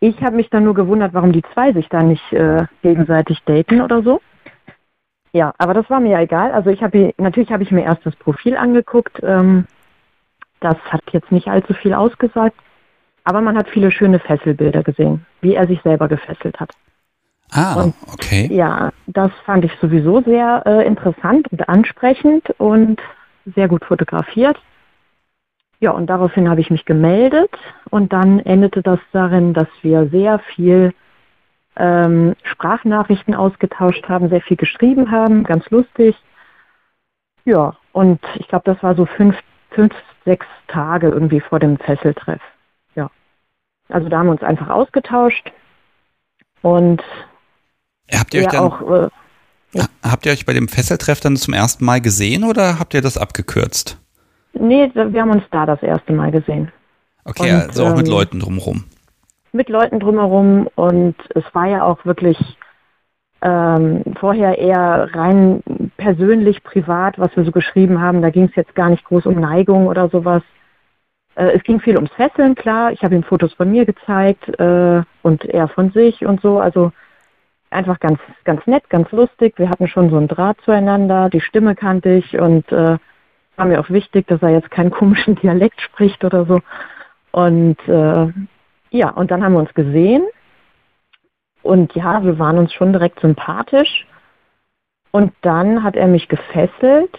Ich 0.00 0.20
habe 0.22 0.36
mich 0.36 0.50
dann 0.50 0.64
nur 0.64 0.74
gewundert, 0.74 1.14
warum 1.14 1.32
die 1.32 1.44
zwei 1.54 1.72
sich 1.72 1.88
da 1.88 2.02
nicht 2.02 2.32
äh, 2.32 2.66
gegenseitig 2.82 3.42
daten 3.44 3.80
oder 3.80 4.02
so. 4.02 4.20
Ja, 5.32 5.54
aber 5.56 5.72
das 5.72 5.88
war 5.88 6.00
mir 6.00 6.10
ja 6.10 6.20
egal. 6.20 6.52
Also 6.52 6.70
ich 6.70 6.82
habe 6.82 7.14
natürlich 7.16 7.52
habe 7.52 7.62
ich 7.62 7.70
mir 7.70 7.84
erst 7.84 8.04
das 8.04 8.16
Profil 8.16 8.56
angeguckt. 8.56 9.20
Ähm, 9.22 9.66
das 10.60 10.76
hat 10.90 11.02
jetzt 11.12 11.32
nicht 11.32 11.48
allzu 11.48 11.74
viel 11.74 11.94
ausgesagt, 11.94 12.56
aber 13.24 13.40
man 13.40 13.56
hat 13.56 13.68
viele 13.68 13.90
schöne 13.90 14.18
Fesselbilder 14.18 14.82
gesehen, 14.82 15.26
wie 15.40 15.54
er 15.54 15.66
sich 15.66 15.80
selber 15.82 16.08
gefesselt 16.08 16.58
hat. 16.60 16.70
Ah, 17.50 17.82
und- 17.82 17.94
okay. 18.12 18.48
Ja, 18.50 18.92
das 19.06 19.30
fand 19.44 19.64
ich 19.64 19.72
sowieso 19.80 20.22
sehr 20.22 20.62
äh, 20.66 20.86
interessant 20.86 21.48
und 21.52 21.68
ansprechend 21.68 22.48
und 22.58 23.00
sehr 23.54 23.68
gut 23.68 23.84
fotografiert. 23.84 24.58
Ja, 25.80 25.90
und 25.90 26.06
daraufhin 26.06 26.48
habe 26.48 26.60
ich 26.60 26.70
mich 26.70 26.84
gemeldet 26.84 27.50
und 27.90 28.12
dann 28.12 28.38
endete 28.38 28.82
das 28.82 29.00
darin, 29.12 29.52
dass 29.52 29.68
wir 29.82 30.08
sehr 30.08 30.38
viel 30.38 30.94
ähm, 31.76 32.34
Sprachnachrichten 32.44 33.34
ausgetauscht 33.34 34.08
haben, 34.08 34.28
sehr 34.28 34.42
viel 34.42 34.56
geschrieben 34.56 35.10
haben, 35.10 35.42
ganz 35.42 35.68
lustig. 35.70 36.16
Ja, 37.44 37.76
und 37.92 38.20
ich 38.36 38.46
glaube, 38.46 38.64
das 38.64 38.82
war 38.82 38.94
so 38.94 39.06
fünf, 39.06 39.36
fünf, 39.70 39.92
sechs 40.24 40.46
Tage 40.68 41.08
irgendwie 41.08 41.40
vor 41.40 41.58
dem 41.58 41.76
Fesseltreff. 41.78 42.40
Ja. 43.92 43.96
Also 43.96 44.08
da 44.08 44.18
haben 44.18 44.26
wir 44.26 44.32
uns 44.32 44.42
einfach 44.42 44.70
ausgetauscht 44.70 45.52
und 46.62 47.02
Habt 48.12 48.34
ihr 48.34 48.42
euch 48.42 48.48
dann, 48.48 48.60
auch 48.60 48.80
äh, 48.90 49.08
habt 50.02 50.26
ihr 50.26 50.32
euch 50.32 50.44
bei 50.44 50.52
dem 50.52 50.68
Fesseltreff 50.68 51.20
dann 51.20 51.36
zum 51.36 51.54
ersten 51.54 51.84
Mal 51.84 52.00
gesehen 52.00 52.44
oder 52.44 52.78
habt 52.78 52.94
ihr 52.94 53.00
das 53.00 53.16
abgekürzt? 53.16 53.98
Nee, 54.54 54.90
wir 54.94 55.20
haben 55.20 55.30
uns 55.30 55.44
da 55.50 55.64
das 55.64 55.82
erste 55.82 56.12
Mal 56.12 56.30
gesehen. 56.30 56.70
Okay, 57.24 57.54
Und, 57.54 57.60
also 57.62 57.86
auch 57.86 57.96
mit 57.96 58.06
ähm, 58.06 58.12
Leuten 58.12 58.40
drumherum. 58.40 58.84
Mit 59.52 59.68
Leuten 59.68 60.00
drumherum 60.00 60.68
und 60.74 61.14
es 61.34 61.44
war 61.52 61.66
ja 61.66 61.84
auch 61.84 62.04
wirklich 62.04 62.38
ähm, 63.42 64.02
vorher 64.18 64.58
eher 64.58 65.08
rein 65.14 65.62
persönlich, 65.96 66.62
privat, 66.62 67.18
was 67.18 67.34
wir 67.36 67.44
so 67.44 67.52
geschrieben 67.52 68.00
haben. 68.00 68.22
Da 68.22 68.30
ging 68.30 68.44
es 68.44 68.54
jetzt 68.56 68.74
gar 68.74 68.88
nicht 68.88 69.04
groß 69.04 69.26
um 69.26 69.40
Neigung 69.40 69.86
oder 69.86 70.08
sowas. 70.08 70.42
Äh, 71.34 71.52
es 71.56 71.62
ging 71.62 71.80
viel 71.80 71.96
ums 71.96 72.12
Fesseln, 72.12 72.54
klar. 72.54 72.92
Ich 72.92 73.02
habe 73.02 73.14
ihm 73.14 73.22
Fotos 73.22 73.52
von 73.54 73.70
mir 73.70 73.84
gezeigt 73.84 74.48
äh, 74.58 75.02
und 75.22 75.44
er 75.44 75.68
von 75.68 75.90
sich 75.92 76.24
und 76.24 76.40
so. 76.40 76.58
Also 76.58 76.92
einfach 77.70 78.00
ganz, 78.00 78.20
ganz 78.44 78.66
nett, 78.66 78.88
ganz 78.90 79.10
lustig. 79.12 79.54
Wir 79.58 79.70
hatten 79.70 79.88
schon 79.88 80.10
so 80.10 80.16
einen 80.16 80.28
Draht 80.28 80.60
zueinander. 80.64 81.30
Die 81.30 81.40
Stimme 81.40 81.74
kannte 81.74 82.10
ich 82.10 82.38
und 82.38 82.70
äh, 82.70 82.98
war 83.56 83.66
mir 83.66 83.80
auch 83.80 83.90
wichtig, 83.90 84.26
dass 84.26 84.42
er 84.42 84.50
jetzt 84.50 84.70
keinen 84.70 84.90
komischen 84.90 85.34
Dialekt 85.42 85.80
spricht 85.80 86.24
oder 86.24 86.44
so. 86.46 86.60
Und 87.30 87.78
äh, 87.88 88.32
ja, 88.90 89.10
und 89.10 89.30
dann 89.30 89.42
haben 89.42 89.54
wir 89.54 89.60
uns 89.60 89.74
gesehen. 89.74 90.24
Und 91.62 91.94
ja, 91.94 92.22
wir 92.24 92.38
waren 92.38 92.58
uns 92.58 92.72
schon 92.72 92.92
direkt 92.92 93.20
sympathisch. 93.20 94.06
Und 95.12 95.32
dann 95.42 95.82
hat 95.82 95.96
er 95.96 96.08
mich 96.08 96.28
gefesselt. 96.28 97.16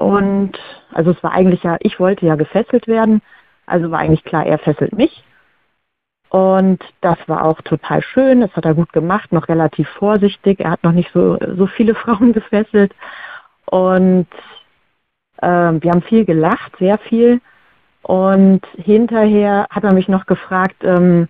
Und 0.00 0.52
also 0.94 1.10
es 1.10 1.22
war 1.22 1.32
eigentlich 1.32 1.62
ja, 1.62 1.76
ich 1.80 2.00
wollte 2.00 2.24
ja 2.24 2.34
gefesselt 2.34 2.88
werden. 2.88 3.20
Also 3.66 3.90
war 3.90 3.98
eigentlich 3.98 4.24
klar, 4.24 4.46
er 4.46 4.58
fesselt 4.58 4.94
mich. 4.94 5.22
Und 6.30 6.82
das 7.02 7.18
war 7.26 7.44
auch 7.44 7.60
total 7.60 8.00
schön. 8.00 8.40
Das 8.40 8.56
hat 8.56 8.64
er 8.64 8.74
gut 8.74 8.94
gemacht, 8.94 9.30
noch 9.30 9.48
relativ 9.48 9.86
vorsichtig. 9.90 10.60
Er 10.60 10.70
hat 10.70 10.84
noch 10.84 10.92
nicht 10.92 11.10
so, 11.12 11.36
so 11.54 11.66
viele 11.66 11.94
Frauen 12.02 12.32
gefesselt. 12.32 12.94
Und 13.66 14.26
ähm, 15.42 15.82
wir 15.82 15.90
haben 15.90 16.02
viel 16.02 16.24
gelacht, 16.24 16.76
sehr 16.78 16.96
viel. 16.96 17.42
Und 18.00 18.62
hinterher 18.78 19.66
hat 19.68 19.84
er 19.84 19.92
mich 19.92 20.08
noch 20.08 20.24
gefragt, 20.24 20.82
ähm, 20.82 21.28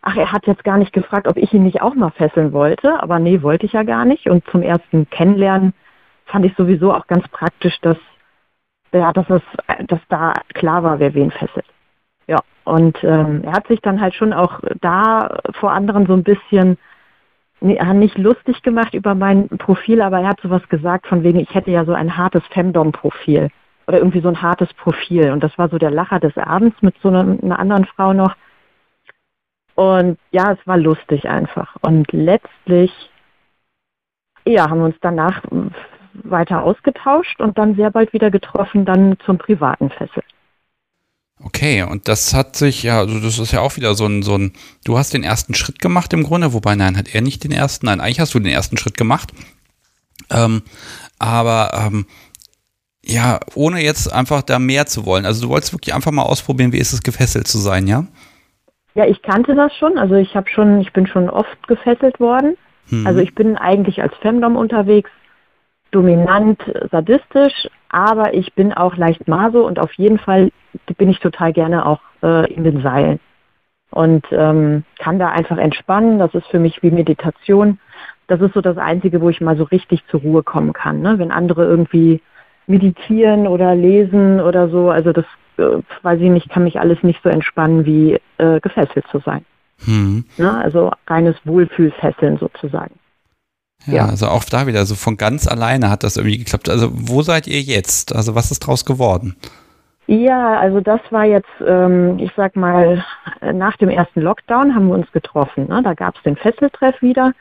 ach, 0.00 0.16
er 0.16 0.32
hat 0.32 0.46
jetzt 0.46 0.64
gar 0.64 0.78
nicht 0.78 0.94
gefragt, 0.94 1.28
ob 1.28 1.36
ich 1.36 1.52
ihn 1.52 1.64
nicht 1.64 1.82
auch 1.82 1.94
mal 1.94 2.12
fesseln 2.12 2.54
wollte. 2.54 3.02
Aber 3.02 3.18
nee, 3.18 3.42
wollte 3.42 3.66
ich 3.66 3.74
ja 3.74 3.82
gar 3.82 4.06
nicht. 4.06 4.30
Und 4.30 4.42
zum 4.48 4.62
ersten 4.62 5.10
Kennenlernen 5.10 5.74
fand 6.26 6.44
ich 6.44 6.54
sowieso 6.56 6.92
auch 6.92 7.06
ganz 7.06 7.26
praktisch, 7.28 7.78
dass, 7.80 7.98
ja, 8.92 9.12
dass, 9.12 9.28
es, 9.30 9.42
dass 9.86 10.00
da 10.08 10.32
klar 10.54 10.82
war, 10.82 10.98
wer 10.98 11.14
wen 11.14 11.30
fesselt. 11.30 11.66
Ja, 12.26 12.38
und 12.64 13.02
ähm, 13.04 13.42
er 13.44 13.52
hat 13.52 13.68
sich 13.68 13.80
dann 13.80 14.00
halt 14.00 14.14
schon 14.14 14.32
auch 14.32 14.60
da 14.80 15.38
vor 15.60 15.72
anderen 15.72 16.06
so 16.06 16.12
ein 16.12 16.24
bisschen 16.24 16.78
nicht 17.60 18.18
lustig 18.18 18.62
gemacht 18.62 18.92
über 18.92 19.14
mein 19.14 19.48
Profil, 19.48 20.02
aber 20.02 20.20
er 20.20 20.28
hat 20.28 20.40
sowas 20.40 20.68
gesagt 20.68 21.06
von 21.06 21.22
wegen, 21.22 21.38
ich 21.38 21.54
hätte 21.54 21.70
ja 21.70 21.84
so 21.84 21.94
ein 21.94 22.16
hartes 22.16 22.44
Femdom-Profil 22.48 23.50
oder 23.86 23.98
irgendwie 23.98 24.20
so 24.20 24.28
ein 24.28 24.42
hartes 24.42 24.72
Profil. 24.74 25.30
Und 25.30 25.42
das 25.42 25.56
war 25.56 25.68
so 25.68 25.78
der 25.78 25.90
Lacher 25.90 26.20
des 26.20 26.36
Abends 26.36 26.76
mit 26.82 26.94
so 27.02 27.08
einer, 27.08 27.20
einer 27.42 27.58
anderen 27.58 27.86
Frau 27.86 28.12
noch. 28.12 28.34
Und 29.74 30.18
ja, 30.32 30.52
es 30.52 30.66
war 30.66 30.76
lustig 30.76 31.28
einfach. 31.28 31.76
Und 31.82 32.10
letztlich, 32.12 32.92
ja, 34.44 34.68
haben 34.68 34.80
wir 34.80 34.86
uns 34.86 34.96
danach 35.00 35.42
weiter 36.24 36.62
ausgetauscht 36.62 37.40
und 37.40 37.58
dann 37.58 37.76
sehr 37.76 37.90
bald 37.90 38.12
wieder 38.12 38.30
getroffen, 38.30 38.84
dann 38.84 39.16
zum 39.24 39.38
privaten 39.38 39.90
Fessel. 39.90 40.22
Okay, 41.42 41.82
und 41.82 42.08
das 42.08 42.32
hat 42.32 42.56
sich, 42.56 42.82
ja, 42.82 42.98
also 42.98 43.20
das 43.20 43.38
ist 43.38 43.52
ja 43.52 43.60
auch 43.60 43.76
wieder 43.76 43.94
so 43.94 44.06
ein, 44.06 44.22
so 44.22 44.36
ein, 44.36 44.52
du 44.84 44.96
hast 44.96 45.12
den 45.12 45.22
ersten 45.22 45.54
Schritt 45.54 45.80
gemacht 45.80 46.12
im 46.14 46.22
Grunde, 46.22 46.54
wobei 46.54 46.74
nein, 46.76 46.96
hat 46.96 47.14
er 47.14 47.20
nicht 47.20 47.44
den 47.44 47.52
ersten, 47.52 47.86
nein, 47.86 48.00
eigentlich 48.00 48.20
hast 48.20 48.34
du 48.34 48.38
den 48.38 48.52
ersten 48.52 48.78
Schritt 48.78 48.96
gemacht. 48.96 49.32
Ähm, 50.30 50.62
aber 51.18 51.70
ähm, 51.74 52.06
ja, 53.04 53.38
ohne 53.54 53.82
jetzt 53.82 54.12
einfach 54.12 54.42
da 54.42 54.58
mehr 54.58 54.86
zu 54.86 55.06
wollen. 55.06 55.26
Also 55.26 55.42
du 55.42 55.48
wolltest 55.48 55.72
wirklich 55.72 55.94
einfach 55.94 56.10
mal 56.10 56.22
ausprobieren, 56.22 56.72
wie 56.72 56.78
ist 56.78 56.92
es 56.92 57.02
gefesselt 57.02 57.46
zu 57.46 57.58
sein, 57.58 57.86
ja? 57.86 58.06
Ja, 58.94 59.06
ich 59.06 59.22
kannte 59.22 59.54
das 59.54 59.74
schon. 59.76 59.98
Also 59.98 60.14
ich 60.14 60.34
habe 60.34 60.48
schon, 60.48 60.80
ich 60.80 60.92
bin 60.92 61.06
schon 61.06 61.28
oft 61.28 61.68
gefesselt 61.68 62.18
worden. 62.18 62.56
Hm. 62.88 63.06
Also 63.06 63.20
ich 63.20 63.34
bin 63.34 63.56
eigentlich 63.56 64.02
als 64.02 64.14
Femdom 64.22 64.56
unterwegs, 64.56 65.10
dominant, 65.96 66.60
sadistisch, 66.92 67.68
aber 67.88 68.34
ich 68.34 68.52
bin 68.52 68.74
auch 68.74 68.96
leicht 68.96 69.26
maso 69.26 69.66
und 69.66 69.78
auf 69.78 69.92
jeden 69.94 70.18
Fall 70.18 70.50
bin 70.98 71.08
ich 71.08 71.20
total 71.20 71.54
gerne 71.54 71.86
auch 71.86 72.00
äh, 72.22 72.52
in 72.52 72.64
den 72.64 72.82
Seilen 72.82 73.18
und 73.90 74.26
ähm, 74.30 74.84
kann 74.98 75.18
da 75.18 75.30
einfach 75.30 75.56
entspannen. 75.56 76.18
Das 76.18 76.34
ist 76.34 76.46
für 76.48 76.58
mich 76.58 76.82
wie 76.82 76.90
Meditation. 76.90 77.78
Das 78.26 78.42
ist 78.42 78.52
so 78.52 78.60
das 78.60 78.76
Einzige, 78.76 79.22
wo 79.22 79.30
ich 79.30 79.40
mal 79.40 79.56
so 79.56 79.64
richtig 79.64 80.06
zur 80.08 80.20
Ruhe 80.20 80.42
kommen 80.42 80.74
kann. 80.74 81.00
Ne? 81.00 81.18
Wenn 81.18 81.30
andere 81.30 81.64
irgendwie 81.64 82.20
meditieren 82.66 83.46
oder 83.46 83.74
lesen 83.74 84.40
oder 84.40 84.68
so, 84.68 84.90
also 84.90 85.12
das 85.12 85.24
äh, 85.56 85.78
weiß 86.02 86.20
ich 86.20 86.28
nicht, 86.28 86.50
kann 86.50 86.64
mich 86.64 86.78
alles 86.78 87.02
nicht 87.02 87.22
so 87.22 87.30
entspannen 87.30 87.86
wie 87.86 88.20
äh, 88.36 88.60
gefesselt 88.60 89.06
zu 89.10 89.20
sein. 89.20 89.46
Hm. 89.86 90.24
Ne? 90.36 90.54
Also 90.58 90.90
reines 91.06 91.36
Wohlfühlfesseln 91.44 92.36
sozusagen. 92.36 92.96
Ja, 93.84 93.94
ja, 93.94 94.06
also 94.06 94.28
auch 94.28 94.44
da 94.44 94.66
wieder, 94.66 94.84
so 94.86 94.94
von 94.94 95.16
ganz 95.16 95.46
alleine 95.46 95.90
hat 95.90 96.02
das 96.02 96.16
irgendwie 96.16 96.38
geklappt. 96.38 96.68
Also 96.68 96.90
wo 96.92 97.22
seid 97.22 97.46
ihr 97.46 97.60
jetzt? 97.60 98.14
Also 98.14 98.34
was 98.34 98.50
ist 98.50 98.60
draus 98.60 98.84
geworden? 98.84 99.36
Ja, 100.08 100.58
also 100.58 100.80
das 100.80 101.00
war 101.10 101.24
jetzt, 101.24 101.50
ähm, 101.66 102.18
ich 102.18 102.30
sag 102.36 102.54
mal, 102.54 103.04
nach 103.40 103.76
dem 103.76 103.88
ersten 103.88 104.20
Lockdown 104.20 104.74
haben 104.74 104.88
wir 104.88 104.94
uns 104.94 105.10
getroffen. 105.10 105.66
Ne? 105.68 105.82
Da 105.82 105.94
gab 105.94 106.16
es 106.16 106.22
den 106.22 106.36
Fesseltreff 106.36 107.02
wieder. 107.02 107.32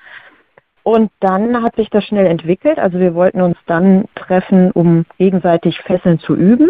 Und 0.82 1.12
dann 1.20 1.64
hat 1.64 1.76
sich 1.76 1.90
das 1.90 2.04
schnell 2.06 2.28
entwickelt. 2.28 2.78
Also 2.80 3.00
wir 3.00 3.16
wollten 3.16 3.42
uns 3.42 3.58
dann 3.66 4.06
treffen, 4.16 4.72
um 4.72 5.06
gegenseitig 5.18 5.80
Fesseln 5.82 6.20
zu 6.20 6.36
üben. 6.36 6.70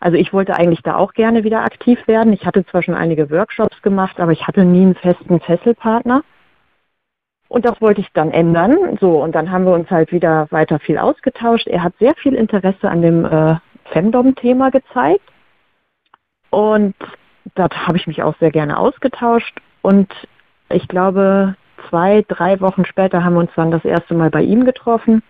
Also 0.00 0.16
ich 0.16 0.32
wollte 0.32 0.56
eigentlich 0.56 0.82
da 0.82 0.96
auch 0.96 1.12
gerne 1.12 1.44
wieder 1.44 1.62
aktiv 1.62 1.98
werden. 2.06 2.32
Ich 2.32 2.44
hatte 2.44 2.66
zwar 2.66 2.82
schon 2.82 2.94
einige 2.94 3.30
Workshops 3.30 3.80
gemacht, 3.82 4.18
aber 4.18 4.32
ich 4.32 4.46
hatte 4.46 4.64
nie 4.64 4.82
einen 4.82 4.94
festen 4.94 5.40
Fesselpartner. 5.40 6.22
Und 7.52 7.66
das 7.66 7.82
wollte 7.82 8.00
ich 8.00 8.08
dann 8.14 8.30
ändern. 8.30 8.96
So, 8.98 9.22
und 9.22 9.32
dann 9.34 9.50
haben 9.50 9.66
wir 9.66 9.74
uns 9.74 9.90
halt 9.90 10.10
wieder 10.10 10.46
weiter 10.50 10.78
viel 10.78 10.96
ausgetauscht. 10.96 11.66
Er 11.66 11.82
hat 11.82 11.92
sehr 11.98 12.14
viel 12.14 12.32
Interesse 12.32 12.88
an 12.88 13.02
dem 13.02 13.26
äh, 13.26 13.56
Femdom-Thema 13.92 14.70
gezeigt. 14.70 15.28
Und 16.48 16.94
dort 17.54 17.86
habe 17.86 17.98
ich 17.98 18.06
mich 18.06 18.22
auch 18.22 18.34
sehr 18.40 18.50
gerne 18.50 18.78
ausgetauscht. 18.78 19.60
Und 19.82 20.10
ich 20.70 20.88
glaube, 20.88 21.54
zwei, 21.90 22.24
drei 22.26 22.58
Wochen 22.62 22.86
später 22.86 23.22
haben 23.22 23.34
wir 23.34 23.40
uns 23.40 23.52
dann 23.54 23.70
das 23.70 23.84
erste 23.84 24.14
Mal 24.14 24.30
bei 24.30 24.40
ihm 24.40 24.64
getroffen. 24.64 25.22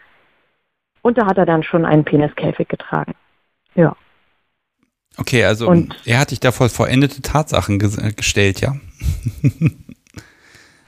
Und 1.03 1.19
da 1.19 1.27
hat 1.27 1.39
er 1.39 1.47
dann 1.47 1.65
schon 1.65 1.85
einen 1.85 2.05
Peniskäfig 2.05 2.69
getragen. 2.69 3.15
Ja. 3.75 3.97
Okay, 5.17 5.45
also 5.45 5.69
und, 5.69 5.97
er 6.05 6.21
hat 6.21 6.31
dich 6.31 6.39
da 6.39 6.53
vor 6.53 6.69
vollendete 6.69 7.21
Tatsachen 7.21 7.81
gestellt, 7.81 8.61
ja? 8.61 8.77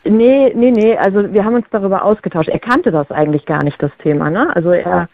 Nee, 0.05 0.53
nee, 0.55 0.71
nee, 0.71 0.97
also 0.97 1.33
wir 1.33 1.45
haben 1.45 1.55
uns 1.55 1.67
darüber 1.71 2.05
ausgetauscht. 2.05 2.49
Er 2.49 2.59
kannte 2.59 2.91
das 2.91 3.11
eigentlich 3.11 3.47
gar 3.47 3.63
nicht, 3.65 3.83
das 3.83 3.91
Thema, 3.99 4.31
ne? 4.31 4.55
Also 4.55 4.71
er 4.71 5.09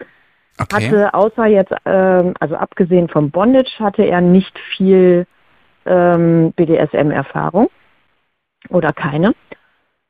okay. 0.60 0.86
hatte 0.86 1.14
außer 1.14 1.46
jetzt, 1.46 1.72
ähm, 1.84 2.34
also 2.40 2.56
abgesehen 2.56 3.08
vom 3.08 3.30
Bondage, 3.30 3.78
hatte 3.78 4.02
er 4.02 4.20
nicht 4.20 4.58
viel 4.76 5.26
ähm, 5.86 6.52
BDSM-Erfahrung 6.56 7.70
oder 8.68 8.92
keine 8.92 9.34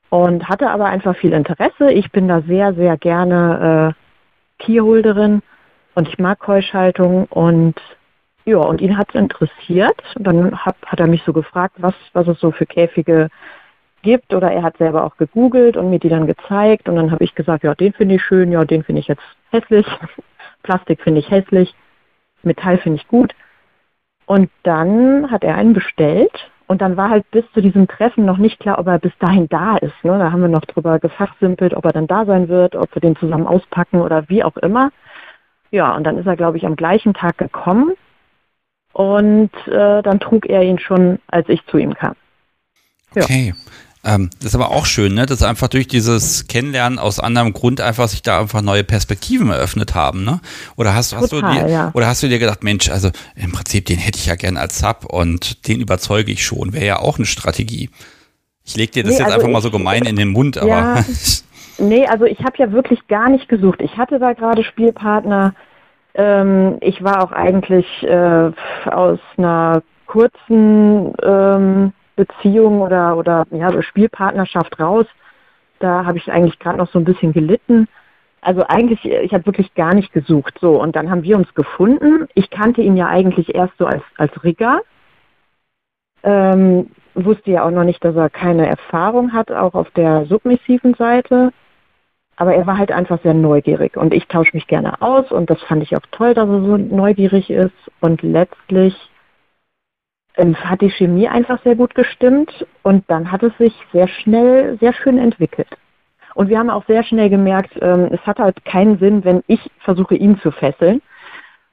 und 0.09 0.49
hatte 0.49 0.71
aber 0.71 0.87
einfach 0.87 1.17
viel 1.17 1.33
Interesse. 1.33 1.93
Ich 1.93 2.11
bin 2.11 2.29
da 2.29 2.43
sehr, 2.43 2.75
sehr 2.75 2.97
gerne 2.97 3.95
äh, 3.95 4.65
Keyholderin 4.65 5.43
und 5.95 6.09
ich 6.09 6.19
mag 6.19 6.39
Keuschhaltung 6.39 7.27
und 7.27 7.75
ja, 8.45 8.59
und 8.59 8.81
ihn 8.81 8.97
hat 8.97 9.11
es 9.11 9.15
interessiert. 9.15 10.03
Und 10.17 10.27
dann 10.27 10.57
hat, 10.57 10.77
hat 10.87 10.99
er 10.99 11.07
mich 11.07 11.23
so 11.25 11.33
gefragt, 11.33 11.77
was, 11.79 11.95
was 12.13 12.27
es 12.27 12.41
so 12.41 12.51
für 12.51 12.67
Käfige 12.67 13.29
gibt 14.03 14.35
oder 14.35 14.51
er 14.51 14.63
hat 14.63 14.77
selber 14.79 15.05
auch 15.05 15.17
gegoogelt 15.17 15.77
und 15.77 15.91
mir 15.91 15.99
die 15.99 16.09
dann 16.09 16.27
gezeigt 16.27 16.89
und 16.89 16.97
dann 16.97 17.11
habe 17.11 17.25
ich 17.25 17.35
gesagt, 17.35 17.65
ja, 17.65 17.75
den 17.75 17.93
finde 17.93 18.17
ich 18.17 18.23
schön, 18.23 18.53
ja, 18.53 18.65
den 18.65 18.85
finde 18.85 19.01
ich 19.01 19.09
jetzt 19.09 19.23
hässlich, 19.51 19.87
Plastik 20.63 21.03
finde 21.03 21.21
ich 21.21 21.31
hässlich, 21.31 21.75
Metall 22.43 22.79
finde 22.79 23.01
ich 23.01 23.09
gut. 23.09 23.35
Und 24.27 24.51
dann 24.63 25.31
hat 25.31 25.43
er 25.43 25.57
einen 25.57 25.73
bestellt 25.73 26.51
und 26.67 26.81
dann 26.83 26.97
war 26.97 27.11
halt 27.11 27.29
bis 27.33 27.45
zu 27.53 27.61
diesem 27.61 27.89
Treffen 27.89 28.25
noch 28.25 28.39
nicht 28.39 28.61
klar, 28.61 28.79
ob 28.79 28.87
er 28.87 29.01
bis 29.01 29.17
dahin 29.19 29.49
da 29.49 29.77
ist. 29.77 30.05
Ne? 30.05 30.17
Da 30.19 30.31
haben 30.31 30.41
wir 30.41 30.49
noch 30.49 30.65
drüber 30.65 31.01
gefachsimpelt, 31.01 31.75
ob 31.75 31.85
er 31.85 31.93
dann 31.93 32.07
da 32.07 32.25
sein 32.25 32.49
wird, 32.49 32.77
ob 32.77 32.95
wir 32.95 33.01
den 33.01 33.17
zusammen 33.17 33.49
auspacken 33.49 34.01
oder 34.01 34.29
wie 34.29 34.45
auch 34.45 34.57
immer. 34.57 34.93
Ja, 35.73 35.95
und 35.97 36.05
dann 36.05 36.17
ist 36.17 36.27
er, 36.27 36.37
glaube 36.37 36.59
ich, 36.59 36.67
am 36.67 36.77
gleichen 36.77 37.13
Tag 37.13 37.39
gekommen 37.39 37.95
und 38.93 39.51
äh, 39.67 40.03
dann 40.03 40.21
trug 40.21 40.47
er 40.47 40.63
ihn 40.63 40.79
schon, 40.79 41.19
als 41.27 41.49
ich 41.49 41.65
zu 41.67 41.79
ihm 41.79 41.95
kam. 41.95 42.15
Okay. 43.17 43.55
Ähm, 44.03 44.31
das 44.39 44.47
ist 44.47 44.55
aber 44.55 44.71
auch 44.71 44.87
schön, 44.87 45.15
ne? 45.15 45.27
dass 45.27 45.43
einfach 45.43 45.69
durch 45.69 45.87
dieses 45.87 46.47
Kennenlernen 46.47 46.99
aus 46.99 47.21
anderem 47.21 47.53
Grund 47.53 47.83
einfach 47.83 48.09
sich 48.09 48.23
da 48.23 48.41
einfach 48.41 48.63
neue 48.63 48.83
Perspektiven 48.83 49.51
eröffnet 49.51 49.95
haben, 49.95 50.25
ne? 50.25 50.41
Oder 50.77 50.95
hast, 50.95 51.15
hast 51.15 51.29
Total, 51.29 51.61
du 51.61 51.67
dir, 51.67 51.71
ja. 51.71 51.91
oder 51.93 52.07
hast 52.07 52.23
du 52.23 52.29
dir 52.29 52.39
gedacht, 52.39 52.65
Mensch, 52.65 52.89
also 52.89 53.11
im 53.37 53.53
Prinzip 53.53 53.85
den 53.85 53.99
hätte 53.99 54.19
ich 54.19 54.27
ja 54.27 54.37
gern 54.37 54.57
als 54.57 54.79
Sub 54.79 55.05
und 55.05 55.69
den 55.69 55.81
überzeuge 55.81 56.33
ich 56.33 56.47
schon, 56.47 56.73
wäre 56.73 56.87
ja 56.87 56.99
auch 56.99 57.19
eine 57.19 57.27
Strategie. 57.27 57.91
Ich 58.65 58.75
lege 58.75 58.91
dir 58.91 59.03
das 59.03 59.13
nee, 59.13 59.19
jetzt 59.19 59.27
also 59.27 59.35
einfach 59.35 59.49
ich, 59.49 59.53
mal 59.53 59.61
so 59.61 59.71
gemein 59.71 60.05
in 60.05 60.17
den 60.17 60.29
Mund, 60.29 60.57
aber. 60.63 60.69
Ja, 60.69 61.05
nee, 61.79 62.07
also 62.07 62.25
ich 62.25 62.39
habe 62.39 62.57
ja 62.57 62.73
wirklich 62.73 63.07
gar 63.07 63.29
nicht 63.29 63.51
gesucht. 63.51 63.83
Ich 63.83 63.99
hatte 63.99 64.19
da 64.19 64.33
gerade 64.33 64.65
Spielpartner. 64.65 65.55
Ähm, 66.15 66.79
ich 66.81 67.05
war 67.05 67.23
auch 67.23 67.33
eigentlich 67.33 67.87
äh, 68.03 68.51
aus 68.87 69.19
einer 69.37 69.83
kurzen 70.07 71.13
ähm, 71.23 71.93
Beziehung 72.25 72.81
oder, 72.83 73.17
oder 73.17 73.47
ja, 73.51 73.83
Spielpartnerschaft 73.83 74.79
raus. 74.79 75.07
Da 75.79 76.05
habe 76.05 76.19
ich 76.19 76.31
eigentlich 76.31 76.59
gerade 76.59 76.79
noch 76.79 76.91
so 76.91 76.99
ein 76.99 77.05
bisschen 77.05 77.33
gelitten. 77.33 77.89
Also 78.43 78.65
eigentlich, 78.69 79.05
ich 79.05 79.33
habe 79.33 79.47
wirklich 79.47 79.75
gar 79.75 79.95
nicht 79.95 80.13
gesucht. 80.13 80.59
So, 80.61 80.81
und 80.81 80.97
dann 80.97 81.11
haben 81.11 81.23
wir 81.23 81.37
uns 81.37 81.53
gefunden. 81.55 82.27
Ich 82.35 82.51
kannte 82.51 82.81
ihn 82.81 82.97
ja 82.97 83.09
eigentlich 83.09 83.55
erst 83.55 83.77
so 83.79 83.87
als, 83.87 84.03
als 84.17 84.45
Rigger. 84.45 84.81
Ähm, 86.23 86.91
wusste 87.15 87.51
ja 87.51 87.65
auch 87.65 87.71
noch 87.71 87.85
nicht, 87.85 88.05
dass 88.05 88.15
er 88.15 88.31
keine 88.31 88.67
Erfahrung 88.67 89.33
hat, 89.33 89.51
auch 89.51 89.75
auf 89.75 89.91
der 89.91 90.27
submissiven 90.27 90.95
Seite. 90.95 91.53
Aber 92.37 92.55
er 92.55 92.67
war 92.67 92.79
halt 92.79 92.93
einfach 92.93 93.21
sehr 93.23 93.35
neugierig 93.35 93.97
und 93.99 94.15
ich 94.15 94.27
tausche 94.27 94.57
mich 94.57 94.67
gerne 94.67 95.03
aus 95.03 95.31
und 95.31 95.51
das 95.51 95.61
fand 95.63 95.83
ich 95.83 95.95
auch 95.95 96.07
toll, 96.11 96.33
dass 96.33 96.49
er 96.49 96.61
so 96.63 96.77
neugierig 96.79 97.51
ist. 97.51 97.91
Und 98.01 98.23
letztlich 98.23 99.10
hat 100.37 100.81
die 100.81 100.91
Chemie 100.91 101.29
einfach 101.29 101.63
sehr 101.63 101.77
gut 101.77 101.95
gestimmt 101.95 102.67
und 102.83 103.05
dann 103.09 103.31
hat 103.31 103.43
es 103.43 103.57
sich 103.59 103.75
sehr 103.93 104.09
schnell 104.09 104.79
sehr 104.81 104.93
schön 104.93 105.19
entwickelt. 105.19 105.69
Und 106.35 106.49
wir 106.49 106.59
haben 106.59 106.71
auch 106.71 106.87
sehr 106.87 107.03
schnell 107.03 107.29
gemerkt, 107.29 107.77
ähm, 107.81 108.09
es 108.13 108.21
hat 108.27 108.39
halt 108.39 108.65
keinen 108.65 108.99
Sinn, 108.99 109.25
wenn 109.25 109.43
ich 109.47 109.71
versuche, 109.81 110.15
ihn 110.15 110.39
zu 110.39 110.51
fesseln, 110.53 111.03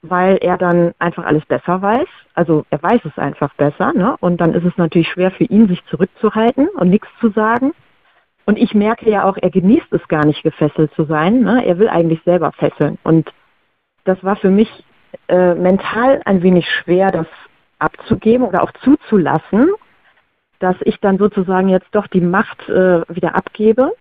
weil 0.02 0.38
er 0.40 0.58
dann 0.58 0.92
einfach 0.98 1.24
alles 1.24 1.44
besser 1.46 1.80
weiß. 1.80 2.08
Also 2.34 2.64
er 2.70 2.82
weiß 2.82 3.00
es 3.04 3.16
einfach 3.18 3.54
besser. 3.54 3.92
Ne? 3.92 4.16
Und 4.20 4.40
dann 4.40 4.54
ist 4.54 4.64
es 4.64 4.76
natürlich 4.76 5.08
schwer 5.08 5.30
für 5.30 5.44
ihn, 5.44 5.68
sich 5.68 5.84
zurückzuhalten 5.86 6.68
und 6.68 6.90
nichts 6.90 7.08
zu 7.20 7.30
sagen. 7.30 7.72
Und 8.46 8.58
ich 8.58 8.74
merke 8.74 9.08
ja 9.10 9.24
auch, 9.24 9.36
er 9.36 9.50
genießt 9.50 9.92
es 9.92 10.06
gar 10.08 10.24
nicht, 10.24 10.42
gefesselt 10.42 10.92
zu 10.94 11.04
sein. 11.04 11.40
Ne? 11.40 11.64
Er 11.64 11.78
will 11.78 11.88
eigentlich 11.88 12.22
selber 12.24 12.52
fesseln. 12.52 12.98
Und 13.04 13.32
das 14.04 14.22
war 14.24 14.36
für 14.36 14.50
mich 14.50 14.68
äh, 15.28 15.54
mental 15.54 16.22
ein 16.24 16.42
wenig 16.42 16.66
schwer, 16.68 17.10
das 17.10 17.26
abzugeben 17.78 18.46
oder 18.46 18.62
auch 18.62 18.72
zuzulassen, 18.84 19.70
dass 20.58 20.76
ich 20.82 20.98
dann 21.00 21.18
sozusagen 21.18 21.68
jetzt 21.68 21.88
doch 21.92 22.06
die 22.08 22.20
Macht 22.20 22.68
äh, 22.68 23.02
wieder 23.08 23.34
abgebe. 23.34 23.92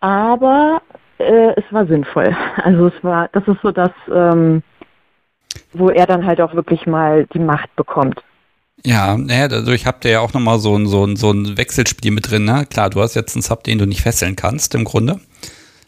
Aber 0.00 0.82
äh, 1.18 1.52
es 1.56 1.64
war 1.70 1.86
sinnvoll. 1.86 2.36
Also 2.56 2.88
es 2.88 3.04
war, 3.04 3.28
das 3.32 3.46
ist 3.46 3.60
so 3.62 3.72
das, 3.72 3.90
ähm, 4.12 4.62
wo 5.72 5.90
er 5.90 6.06
dann 6.06 6.26
halt 6.26 6.40
auch 6.40 6.54
wirklich 6.54 6.86
mal 6.86 7.26
die 7.26 7.38
Macht 7.38 7.74
bekommt. 7.76 8.22
Ja, 8.84 9.16
naja, 9.16 9.48
dadurch 9.48 9.86
habt 9.86 10.04
ihr 10.04 10.12
ja 10.12 10.20
auch 10.20 10.32
nochmal 10.32 10.58
so 10.58 10.76
ein, 10.76 10.86
so, 10.86 11.04
ein, 11.04 11.16
so 11.16 11.30
ein 11.30 11.56
Wechselspiel 11.56 12.10
mit 12.10 12.30
drin. 12.30 12.44
Ne? 12.44 12.66
Klar, 12.68 12.90
du 12.90 13.00
hast 13.00 13.14
jetzt 13.14 13.36
einen 13.36 13.42
Sub, 13.42 13.62
den 13.64 13.78
du 13.78 13.86
nicht 13.86 14.02
fesseln 14.02 14.34
kannst, 14.34 14.74
im 14.74 14.84
Grunde. 14.84 15.20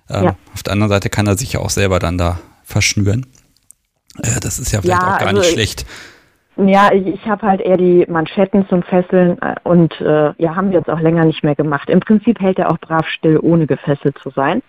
Ähm, 0.09 0.25
ja. 0.25 0.37
Auf 0.53 0.63
der 0.63 0.75
anderen 0.75 0.91
Seite 0.91 1.09
kann 1.09 1.27
er 1.27 1.37
sich 1.37 1.55
ja 1.55 1.61
auch 1.61 1.71
selber 1.71 1.99
dann 1.99 2.19
da 2.19 2.39
verschnüren. 2.63 3.27
Äh, 4.23 4.41
das 4.41 4.59
ist 4.59 4.73
ja 4.73 4.81
vielleicht 4.81 5.03
ja, 5.03 5.15
auch 5.15 5.19
gar 5.19 5.29
also 5.29 5.41
nicht 5.41 5.53
schlecht. 5.53 5.87
Ja, 6.57 6.93
ich, 6.93 7.07
ich 7.07 7.27
habe 7.27 7.47
halt 7.47 7.61
eher 7.61 7.77
die 7.77 8.07
Manschetten 8.09 8.69
zum 8.69 8.83
Fesseln 8.83 9.41
äh, 9.43 9.57
und 9.65 10.01
äh, 10.01 10.33
ja, 10.39 10.55
haben 10.55 10.71
wir 10.71 10.79
jetzt 10.79 10.91
auch 10.91 11.01
länger 11.01 11.25
nicht 11.25 11.43
mehr 11.43 11.57
gemacht. 11.57 11.91
Im 11.91 12.01
Prinzip 12.01 12.41
hält 12.41 12.59
er 12.59 12.71
auch 12.71 12.79
brav 12.79 13.07
still, 13.09 13.39
ohne 13.43 13.67
gefesselt 13.67 14.19
zu 14.19 14.31
sein. 14.31 14.63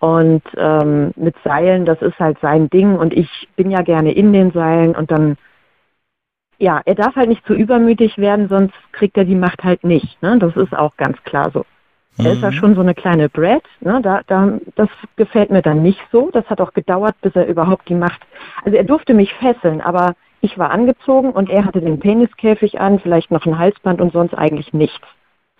Und 0.00 0.42
ähm, 0.56 1.12
mit 1.16 1.34
Seilen, 1.44 1.84
das 1.84 2.00
ist 2.00 2.18
halt 2.18 2.38
sein 2.40 2.70
Ding 2.70 2.96
und 2.96 3.12
ich 3.12 3.48
bin 3.56 3.70
ja 3.70 3.82
gerne 3.82 4.12
in 4.12 4.32
den 4.32 4.52
Seilen 4.52 4.94
und 4.94 5.10
dann, 5.10 5.36
ja, 6.58 6.80
er 6.84 6.94
darf 6.94 7.16
halt 7.16 7.28
nicht 7.28 7.44
zu 7.46 7.52
übermütig 7.52 8.16
werden, 8.16 8.48
sonst 8.48 8.74
kriegt 8.92 9.16
er 9.16 9.24
die 9.24 9.34
Macht 9.34 9.64
halt 9.64 9.82
nicht. 9.84 10.22
Ne? 10.22 10.38
Das 10.38 10.56
ist 10.56 10.74
auch 10.74 10.96
ganz 10.96 11.22
klar 11.24 11.50
so. 11.52 11.66
Mhm. 12.16 12.26
Er 12.26 12.32
ist 12.32 12.42
ja 12.42 12.50
mhm. 12.50 12.54
schon 12.54 12.74
so 12.76 12.80
eine 12.80 12.94
kleine 12.94 13.28
Brad, 13.28 13.64
ne? 13.80 14.00
da, 14.00 14.22
da, 14.28 14.58
das 14.76 14.88
gefällt 15.16 15.50
mir 15.50 15.62
dann 15.62 15.82
nicht 15.82 16.00
so. 16.12 16.30
Das 16.32 16.48
hat 16.48 16.60
auch 16.60 16.72
gedauert, 16.72 17.16
bis 17.20 17.34
er 17.34 17.46
überhaupt 17.46 17.88
die 17.88 17.96
Macht, 17.96 18.20
also 18.64 18.76
er 18.76 18.84
durfte 18.84 19.14
mich 19.14 19.34
fesseln, 19.34 19.80
aber 19.80 20.14
ich 20.40 20.58
war 20.58 20.70
angezogen 20.70 21.30
und 21.30 21.50
er 21.50 21.64
hatte 21.64 21.80
den 21.80 22.00
Peniskäfig 22.00 22.80
an, 22.80 23.00
vielleicht 23.00 23.30
noch 23.30 23.44
ein 23.46 23.58
Halsband 23.58 24.00
und 24.00 24.12
sonst 24.12 24.34
eigentlich 24.34 24.72
nichts. 24.72 25.06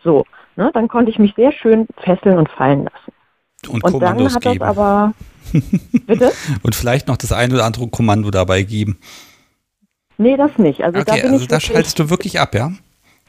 So, 0.03 0.25
ne? 0.57 0.71
dann 0.73 0.89
konnte 0.89 1.11
ich 1.11 1.19
mich 1.19 1.35
sehr 1.35 1.53
schön 1.53 1.87
fesseln 1.99 2.39
und 2.39 2.49
fallen 2.49 2.85
lassen. 2.85 3.13
Und, 3.69 3.83
und 3.83 4.01
dann 4.01 4.33
hat 4.33 4.41
geben. 4.41 4.59
das 4.61 4.69
aber. 4.69 5.15
Bitte? 6.07 6.33
Und 6.63 6.75
vielleicht 6.75 7.09
noch 7.09 7.17
das 7.17 7.33
ein 7.33 7.53
oder 7.53 7.65
andere 7.65 7.89
Kommando 7.89 8.31
dabei 8.31 8.63
geben. 8.63 8.99
Nee, 10.17 10.37
das 10.37 10.57
nicht. 10.59 10.83
Also 10.83 11.01
okay, 11.01 11.23
da, 11.23 11.29
also 11.29 11.47
da 11.47 11.61
schaltest 11.61 11.99
du 11.99 12.11
wirklich 12.11 12.39
ab, 12.39 12.55
ja? 12.55 12.73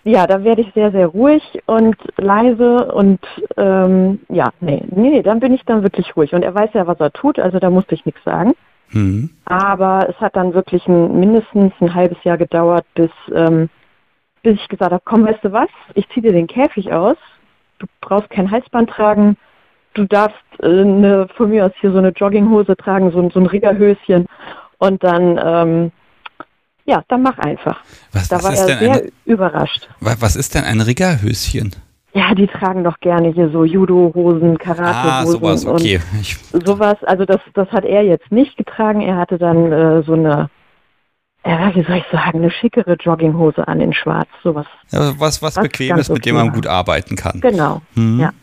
Ja, 0.03 0.27
da 0.27 0.43
werde 0.43 0.61
ich 0.61 0.73
sehr, 0.73 0.91
sehr 0.91 1.07
ruhig 1.07 1.43
und 1.65 1.95
leise 2.17 2.91
und 2.93 3.19
ähm, 3.57 4.19
ja, 4.29 4.51
nee, 4.59 4.83
nee, 4.89 5.21
dann 5.21 5.39
bin 5.39 5.53
ich 5.53 5.63
dann 5.65 5.83
wirklich 5.83 6.15
ruhig. 6.15 6.33
Und 6.33 6.43
er 6.43 6.55
weiß 6.55 6.71
ja, 6.73 6.87
was 6.87 6.99
er 6.99 7.11
tut, 7.11 7.37
also 7.37 7.59
da 7.59 7.69
musste 7.69 7.95
ich 7.95 8.05
nichts 8.05 8.23
sagen. 8.23 8.53
Mhm. 8.91 9.29
Aber 9.45 10.07
es 10.09 10.15
hat 10.19 10.35
dann 10.35 10.53
wirklich 10.53 10.87
ein, 10.87 11.19
mindestens 11.19 11.73
ein 11.79 11.93
halbes 11.93 12.17
Jahr 12.23 12.37
gedauert, 12.37 12.85
bis, 12.95 13.11
ähm, 13.33 13.69
bis 14.43 14.55
ich 14.55 14.67
gesagt 14.67 14.91
habe, 14.91 15.03
komm, 15.05 15.25
weißt 15.25 15.43
du 15.43 15.51
was, 15.51 15.69
ich 15.95 16.07
ziehe 16.09 16.21
dir 16.21 16.31
den 16.31 16.47
Käfig 16.47 16.91
aus, 16.91 17.17
du 17.79 17.87
brauchst 18.01 18.29
kein 18.29 18.49
Halsband 18.49 18.89
tragen, 18.89 19.37
du 19.93 20.05
darfst 20.05 20.37
äh, 20.61 20.65
eine, 20.65 21.27
von 21.35 21.49
mir 21.49 21.65
aus 21.65 21.71
hier 21.79 21.91
so 21.91 21.97
eine 21.97 22.09
Jogginghose 22.09 22.75
tragen, 22.77 23.11
so, 23.11 23.29
so 23.29 23.39
ein 23.39 23.45
Riggerhöschen 23.45 24.27
und 24.77 25.03
dann, 25.03 25.39
ähm, 25.43 25.91
ja, 26.85 27.03
dann 27.07 27.21
mach 27.21 27.37
einfach. 27.37 27.83
Was, 28.11 28.29
da 28.29 28.37
was 28.37 28.43
war 28.43 28.51
er 28.51 28.79
sehr 28.79 28.79
eine, 28.79 29.11
überrascht. 29.25 29.89
Was 29.99 30.35
ist 30.35 30.55
denn 30.55 30.63
ein 30.63 30.81
Riggerhöschen? 30.81 31.75
Ja, 32.13 32.33
die 32.33 32.47
tragen 32.47 32.83
doch 32.83 32.99
gerne 32.99 33.29
hier 33.29 33.49
so 33.49 33.63
Judo-Hosen, 33.63 34.57
Karate-Hosen. 34.57 35.09
Ah, 35.09 35.25
sowas, 35.25 35.65
okay. 35.65 35.99
Und 36.51 36.65
sowas, 36.67 36.97
also 37.03 37.25
das, 37.25 37.39
das 37.53 37.69
hat 37.69 37.85
er 37.85 38.03
jetzt 38.03 38.31
nicht 38.31 38.57
getragen. 38.57 39.01
Er 39.01 39.17
hatte 39.17 39.37
dann 39.37 39.71
äh, 39.71 40.03
so 40.03 40.13
eine 40.13 40.49
ja, 41.45 41.73
wie 41.73 41.83
soll 41.83 41.97
ich 41.97 42.03
sagen, 42.11 42.39
eine 42.39 42.51
schickere 42.51 42.97
Jogginghose 42.99 43.65
an 43.65 43.79
in 43.79 43.93
Schwarz, 43.93 44.27
sowas. 44.43 44.65
Ja, 44.91 45.17
was, 45.19 45.41
was, 45.41 45.55
was 45.55 45.63
Bequemes, 45.63 46.09
mit 46.09 46.25
dem 46.25 46.35
man 46.35 46.51
gut 46.51 46.67
arbeiten 46.67 47.15
kann. 47.15 47.39
Genau. 47.39 47.81
Hm. 47.95 48.19
Ja. 48.19 48.33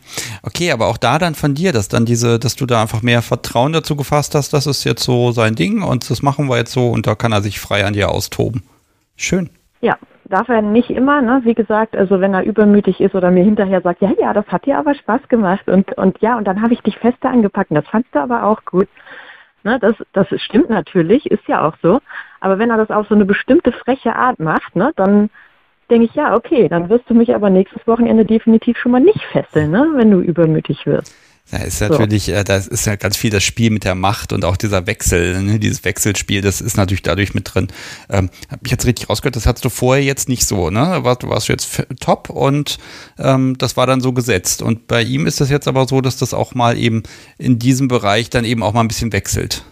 Okay, 0.42 0.72
aber 0.72 0.86
auch 0.86 0.96
da 0.96 1.18
dann 1.18 1.34
von 1.34 1.54
dir, 1.54 1.72
dass 1.72 1.88
dann 1.88 2.06
diese, 2.06 2.38
dass 2.38 2.56
du 2.56 2.64
da 2.64 2.80
einfach 2.80 3.02
mehr 3.02 3.20
Vertrauen 3.20 3.74
dazu 3.74 3.96
gefasst 3.96 4.34
hast, 4.34 4.54
das 4.54 4.66
ist 4.66 4.84
jetzt 4.84 5.02
so 5.02 5.30
sein 5.32 5.54
Ding 5.54 5.82
und 5.82 6.08
das 6.08 6.22
machen 6.22 6.48
wir 6.48 6.56
jetzt 6.56 6.72
so 6.72 6.88
und 6.88 7.06
da 7.06 7.14
kann 7.14 7.32
er 7.32 7.42
sich 7.42 7.60
frei 7.60 7.84
an 7.84 7.92
dir 7.92 8.10
austoben. 8.10 8.62
Schön. 9.14 9.50
Ja, 9.80 9.96
darf 10.24 10.48
er 10.48 10.62
nicht 10.62 10.90
immer, 10.90 11.20
ne? 11.22 11.40
Wie 11.44 11.54
gesagt, 11.54 11.96
also 11.96 12.20
wenn 12.20 12.34
er 12.34 12.44
übermütig 12.44 13.00
ist 13.00 13.14
oder 13.14 13.30
mir 13.30 13.44
hinterher 13.44 13.82
sagt, 13.82 14.00
ja, 14.00 14.12
ja, 14.18 14.32
das 14.32 14.46
hat 14.48 14.66
dir 14.66 14.78
aber 14.78 14.94
Spaß 14.94 15.28
gemacht 15.28 15.68
und, 15.68 15.92
und 15.98 16.18
ja, 16.20 16.36
und 16.38 16.44
dann 16.44 16.62
habe 16.62 16.72
ich 16.72 16.80
dich 16.82 16.98
fester 16.98 17.30
angepackt 17.30 17.70
und 17.70 17.76
das 17.76 17.88
fandst 17.88 18.14
du 18.14 18.20
aber 18.20 18.44
auch 18.44 18.64
gut. 18.64 18.88
Ne, 19.62 19.78
das, 19.80 19.94
das 20.12 20.28
stimmt 20.40 20.70
natürlich, 20.70 21.30
ist 21.30 21.46
ja 21.48 21.66
auch 21.66 21.74
so. 21.82 22.00
Aber 22.40 22.58
wenn 22.58 22.70
er 22.70 22.76
das 22.76 22.90
auf 22.90 23.08
so 23.08 23.14
eine 23.14 23.24
bestimmte 23.24 23.72
freche 23.72 24.14
Art 24.14 24.38
macht, 24.38 24.76
ne, 24.76 24.92
dann 24.96 25.28
denke 25.90 26.06
ich, 26.06 26.14
ja, 26.14 26.34
okay, 26.34 26.68
dann 26.68 26.88
wirst 26.88 27.10
du 27.10 27.14
mich 27.14 27.34
aber 27.34 27.50
nächstes 27.50 27.86
Wochenende 27.86 28.24
definitiv 28.24 28.78
schon 28.78 28.92
mal 28.92 29.00
nicht 29.00 29.22
fesseln, 29.24 29.72
ne, 29.72 29.90
wenn 29.94 30.10
du 30.10 30.20
übermütig 30.20 30.86
wirst. 30.86 31.14
Da 31.50 31.58
ist 31.58 31.80
natürlich, 31.80 32.24
so. 32.24 32.32
äh, 32.32 32.42
das 32.42 32.66
ist 32.66 32.86
ja 32.86 32.96
ganz 32.96 33.16
viel 33.16 33.30
das 33.30 33.44
Spiel 33.44 33.70
mit 33.70 33.84
der 33.84 33.94
Macht 33.94 34.32
und 34.32 34.44
auch 34.44 34.56
dieser 34.56 34.88
Wechsel, 34.88 35.40
ne, 35.42 35.60
dieses 35.60 35.84
Wechselspiel, 35.84 36.40
das 36.40 36.60
ist 36.60 36.76
natürlich 36.76 37.02
dadurch 37.02 37.34
mit 37.34 37.54
drin. 37.54 37.68
Ähm, 38.08 38.30
Habe 38.50 38.62
ich 38.64 38.72
jetzt 38.72 38.84
richtig 38.84 39.08
rausgehört, 39.08 39.36
das 39.36 39.46
hattest 39.46 39.64
du 39.64 39.68
vorher 39.68 40.02
jetzt 40.02 40.28
nicht 40.28 40.44
so, 40.44 40.70
ne? 40.70 41.04
Warst, 41.04 41.22
du 41.22 41.28
warst 41.28 41.46
jetzt 41.48 41.84
top 42.00 42.30
und 42.30 42.78
ähm, 43.18 43.56
das 43.58 43.76
war 43.76 43.86
dann 43.86 44.00
so 44.00 44.12
gesetzt. 44.12 44.60
Und 44.60 44.88
bei 44.88 45.02
ihm 45.02 45.26
ist 45.26 45.40
das 45.40 45.48
jetzt 45.48 45.68
aber 45.68 45.86
so, 45.86 46.00
dass 46.00 46.16
das 46.16 46.34
auch 46.34 46.54
mal 46.56 46.76
eben 46.76 47.04
in 47.38 47.60
diesem 47.60 47.86
Bereich 47.86 48.28
dann 48.28 48.44
eben 48.44 48.64
auch 48.64 48.72
mal 48.72 48.80
ein 48.80 48.88
bisschen 48.88 49.12
wechselt. 49.12 49.64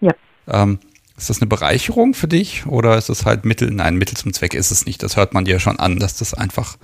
Ja. 0.00 0.12
Ähm, 0.46 0.78
ist 1.16 1.30
das 1.30 1.40
eine 1.40 1.48
Bereicherung 1.48 2.12
für 2.12 2.28
dich 2.28 2.66
oder 2.66 2.98
ist 2.98 3.08
es 3.08 3.24
halt 3.24 3.46
Mittel? 3.46 3.70
Nein, 3.70 3.96
Mittel 3.96 4.16
zum 4.16 4.34
Zweck 4.34 4.52
ist 4.52 4.70
es 4.70 4.84
nicht. 4.84 5.02
Das 5.02 5.16
hört 5.16 5.32
man 5.32 5.46
dir 5.46 5.58
schon 5.58 5.78
an, 5.78 5.98
dass 5.98 6.16
das 6.16 6.34
einfach, 6.34 6.76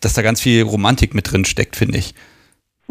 dass 0.00 0.14
da 0.14 0.22
ganz 0.22 0.40
viel 0.40 0.62
Romantik 0.62 1.14
mit 1.14 1.30
drin 1.30 1.44
steckt, 1.44 1.76
finde 1.76 1.98
ich. 1.98 2.12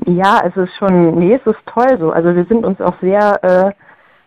Ja, 0.06 0.42
es 0.46 0.56
ist 0.58 0.76
schon, 0.76 1.16
nee, 1.20 1.36
es 1.36 1.46
ist 1.46 1.66
toll 1.66 1.98
so. 2.00 2.12
Also 2.12 2.36
wir 2.36 2.46
sind 2.46 2.66
uns 2.66 2.82
auch 2.82 2.96
sehr 3.02 3.44
äh, 3.44 3.72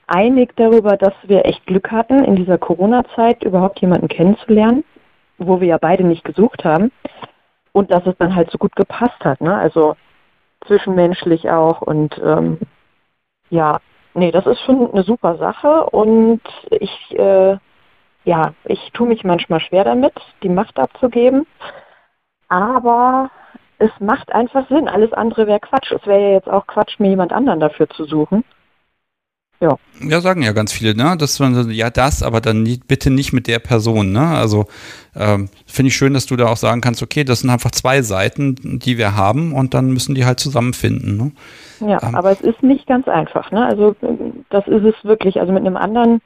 einig 0.06 0.56
darüber, 0.56 0.96
dass 0.96 1.12
wir 1.24 1.44
echt 1.44 1.66
Glück 1.66 1.90
hatten, 1.90 2.24
in 2.24 2.36
dieser 2.36 2.58
Corona-Zeit 2.58 3.44
überhaupt 3.44 3.80
jemanden 3.80 4.08
kennenzulernen, 4.08 4.84
wo 5.36 5.60
wir 5.60 5.68
ja 5.68 5.78
beide 5.78 6.04
nicht 6.04 6.24
gesucht 6.24 6.64
haben. 6.64 6.90
Und 7.72 7.90
dass 7.90 8.06
es 8.06 8.16
dann 8.18 8.34
halt 8.34 8.50
so 8.50 8.58
gut 8.58 8.74
gepasst 8.74 9.22
hat, 9.24 9.40
ne? 9.40 9.54
Also 9.54 9.94
zwischenmenschlich 10.66 11.48
auch 11.50 11.82
und 11.82 12.18
ähm, 12.18 12.58
ja, 13.50 13.78
nee, 14.14 14.32
das 14.32 14.46
ist 14.46 14.60
schon 14.62 14.90
eine 14.90 15.04
super 15.04 15.36
Sache 15.36 15.84
und 15.84 16.40
ich, 16.70 17.18
äh, 17.18 17.56
ja, 18.24 18.52
ich 18.64 18.90
tue 18.92 19.06
mich 19.06 19.22
manchmal 19.24 19.60
schwer 19.60 19.84
damit, 19.84 20.14
die 20.42 20.48
Macht 20.48 20.78
abzugeben. 20.78 21.46
Aber 22.48 23.30
es 23.78 23.90
macht 24.00 24.32
einfach 24.32 24.68
Sinn. 24.68 24.88
Alles 24.88 25.12
andere 25.12 25.46
wäre 25.46 25.60
Quatsch. 25.60 25.92
Es 25.92 26.06
wäre 26.06 26.20
ja 26.20 26.30
jetzt 26.32 26.48
auch 26.48 26.66
Quatsch, 26.66 26.98
mir 26.98 27.10
jemand 27.10 27.32
anderen 27.32 27.60
dafür 27.60 27.88
zu 27.88 28.04
suchen. 28.04 28.44
Ja. 29.60 29.76
Ja, 30.00 30.20
sagen 30.20 30.42
ja 30.42 30.52
ganz 30.52 30.72
viele, 30.72 30.94
ne? 30.94 31.16
Das 31.18 31.38
ja 31.38 31.90
das, 31.90 32.22
aber 32.22 32.40
dann 32.40 32.62
nie, 32.62 32.80
bitte 32.86 33.10
nicht 33.10 33.32
mit 33.32 33.48
der 33.48 33.58
Person, 33.58 34.12
ne? 34.12 34.20
Also 34.20 34.66
ähm, 35.16 35.48
finde 35.66 35.88
ich 35.88 35.96
schön, 35.96 36.14
dass 36.14 36.26
du 36.26 36.36
da 36.36 36.46
auch 36.46 36.56
sagen 36.56 36.80
kannst, 36.80 37.02
okay, 37.02 37.24
das 37.24 37.40
sind 37.40 37.50
einfach 37.50 37.72
zwei 37.72 38.02
Seiten, 38.02 38.54
die 38.78 38.98
wir 38.98 39.16
haben 39.16 39.52
und 39.52 39.74
dann 39.74 39.90
müssen 39.90 40.14
die 40.14 40.24
halt 40.24 40.38
zusammenfinden. 40.38 41.16
Ne? 41.16 41.32
Ja, 41.90 41.98
ähm, 42.02 42.14
aber 42.14 42.30
es 42.30 42.40
ist 42.40 42.62
nicht 42.62 42.86
ganz 42.86 43.08
einfach, 43.08 43.50
ne? 43.50 43.66
Also 43.66 43.96
das 44.50 44.66
ist 44.68 44.84
es 44.84 44.94
wirklich. 45.04 45.40
Also 45.40 45.52
mit 45.52 45.66
einem 45.66 45.76
anderen, 45.76 46.20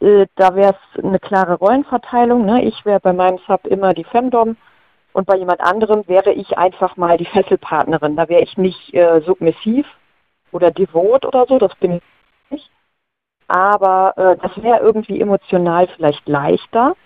äh, 0.00 0.26
da 0.36 0.54
wäre 0.54 0.74
es 0.74 1.02
eine 1.02 1.18
klare 1.18 1.54
Rollenverteilung, 1.54 2.44
ne? 2.44 2.62
Ich 2.62 2.84
wäre 2.84 3.00
bei 3.00 3.14
meinem 3.14 3.38
Sub 3.46 3.66
immer 3.66 3.94
die 3.94 4.04
Femdom 4.04 4.56
und 5.16 5.24
bei 5.24 5.38
jemand 5.38 5.62
anderem 5.62 6.06
wäre 6.08 6.30
ich 6.30 6.58
einfach 6.58 6.98
mal 6.98 7.16
die 7.16 7.24
Fesselpartnerin. 7.24 8.16
Da 8.16 8.28
wäre 8.28 8.42
ich 8.42 8.58
nicht 8.58 8.92
äh, 8.92 9.22
submissiv 9.24 9.86
oder 10.52 10.70
devot 10.70 11.24
oder 11.24 11.46
so, 11.48 11.58
das 11.58 11.74
bin 11.76 11.92
ich 11.92 12.02
nicht. 12.50 12.70
Aber 13.48 14.12
äh, 14.18 14.36
das 14.42 14.62
wäre 14.62 14.80
irgendwie 14.80 15.18
emotional 15.18 15.88
vielleicht 15.96 16.28
leichter. 16.28 16.96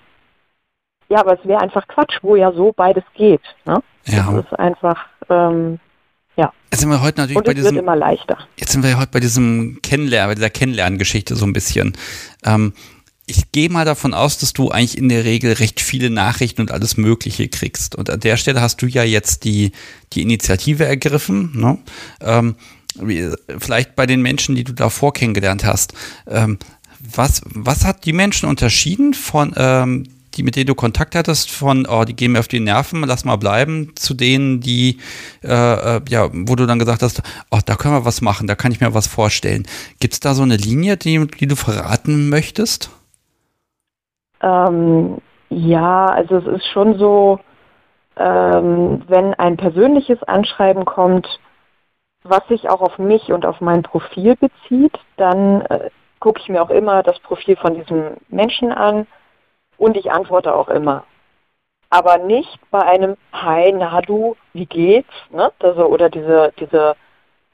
Ja, 1.09 1.21
aber 1.21 1.39
es 1.39 1.47
wäre 1.47 1.61
einfach 1.61 1.87
Quatsch, 1.87 2.19
wo 2.23 2.35
ja 2.35 2.51
so 2.51 2.73
beides 2.73 3.05
geht. 3.15 3.43
Ne? 3.65 3.81
Ja. 4.07 4.33
Das 4.33 4.45
ist 4.45 4.59
einfach, 4.59 5.07
ähm, 5.29 5.79
ja. 6.35 6.53
Jetzt 6.73 6.81
sind 6.81 6.91
wir 6.91 7.03
heute 7.03 7.21
natürlich 7.21 7.37
Und 7.37 7.47
bei 7.47 7.55
diesem. 7.55 7.77
Wird 7.77 7.85
immer 7.85 7.95
leichter. 7.95 8.39
Jetzt 8.57 8.73
sind 8.73 8.83
wir 8.83 8.99
heute 8.99 9.13
bei 9.13 9.21
diesem 9.21 9.79
Kennenlernen, 9.85 10.31
bei 10.31 10.35
dieser 10.35 10.51
Kennenlerngeschichte 10.51 11.37
so 11.37 11.47
ein 11.47 11.53
bisschen. 11.53 11.97
Ähm, 12.45 12.73
ich 13.31 13.53
gehe 13.53 13.71
mal 13.71 13.85
davon 13.85 14.13
aus, 14.13 14.39
dass 14.39 14.53
du 14.53 14.71
eigentlich 14.71 14.99
in 14.99 15.09
der 15.09 15.25
Regel 15.25 15.53
recht 15.53 15.81
viele 15.81 16.11
Nachrichten 16.11 16.63
und 16.63 16.73
alles 16.73 16.97
Mögliche 16.97 17.49
kriegst. 17.49 17.95
Und 17.95 18.11
an 18.11 18.21
der 18.21 18.37
Stelle 18.37 18.61
hast 18.61 18.83
du 18.83 18.87
ja 18.87 19.05
jetzt 19.05 19.45
die, 19.45 19.73
die 20.13 20.23
Initiative 20.23 20.85
ergriffen. 20.85 21.53
Ne? 21.55 21.79
Ähm, 22.21 22.57
vielleicht 23.59 23.95
bei 23.95 24.07
den 24.07 24.21
Menschen, 24.21 24.57
die 24.57 24.65
du 24.65 24.73
davor 24.73 25.13
kennengelernt 25.13 25.65
hast. 25.65 25.95
Ähm, 26.27 26.59
was, 26.99 27.43
was 27.45 27.85
hat 27.85 28.05
die 28.05 28.13
Menschen 28.13 28.49
unterschieden 28.49 29.15
von, 29.15 29.55
ähm, 29.57 30.09
die 30.35 30.43
mit 30.43 30.57
denen 30.57 30.67
du 30.67 30.75
Kontakt 30.75 31.15
hattest, 31.15 31.51
von, 31.51 31.87
oh, 31.87 32.05
die 32.05 32.15
gehen 32.15 32.33
mir 32.33 32.41
auf 32.41 32.49
die 32.49 32.61
Nerven, 32.61 33.03
lass 33.05 33.25
mal 33.25 33.37
bleiben, 33.37 33.93
zu 33.95 34.15
denen, 34.15 34.61
die, 34.61 34.99
äh, 35.43 35.97
äh, 35.97 36.01
ja, 36.09 36.31
wo 36.33 36.57
du 36.57 36.67
dann 36.67 36.79
gesagt 36.79 37.03
hast, 37.03 37.23
oh, 37.51 37.61
da 37.65 37.77
können 37.77 37.95
wir 37.95 38.05
was 38.05 38.21
machen, 38.21 38.47
da 38.47 38.55
kann 38.55 38.73
ich 38.73 38.81
mir 38.81 38.93
was 38.93 39.07
vorstellen. 39.07 39.67
Gibt 40.01 40.15
es 40.15 40.21
da 40.21 40.35
so 40.35 40.43
eine 40.43 40.57
Linie, 40.57 40.97
die, 40.97 41.27
die 41.27 41.47
du 41.47 41.57
verraten 41.57 42.29
möchtest? 42.29 42.91
Ähm, 44.43 45.19
ja, 45.49 46.07
also 46.07 46.37
es 46.37 46.47
ist 46.47 46.67
schon 46.67 46.99
so, 46.99 47.41
ähm, 48.17 49.03
wenn 49.09 49.35
ein 49.35 49.57
persönliches 49.57 50.23
Anschreiben 50.23 50.85
kommt, 50.85 51.27
was 52.23 52.47
sich 52.49 52.69
auch 52.69 52.81
auf 52.83 52.99
mich 52.99 53.33
und 53.33 53.47
auf 53.47 53.61
mein 53.61 53.83
Profil 53.83 54.37
bezieht, 54.37 54.99
dann 55.17 55.63
äh, 55.63 55.91
gucke 56.21 56.41
ich 56.41 56.49
mir 56.49 56.63
auch 56.63 56.71
immer 56.71 57.03
das 57.03 57.19
Profil 57.21 57.57
von 57.57 57.75
diesem 57.75 58.17
Menschen 58.29 58.73
an 58.73 59.07
Und 59.79 59.97
ich 59.97 60.13
antworte 60.13 60.55
auch 60.55 60.69
immer. 60.69 61.05
Aber 61.89 62.19
nicht 62.19 62.59
bei 62.71 62.83
einem 62.83 63.17
Hi, 63.33 63.73
na 63.73 64.01
du, 64.03 64.37
wie 64.53 64.67
geht's? 64.67 65.13
Ne? 65.31 65.51
Also, 65.61 65.87
oder 65.87 66.11
diese, 66.11 66.53
diese 66.61 66.95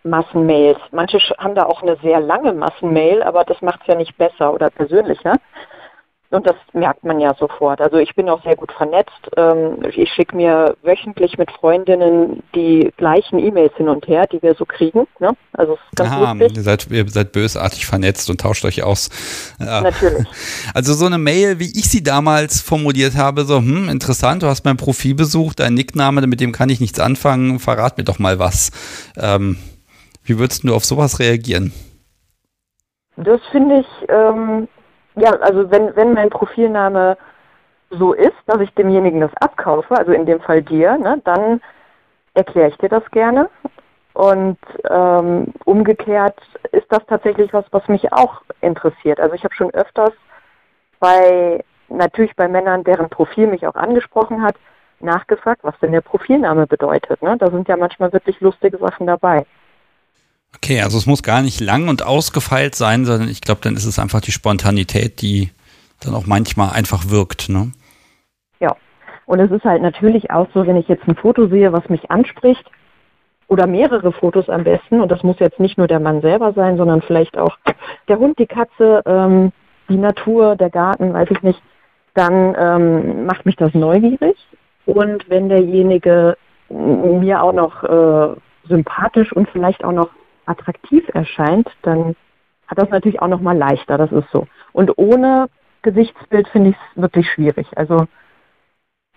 Massenmails. 0.03 0.79
Manche 0.91 1.19
haben 1.39 1.55
da 1.55 1.67
auch 1.67 1.83
eine 1.83 1.97
sehr 1.97 2.21
lange 2.21 2.53
Massenmail, 2.53 3.23
aber 3.23 3.45
das 3.45 3.63
macht 3.63 3.83
es 3.83 3.87
ja 3.87 3.95
nicht 3.95 4.17
besser 4.19 4.53
oder 4.53 4.71
persönlicher. 4.71 5.35
Und 6.31 6.45
das 6.47 6.57
merkt 6.73 7.05
man 7.05 7.21
ja 7.21 7.35
sofort. 7.39 7.81
Also 7.81 7.99
ich 7.99 8.15
bin 8.17 8.29
auch 8.29 8.43
sehr 8.43 8.57
gut 8.57 8.73
vernetzt. 8.73 9.13
Ähm, 9.37 9.79
ich 9.95 10.11
schicke 10.13 10.35
mir 10.35 10.77
wöchentlich 10.83 11.39
mit 11.39 11.51
Freundinnen 11.53 12.43
die 12.55 12.93
gleichen 12.97 13.39
E-Mails 13.39 13.73
hin 13.77 13.89
und 13.89 14.09
her, 14.09 14.27
die 14.27 14.43
wir 14.43 14.55
so 14.55 14.65
kriegen. 14.65 15.07
Ne? 15.21 15.31
Also 15.53 15.75
es 15.75 15.79
ist 15.79 15.97
ganz 15.97 16.11
Ah, 16.13 16.33
lustig. 16.33 16.57
ihr 16.57 16.63
seid, 16.65 16.91
ihr 16.91 17.09
seid 17.09 17.33
bösartig 17.33 17.87
vernetzt 17.87 18.29
und 18.29 18.41
tauscht 18.41 18.65
euch 18.65 18.83
aus. 18.83 19.09
Natürlich. 19.59 20.27
Also 20.75 20.95
so 20.95 21.07
eine 21.07 21.19
Mail, 21.19 21.59
wie 21.59 21.71
ich 21.79 21.89
sie 21.89 22.03
damals 22.03 22.61
formuliert 22.61 23.17
habe, 23.17 23.45
so, 23.45 23.59
hm, 23.59 23.89
interessant, 23.89 24.43
du 24.43 24.47
hast 24.49 24.65
mein 24.65 24.77
Profil 24.77 25.15
besucht, 25.15 25.61
dein 25.61 25.75
Nickname, 25.75 26.27
mit 26.27 26.41
dem 26.41 26.53
kann 26.53 26.69
ich 26.69 26.81
nichts 26.81 26.99
anfangen, 27.01 27.59
verrat 27.61 27.97
mir 27.99 28.05
doch 28.05 28.19
mal 28.19 28.39
was. 28.39 28.71
Ähm, 29.17 29.57
wie 30.25 30.39
würdest 30.39 30.65
du 30.65 30.75
auf 30.75 30.85
sowas 30.85 31.19
reagieren? 31.21 31.73
Das 33.17 33.41
finde 33.51 33.81
ich, 33.81 34.09
ähm, 34.11 34.69
ja, 35.17 35.31
also 35.41 35.71
wenn, 35.71 35.95
wenn 35.97 36.13
mein 36.13 36.31
Profilname 36.31 37.17
so 37.91 38.13
ist, 38.13 38.37
dass 38.47 38.61
ich 38.61 38.73
demjenigen 38.75 39.21
das 39.21 39.35
abkaufe, 39.41 39.97
also 39.97 40.13
in 40.13 40.27
dem 40.27 40.41
Fall 40.41 40.63
dir, 40.63 40.99
ne, 40.99 41.21
dann 41.25 41.61
erkläre 42.35 42.69
ich 42.69 42.79
dir 42.79 42.89
das 42.89 43.09
gerne. 43.11 43.49
Und 44.13 44.59
ähm, 44.89 45.53
umgekehrt 45.65 46.39
ist 46.73 46.87
das 46.91 47.05
tatsächlich 47.07 47.53
was, 47.53 47.65
was 47.71 47.87
mich 47.89 48.13
auch 48.13 48.43
interessiert. 48.63 49.21
Also 49.21 49.35
ich 49.35 49.45
habe 49.45 49.55
schon 49.55 49.73
öfters 49.75 50.13
bei, 51.01 51.63
natürlich 51.89 52.35
bei 52.35 52.49
Männern, 52.49 52.83
deren 52.83 53.11
Profil 53.11 53.47
mich 53.47 53.67
auch 53.67 53.75
angesprochen 53.75 54.43
hat, 54.43 54.57
nachgefragt, 55.01 55.63
was 55.65 55.79
denn 55.81 55.93
der 55.93 56.01
Profilname 56.01 56.67
bedeutet. 56.67 57.21
Ne? 57.23 57.37
Da 57.37 57.51
sind 57.51 57.69
ja 57.69 57.77
manchmal 57.77 58.13
wirklich 58.13 58.41
lustige 58.41 58.79
Sachen 58.79 59.07
dabei. 59.07 59.45
Okay, 60.55 60.81
also 60.81 60.97
es 60.99 61.07
muss 61.07 61.23
gar 61.23 61.43
nicht 61.43 61.61
lang 61.61 61.89
und 61.89 62.05
ausgefeilt 62.05 62.75
sein, 62.75 63.05
sondern 63.05 63.29
ich 63.29 63.41
glaube, 63.41 63.61
dann 63.63 63.75
ist 63.75 63.85
es 63.85 63.99
einfach 63.99 64.21
die 64.21 64.33
Spontanität, 64.33 65.21
die 65.21 65.51
dann 66.01 66.15
auch 66.15 66.27
manchmal 66.27 66.71
einfach 66.71 67.09
wirkt. 67.11 67.49
Ne? 67.49 67.73
Ja. 68.61 68.75
Und 69.27 69.41
es 69.41 69.51
ist 69.51 69.65
halt 69.65 69.83
natürlich 69.83 70.31
auch 70.31 70.49
so, 70.55 70.67
wenn 70.67 70.77
ich 70.77 70.89
jetzt 70.89 71.07
ein 71.07 71.17
Foto 71.17 71.49
sehe, 71.49 71.73
was 71.73 71.89
mich 71.89 72.11
anspricht, 72.11 72.65
oder 73.49 73.67
mehrere 73.67 74.13
Fotos 74.13 74.49
am 74.49 74.65
besten, 74.65 75.01
und 75.01 75.11
das 75.11 75.23
muss 75.23 75.39
jetzt 75.39 75.61
nicht 75.61 75.79
nur 75.79 75.87
der 75.87 76.01
Mann 76.01 76.21
selber 76.21 76.53
sein, 76.53 76.77
sondern 76.77 77.03
vielleicht 77.03 77.39
auch 77.39 77.57
der 78.09 78.19
Hund, 78.19 78.39
die 78.39 78.47
Katze, 78.47 79.03
ähm, 79.07 79.53
die 79.89 79.97
Natur, 79.97 80.57
der 80.57 80.71
Garten, 80.71 81.13
weiß 81.13 81.29
ich 81.31 81.43
nicht, 81.43 81.63
dann 82.15 82.57
ähm, 82.59 83.27
macht 83.27 83.47
mich 83.47 83.57
das 83.57 83.73
neugierig. 83.75 84.37
Und 84.85 85.29
wenn 85.29 85.49
derjenige 85.49 86.37
mir 86.69 87.43
auch 87.43 87.53
noch 87.53 87.85
äh, 87.85 88.37
sympathisch 88.69 89.33
und 89.33 89.49
vielleicht 89.51 89.85
auch 89.85 89.93
noch 89.93 90.09
attraktiv 90.47 91.05
erscheint, 91.13 91.69
dann 91.83 92.17
hat 92.67 92.79
das 92.79 92.91
natürlich 92.91 93.21
auch 93.21 93.29
noch 93.29 93.41
mal 93.41 93.57
leichter, 93.57 93.99
das 93.99 94.11
ist 94.13 94.29
so. 94.33 94.47
Und 94.73 94.93
ohne 94.97 95.49
Gesichtsbild 95.83 96.49
finde 96.49 96.71
ich 96.71 96.77
es 96.77 97.03
wirklich 97.03 97.31
schwierig. 97.31 97.67
Also 97.77 98.07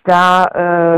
da 0.04 0.44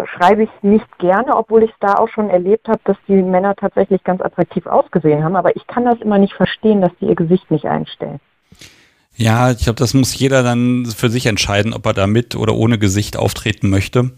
äh, 0.02 0.06
schreibe 0.06 0.44
ich 0.44 0.50
nicht 0.62 0.86
gerne, 0.98 1.36
obwohl 1.36 1.64
ich 1.64 1.70
es 1.70 1.76
da 1.80 1.94
auch 1.94 2.08
schon 2.08 2.30
erlebt 2.30 2.68
habe, 2.68 2.80
dass 2.84 2.96
die 3.08 3.22
Männer 3.22 3.56
tatsächlich 3.56 4.04
ganz 4.04 4.20
attraktiv 4.20 4.66
ausgesehen 4.66 5.24
haben. 5.24 5.34
Aber 5.34 5.56
ich 5.56 5.66
kann 5.66 5.84
das 5.84 6.00
immer 6.00 6.18
nicht 6.18 6.34
verstehen, 6.34 6.80
dass 6.80 6.92
die 7.00 7.06
ihr 7.06 7.16
Gesicht 7.16 7.50
nicht 7.50 7.64
einstellen. 7.64 8.20
Ja, 9.14 9.50
ich 9.50 9.64
glaube, 9.64 9.78
das 9.78 9.92
muss 9.94 10.16
jeder 10.16 10.42
dann 10.42 10.86
für 10.86 11.10
sich 11.10 11.26
entscheiden, 11.26 11.74
ob 11.74 11.84
er 11.86 11.92
da 11.92 12.06
mit 12.06 12.36
oder 12.36 12.54
ohne 12.54 12.78
Gesicht 12.78 13.16
auftreten 13.16 13.70
möchte. 13.70 14.12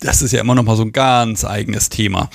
Das 0.00 0.20
ist 0.20 0.32
ja 0.32 0.40
immer 0.40 0.54
noch 0.54 0.64
mal 0.64 0.76
so 0.76 0.82
ein 0.82 0.92
ganz 0.92 1.44
eigenes 1.44 1.88
Thema. 1.88 2.28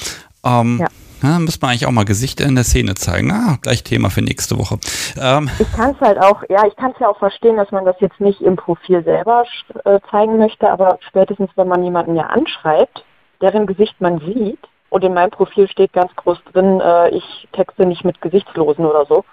Ähm, 0.43 0.80
Ja. 0.80 0.88
Ja, 1.21 1.39
müssen 1.39 1.61
wir 1.61 1.67
eigentlich 1.69 1.85
auch 1.85 1.91
mal 1.91 2.05
Gesichter 2.05 2.45
in 2.45 2.55
der 2.55 2.63
Szene 2.63 2.95
zeigen. 2.95 3.31
Ah, 3.31 3.57
gleich 3.61 3.83
Thema 3.83 4.09
für 4.09 4.21
nächste 4.21 4.57
Woche. 4.57 4.79
Ähm, 5.19 5.49
Ich 5.59 5.71
kann 5.73 5.91
es 5.91 6.01
halt 6.01 6.17
auch, 6.17 6.43
ja, 6.49 6.65
ich 6.67 6.75
kann 6.75 6.91
es 6.91 6.99
ja 6.99 7.09
auch 7.09 7.19
verstehen, 7.19 7.57
dass 7.57 7.71
man 7.71 7.85
das 7.85 7.95
jetzt 7.99 8.19
nicht 8.19 8.41
im 8.41 8.55
Profil 8.55 9.03
selber 9.03 9.43
äh, 9.85 9.99
zeigen 10.09 10.37
möchte, 10.37 10.69
aber 10.69 10.99
spätestens, 11.07 11.49
wenn 11.55 11.67
man 11.67 11.83
jemanden 11.83 12.15
ja 12.15 12.27
anschreibt, 12.27 13.03
deren 13.41 13.67
Gesicht 13.67 13.99
man 13.99 14.19
sieht, 14.19 14.59
und 14.89 15.03
in 15.03 15.13
meinem 15.13 15.29
Profil 15.31 15.67
steht 15.67 15.93
ganz 15.93 16.13
groß 16.15 16.39
drin, 16.51 16.81
äh, 16.81 17.09
ich 17.09 17.47
texte 17.53 17.85
nicht 17.85 18.03
mit 18.03 18.21
Gesichtslosen 18.21 18.85
oder 18.85 19.05
so. 19.05 19.23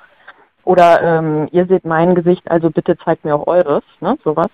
Oder 0.64 1.02
ähm, 1.02 1.48
ihr 1.52 1.66
seht 1.66 1.84
mein 1.84 2.14
Gesicht, 2.14 2.50
also 2.50 2.70
bitte 2.70 2.96
zeigt 2.98 3.24
mir 3.24 3.34
auch 3.34 3.46
eures, 3.46 3.84
ne, 4.00 4.18
sowas. 4.24 4.48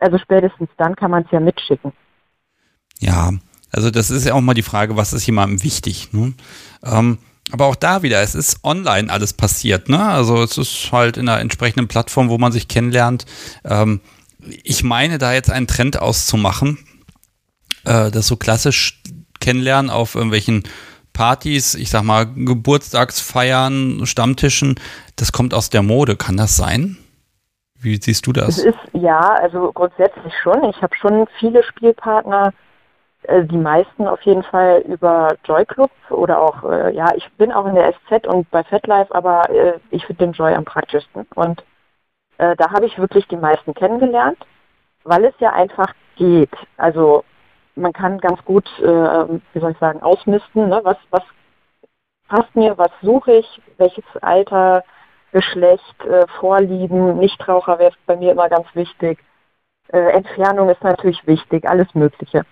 Also 0.00 0.18
spätestens 0.18 0.68
dann 0.76 0.94
kann 0.94 1.10
man 1.10 1.24
es 1.24 1.30
ja 1.30 1.40
mitschicken. 1.40 1.92
Ja, 2.98 3.30
also 3.76 3.90
das 3.90 4.10
ist 4.10 4.24
ja 4.24 4.34
auch 4.34 4.40
mal 4.40 4.54
die 4.54 4.62
Frage, 4.62 4.96
was 4.96 5.12
ist 5.12 5.26
jemandem 5.26 5.62
wichtig. 5.62 6.08
Ne? 6.12 6.32
Ähm, 6.82 7.18
aber 7.52 7.66
auch 7.66 7.76
da 7.76 8.02
wieder, 8.02 8.22
es 8.22 8.34
ist 8.34 8.64
online 8.64 9.12
alles 9.12 9.32
passiert. 9.32 9.88
Ne? 9.88 10.02
Also 10.02 10.42
es 10.42 10.58
ist 10.58 10.90
halt 10.90 11.16
in 11.16 11.28
einer 11.28 11.40
entsprechenden 11.40 11.86
Plattform, 11.86 12.28
wo 12.28 12.38
man 12.38 12.52
sich 12.52 12.68
kennenlernt. 12.68 13.26
Ähm, 13.64 14.00
ich 14.64 14.82
meine, 14.82 15.18
da 15.18 15.32
jetzt 15.32 15.50
einen 15.50 15.66
Trend 15.66 16.00
auszumachen, 16.00 16.78
äh, 17.84 18.10
das 18.10 18.26
so 18.26 18.36
klassisch 18.36 19.02
kennenlernen 19.40 19.90
auf 19.90 20.14
irgendwelchen 20.14 20.64
Partys, 21.12 21.74
ich 21.74 21.90
sag 21.90 22.02
mal 22.02 22.26
Geburtstagsfeiern, 22.26 24.06
Stammtischen, 24.06 24.76
das 25.16 25.32
kommt 25.32 25.54
aus 25.54 25.70
der 25.70 25.82
Mode. 25.82 26.16
Kann 26.16 26.36
das 26.36 26.56
sein? 26.56 26.96
Wie 27.78 28.00
siehst 28.00 28.26
du 28.26 28.32
Es 28.32 28.56
das? 28.56 28.58
ist 28.58 28.78
ja, 28.94 29.20
also 29.20 29.70
grundsätzlich 29.72 30.32
schon. 30.42 30.64
Ich 30.64 30.80
habe 30.82 30.96
schon 30.96 31.26
viele 31.38 31.62
Spielpartner, 31.62 32.52
die 33.28 33.56
meisten 33.56 34.06
auf 34.06 34.20
jeden 34.22 34.42
Fall 34.42 34.82
über 34.86 35.36
Joy 35.44 35.64
Club 35.64 35.90
oder 36.10 36.40
auch, 36.40 36.62
äh, 36.64 36.94
ja, 36.94 37.12
ich 37.14 37.28
bin 37.32 37.52
auch 37.52 37.66
in 37.66 37.74
der 37.74 37.92
SZ 37.92 38.26
und 38.26 38.50
bei 38.50 38.62
FetLife, 38.62 39.14
aber 39.14 39.48
äh, 39.50 39.78
ich 39.90 40.04
finde 40.06 40.26
den 40.26 40.32
Joy 40.32 40.54
am 40.54 40.64
praktischsten. 40.64 41.26
Und 41.34 41.64
äh, 42.38 42.54
da 42.56 42.70
habe 42.70 42.86
ich 42.86 42.98
wirklich 42.98 43.26
die 43.28 43.36
meisten 43.36 43.74
kennengelernt, 43.74 44.38
weil 45.04 45.24
es 45.24 45.34
ja 45.38 45.52
einfach 45.52 45.92
geht. 46.16 46.52
Also 46.76 47.24
man 47.74 47.92
kann 47.92 48.18
ganz 48.18 48.44
gut, 48.44 48.66
äh, 48.78 48.84
wie 48.84 49.60
soll 49.60 49.72
ich 49.72 49.78
sagen, 49.78 50.02
ausmisten, 50.02 50.68
ne? 50.68 50.80
was, 50.82 50.96
was 51.10 51.22
passt 52.28 52.54
mir, 52.54 52.76
was 52.78 52.90
suche 53.02 53.32
ich, 53.32 53.62
welches 53.78 54.04
Alter, 54.20 54.84
Geschlecht, 55.32 56.04
äh, 56.04 56.26
Vorlieben, 56.38 57.18
Nichtraucher 57.18 57.78
wäre 57.78 57.92
bei 58.06 58.16
mir 58.16 58.32
immer 58.32 58.48
ganz 58.48 58.66
wichtig. 58.74 59.18
Äh, 59.88 60.12
Entfernung 60.12 60.68
ist 60.70 60.82
natürlich 60.82 61.26
wichtig, 61.26 61.68
alles 61.68 61.94
Mögliche. 61.94 62.44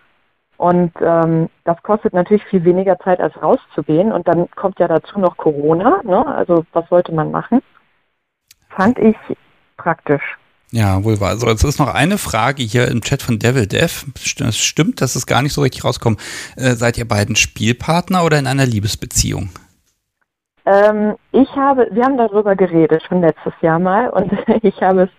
Und 0.65 0.93
ähm, 1.03 1.51
das 1.65 1.77
kostet 1.82 2.15
natürlich 2.15 2.43
viel 2.45 2.65
weniger 2.65 2.99
Zeit, 2.99 3.20
als 3.20 3.35
rauszugehen. 3.43 4.12
Und 4.12 4.27
dann 4.27 4.51
kommt 4.53 4.78
ja 4.78 4.89
dazu 4.89 5.19
noch 5.19 5.36
Corona. 5.36 6.01
Ne? 6.05 6.24
Also 6.24 6.65
was 6.73 6.89
sollte 6.89 7.12
man 7.12 7.31
machen? 7.31 7.61
Fand 8.70 8.99
ich 8.99 9.15
praktisch. 9.77 10.23
Ja, 10.70 11.05
wohl 11.05 11.20
wahr. 11.20 11.36
So, 11.36 11.49
jetzt 11.49 11.65
ist 11.65 11.78
noch 11.78 11.93
eine 11.93 12.16
Frage 12.16 12.62
hier 12.62 12.89
im 12.89 13.03
Chat 13.03 13.20
von 13.20 13.39
Devil 13.39 13.66
Dev. 13.66 14.07
Es 14.15 14.57
stimmt, 14.57 15.03
dass 15.03 15.16
es 15.16 15.27
gar 15.27 15.43
nicht 15.43 15.53
so 15.53 15.61
richtig 15.61 15.85
rauskommt. 15.85 16.19
Äh, 16.57 16.77
seid 16.77 16.97
ihr 16.97 17.07
beiden 17.07 17.36
Spielpartner 17.36 18.24
oder 18.24 18.39
in 18.39 18.47
einer 18.47 18.65
Liebesbeziehung? 18.65 19.51
Ähm, 20.65 21.16
ich 21.32 21.55
habe, 21.55 21.89
wir 21.91 22.05
haben 22.05 22.16
darüber 22.16 22.57
geredet 22.57 23.03
schon 23.07 23.20
letztes 23.20 23.53
Jahr 23.61 23.78
mal 23.78 24.09
und 24.09 24.32
ich 24.62 24.81
habe 24.81 25.03
es 25.03 25.11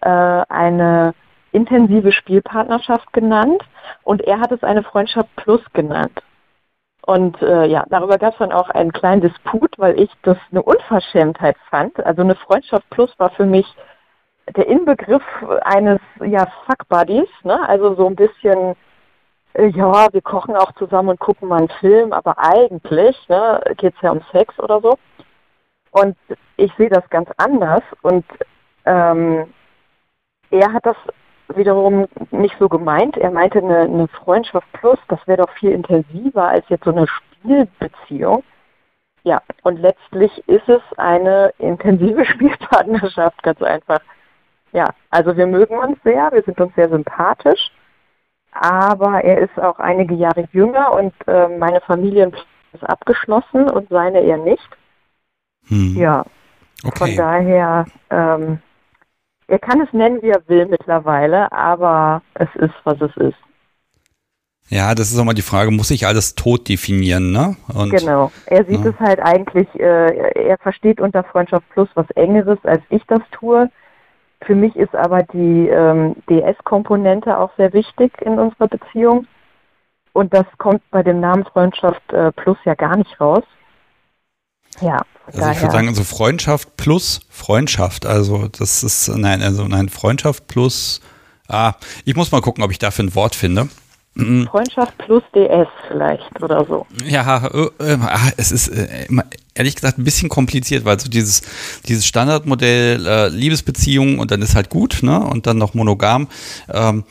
äh, 0.00 0.08
eine 0.48 1.12
intensive 1.52 2.12
Spielpartnerschaft 2.12 3.12
genannt 3.12 3.62
und 4.02 4.22
er 4.22 4.40
hat 4.40 4.52
es 4.52 4.62
eine 4.62 4.82
Freundschaft 4.82 5.34
Plus 5.36 5.62
genannt. 5.72 6.22
Und 7.06 7.40
äh, 7.40 7.66
ja, 7.66 7.84
darüber 7.88 8.18
gab 8.18 8.32
es 8.32 8.38
dann 8.38 8.52
auch 8.52 8.68
einen 8.68 8.92
kleinen 8.92 9.22
Disput, 9.22 9.78
weil 9.78 9.98
ich 10.00 10.10
das 10.22 10.38
eine 10.50 10.62
Unverschämtheit 10.62 11.56
fand. 11.70 12.04
Also 12.04 12.22
eine 12.22 12.34
Freundschaft 12.34 12.88
Plus 12.90 13.12
war 13.18 13.30
für 13.30 13.46
mich 13.46 13.66
der 14.56 14.66
Inbegriff 14.66 15.22
eines 15.62 16.00
ja 16.24 16.46
Fuck 16.66 16.88
Buddies, 16.88 17.28
ne? 17.44 17.68
Also 17.68 17.94
so 17.94 18.06
ein 18.06 18.16
bisschen 18.16 18.74
äh, 19.56 19.68
ja, 19.68 20.12
wir 20.12 20.22
kochen 20.22 20.56
auch 20.56 20.72
zusammen 20.72 21.10
und 21.10 21.20
gucken 21.20 21.48
mal 21.48 21.58
einen 21.58 21.68
Film, 21.80 22.12
aber 22.12 22.38
eigentlich 22.38 23.16
ne, 23.28 23.60
geht 23.76 23.94
es 23.94 24.02
ja 24.02 24.10
um 24.10 24.20
Sex 24.32 24.58
oder 24.58 24.80
so. 24.80 24.98
Und 25.90 26.16
ich 26.56 26.72
sehe 26.76 26.90
das 26.90 27.08
ganz 27.10 27.30
anders 27.38 27.82
und 28.02 28.24
ähm, 28.84 29.52
er 30.50 30.72
hat 30.72 30.84
das 30.84 30.96
wiederum 31.54 32.06
nicht 32.30 32.56
so 32.58 32.68
gemeint. 32.68 33.16
Er 33.16 33.30
meinte 33.30 33.58
eine, 33.58 33.80
eine 33.80 34.08
Freundschaft 34.08 34.70
plus, 34.72 34.98
das 35.08 35.20
wäre 35.26 35.42
doch 35.42 35.52
viel 35.52 35.70
intensiver 35.70 36.48
als 36.48 36.68
jetzt 36.68 36.84
so 36.84 36.90
eine 36.90 37.06
Spielbeziehung. 37.06 38.42
Ja, 39.22 39.42
und 39.62 39.78
letztlich 39.80 40.30
ist 40.48 40.68
es 40.68 40.82
eine 40.96 41.52
intensive 41.58 42.24
Spielpartnerschaft, 42.32 43.42
ganz 43.42 43.62
einfach. 43.62 44.00
Ja, 44.72 44.90
also 45.10 45.36
wir 45.36 45.46
mögen 45.46 45.78
uns 45.78 45.98
sehr, 46.04 46.30
wir 46.32 46.42
sind 46.42 46.60
uns 46.60 46.74
sehr 46.74 46.88
sympathisch 46.88 47.70
aber 48.60 49.22
er 49.22 49.38
ist 49.38 49.58
auch 49.58 49.78
einige 49.78 50.14
Jahre 50.14 50.48
jünger 50.52 50.92
und 50.92 51.12
äh, 51.26 51.48
meine 51.48 51.80
Familie 51.82 52.32
ist 52.72 52.84
abgeschlossen 52.84 53.68
und 53.70 53.88
seine 53.90 54.20
eher 54.20 54.38
nicht. 54.38 54.68
Hm. 55.68 55.96
Ja, 55.96 56.24
von 56.82 57.08
Okay. 57.08 57.16
daher, 57.16 57.86
ähm, 58.10 58.60
Er 59.48 59.58
kann 59.58 59.80
es 59.80 59.92
nennen, 59.92 60.22
wie 60.22 60.30
er 60.30 60.42
will 60.48 60.66
mittlerweile, 60.66 61.50
aber 61.52 62.22
es 62.34 62.48
ist, 62.56 62.74
was 62.84 63.00
es 63.00 63.16
ist. 63.16 63.38
Ja, 64.68 64.96
das 64.96 65.12
ist 65.12 65.18
auch 65.18 65.24
mal 65.24 65.34
die 65.34 65.42
Frage, 65.42 65.70
muss 65.70 65.92
ich 65.92 66.06
alles 66.06 66.34
tot 66.34 66.68
definieren, 66.68 67.30
ne? 67.30 67.56
Und, 67.72 67.90
genau. 67.90 68.32
Er 68.46 68.64
sieht 68.64 68.84
ja. 68.84 68.90
es 68.90 68.98
halt 68.98 69.20
eigentlich, 69.20 69.68
äh, 69.78 70.48
er 70.48 70.58
versteht 70.58 71.00
unter 71.00 71.22
Freundschaft 71.22 71.68
Plus 71.70 71.88
was 71.94 72.10
Engeres, 72.16 72.58
als 72.64 72.82
ich 72.88 73.02
das 73.06 73.20
tue. 73.30 73.70
Für 74.42 74.56
mich 74.56 74.74
ist 74.74 74.94
aber 74.94 75.22
die 75.22 75.68
ähm, 75.68 76.16
DS-Komponente 76.28 77.38
auch 77.38 77.50
sehr 77.56 77.72
wichtig 77.72 78.12
in 78.22 78.38
unserer 78.40 78.66
Beziehung. 78.66 79.28
Und 80.12 80.34
das 80.34 80.46
kommt 80.58 80.82
bei 80.90 81.02
dem 81.02 81.20
Namen 81.20 81.44
Freundschaft 81.44 82.12
äh, 82.12 82.32
Plus 82.32 82.58
ja 82.64 82.74
gar 82.74 82.96
nicht 82.96 83.20
raus. 83.20 83.44
Ja. 84.80 85.02
Also 85.26 85.40
daher. 85.40 85.52
ich 85.52 85.60
würde 85.60 85.72
sagen, 85.72 85.88
also 85.88 86.04
Freundschaft 86.04 86.76
plus 86.76 87.20
Freundschaft. 87.28 88.06
Also 88.06 88.48
das 88.48 88.82
ist, 88.82 89.08
nein, 89.08 89.42
also 89.42 89.66
nein, 89.66 89.88
Freundschaft 89.88 90.46
plus, 90.46 91.00
ah, 91.48 91.74
ich 92.04 92.14
muss 92.14 92.30
mal 92.30 92.40
gucken, 92.40 92.62
ob 92.62 92.70
ich 92.70 92.78
dafür 92.78 93.04
ein 93.04 93.14
Wort 93.14 93.34
finde. 93.34 93.68
Mhm. 94.16 94.46
Freundschaft 94.46 94.96
plus 94.98 95.22
DS 95.34 95.68
vielleicht 95.88 96.42
oder 96.42 96.64
so. 96.64 96.86
Ja, 97.04 97.46
äh, 97.48 97.68
äh, 97.80 97.98
es 98.38 98.50
ist 98.50 98.68
äh, 98.68 99.06
ehrlich 99.54 99.74
gesagt 99.74 99.98
ein 99.98 100.04
bisschen 100.04 100.30
kompliziert, 100.30 100.86
weil 100.86 100.98
so 100.98 101.10
dieses, 101.10 101.42
dieses 101.86 102.06
Standardmodell 102.06 103.06
äh, 103.06 103.28
Liebesbeziehung 103.28 104.18
und 104.18 104.30
dann 104.30 104.40
ist 104.40 104.54
halt 104.54 104.70
gut, 104.70 105.00
ne? 105.02 105.20
Und 105.20 105.46
dann 105.46 105.58
noch 105.58 105.74
monogam. 105.74 106.28
Ähm, 106.72 107.04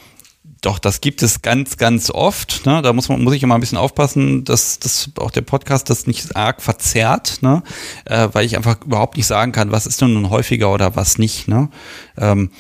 doch, 0.65 0.79
das 0.79 0.99
gibt 0.99 1.21
es 1.21 1.41
ganz, 1.41 1.77
ganz 1.77 2.09
oft. 2.09 2.65
Ne? 2.65 2.81
Da 2.81 2.91
muss 2.91 3.07
man, 3.07 3.23
muss 3.23 3.33
ich 3.33 3.43
immer 3.43 3.55
ein 3.55 3.61
bisschen 3.61 3.77
aufpassen, 3.77 4.43
dass, 4.45 4.79
dass 4.79 5.11
auch 5.19 5.31
der 5.31 5.41
Podcast 5.41 5.89
das 5.89 6.07
nicht 6.07 6.35
arg 6.35 6.61
verzerrt, 6.61 7.41
ne? 7.41 7.61
Äh, 8.05 8.29
weil 8.33 8.45
ich 8.45 8.57
einfach 8.57 8.81
überhaupt 8.83 9.17
nicht 9.17 9.27
sagen 9.27 9.51
kann, 9.51 9.71
was 9.71 9.85
ist 9.85 10.01
denn 10.01 10.13
nun 10.13 10.29
häufiger 10.29 10.73
oder 10.73 10.95
was 10.95 11.17
nicht. 11.17 11.47
Ne? 11.47 11.69
Ähm, 12.17 12.51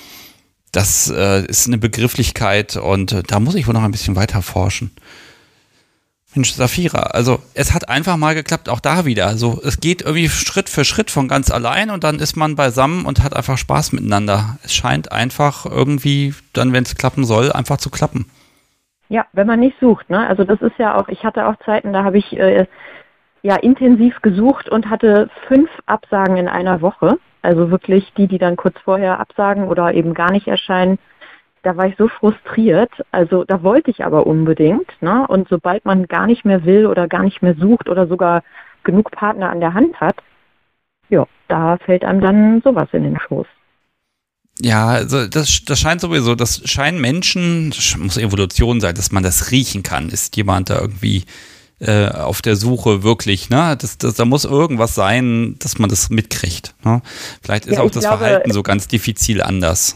das 0.71 1.09
äh, 1.09 1.45
ist 1.45 1.67
eine 1.67 1.77
Begrifflichkeit 1.77 2.75
und 2.75 3.11
äh, 3.11 3.23
da 3.23 3.39
muss 3.39 3.55
ich 3.55 3.65
wohl 3.65 3.73
noch 3.73 3.83
ein 3.83 3.91
bisschen 3.91 4.15
weiter 4.15 4.41
forschen. 4.41 4.91
Mensch, 6.35 6.51
Safira, 6.51 7.11
also 7.13 7.39
es 7.53 7.73
hat 7.73 7.89
einfach 7.89 8.17
mal 8.17 8.35
geklappt, 8.35 8.69
auch 8.69 8.79
da 8.79 9.05
wieder. 9.05 9.27
Also 9.27 9.59
es 9.63 9.79
geht 9.79 10.01
irgendwie 10.01 10.27
Schritt 10.29 10.69
für 10.69 10.83
Schritt 10.83 11.09
von 11.09 11.27
ganz 11.27 11.49
allein 11.51 11.89
und 11.89 12.03
dann 12.03 12.19
ist 12.19 12.35
man 12.35 12.55
beisammen 12.55 13.05
und 13.05 13.23
hat 13.23 13.35
einfach 13.35 13.57
Spaß 13.57 13.93
miteinander. 13.93 14.57
Es 14.63 14.73
scheint 14.73 15.11
einfach 15.11 15.65
irgendwie 15.65 16.33
dann, 16.53 16.73
wenn 16.73 16.83
es 16.83 16.95
klappen 16.95 17.23
soll, 17.23 17.51
einfach 17.51 17.77
zu 17.77 17.89
klappen. 17.89 18.25
Ja, 19.09 19.25
wenn 19.33 19.47
man 19.47 19.59
nicht 19.59 19.79
sucht, 19.79 20.09
ne? 20.09 20.27
Also 20.27 20.43
das 20.43 20.61
ist 20.61 20.77
ja 20.77 20.95
auch, 20.95 21.07
ich 21.09 21.23
hatte 21.23 21.45
auch 21.47 21.55
Zeiten, 21.63 21.93
da 21.93 22.03
habe 22.03 22.17
ich 22.17 22.33
äh, 22.37 22.65
ja 23.43 23.55
intensiv 23.57 24.21
gesucht 24.21 24.67
und 24.69 24.89
hatte 24.89 25.29
fünf 25.47 25.69
Absagen 25.85 26.37
in 26.37 26.47
einer 26.47 26.81
Woche. 26.81 27.19
Also 27.43 27.69
wirklich 27.69 28.11
die, 28.17 28.27
die 28.27 28.39
dann 28.39 28.55
kurz 28.55 28.75
vorher 28.83 29.19
absagen 29.19 29.67
oder 29.67 29.93
eben 29.93 30.15
gar 30.15 30.31
nicht 30.31 30.47
erscheinen. 30.47 30.97
Da 31.65 31.75
war 31.77 31.87
ich 31.87 31.95
so 31.97 32.07
frustriert. 32.07 32.91
Also 33.11 33.43
da 33.43 33.63
wollte 33.63 33.89
ich 33.89 34.05
aber 34.05 34.27
unbedingt. 34.27 34.87
Ne? 35.01 35.25
Und 35.27 35.49
sobald 35.49 35.83
man 35.83 36.07
gar 36.07 36.27
nicht 36.27 36.45
mehr 36.45 36.63
will 36.63 36.85
oder 36.85 37.07
gar 37.07 37.23
nicht 37.23 37.41
mehr 37.41 37.55
sucht 37.55 37.89
oder 37.89 38.05
sogar 38.05 38.43
genug 38.83 39.09
Partner 39.09 39.49
an 39.49 39.61
der 39.61 39.73
Hand 39.73 39.99
hat, 39.99 40.15
ja, 41.09 41.25
da 41.47 41.77
fällt 41.77 42.05
einem 42.05 42.21
dann 42.21 42.61
sowas 42.61 42.89
in 42.91 43.03
den 43.03 43.19
Schoß. 43.19 43.47
Ja, 44.61 44.89
also 44.89 45.25
das, 45.25 45.65
das 45.65 45.79
scheint 45.79 46.01
sowieso, 46.01 46.35
das 46.35 46.61
scheinen 46.69 47.01
Menschen, 47.01 47.71
das 47.71 47.97
muss 47.97 48.17
Evolution 48.17 48.79
sein, 48.79 48.93
dass 48.93 49.11
man 49.11 49.23
das 49.23 49.49
riechen 49.49 49.81
kann. 49.81 50.09
Ist 50.09 50.37
jemand 50.37 50.69
da 50.69 50.79
irgendwie 50.79 51.25
äh, 51.79 52.09
auf 52.09 52.43
der 52.43 52.55
Suche 52.55 53.01
wirklich, 53.01 53.49
ne? 53.49 53.75
Das, 53.81 53.97
das, 53.97 54.13
da 54.13 54.25
muss 54.25 54.45
irgendwas 54.45 54.93
sein, 54.93 55.55
dass 55.59 55.79
man 55.79 55.89
das 55.89 56.11
mitkriegt. 56.11 56.75
Ne? 56.85 57.01
Vielleicht 57.41 57.65
ist 57.65 57.77
ja, 57.77 57.81
auch 57.81 57.91
das 57.91 58.03
glaube, 58.03 58.19
Verhalten 58.19 58.53
so 58.53 58.61
ganz 58.61 58.87
diffizil 58.87 59.41
anders. 59.41 59.95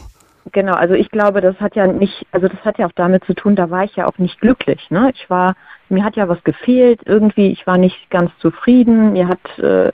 Genau, 0.52 0.72
also 0.72 0.94
ich 0.94 1.10
glaube, 1.10 1.40
das 1.40 1.60
hat 1.60 1.76
ja 1.76 1.86
nicht, 1.86 2.26
also 2.32 2.48
das 2.48 2.64
hat 2.64 2.78
ja 2.78 2.86
auch 2.86 2.92
damit 2.94 3.24
zu 3.24 3.34
tun, 3.34 3.56
da 3.56 3.70
war 3.70 3.84
ich 3.84 3.96
ja 3.96 4.06
auch 4.06 4.18
nicht 4.18 4.40
glücklich. 4.40 4.90
Ne? 4.90 5.12
Ich 5.14 5.28
war, 5.28 5.54
mir 5.88 6.02
hat 6.02 6.16
ja 6.16 6.28
was 6.28 6.42
gefehlt, 6.44 7.02
irgendwie, 7.04 7.52
ich 7.52 7.66
war 7.66 7.76
nicht 7.76 8.10
ganz 8.10 8.30
zufrieden, 8.38 9.12
mir 9.12 9.28
hat, 9.28 9.58
äh, 9.58 9.92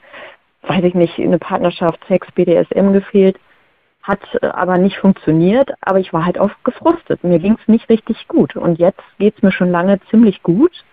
weiß 0.62 0.84
ich 0.84 0.94
nicht, 0.94 1.18
eine 1.18 1.38
Partnerschaft, 1.38 1.98
Sex, 2.06 2.30
BDSM 2.32 2.92
gefehlt, 2.92 3.38
hat 4.02 4.20
äh, 4.40 4.46
aber 4.46 4.78
nicht 4.78 4.98
funktioniert, 4.98 5.72
aber 5.80 5.98
ich 5.98 6.12
war 6.12 6.24
halt 6.24 6.38
auch 6.38 6.50
gefrustet. 6.62 7.24
Mir 7.24 7.40
ging 7.40 7.58
es 7.60 7.68
nicht 7.68 7.88
richtig 7.88 8.28
gut. 8.28 8.54
Und 8.56 8.78
jetzt 8.78 9.02
geht 9.18 9.36
es 9.36 9.42
mir 9.42 9.52
schon 9.52 9.70
lange 9.70 10.00
ziemlich 10.10 10.42
gut 10.44 10.84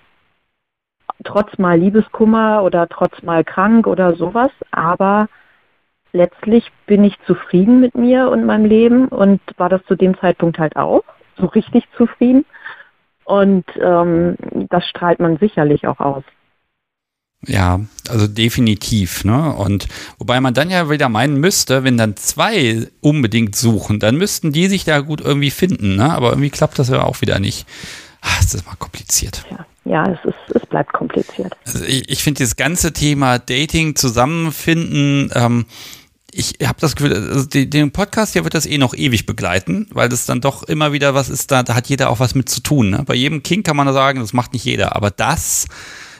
trotz 1.23 1.57
mal 1.57 1.77
Liebeskummer 1.77 2.63
oder 2.63 2.87
trotz 2.87 3.21
mal 3.23 3.43
krank 3.43 3.87
oder 3.87 4.15
sowas, 4.15 4.51
aber 4.71 5.27
letztlich 6.13 6.71
bin 6.85 7.03
ich 7.03 7.17
zufrieden 7.25 7.81
mit 7.81 7.95
mir 7.95 8.29
und 8.29 8.45
meinem 8.45 8.65
Leben 8.65 9.07
und 9.09 9.41
war 9.57 9.69
das 9.69 9.83
zu 9.87 9.95
dem 9.95 10.17
Zeitpunkt 10.19 10.59
halt 10.59 10.75
auch, 10.77 11.03
so 11.37 11.47
richtig 11.47 11.83
zufrieden. 11.97 12.45
Und 13.25 13.65
ähm, 13.81 14.35
das 14.69 14.85
strahlt 14.87 15.19
man 15.19 15.37
sicherlich 15.37 15.87
auch 15.87 15.99
aus. 15.99 16.23
Ja, 17.45 17.81
also 18.09 18.27
definitiv, 18.27 19.25
ne? 19.25 19.53
Und 19.55 19.87
wobei 20.17 20.39
man 20.39 20.53
dann 20.53 20.69
ja 20.69 20.89
wieder 20.89 21.09
meinen 21.09 21.37
müsste, 21.37 21.83
wenn 21.83 21.97
dann 21.97 22.15
zwei 22.15 22.87
unbedingt 23.01 23.55
suchen, 23.55 23.99
dann 23.99 24.15
müssten 24.15 24.53
die 24.53 24.67
sich 24.67 24.85
da 24.85 25.01
gut 25.01 25.19
irgendwie 25.19 25.51
finden, 25.51 25.97
ne? 25.97 26.13
Aber 26.13 26.29
irgendwie 26.29 26.51
klappt 26.51 26.79
das 26.79 26.89
ja 26.89 27.03
auch 27.03 27.19
wieder 27.21 27.39
nicht. 27.39 27.67
Ach, 28.21 28.37
das 28.37 28.53
ist 28.53 28.65
mal 28.65 28.75
kompliziert. 28.75 29.43
Ja, 29.51 29.65
ja 29.83 30.11
es, 30.13 30.23
ist, 30.23 30.55
es 30.55 30.65
bleibt 30.67 30.93
kompliziert. 30.93 31.53
Also 31.65 31.83
ich, 31.83 32.09
ich 32.09 32.23
finde 32.23 32.43
das 32.43 32.55
ganze 32.55 32.93
Thema 32.93 33.39
Dating, 33.39 33.97
Zusammenfinden, 33.97 35.29
ähm, 35.35 35.65
ich 36.33 36.67
habe 36.67 36.79
das 36.79 36.95
Gefühl, 36.95 37.13
also 37.13 37.47
den 37.47 37.91
Podcast 37.91 38.33
hier 38.33 38.43
wird 38.43 38.53
das 38.53 38.65
eh 38.65 38.77
noch 38.77 38.93
ewig 38.93 39.25
begleiten, 39.25 39.87
weil 39.91 40.09
das 40.09 40.25
dann 40.25 40.41
doch 40.41 40.63
immer 40.63 40.91
wieder 40.91 41.13
was 41.13 41.29
ist, 41.29 41.51
da, 41.51 41.63
da 41.63 41.75
hat 41.75 41.87
jeder 41.87 42.09
auch 42.09 42.19
was 42.19 42.35
mit 42.35 42.49
zu 42.49 42.61
tun. 42.61 42.89
Ne? 42.89 43.03
Bei 43.05 43.13
jedem 43.13 43.43
King 43.43 43.63
kann 43.63 43.75
man 43.75 43.91
sagen, 43.93 44.19
das 44.19 44.33
macht 44.33 44.53
nicht 44.53 44.65
jeder, 44.65 44.95
aber 44.95 45.11
das 45.11 45.67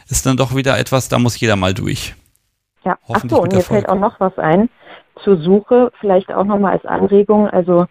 ist 0.10 0.26
dann 0.26 0.38
doch 0.38 0.56
wieder 0.56 0.78
etwas, 0.78 1.10
da 1.10 1.20
muss 1.20 1.40
jeder 1.40 1.56
mal 1.56 1.74
durch. 1.74 2.16
Ja, 2.86 2.98
ach 3.12 3.24
so, 3.28 3.42
und 3.42 3.54
mir 3.54 3.62
fällt 3.62 3.90
auch 3.90 4.00
noch 4.00 4.20
was 4.20 4.38
ein 4.38 4.70
zur 5.24 5.38
Suche, 5.38 5.92
vielleicht 6.00 6.34
auch 6.34 6.44
nochmal 6.44 6.74
als 6.74 6.86
Anregung, 6.86 7.48
also 7.48 7.86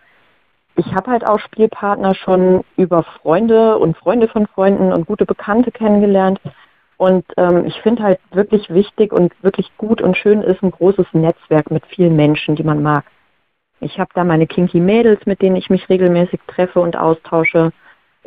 ich 0.76 0.86
habe 0.94 1.10
halt 1.10 1.26
auch 1.26 1.38
Spielpartner 1.38 2.14
schon 2.14 2.64
über 2.76 3.02
Freunde 3.02 3.78
und 3.78 3.96
Freunde 3.96 4.28
von 4.28 4.46
Freunden 4.46 4.92
und 4.92 5.06
gute 5.06 5.26
Bekannte 5.26 5.70
kennengelernt. 5.70 6.40
Und 7.02 7.24
ähm, 7.36 7.64
ich 7.66 7.80
finde 7.80 8.04
halt 8.04 8.20
wirklich 8.30 8.70
wichtig 8.70 9.12
und 9.12 9.32
wirklich 9.42 9.76
gut 9.76 10.00
und 10.00 10.16
schön 10.16 10.40
ist 10.40 10.62
ein 10.62 10.70
großes 10.70 11.06
Netzwerk 11.14 11.68
mit 11.72 11.84
vielen 11.86 12.14
Menschen, 12.14 12.54
die 12.54 12.62
man 12.62 12.80
mag. 12.80 13.02
Ich 13.80 13.98
habe 13.98 14.10
da 14.14 14.22
meine 14.22 14.46
Kinky 14.46 14.78
Mädels, 14.78 15.26
mit 15.26 15.42
denen 15.42 15.56
ich 15.56 15.68
mich 15.68 15.88
regelmäßig 15.88 16.38
treffe 16.46 16.78
und 16.78 16.96
austausche. 16.96 17.72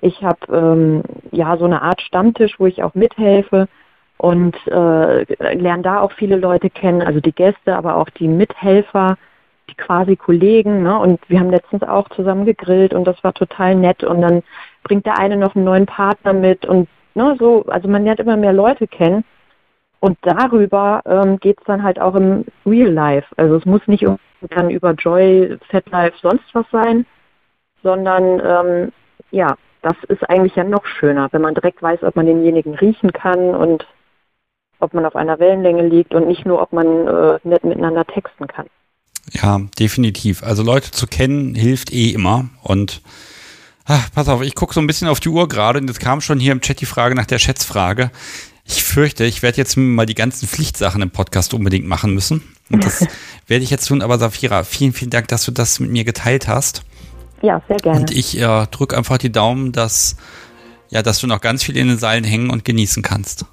Ich 0.02 0.22
habe 0.22 0.54
ähm, 0.54 1.04
ja 1.32 1.56
so 1.56 1.64
eine 1.64 1.84
Art 1.84 2.02
Stammtisch, 2.02 2.60
wo 2.60 2.66
ich 2.66 2.84
auch 2.84 2.96
mithelfe 2.96 3.70
und 4.18 4.58
äh, 4.68 5.24
lerne 5.54 5.84
da 5.84 6.02
auch 6.02 6.12
viele 6.12 6.36
Leute 6.36 6.70
kennen, 6.70 7.02
also 7.02 7.22
die 7.22 7.32
Gäste, 7.32 7.78
aber 7.78 7.96
auch 7.96 8.10
die 8.10 8.28
Mithelfer 8.28 9.16
die 9.70 9.76
quasi 9.76 10.18
Kollegen, 10.18 10.84
ne? 10.84 11.00
Und 11.00 11.22
wir 11.30 11.40
haben 11.40 11.50
letztens 11.50 11.84
auch 11.84 12.10
zusammen 12.10 12.46
gegrillt 12.46 12.94
und 12.94 13.06
das 13.06 13.24
war 13.24 13.34
total 13.34 13.76
nett. 13.76 14.04
Und 14.04 14.22
dann 14.22 14.44
bringt 14.84 15.06
der 15.06 15.18
eine 15.18 15.38
noch 15.38 15.56
einen 15.56 15.64
neuen 15.64 15.86
Partner 15.86 16.34
mit 16.34 16.66
und 16.66 16.90
ne, 17.16 17.36
so, 17.40 17.66
also 17.68 17.88
man 17.88 18.04
lernt 18.04 18.20
immer 18.20 18.38
mehr 18.38 18.54
Leute 18.54 18.88
kennen. 18.88 19.24
Und 20.00 20.18
darüber 20.22 21.02
ähm, 21.06 21.40
geht 21.40 21.58
es 21.60 21.66
dann 21.66 21.82
halt 21.82 22.00
auch 22.00 22.14
im 22.16 22.46
Real 22.66 22.92
Life. 22.92 23.28
Also 23.38 23.56
es 23.56 23.66
muss 23.66 23.82
nicht 23.88 24.06
dann 24.52 24.70
über 24.70 24.92
Joy, 24.92 25.58
Fat 25.70 25.90
Life, 25.90 26.18
sonst 26.22 26.44
was 26.54 26.66
sein, 26.72 27.06
sondern 27.82 28.42
ähm, 28.46 28.92
ja, 29.32 29.56
das 29.82 29.96
ist 30.08 30.28
eigentlich 30.30 30.56
ja 30.56 30.64
noch 30.64 30.86
schöner, 30.86 31.28
wenn 31.32 31.42
man 31.42 31.56
direkt 31.56 31.82
weiß, 31.82 32.04
ob 32.04 32.16
man 32.16 32.26
denjenigen 32.26 32.76
riechen 32.76 33.14
kann 33.14 33.56
und 33.56 33.88
ob 34.80 34.94
man 34.94 35.06
auf 35.06 35.16
einer 35.16 35.40
Wellenlänge 35.40 35.88
liegt 35.88 36.14
und 36.14 36.28
nicht 36.28 36.46
nur, 36.46 36.62
ob 36.62 36.74
man 36.74 37.08
äh, 37.08 37.40
nett 37.44 37.64
miteinander 37.64 38.06
texten 38.06 38.48
kann. 38.48 38.68
Ja, 39.32 39.60
definitiv. 39.80 40.44
Also 40.44 40.64
Leute 40.64 40.92
zu 40.92 41.08
kennen 41.08 41.56
hilft 41.56 41.92
eh 41.92 42.12
immer. 42.12 42.46
Und 42.62 43.02
ach, 43.86 44.12
pass 44.14 44.28
auf, 44.28 44.42
ich 44.42 44.56
gucke 44.56 44.74
so 44.74 44.82
ein 44.82 44.88
bisschen 44.88 45.08
auf 45.08 45.20
die 45.20 45.30
Uhr 45.30 45.48
gerade 45.48 45.80
und 45.80 45.88
jetzt 45.88 46.00
kam 46.00 46.22
schon 46.22 46.40
hier 46.40 46.52
im 46.52 46.62
Chat 46.62 46.82
die 46.82 46.86
Frage 46.86 47.16
nach 47.16 47.26
der 47.26 47.40
Schätzfrage. 47.40 48.12
Ich 48.66 48.84
fürchte, 48.84 49.26
ich 49.26 49.44
werde 49.44 49.58
jetzt 49.58 49.78
mal 49.78 50.08
die 50.08 50.16
ganzen 50.16 50.48
Pflichtsachen 50.48 51.02
im 51.02 51.12
Podcast 51.12 51.54
unbedingt 51.54 51.88
machen 51.88 52.14
müssen. 52.14 52.42
Und 52.72 52.84
das 52.84 53.06
werde 53.48 53.64
ich 53.64 53.70
jetzt 53.70 53.88
tun. 53.88 54.02
Aber 54.02 54.18
Safira, 54.18 54.64
vielen, 54.64 54.92
vielen 54.92 55.12
Dank, 55.12 55.28
dass 55.28 55.46
du 55.46 55.52
das 55.52 55.80
mit 55.80 55.92
mir 55.92 56.04
geteilt 56.04 56.48
hast. 56.48 56.84
Ja, 57.44 57.62
sehr 57.68 57.78
gerne. 57.78 58.00
Und 58.00 58.12
ich 58.12 58.40
äh, 58.40 58.66
drücke 58.72 58.98
einfach 58.98 59.20
die 59.20 59.32
Daumen, 59.32 59.72
dass, 59.72 60.18
ja, 60.90 61.04
dass 61.04 61.20
du 61.20 61.28
noch 61.28 61.42
ganz 61.42 61.64
viel 61.64 61.78
in 61.78 61.88
den 61.88 62.00
Seilen 62.00 62.24
hängen 62.24 62.50
und 62.50 62.66
genießen 62.66 63.04
kannst. 63.04 63.46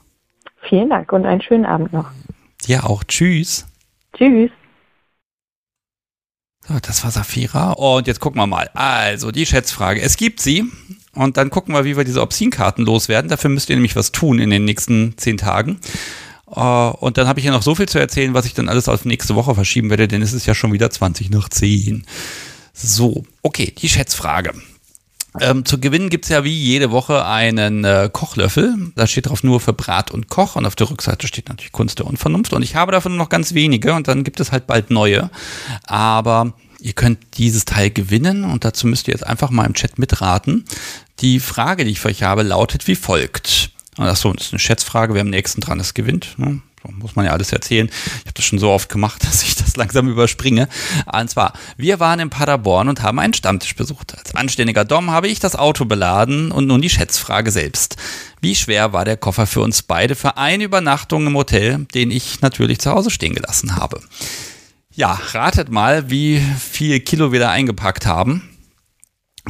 Vielen 0.68 0.88
Dank 0.88 1.12
und 1.12 1.26
einen 1.26 1.42
schönen 1.42 1.66
Abend 1.66 1.92
noch. 1.92 2.10
Ja, 2.64 2.84
auch. 2.84 3.04
Tschüss. 3.04 3.66
Tschüss. 4.16 4.50
So, 6.68 6.74
das 6.80 7.02
war 7.04 7.10
Safira. 7.10 7.72
Und 7.72 8.06
jetzt 8.06 8.20
gucken 8.20 8.40
wir 8.40 8.46
mal. 8.46 8.70
Also, 8.74 9.30
die 9.30 9.46
Schätzfrage. 9.46 10.00
Es 10.00 10.16
gibt 10.16 10.40
sie. 10.40 10.64
Und 11.14 11.36
dann 11.36 11.50
gucken 11.50 11.74
wir, 11.74 11.84
wie 11.84 11.96
wir 11.96 12.04
diese 12.04 12.22
Obscene-Karten 12.22 12.84
loswerden. 12.84 13.28
Dafür 13.28 13.50
müsst 13.50 13.68
ihr 13.68 13.76
nämlich 13.76 13.96
was 13.96 14.12
tun 14.12 14.38
in 14.38 14.50
den 14.50 14.64
nächsten 14.64 15.14
zehn 15.18 15.36
Tagen. 15.36 15.78
Uh, 16.54 16.92
und 17.00 17.16
dann 17.16 17.28
habe 17.28 17.40
ich 17.40 17.46
ja 17.46 17.52
noch 17.52 17.62
so 17.62 17.74
viel 17.74 17.88
zu 17.88 17.98
erzählen, 17.98 18.34
was 18.34 18.44
ich 18.44 18.52
dann 18.52 18.68
alles 18.68 18.86
auf 18.86 19.06
nächste 19.06 19.34
Woche 19.34 19.54
verschieben 19.54 19.88
werde, 19.88 20.06
denn 20.06 20.20
es 20.20 20.34
ist 20.34 20.44
ja 20.44 20.54
schon 20.54 20.74
wieder 20.74 20.90
20 20.90 21.30
nach 21.30 21.48
10. 21.48 22.04
So, 22.74 23.24
okay, 23.42 23.72
die 23.76 23.88
Schätzfrage. 23.88 24.52
Ähm, 25.40 25.64
zu 25.64 25.80
gewinnen 25.80 26.10
gibt 26.10 26.26
es 26.26 26.30
ja 26.30 26.44
wie 26.44 26.52
jede 26.52 26.90
Woche 26.90 27.24
einen 27.24 27.84
äh, 27.84 28.10
Kochlöffel. 28.12 28.92
Da 28.94 29.06
steht 29.06 29.28
drauf 29.28 29.42
nur 29.42 29.60
für 29.60 29.72
Brat 29.72 30.10
und 30.10 30.28
Koch 30.28 30.56
und 30.56 30.66
auf 30.66 30.76
der 30.76 30.90
Rückseite 30.90 31.26
steht 31.26 31.48
natürlich 31.48 31.72
Kunst 31.72 31.98
der 31.98 32.06
Unvernunft. 32.06 32.52
Und 32.52 32.62
ich 32.62 32.76
habe 32.76 32.92
davon 32.92 33.16
noch 33.16 33.30
ganz 33.30 33.54
wenige 33.54 33.94
und 33.94 34.08
dann 34.08 34.24
gibt 34.24 34.40
es 34.40 34.52
halt 34.52 34.66
bald 34.66 34.90
neue. 34.90 35.30
Aber 35.84 36.52
ihr 36.80 36.92
könnt 36.92 37.18
dieses 37.38 37.64
Teil 37.64 37.90
gewinnen 37.90 38.44
und 38.44 38.64
dazu 38.64 38.86
müsst 38.86 39.08
ihr 39.08 39.12
jetzt 39.12 39.26
einfach 39.26 39.50
mal 39.50 39.64
im 39.64 39.74
Chat 39.74 39.98
mitraten. 39.98 40.64
Die 41.20 41.40
Frage, 41.40 41.84
die 41.84 41.92
ich 41.92 42.00
für 42.00 42.08
euch 42.08 42.22
habe, 42.22 42.42
lautet 42.42 42.86
wie 42.86 42.96
folgt. 42.96 43.70
Achso, 43.96 44.32
das 44.32 44.46
ist 44.46 44.52
eine 44.52 44.58
Schätzfrage, 44.58 45.14
wer 45.14 45.22
am 45.22 45.30
nächsten 45.30 45.60
dran 45.60 45.80
ist, 45.80 45.94
gewinnt. 45.94 46.34
Ne? 46.38 46.60
Muss 46.90 47.16
man 47.16 47.24
ja 47.24 47.32
alles 47.32 47.52
erzählen. 47.52 47.88
Ich 47.88 48.20
habe 48.20 48.32
das 48.34 48.44
schon 48.44 48.58
so 48.58 48.70
oft 48.70 48.88
gemacht, 48.88 49.24
dass 49.26 49.42
ich 49.42 49.54
das 49.54 49.76
langsam 49.76 50.08
überspringe. 50.08 50.68
Und 51.12 51.30
zwar, 51.30 51.52
wir 51.76 52.00
waren 52.00 52.20
in 52.20 52.30
Paderborn 52.30 52.88
und 52.88 53.02
haben 53.02 53.18
einen 53.18 53.34
Stammtisch 53.34 53.76
besucht. 53.76 54.16
Als 54.18 54.34
anständiger 54.34 54.84
Dom 54.84 55.10
habe 55.10 55.28
ich 55.28 55.40
das 55.40 55.56
Auto 55.56 55.84
beladen 55.84 56.52
und 56.52 56.66
nun 56.66 56.82
die 56.82 56.90
Schätzfrage 56.90 57.50
selbst. 57.50 57.96
Wie 58.40 58.54
schwer 58.54 58.92
war 58.92 59.04
der 59.04 59.16
Koffer 59.16 59.46
für 59.46 59.60
uns 59.60 59.82
beide 59.82 60.14
für 60.14 60.36
eine 60.36 60.64
Übernachtung 60.64 61.26
im 61.26 61.36
Hotel, 61.36 61.86
den 61.94 62.10
ich 62.10 62.40
natürlich 62.40 62.80
zu 62.80 62.90
Hause 62.90 63.10
stehen 63.10 63.34
gelassen 63.34 63.76
habe? 63.76 64.00
Ja, 64.94 65.18
ratet 65.32 65.70
mal, 65.70 66.10
wie 66.10 66.42
viel 66.58 67.00
Kilo 67.00 67.32
wir 67.32 67.40
da 67.40 67.50
eingepackt 67.50 68.04
haben. 68.04 68.48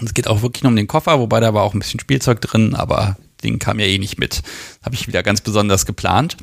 Es 0.03 0.15
geht 0.15 0.29
auch 0.29 0.43
wirklich 0.43 0.63
nur 0.63 0.71
um 0.71 0.77
den 0.77 0.87
Koffer, 0.87 1.19
wobei 1.19 1.41
da 1.41 1.53
war 1.53 1.65
auch 1.65 1.75
ein 1.75 1.81
bisschen 1.81 2.01
Spielzeug 2.01 2.41
drin, 2.41 2.75
aber 2.75 3.17
den 3.43 3.59
kam 3.59 3.81
ja 3.81 3.87
eh 3.87 3.99
nicht 3.99 4.19
mit. 4.19 4.43
Habe 4.85 4.95
ich 4.95 5.09
wieder 5.09 5.23
ganz 5.23 5.41
besonders 5.41 5.85
geplant 5.85 6.37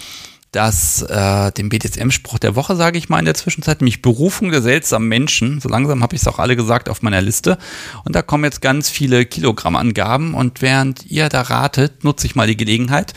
dass 0.52 1.04
äh, 1.04 1.52
den 1.52 1.70
BDSM-Spruch 1.70 2.40
der 2.40 2.56
Woche, 2.56 2.76
sage 2.76 2.98
ich 2.98 3.08
mal 3.08 3.20
in 3.20 3.26
der 3.26 3.36
Zwischenzeit, 3.36 3.82
nämlich 3.82 4.02
Berufung 4.02 4.50
der 4.50 4.64
seltsamen 4.64 5.08
Menschen. 5.08 5.62
So 5.62 5.70
langsam 5.70 6.02
habe 6.02 6.16
ich 6.16 6.22
es 6.22 6.28
auch 6.28 6.40
alle 6.40 6.56
gesagt 6.56 6.90
auf 6.90 7.04
meiner 7.04 7.22
Liste. 7.22 7.60
Und 8.04 8.16
da 8.16 8.24
kommen 8.24 8.44
jetzt 8.44 8.62
ganz 8.62 8.90
viele 8.90 9.26
Kilogrammangaben. 9.26 10.34
Und 10.34 10.62
während 10.62 11.06
ihr 11.06 11.30
da 11.30 11.42
ratet, 11.42 12.04
nutze 12.04 12.26
ich 12.26 12.36
mal 12.36 12.48
die 12.48 12.58
Gelegenheit 12.58 13.14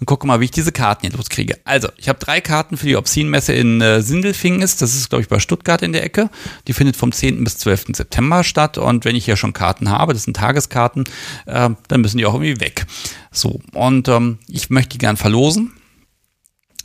und 0.00 0.06
gucke 0.06 0.26
mal, 0.26 0.40
wie 0.40 0.46
ich 0.46 0.50
diese 0.50 0.72
Karten 0.72 1.06
hier 1.06 1.16
loskriege. 1.16 1.58
Also, 1.64 1.88
ich 1.96 2.08
habe 2.08 2.18
drei 2.18 2.40
Karten 2.40 2.76
für 2.76 2.86
die 2.86 2.96
Obscene-Messe 2.96 3.52
in 3.52 3.80
äh, 3.80 4.02
Sindelfingen. 4.02 4.62
Ist. 4.62 4.82
Das 4.82 4.94
ist, 4.94 5.08
glaube 5.08 5.22
ich, 5.22 5.28
bei 5.28 5.38
Stuttgart 5.38 5.82
in 5.82 5.92
der 5.92 6.04
Ecke. 6.04 6.30
Die 6.66 6.72
findet 6.72 6.96
vom 6.96 7.12
10. 7.12 7.44
bis 7.44 7.58
12. 7.58 7.86
September 7.94 8.42
statt. 8.42 8.76
Und 8.76 9.04
wenn 9.04 9.14
ich 9.14 9.26
ja 9.26 9.36
schon 9.36 9.52
Karten 9.52 9.88
habe, 9.88 10.14
das 10.14 10.24
sind 10.24 10.36
Tageskarten, 10.36 11.04
äh, 11.46 11.70
dann 11.88 12.00
müssen 12.00 12.18
die 12.18 12.26
auch 12.26 12.34
irgendwie 12.34 12.60
weg. 12.60 12.86
So, 13.30 13.60
und 13.72 14.08
ähm, 14.08 14.38
ich 14.48 14.68
möchte 14.68 14.90
die 14.90 14.98
gern 14.98 15.16
verlosen. 15.16 15.72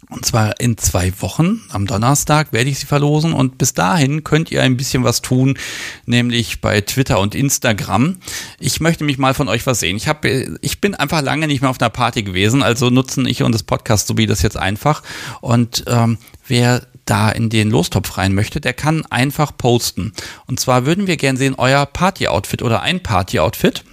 Und 0.10 0.26
zwar 0.26 0.60
in 0.62 0.78
zwei 0.78 1.12
Wochen. 1.20 1.62
Am 1.70 1.86
Donnerstag 1.86 2.54
werde 2.54 2.70
ich 2.70 2.80
sie 2.80 2.86
verlosen. 2.86 3.34
Und 3.34 3.58
bis 3.58 3.74
dahin 3.74 4.24
könnt 4.24 4.52
ihr 4.52 4.64
ein 4.64 4.78
bisschen 4.78 5.04
was 5.04 5.22
tun, 5.22 5.58
nämlich 6.06 6.62
bei 6.62 6.80
Twitter 6.80 7.20
und 7.20 7.36
Instagram. 7.36 8.16
Ich 8.58 8.80
möchte 8.80 9.04
mich 9.04 9.18
mal 9.18 9.34
von 9.34 9.50
euch 9.50 9.68
was 9.68 9.82
sehen. 9.82 9.98
Ich, 9.98 10.08
hab, 10.08 10.24
ich 10.24 10.80
bin 10.80 10.96
einfach 10.96 11.22
lange 11.22 11.48
nicht 11.48 11.62
mehr 11.62 11.70
auf 11.70 11.82
einer 11.82 11.90
Party 11.90 12.24
gewesen, 12.24 12.64
also 12.64 12.90
nutzen 12.90 13.26
ich 13.26 13.44
und 13.44 13.52
das 13.52 13.64
Podcast 13.64 14.08
sowie 14.08 14.28
das 14.28 14.42
jetzt 14.42 14.58
einfach. 14.58 15.04
Und 15.42 15.84
ähm, 15.88 16.18
wer 16.48 16.88
da 17.04 17.30
in 17.30 17.50
den 17.50 17.70
Lostopf 17.70 18.18
rein 18.18 18.34
möchte, 18.34 18.62
der 18.62 18.74
kann 18.74 19.06
einfach 19.08 19.58
posten. 19.58 20.14
Und 20.46 20.60
zwar 20.60 20.86
würden 20.86 21.08
wir 21.08 21.18
gern 21.18 21.36
sehen, 21.36 21.56
euer 21.58 21.86
Party-Outfit 21.86 22.62
oder 22.62 22.82
ein 22.82 23.04
Party-Outfit. 23.04 23.84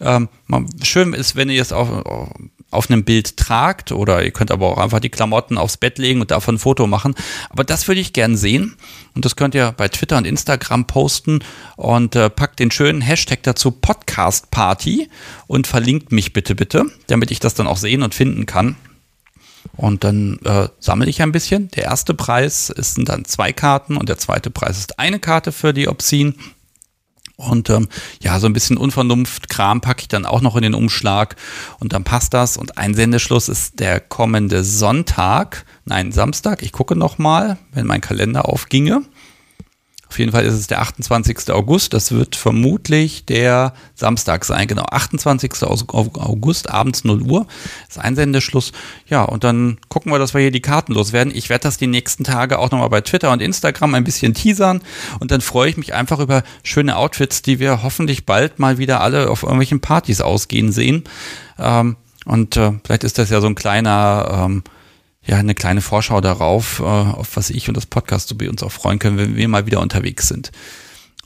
Ähm, 0.00 0.28
schön 0.82 1.12
ist, 1.12 1.36
wenn 1.36 1.50
ihr 1.50 1.62
es 1.62 1.72
auch 1.72 2.28
auf 2.72 2.90
einem 2.90 3.04
Bild 3.04 3.36
tragt 3.36 3.92
oder 3.92 4.24
ihr 4.24 4.30
könnt 4.30 4.50
aber 4.50 4.68
auch 4.70 4.78
einfach 4.78 5.00
die 5.00 5.10
Klamotten 5.10 5.58
aufs 5.58 5.76
Bett 5.76 5.98
legen 5.98 6.20
und 6.20 6.30
davon 6.30 6.56
ein 6.56 6.58
Foto 6.58 6.86
machen. 6.86 7.14
Aber 7.50 7.64
das 7.64 7.86
würde 7.86 8.00
ich 8.00 8.12
gern 8.12 8.36
sehen 8.36 8.76
und 9.14 9.24
das 9.24 9.36
könnt 9.36 9.54
ihr 9.54 9.72
bei 9.72 9.88
Twitter 9.88 10.16
und 10.16 10.26
Instagram 10.26 10.86
posten 10.86 11.40
und 11.76 12.16
äh, 12.16 12.30
packt 12.30 12.58
den 12.58 12.70
schönen 12.70 13.00
Hashtag 13.00 13.42
dazu 13.42 13.70
Podcast 13.70 14.50
Party 14.50 15.08
und 15.46 15.66
verlinkt 15.66 16.12
mich 16.12 16.32
bitte 16.32 16.54
bitte, 16.54 16.86
damit 17.06 17.30
ich 17.30 17.40
das 17.40 17.54
dann 17.54 17.66
auch 17.66 17.76
sehen 17.76 18.02
und 18.02 18.14
finden 18.14 18.46
kann. 18.46 18.76
Und 19.76 20.04
dann 20.04 20.38
äh, 20.44 20.68
sammle 20.80 21.08
ich 21.08 21.22
ein 21.22 21.32
bisschen. 21.32 21.68
Der 21.68 21.84
erste 21.84 22.14
Preis 22.14 22.66
sind 22.66 23.08
dann 23.08 23.24
zwei 23.24 23.52
Karten 23.52 23.96
und 23.96 24.08
der 24.08 24.18
zweite 24.18 24.50
Preis 24.50 24.78
ist 24.78 24.98
eine 24.98 25.18
Karte 25.18 25.52
für 25.52 25.72
die 25.72 25.88
Obscene. 25.88 26.34
Und 27.48 27.70
ähm, 27.70 27.88
ja, 28.20 28.38
so 28.38 28.46
ein 28.46 28.52
bisschen 28.52 28.76
Unvernunft-Kram 28.76 29.80
packe 29.80 30.02
ich 30.02 30.08
dann 30.08 30.26
auch 30.26 30.40
noch 30.40 30.56
in 30.56 30.62
den 30.62 30.74
Umschlag 30.74 31.36
und 31.80 31.92
dann 31.92 32.04
passt 32.04 32.34
das. 32.34 32.56
Und 32.56 32.78
ein 32.78 32.94
Sendeschluss 32.94 33.48
ist 33.48 33.80
der 33.80 34.00
kommende 34.00 34.64
Sonntag, 34.64 35.64
nein, 35.84 36.12
Samstag. 36.12 36.62
Ich 36.62 36.72
gucke 36.72 36.96
nochmal, 36.96 37.58
wenn 37.72 37.86
mein 37.86 38.00
Kalender 38.00 38.48
aufginge. 38.48 39.02
Auf 40.12 40.18
jeden 40.18 40.32
Fall 40.32 40.44
ist 40.44 40.52
es 40.52 40.66
der 40.66 40.82
28. 40.82 41.50
August. 41.52 41.94
Das 41.94 42.12
wird 42.12 42.36
vermutlich 42.36 43.24
der 43.24 43.72
Samstag 43.94 44.44
sein. 44.44 44.68
Genau, 44.68 44.82
28. 44.82 45.62
August, 45.62 46.68
abends 46.68 47.04
0 47.04 47.22
Uhr 47.22 47.46
ist 47.88 47.98
Einsendeschluss. 47.98 48.72
Ja, 49.06 49.22
und 49.22 49.42
dann 49.42 49.78
gucken 49.88 50.12
wir, 50.12 50.18
dass 50.18 50.34
wir 50.34 50.42
hier 50.42 50.50
die 50.50 50.60
Karten 50.60 50.92
loswerden. 50.92 51.34
Ich 51.34 51.48
werde 51.48 51.62
das 51.62 51.78
die 51.78 51.86
nächsten 51.86 52.24
Tage 52.24 52.58
auch 52.58 52.70
nochmal 52.70 52.90
bei 52.90 53.00
Twitter 53.00 53.32
und 53.32 53.40
Instagram 53.40 53.94
ein 53.94 54.04
bisschen 54.04 54.34
teasern. 54.34 54.82
Und 55.18 55.30
dann 55.30 55.40
freue 55.40 55.70
ich 55.70 55.78
mich 55.78 55.94
einfach 55.94 56.18
über 56.18 56.42
schöne 56.62 56.98
Outfits, 56.98 57.40
die 57.40 57.58
wir 57.58 57.82
hoffentlich 57.82 58.26
bald 58.26 58.58
mal 58.58 58.76
wieder 58.76 59.00
alle 59.00 59.30
auf 59.30 59.44
irgendwelchen 59.44 59.80
Partys 59.80 60.20
ausgehen 60.20 60.72
sehen. 60.72 61.04
Ähm, 61.58 61.96
und 62.26 62.58
äh, 62.58 62.72
vielleicht 62.84 63.04
ist 63.04 63.16
das 63.16 63.30
ja 63.30 63.40
so 63.40 63.46
ein 63.46 63.54
kleiner... 63.54 64.44
Ähm, 64.44 64.62
ja, 65.24 65.36
eine 65.36 65.54
kleine 65.54 65.80
Vorschau 65.80 66.20
darauf, 66.20 66.80
äh, 66.80 66.82
auf 66.82 67.36
was 67.36 67.50
ich 67.50 67.68
und 67.68 67.76
das 67.76 67.86
Podcast 67.86 68.28
so 68.28 68.34
bei 68.34 68.48
uns 68.48 68.62
auch 68.62 68.72
freuen 68.72 68.98
können, 68.98 69.18
wenn 69.18 69.36
wir 69.36 69.48
mal 69.48 69.66
wieder 69.66 69.80
unterwegs 69.80 70.28
sind. 70.28 70.50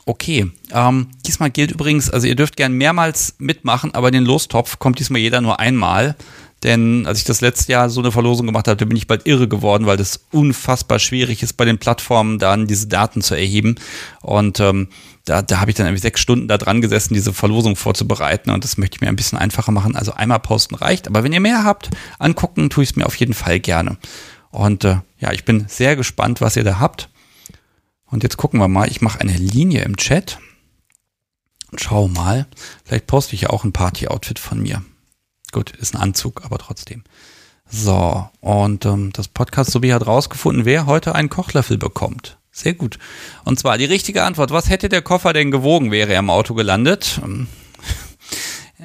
Okay, 0.05 0.49
ähm, 0.71 1.07
diesmal 1.25 1.49
gilt 1.49 1.71
übrigens, 1.71 2.09
also 2.09 2.27
ihr 2.27 2.35
dürft 2.35 2.55
gern 2.55 2.71
mehrmals 2.71 3.35
mitmachen, 3.39 3.93
aber 3.93 4.09
den 4.09 4.23
Lostopf 4.23 4.79
kommt 4.79 4.99
diesmal 4.99 5.19
jeder 5.19 5.41
nur 5.41 5.59
einmal. 5.59 6.15
Denn 6.63 7.05
als 7.05 7.19
ich 7.19 7.23
das 7.23 7.41
letzte 7.41 7.71
Jahr 7.71 7.89
so 7.89 8.01
eine 8.01 8.11
Verlosung 8.11 8.47
gemacht 8.47 8.67
hatte, 8.67 8.85
bin 8.85 8.97
ich 8.97 9.05
bald 9.05 9.27
irre 9.27 9.47
geworden, 9.47 9.85
weil 9.85 9.97
das 9.97 10.25
unfassbar 10.31 10.97
schwierig 10.97 11.43
ist, 11.43 11.53
bei 11.53 11.65
den 11.65 11.77
Plattformen 11.77 12.39
dann 12.39 12.65
diese 12.65 12.87
Daten 12.87 13.21
zu 13.21 13.35
erheben. 13.35 13.75
Und 14.21 14.59
ähm, 14.59 14.87
da, 15.25 15.41
da 15.41 15.59
habe 15.59 15.69
ich 15.69 15.77
dann 15.77 15.85
irgendwie 15.85 16.01
sechs 16.01 16.19
Stunden 16.19 16.47
da 16.47 16.57
dran 16.57 16.81
gesessen, 16.81 17.13
diese 17.13 17.33
Verlosung 17.33 17.75
vorzubereiten 17.75 18.49
und 18.49 18.63
das 18.63 18.77
möchte 18.77 18.95
ich 18.95 19.01
mir 19.01 19.09
ein 19.09 19.15
bisschen 19.15 19.37
einfacher 19.37 19.71
machen. 19.71 19.95
Also 19.95 20.13
einmal 20.13 20.39
posten 20.39 20.75
reicht, 20.75 21.07
aber 21.07 21.23
wenn 21.23 21.33
ihr 21.33 21.41
mehr 21.41 21.63
habt, 21.63 21.89
angucken 22.17 22.69
tue 22.69 22.83
ich 22.83 22.91
es 22.91 22.95
mir 22.95 23.05
auf 23.05 23.15
jeden 23.15 23.33
Fall 23.33 23.59
gerne. 23.59 23.97
Und 24.49 24.85
äh, 24.85 24.97
ja, 25.19 25.33
ich 25.33 25.45
bin 25.45 25.65
sehr 25.67 25.95
gespannt, 25.95 26.41
was 26.41 26.55
ihr 26.55 26.63
da 26.63 26.79
habt. 26.79 27.09
Und 28.05 28.23
jetzt 28.23 28.37
gucken 28.37 28.59
wir 28.59 28.69
mal, 28.69 28.89
ich 28.89 29.01
mache 29.01 29.19
eine 29.19 29.33
Linie 29.33 29.83
im 29.83 29.97
Chat 29.97 30.39
und 31.71 31.81
schau 31.81 32.07
mal, 32.07 32.47
vielleicht 32.85 33.07
poste 33.07 33.35
ich 33.35 33.41
ja 33.41 33.49
auch 33.49 33.65
ein 33.65 33.73
Party-Outfit 33.73 34.39
von 34.39 34.61
mir. 34.61 34.81
Gut, 35.57 35.71
ist 35.71 35.95
ein 35.95 35.99
Anzug, 35.99 36.45
aber 36.45 36.59
trotzdem. 36.59 37.03
So, 37.67 38.29
und 38.41 38.85
ähm, 38.85 39.11
das 39.11 39.27
Podcast 39.27 39.71
Sobi 39.71 39.89
hat 39.89 40.05
rausgefunden, 40.05 40.65
wer 40.65 40.85
heute 40.85 41.15
einen 41.15 41.29
Kochlöffel 41.29 41.79
bekommt. 41.79 42.37
Sehr 42.51 42.75
gut. 42.75 42.99
Und 43.43 43.57
zwar 43.57 43.79
die 43.79 43.85
richtige 43.85 44.21
Antwort. 44.21 44.51
Was 44.51 44.69
hätte 44.69 44.87
der 44.87 45.01
Koffer 45.01 45.33
denn 45.33 45.49
gewogen, 45.49 45.89
wäre 45.89 46.13
er 46.13 46.19
im 46.19 46.29
Auto 46.29 46.53
gelandet? 46.53 47.19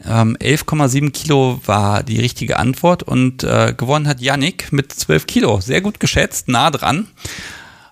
Ähm, 0.05 0.37
11,7 0.39 1.11
Kilo 1.13 1.61
war 1.67 2.03
die 2.03 2.19
richtige 2.19 2.59
Antwort 2.59 3.03
und 3.03 3.45
äh, 3.45 3.75
gewonnen 3.77 4.09
hat 4.09 4.23
Yannick 4.23 4.73
mit 4.73 4.93
12 4.93 5.27
Kilo. 5.27 5.61
Sehr 5.61 5.83
gut 5.83 6.01
geschätzt, 6.01 6.49
nah 6.49 6.71
dran. 6.71 7.07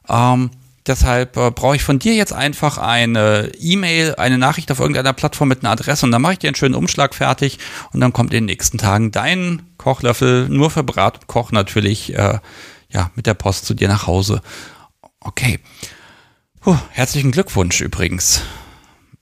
Ähm, 0.09 0.51
deshalb 0.87 1.37
äh, 1.37 1.51
brauche 1.51 1.77
ich 1.77 1.83
von 1.83 1.99
dir 1.99 2.15
jetzt 2.15 2.33
einfach 2.33 2.79
eine 2.79 3.53
E-Mail, 3.59 4.15
eine 4.17 4.39
Nachricht 4.39 4.71
auf 4.71 4.81
irgendeiner 4.81 5.13
Plattform 5.13 5.49
mit 5.49 5.61
einer 5.61 5.73
Adresse 5.73 6.07
und 6.07 6.13
dann 6.13 6.23
mache 6.23 6.35
ich 6.35 6.39
dir 6.39 6.49
einen 6.49 6.57
schönen 6.57 6.75
Umschlag 6.75 7.15
fertig 7.15 7.59
und 7.93 8.01
dann 8.01 8.13
kommt 8.13 8.33
in 8.33 8.39
den 8.39 8.45
nächsten 8.47 8.79
Tagen 8.79 9.13
dein 9.13 9.63
Kochlöffel, 9.79 10.49
nur 10.49 10.71
für 10.71 10.83
Brat 10.83 11.19
und 11.19 11.27
Koch 11.27 11.53
natürlich, 11.53 12.15
äh, 12.15 12.39
ja, 12.91 13.11
mit 13.15 13.27
der 13.27 13.35
Post 13.35 13.67
zu 13.67 13.75
dir 13.75 13.89
nach 13.89 14.07
Hause. 14.07 14.43
Okay. 15.21 15.61
Puh, 16.61 16.77
herzlichen 16.91 17.31
Glückwunsch 17.31 17.81
übrigens. 17.81 18.43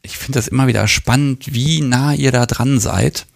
Ich 0.02 0.16
finde 0.16 0.38
das 0.38 0.48
immer 0.48 0.66
wieder 0.66 0.88
spannend, 0.88 1.52
wie 1.52 1.80
nah 1.80 2.14
ihr 2.14 2.32
da 2.32 2.46
dran 2.46 2.80
seid. 2.80 3.26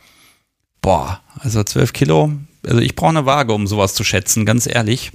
Boah, 0.81 1.21
also 1.39 1.63
12 1.63 1.93
Kilo. 1.93 2.33
Also 2.67 2.81
ich 2.81 2.97
brauche 2.97 3.11
eine 3.11 3.27
Waage, 3.27 3.53
um 3.53 3.67
sowas 3.67 3.95
zu 3.95 4.05
schätzen, 4.05 4.47
ganz 4.47 4.67
ehrlich. 4.67 5.13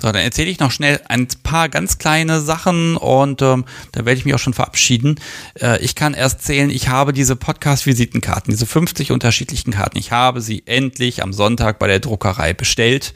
So, 0.00 0.10
dann 0.10 0.22
erzähle 0.22 0.50
ich 0.50 0.58
noch 0.58 0.72
schnell 0.72 1.00
ein 1.08 1.28
paar 1.42 1.68
ganz 1.68 1.98
kleine 1.98 2.40
Sachen 2.40 2.96
und 2.96 3.42
ähm, 3.42 3.64
da 3.92 4.04
werde 4.04 4.18
ich 4.18 4.24
mich 4.24 4.34
auch 4.34 4.40
schon 4.40 4.52
verabschieden. 4.52 5.20
Äh, 5.60 5.82
ich 5.82 5.94
kann 5.94 6.14
erst 6.14 6.42
zählen, 6.42 6.68
ich 6.70 6.88
habe 6.88 7.12
diese 7.12 7.36
Podcast-Visitenkarten, 7.36 8.50
diese 8.50 8.66
50 8.66 9.12
unterschiedlichen 9.12 9.72
Karten. 9.72 9.98
Ich 9.98 10.10
habe 10.10 10.40
sie 10.40 10.64
endlich 10.66 11.22
am 11.22 11.32
Sonntag 11.32 11.78
bei 11.78 11.86
der 11.86 12.00
Druckerei 12.00 12.52
bestellt. 12.54 13.14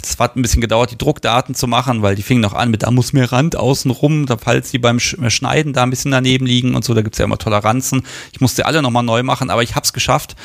Das 0.00 0.18
hat 0.18 0.36
ein 0.36 0.42
bisschen 0.42 0.60
gedauert, 0.60 0.90
die 0.90 0.98
Druckdaten 0.98 1.54
zu 1.54 1.66
machen, 1.66 2.02
weil 2.02 2.14
die 2.14 2.22
fingen 2.22 2.40
noch 2.40 2.52
an 2.52 2.70
mit, 2.70 2.82
da 2.82 2.90
muss 2.90 3.12
mehr 3.12 3.30
Rand 3.32 3.56
außen 3.56 3.90
rum, 3.90 4.26
da 4.26 4.36
falls 4.36 4.70
die 4.70 4.78
beim 4.78 4.98
äh, 4.98 5.30
Schneiden 5.30 5.72
da 5.72 5.82
ein 5.82 5.90
bisschen 5.90 6.10
daneben 6.10 6.46
liegen 6.46 6.74
und 6.74 6.84
so, 6.84 6.92
da 6.92 7.02
gibt's 7.02 7.18
ja 7.18 7.24
immer 7.24 7.38
Toleranzen. 7.38 8.02
Ich 8.32 8.40
musste 8.40 8.66
alle 8.66 8.82
nochmal 8.82 9.02
neu 9.02 9.22
machen, 9.22 9.50
aber 9.50 9.62
ich 9.62 9.76
hab's 9.76 9.92
geschafft. 9.92 10.36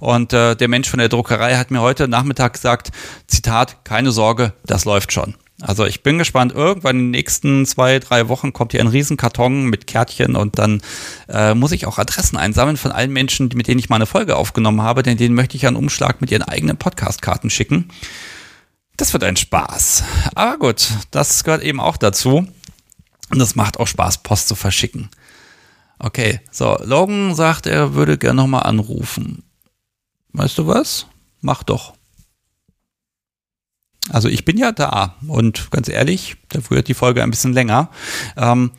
Und 0.00 0.32
äh, 0.32 0.54
der 0.54 0.68
Mensch 0.68 0.88
von 0.88 0.98
der 0.98 1.08
Druckerei 1.08 1.56
hat 1.56 1.70
mir 1.70 1.80
heute 1.80 2.08
Nachmittag 2.08 2.54
gesagt, 2.54 2.90
Zitat, 3.26 3.84
keine 3.84 4.12
Sorge, 4.12 4.52
das 4.64 4.84
läuft 4.84 5.12
schon. 5.12 5.34
Also 5.60 5.84
ich 5.84 6.04
bin 6.04 6.18
gespannt, 6.18 6.52
irgendwann 6.52 6.96
in 6.96 7.04
den 7.06 7.10
nächsten 7.10 7.66
zwei, 7.66 7.98
drei 7.98 8.28
Wochen 8.28 8.52
kommt 8.52 8.70
hier 8.72 8.80
ein 8.80 8.86
Riesenkarton 8.86 9.64
mit 9.64 9.88
Kärtchen 9.88 10.36
und 10.36 10.56
dann 10.56 10.80
äh, 11.28 11.54
muss 11.54 11.72
ich 11.72 11.86
auch 11.86 11.98
Adressen 11.98 12.36
einsammeln 12.36 12.76
von 12.76 12.92
allen 12.92 13.12
Menschen, 13.12 13.50
mit 13.54 13.66
denen 13.66 13.80
ich 13.80 13.88
mal 13.88 13.96
eine 13.96 14.06
Folge 14.06 14.36
aufgenommen 14.36 14.82
habe, 14.82 15.02
denn 15.02 15.16
denen 15.16 15.34
möchte 15.34 15.56
ich 15.56 15.66
einen 15.66 15.76
Umschlag 15.76 16.20
mit 16.20 16.30
ihren 16.30 16.42
eigenen 16.42 16.76
Podcast-Karten 16.76 17.50
schicken. 17.50 17.88
Das 18.98 19.12
wird 19.12 19.22
ein 19.22 19.36
Spaß. 19.36 20.02
Aber 20.34 20.58
gut, 20.58 20.90
das 21.12 21.44
gehört 21.44 21.62
eben 21.62 21.80
auch 21.80 21.96
dazu. 21.96 22.46
Und 23.30 23.40
es 23.40 23.54
macht 23.54 23.78
auch 23.78 23.86
Spaß, 23.86 24.24
Post 24.24 24.48
zu 24.48 24.56
verschicken. 24.56 25.08
Okay, 26.00 26.40
so, 26.50 26.76
Logan 26.82 27.34
sagt, 27.34 27.66
er 27.66 27.94
würde 27.94 28.18
gerne 28.18 28.42
nochmal 28.42 28.64
anrufen. 28.64 29.44
Weißt 30.32 30.58
du 30.58 30.66
was? 30.66 31.06
Mach 31.40 31.62
doch. 31.62 31.94
Also 34.10 34.28
ich 34.28 34.44
bin 34.44 34.56
ja 34.56 34.72
da 34.72 35.14
und 35.26 35.70
ganz 35.70 35.88
ehrlich, 35.88 36.36
dafür 36.48 36.78
wird 36.78 36.88
die 36.88 36.94
Folge 36.94 37.22
ein 37.22 37.30
bisschen 37.30 37.52
länger. 37.52 37.90
Ähm, 38.36 38.72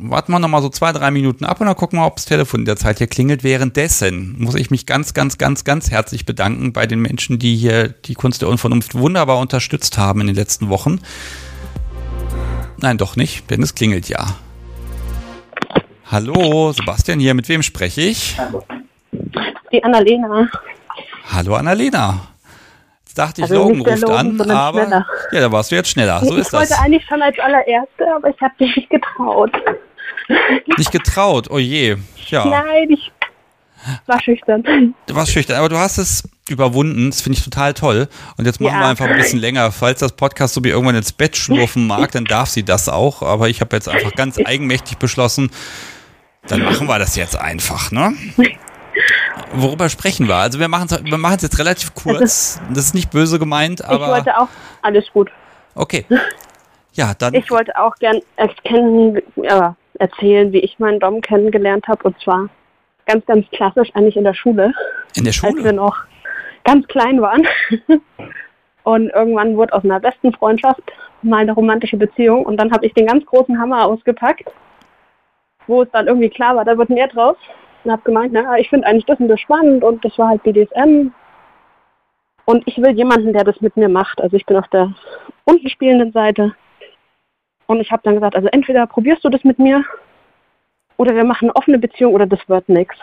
warten 0.00 0.32
wir 0.32 0.38
nochmal 0.38 0.62
so 0.62 0.68
zwei, 0.68 0.92
drei 0.92 1.10
Minuten 1.10 1.44
ab 1.44 1.60
und 1.60 1.66
dann 1.66 1.76
gucken 1.76 1.98
wir, 1.98 2.06
ob 2.06 2.16
das 2.16 2.24
Telefon 2.24 2.60
in 2.60 2.66
der 2.66 2.76
Zeit 2.76 2.98
hier 2.98 3.06
klingelt. 3.06 3.44
Währenddessen 3.44 4.36
muss 4.38 4.54
ich 4.54 4.70
mich 4.70 4.86
ganz, 4.86 5.14
ganz, 5.14 5.38
ganz, 5.38 5.64
ganz 5.64 5.90
herzlich 5.90 6.24
bedanken 6.24 6.72
bei 6.72 6.86
den 6.86 7.00
Menschen, 7.00 7.38
die 7.38 7.56
hier 7.56 7.88
die 7.88 8.14
Kunst 8.14 8.42
der 8.42 8.48
Unvernunft 8.48 8.94
wunderbar 8.94 9.38
unterstützt 9.38 9.98
haben 9.98 10.20
in 10.20 10.28
den 10.28 10.36
letzten 10.36 10.68
Wochen. 10.68 11.00
Nein, 12.78 12.98
doch 12.98 13.16
nicht, 13.16 13.50
denn 13.50 13.62
es 13.62 13.74
klingelt 13.74 14.08
ja. 14.08 14.36
Hallo, 16.10 16.72
Sebastian 16.72 17.20
hier, 17.20 17.34
mit 17.34 17.48
wem 17.48 17.62
spreche 17.62 18.00
ich? 18.00 18.36
Die 19.72 19.82
Annalena. 19.82 20.48
Hallo 21.30 21.56
Annalena. 21.56 22.20
Dachte 23.18 23.40
ich, 23.40 23.50
Also 23.50 23.54
Logan 23.56 23.80
ruft 23.80 24.00
Logan, 24.02 24.40
an, 24.40 24.50
aber 24.52 24.82
schneller. 24.84 25.06
ja, 25.32 25.40
da 25.40 25.50
warst 25.52 25.70
du 25.72 25.74
jetzt 25.74 25.88
schneller. 25.90 26.20
So 26.24 26.34
ich 26.34 26.38
ist 26.42 26.52
das. 26.52 26.70
wollte 26.70 26.82
eigentlich 26.82 27.04
schon 27.08 27.20
als 27.20 27.36
allererste, 27.40 28.04
aber 28.14 28.28
ich 28.30 28.40
habe 28.40 28.54
mich 28.60 28.76
nicht 28.76 28.90
getraut. 28.90 29.50
Nicht 30.76 30.92
getraut, 30.92 31.50
oh 31.50 31.58
je. 31.58 31.96
Ja, 32.28 32.44
Nein, 32.44 32.90
ich 32.90 33.10
war 34.06 34.20
schüchtern. 34.22 34.94
du 35.06 35.14
warst 35.14 35.32
schüchtern, 35.32 35.56
aber 35.56 35.68
du 35.68 35.78
hast 35.78 35.98
es 35.98 36.28
überwunden. 36.48 37.10
Das 37.10 37.20
finde 37.22 37.38
ich 37.38 37.44
total 37.44 37.74
toll. 37.74 38.08
Und 38.36 38.44
jetzt 38.44 38.60
machen 38.60 38.74
Ja. 38.74 38.80
wir 38.80 38.86
einfach 38.88 39.06
ein 39.06 39.16
bisschen 39.16 39.40
länger. 39.40 39.72
Falls 39.72 40.00
das 40.00 40.12
Podcast 40.12 40.54
so 40.54 40.62
wie 40.62 40.68
irgendwann 40.68 40.94
ins 40.96 41.12
Bett 41.12 41.36
schlurfen 41.36 41.86
mag, 41.86 42.12
dann 42.12 42.24
darf 42.24 42.48
sie 42.50 42.62
das 42.62 42.88
auch. 42.88 43.22
Aber 43.22 43.48
ich 43.48 43.60
habe 43.60 43.74
jetzt 43.74 43.88
einfach 43.88 44.12
ganz 44.14 44.38
eigenmächtig 44.38 44.98
beschlossen, 44.98 45.50
dann 46.46 46.62
machen 46.62 46.86
wir 46.86 46.98
das 46.98 47.16
jetzt 47.16 47.36
einfach, 47.36 47.90
ne? 47.90 48.12
Worüber 49.54 49.88
sprechen 49.88 50.28
wir? 50.28 50.36
Also 50.36 50.58
wir 50.58 50.68
machen 50.68 50.88
es 50.88 51.42
jetzt 51.42 51.58
relativ 51.58 51.94
kurz. 51.94 52.60
Das 52.70 52.84
ist 52.84 52.94
nicht 52.94 53.10
böse 53.10 53.38
gemeint, 53.38 53.80
ich 53.80 53.86
aber 53.86 54.08
wollte 54.08 54.36
auch, 54.38 54.48
alles 54.82 55.10
gut. 55.12 55.30
okay. 55.74 56.04
Ja, 56.92 57.14
dann 57.16 57.34
Ich 57.34 57.50
wollte 57.50 57.78
auch 57.78 57.94
gern 57.96 58.20
erkennen, 58.36 59.20
ja, 59.36 59.76
erzählen, 59.98 60.52
wie 60.52 60.58
ich 60.58 60.78
meinen 60.78 60.98
Dom 61.00 61.20
kennengelernt 61.20 61.86
habe. 61.86 62.02
Und 62.04 62.20
zwar 62.20 62.48
ganz, 63.06 63.24
ganz 63.26 63.46
klassisch 63.50 63.88
eigentlich 63.94 64.16
in 64.16 64.24
der 64.24 64.34
Schule, 64.34 64.72
in 65.14 65.24
der 65.24 65.32
als 65.32 65.42
wir 65.42 65.50
Schule. 65.50 65.72
noch 65.72 65.96
ganz 66.64 66.86
klein 66.88 67.20
waren. 67.20 67.46
Und 68.84 69.10
irgendwann 69.10 69.56
wurde 69.56 69.74
aus 69.74 69.84
einer 69.84 70.00
besten 70.00 70.32
Freundschaft 70.32 70.82
mal 71.22 71.38
eine 71.38 71.52
romantische 71.52 71.96
Beziehung. 71.96 72.46
Und 72.46 72.56
dann 72.56 72.72
habe 72.72 72.86
ich 72.86 72.94
den 72.94 73.06
ganz 73.06 73.24
großen 73.26 73.58
Hammer 73.60 73.86
ausgepackt, 73.86 74.50
wo 75.66 75.82
es 75.82 75.90
dann 75.92 76.06
irgendwie 76.06 76.30
klar 76.30 76.56
war, 76.56 76.64
da 76.64 76.76
wird 76.78 76.88
mehr 76.90 77.08
draus. 77.08 77.36
Und 77.88 77.92
habe 77.92 78.02
gemeint, 78.02 78.34
na, 78.34 78.58
ich 78.58 78.68
finde 78.68 78.86
eigentlich 78.86 79.06
das 79.06 79.18
und 79.18 79.28
das 79.28 79.40
spannend 79.40 79.82
und 79.82 80.04
das 80.04 80.18
war 80.18 80.28
halt 80.28 80.42
BDSM. 80.42 81.10
Und 82.44 82.62
ich 82.66 82.76
will 82.76 82.90
jemanden, 82.90 83.32
der 83.32 83.44
das 83.44 83.62
mit 83.62 83.78
mir 83.78 83.88
macht. 83.88 84.20
Also 84.20 84.36
ich 84.36 84.44
bin 84.44 84.58
auf 84.58 84.68
der 84.68 84.92
unten 85.44 85.70
spielenden 85.70 86.12
Seite. 86.12 86.54
Und 87.64 87.80
ich 87.80 87.90
habe 87.90 88.02
dann 88.04 88.16
gesagt, 88.16 88.36
also 88.36 88.46
entweder 88.48 88.86
probierst 88.86 89.24
du 89.24 89.30
das 89.30 89.42
mit 89.42 89.58
mir 89.58 89.84
oder 90.98 91.14
wir 91.14 91.24
machen 91.24 91.48
eine 91.48 91.56
offene 91.56 91.78
Beziehung 91.78 92.12
oder 92.12 92.26
das 92.26 92.40
wird 92.46 92.68
nichts. 92.68 92.96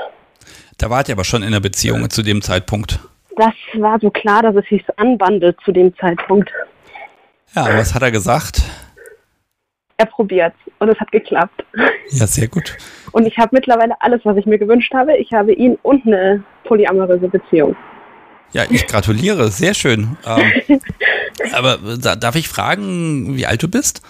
Da 0.77 0.91
wart 0.91 1.09
ihr 1.09 1.15
aber 1.15 1.23
schon 1.23 1.41
in 1.41 1.51
der 1.51 1.61
Beziehung 1.61 2.07
zu 2.11 2.21
dem 2.21 2.43
Zeitpunkt. 2.43 2.99
Das 3.37 3.55
war 3.73 3.99
so 3.99 4.11
klar, 4.11 4.43
dass 4.43 4.55
es 4.55 4.69
sich 4.69 4.85
anbandelt 4.99 5.57
zu 5.65 5.71
dem 5.71 5.95
Zeitpunkt. 5.97 6.51
Ja, 7.55 7.75
was 7.75 7.95
hat 7.95 8.03
er 8.03 8.11
gesagt? 8.11 8.61
Er 9.97 10.05
probiert 10.07 10.53
und 10.79 10.89
es 10.89 10.99
hat 10.99 11.11
geklappt. 11.11 11.63
Ja, 12.09 12.27
sehr 12.27 12.49
gut. 12.49 12.75
Und 13.13 13.25
ich 13.25 13.37
habe 13.37 13.49
mittlerweile 13.53 13.93
alles, 14.01 14.21
was 14.25 14.35
ich 14.35 14.45
mir 14.45 14.57
gewünscht 14.59 14.93
habe. 14.93 15.15
Ich 15.15 15.31
habe 15.31 15.53
ihn 15.53 15.77
und 15.83 16.05
eine 16.05 16.43
polyamoröse 16.65 17.29
Beziehung. 17.29 17.75
Ja, 18.51 18.63
ich 18.69 18.87
gratuliere, 18.87 19.49
sehr 19.51 19.73
schön. 19.73 20.17
Ähm, 20.25 20.51
aber 21.53 21.79
da, 21.97 22.15
darf 22.15 22.35
ich 22.35 22.47
fragen, 22.49 23.37
wie 23.37 23.45
alt 23.45 23.63
du 23.63 23.69
bist? 23.69 24.01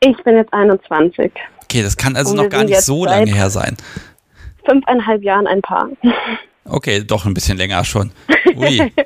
Ich 0.00 0.16
bin 0.24 0.36
jetzt 0.36 0.52
21. 0.52 1.32
Okay, 1.62 1.82
das 1.82 1.96
kann 1.96 2.16
also 2.16 2.34
noch 2.34 2.48
gar 2.48 2.64
nicht 2.64 2.80
so 2.82 3.04
lange 3.04 3.32
her 3.32 3.50
sein. 3.50 3.76
Fünfeinhalb 4.64 5.22
Jahren 5.22 5.46
ein 5.46 5.62
Paar. 5.62 5.88
Okay, 6.68 7.04
doch 7.04 7.26
ein 7.26 7.32
bisschen 7.32 7.56
länger 7.58 7.84
schon. 7.84 8.10
Ui. 8.56 8.92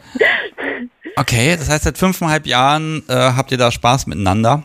Okay, 1.17 1.55
das 1.59 1.69
heißt, 1.69 1.85
seit 1.85 1.99
fünfeinhalb 1.99 2.47
Jahren 2.47 3.03
äh, 3.09 3.13
habt 3.13 3.53
ihr 3.53 3.59
da 3.59 3.71
Spaß 3.71 4.07
miteinander. 4.07 4.63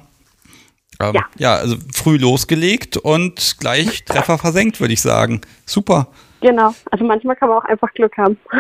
Ähm, 1.00 1.14
Ja. 1.16 1.22
ja, 1.38 1.56
also 1.56 1.76
früh 1.94 2.18
losgelegt 2.18 2.98
und 2.98 3.58
gleich 3.60 4.06
Treffer 4.06 4.38
versenkt, 4.38 4.80
würde 4.80 4.94
ich 4.94 5.02
sagen. 5.02 5.42
Super. 5.66 6.08
Genau. 6.42 6.74
Also 6.92 7.06
manchmal 7.06 7.36
kann 7.36 7.50
man 7.50 7.58
auch 7.60 7.66
einfach 7.66 7.94
Glück 7.94 8.18
haben. 8.18 8.38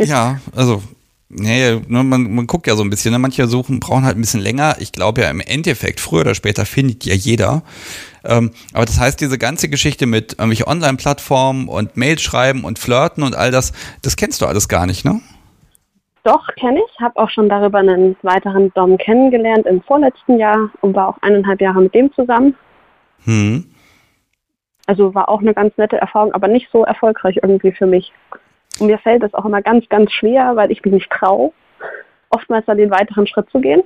Ja, 0.00 0.40
also, 0.54 0.80
nee, 1.28 1.72
ne, 1.88 2.04
man, 2.04 2.32
man 2.32 2.46
guckt 2.46 2.68
ja 2.68 2.76
so 2.76 2.84
ein 2.84 2.88
bisschen, 2.90 3.10
ne? 3.10 3.18
manche 3.18 3.48
suchen, 3.48 3.80
brauchen 3.80 4.04
halt 4.04 4.16
ein 4.16 4.20
bisschen 4.20 4.40
länger. 4.40 4.76
Ich 4.78 4.92
glaube 4.92 5.22
ja 5.22 5.30
im 5.30 5.40
Endeffekt, 5.40 5.98
früher 5.98 6.20
oder 6.20 6.36
später 6.36 6.64
findet 6.64 7.04
ja 7.04 7.14
jeder. 7.14 7.62
Ähm, 8.22 8.52
aber 8.72 8.84
das 8.84 9.00
heißt, 9.00 9.20
diese 9.20 9.38
ganze 9.38 9.68
Geschichte 9.68 10.06
mit 10.06 10.34
irgendwelche 10.34 10.68
Online-Plattformen 10.68 11.66
und 11.66 11.96
Mails 11.96 12.22
schreiben 12.22 12.62
und 12.62 12.78
flirten 12.78 13.24
und 13.24 13.34
all 13.34 13.50
das, 13.50 13.72
das 14.02 14.14
kennst 14.14 14.40
du 14.40 14.46
alles 14.46 14.68
gar 14.68 14.86
nicht, 14.86 15.04
ne? 15.04 15.20
Doch, 16.28 16.46
kenne 16.56 16.80
ich. 16.86 17.00
Habe 17.00 17.16
auch 17.16 17.30
schon 17.30 17.48
darüber 17.48 17.78
einen 17.78 18.14
weiteren 18.20 18.70
Dom 18.74 18.98
kennengelernt 18.98 19.64
im 19.64 19.80
vorletzten 19.80 20.38
Jahr 20.38 20.68
und 20.82 20.94
war 20.94 21.08
auch 21.08 21.16
eineinhalb 21.22 21.58
Jahre 21.58 21.80
mit 21.80 21.94
dem 21.94 22.12
zusammen. 22.12 22.54
Hm. 23.24 23.64
Also 24.86 25.14
war 25.14 25.30
auch 25.30 25.40
eine 25.40 25.54
ganz 25.54 25.74
nette 25.78 25.96
Erfahrung, 25.96 26.32
aber 26.34 26.48
nicht 26.48 26.68
so 26.70 26.84
erfolgreich 26.84 27.38
irgendwie 27.42 27.72
für 27.72 27.86
mich. 27.86 28.12
Und 28.78 28.88
mir 28.88 28.98
fällt 28.98 29.22
es 29.22 29.32
auch 29.32 29.46
immer 29.46 29.62
ganz, 29.62 29.88
ganz 29.88 30.12
schwer, 30.12 30.54
weil 30.54 30.70
ich 30.70 30.84
mich 30.84 30.92
nicht 30.92 31.10
traue, 31.10 31.50
oftmals 32.28 32.66
dann 32.66 32.76
den 32.76 32.90
weiteren 32.90 33.26
Schritt 33.26 33.48
zu 33.48 33.60
gehen 33.60 33.82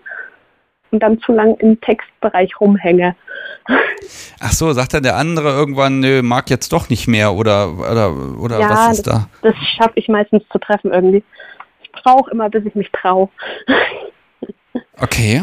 und 0.91 1.01
dann 1.01 1.21
zu 1.21 1.31
lang 1.31 1.55
im 1.61 1.81
Textbereich 1.81 2.61
rumhänge. 2.61 3.15
Ach 4.41 4.53
so, 4.53 4.73
sagt 4.73 4.95
dann 4.95 5.05
der 5.05 5.17
andere 5.17 5.51
irgendwann, 5.51 6.01
nö, 6.01 6.23
mag 6.23 6.51
jetzt 6.51 6.73
doch 6.73 6.89
nicht 6.89 7.07
mehr 7.07 7.35
oder, 7.35 7.73
oder, 7.79 8.13
oder 8.41 8.59
Ja, 8.59 8.69
was 8.69 8.99
ist 8.99 9.07
da? 9.07 9.29
Das 9.43 9.55
schaffe 9.77 9.93
ich 9.95 10.09
meistens 10.09 10.43
zu 10.51 10.59
treffen 10.59 10.93
irgendwie. 10.93 11.23
Ich 12.03 12.05
brauche 12.05 12.31
immer, 12.33 12.51
bis 12.51 12.65
ich 12.67 12.75
mich 12.75 12.91
traue. 12.91 13.29
Okay. 14.99 15.43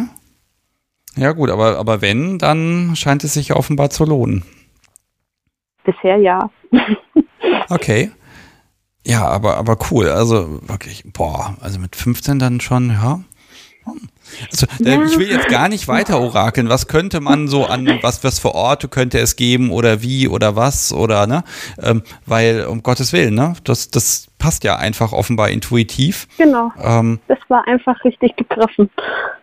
Ja 1.15 1.31
gut, 1.31 1.49
aber, 1.49 1.77
aber 1.77 2.01
wenn, 2.01 2.37
dann 2.37 2.95
scheint 2.97 3.23
es 3.23 3.33
sich 3.33 3.53
offenbar 3.53 3.89
zu 3.89 4.03
lohnen. 4.03 4.43
Bisher 5.85 6.17
ja. 6.17 6.49
Okay. 7.69 8.11
Ja, 9.05 9.25
aber, 9.27 9.55
aber 9.57 9.77
cool. 9.89 10.09
Also 10.09 10.59
wirklich, 10.67 11.03
boah, 11.05 11.55
also 11.61 11.79
mit 11.79 11.95
15 11.95 12.37
dann 12.39 12.59
schon, 12.59 12.89
ja. 12.89 13.21
Also, 14.51 14.67
äh, 14.83 14.91
Ja. 14.95 15.03
ich 15.05 15.17
will 15.17 15.29
jetzt 15.29 15.47
gar 15.47 15.69
nicht 15.69 15.87
weiter 15.87 16.19
orakeln. 16.21 16.67
Was 16.69 16.87
könnte 16.87 17.21
man 17.21 17.47
so 17.47 17.65
an, 17.65 17.87
was, 18.01 18.23
was 18.23 18.39
für 18.39 18.53
Orte 18.53 18.87
könnte 18.89 19.19
es 19.19 19.35
geben 19.35 19.71
oder 19.71 20.01
wie 20.01 20.27
oder 20.27 20.55
was 20.55 20.91
oder, 20.91 21.25
ne? 21.27 21.43
Ähm, 21.81 22.03
weil, 22.25 22.65
um 22.65 22.83
Gottes 22.83 23.13
Willen, 23.13 23.35
ne? 23.35 23.53
Das, 23.63 23.89
das 23.89 24.28
passt 24.39 24.63
ja 24.63 24.77
einfach 24.77 25.11
offenbar 25.13 25.49
intuitiv. 25.49 26.27
Genau. 26.39 26.71
Ähm, 26.81 27.19
Das 27.27 27.37
war 27.49 27.67
einfach 27.67 28.03
richtig 28.03 28.35
gegriffen. 28.37 28.89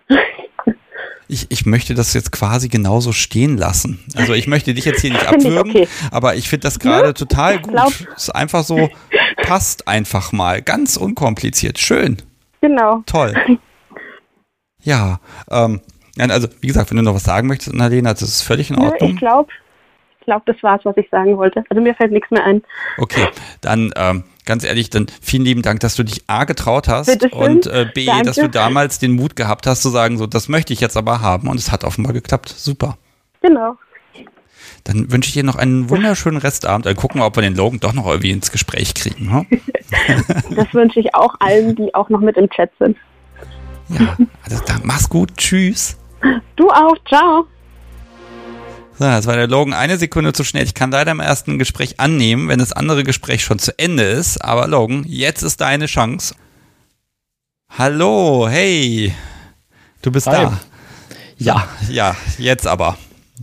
ich, 1.29 1.47
ich 1.51 1.67
möchte 1.67 1.95
das 1.95 2.15
jetzt 2.15 2.33
quasi 2.33 2.69
genauso 2.69 3.13
stehen 3.13 3.57
lassen. 3.57 4.05
Also 4.17 4.33
ich 4.35 4.47
möchte 4.49 4.75
dich 4.75 4.85
jetzt 4.85 5.01
hier 5.03 5.13
nicht 5.13 5.27
abwürgen, 5.29 5.71
okay. 5.71 5.89
aber 6.11 6.35
ich 6.35 6.49
finde 6.49 6.65
das 6.65 6.79
gerade 6.81 7.15
total 7.15 7.61
gut. 7.61 7.73
glaub- 7.73 7.93
ist 8.17 8.35
einfach 8.35 8.65
so, 8.65 8.91
passt 9.43 9.87
einfach 9.87 10.33
mal. 10.33 10.63
Ganz 10.63 10.97
unkompliziert. 10.97 11.79
Schön. 11.79 12.17
Genau. 12.61 13.03
Toll. 13.07 13.35
Ja, 14.83 15.19
ähm, 15.51 15.81
also 16.17 16.47
wie 16.61 16.69
gesagt, 16.69 16.91
wenn 16.91 16.97
du 16.99 17.03
noch 17.03 17.15
was 17.15 17.25
sagen 17.25 17.49
möchtest, 17.49 17.73
Annalena, 17.75 18.13
das 18.13 18.23
ist 18.23 18.43
völlig 18.43 18.71
in 18.71 18.79
Ordnung. 18.79 19.11
Ich 19.15 19.17
glaube, 19.17 19.51
ich 20.21 20.25
glaube, 20.27 20.45
das 20.47 20.63
war's, 20.63 20.81
was 20.85 20.97
ich 20.97 21.09
sagen 21.11 21.37
wollte. 21.37 21.65
Also 21.69 21.83
mir 21.83 21.93
fällt 21.97 22.13
nichts 22.13 22.31
mehr 22.31 22.45
ein. 22.45 22.63
Okay, 22.99 23.27
dann 23.63 23.93
ähm, 23.97 24.23
ganz 24.47 24.65
ehrlich, 24.65 24.89
dann 24.91 25.07
vielen 25.21 25.45
lieben 25.45 25.63
Dank, 25.63 25.81
dass 25.81 25.95
du 25.97 26.03
dich 26.05 26.23
A 26.29 26.45
getraut 26.45 26.89
hast 26.89 27.07
Bitteschön. 27.07 27.39
und 27.39 27.67
äh, 27.67 27.87
B, 27.93 28.07
Danke. 28.07 28.25
dass 28.25 28.37
du 28.37 28.49
damals 28.49 28.99
den 28.99 29.13
Mut 29.13 29.37
gehabt 29.37 29.67
hast 29.67 29.83
zu 29.83 29.91
sagen, 29.91 30.17
so 30.17 30.27
das 30.27 30.49
möchte 30.49 30.73
ich 30.73 30.81
jetzt 30.81 30.97
aber 30.97 31.21
haben 31.21 31.49
und 31.49 31.59
es 31.59 31.71
hat 31.71 31.85
offenbar 31.85 32.13
geklappt. 32.13 32.49
Super. 32.49 32.97
Genau. 33.43 33.77
Dann 34.85 35.11
wünsche 35.11 35.29
ich 35.29 35.35
dir 35.35 35.43
noch 35.43 35.57
einen 35.57 35.91
wunderschönen 35.91 36.39
Restabend. 36.39 36.87
Dann 36.87 36.95
gucken 36.95 37.21
wir, 37.21 37.27
ob 37.27 37.37
wir 37.37 37.43
den 37.43 37.57
Logan 37.57 37.81
doch 37.81 37.93
noch 37.93 38.07
irgendwie 38.07 38.31
ins 38.31 38.53
Gespräch 38.53 38.95
kriegen. 38.95 39.27
Ne? 39.27 39.47
Das 40.51 40.73
wünsche 40.75 40.99
ich 40.99 41.15
auch 41.15 41.35
allen, 41.39 41.77
die 41.77 41.95
auch 41.95 42.09
noch 42.09 42.19
mit 42.19 42.37
im 42.37 42.51
Chat 42.51 42.71
sind. 42.81 42.97
Ja, 43.89 44.17
also 44.43 44.63
dann 44.67 44.81
mach's 44.83 45.09
gut. 45.09 45.37
Tschüss. 45.37 45.97
Du 46.57 46.69
auch. 46.71 46.97
Ciao. 47.09 47.47
So, 48.99 49.05
das 49.05 49.27
war 49.27 49.37
der 49.37 49.47
Logan 49.47 49.75
eine 49.75 49.99
Sekunde 49.99 50.33
zu 50.33 50.43
schnell. 50.43 50.65
Ich 50.65 50.73
kann 50.73 50.91
leider 50.91 51.13
im 51.13 51.21
ersten 51.21 51.59
Gespräch 51.59 52.01
annehmen, 52.01 52.49
wenn 52.49 52.59
das 52.59 52.73
andere 52.73 53.05
Gespräch 53.05 53.45
schon 53.45 53.59
zu 53.59 53.79
Ende 53.79 54.05
ist. 54.05 54.43
Aber 54.43 54.67
Logan, 54.67 55.05
jetzt 55.07 55.43
ist 55.43 55.61
deine 55.61 55.85
Chance. 55.85 56.35
Hallo, 57.79 58.49
hey. 58.49 59.13
Du 60.01 60.11
bist 60.11 60.27
Hi. 60.27 60.45
da. 60.45 60.61
Ja. 61.37 61.69
Ja, 61.91 62.17
jetzt 62.39 62.67
aber. 62.67 62.97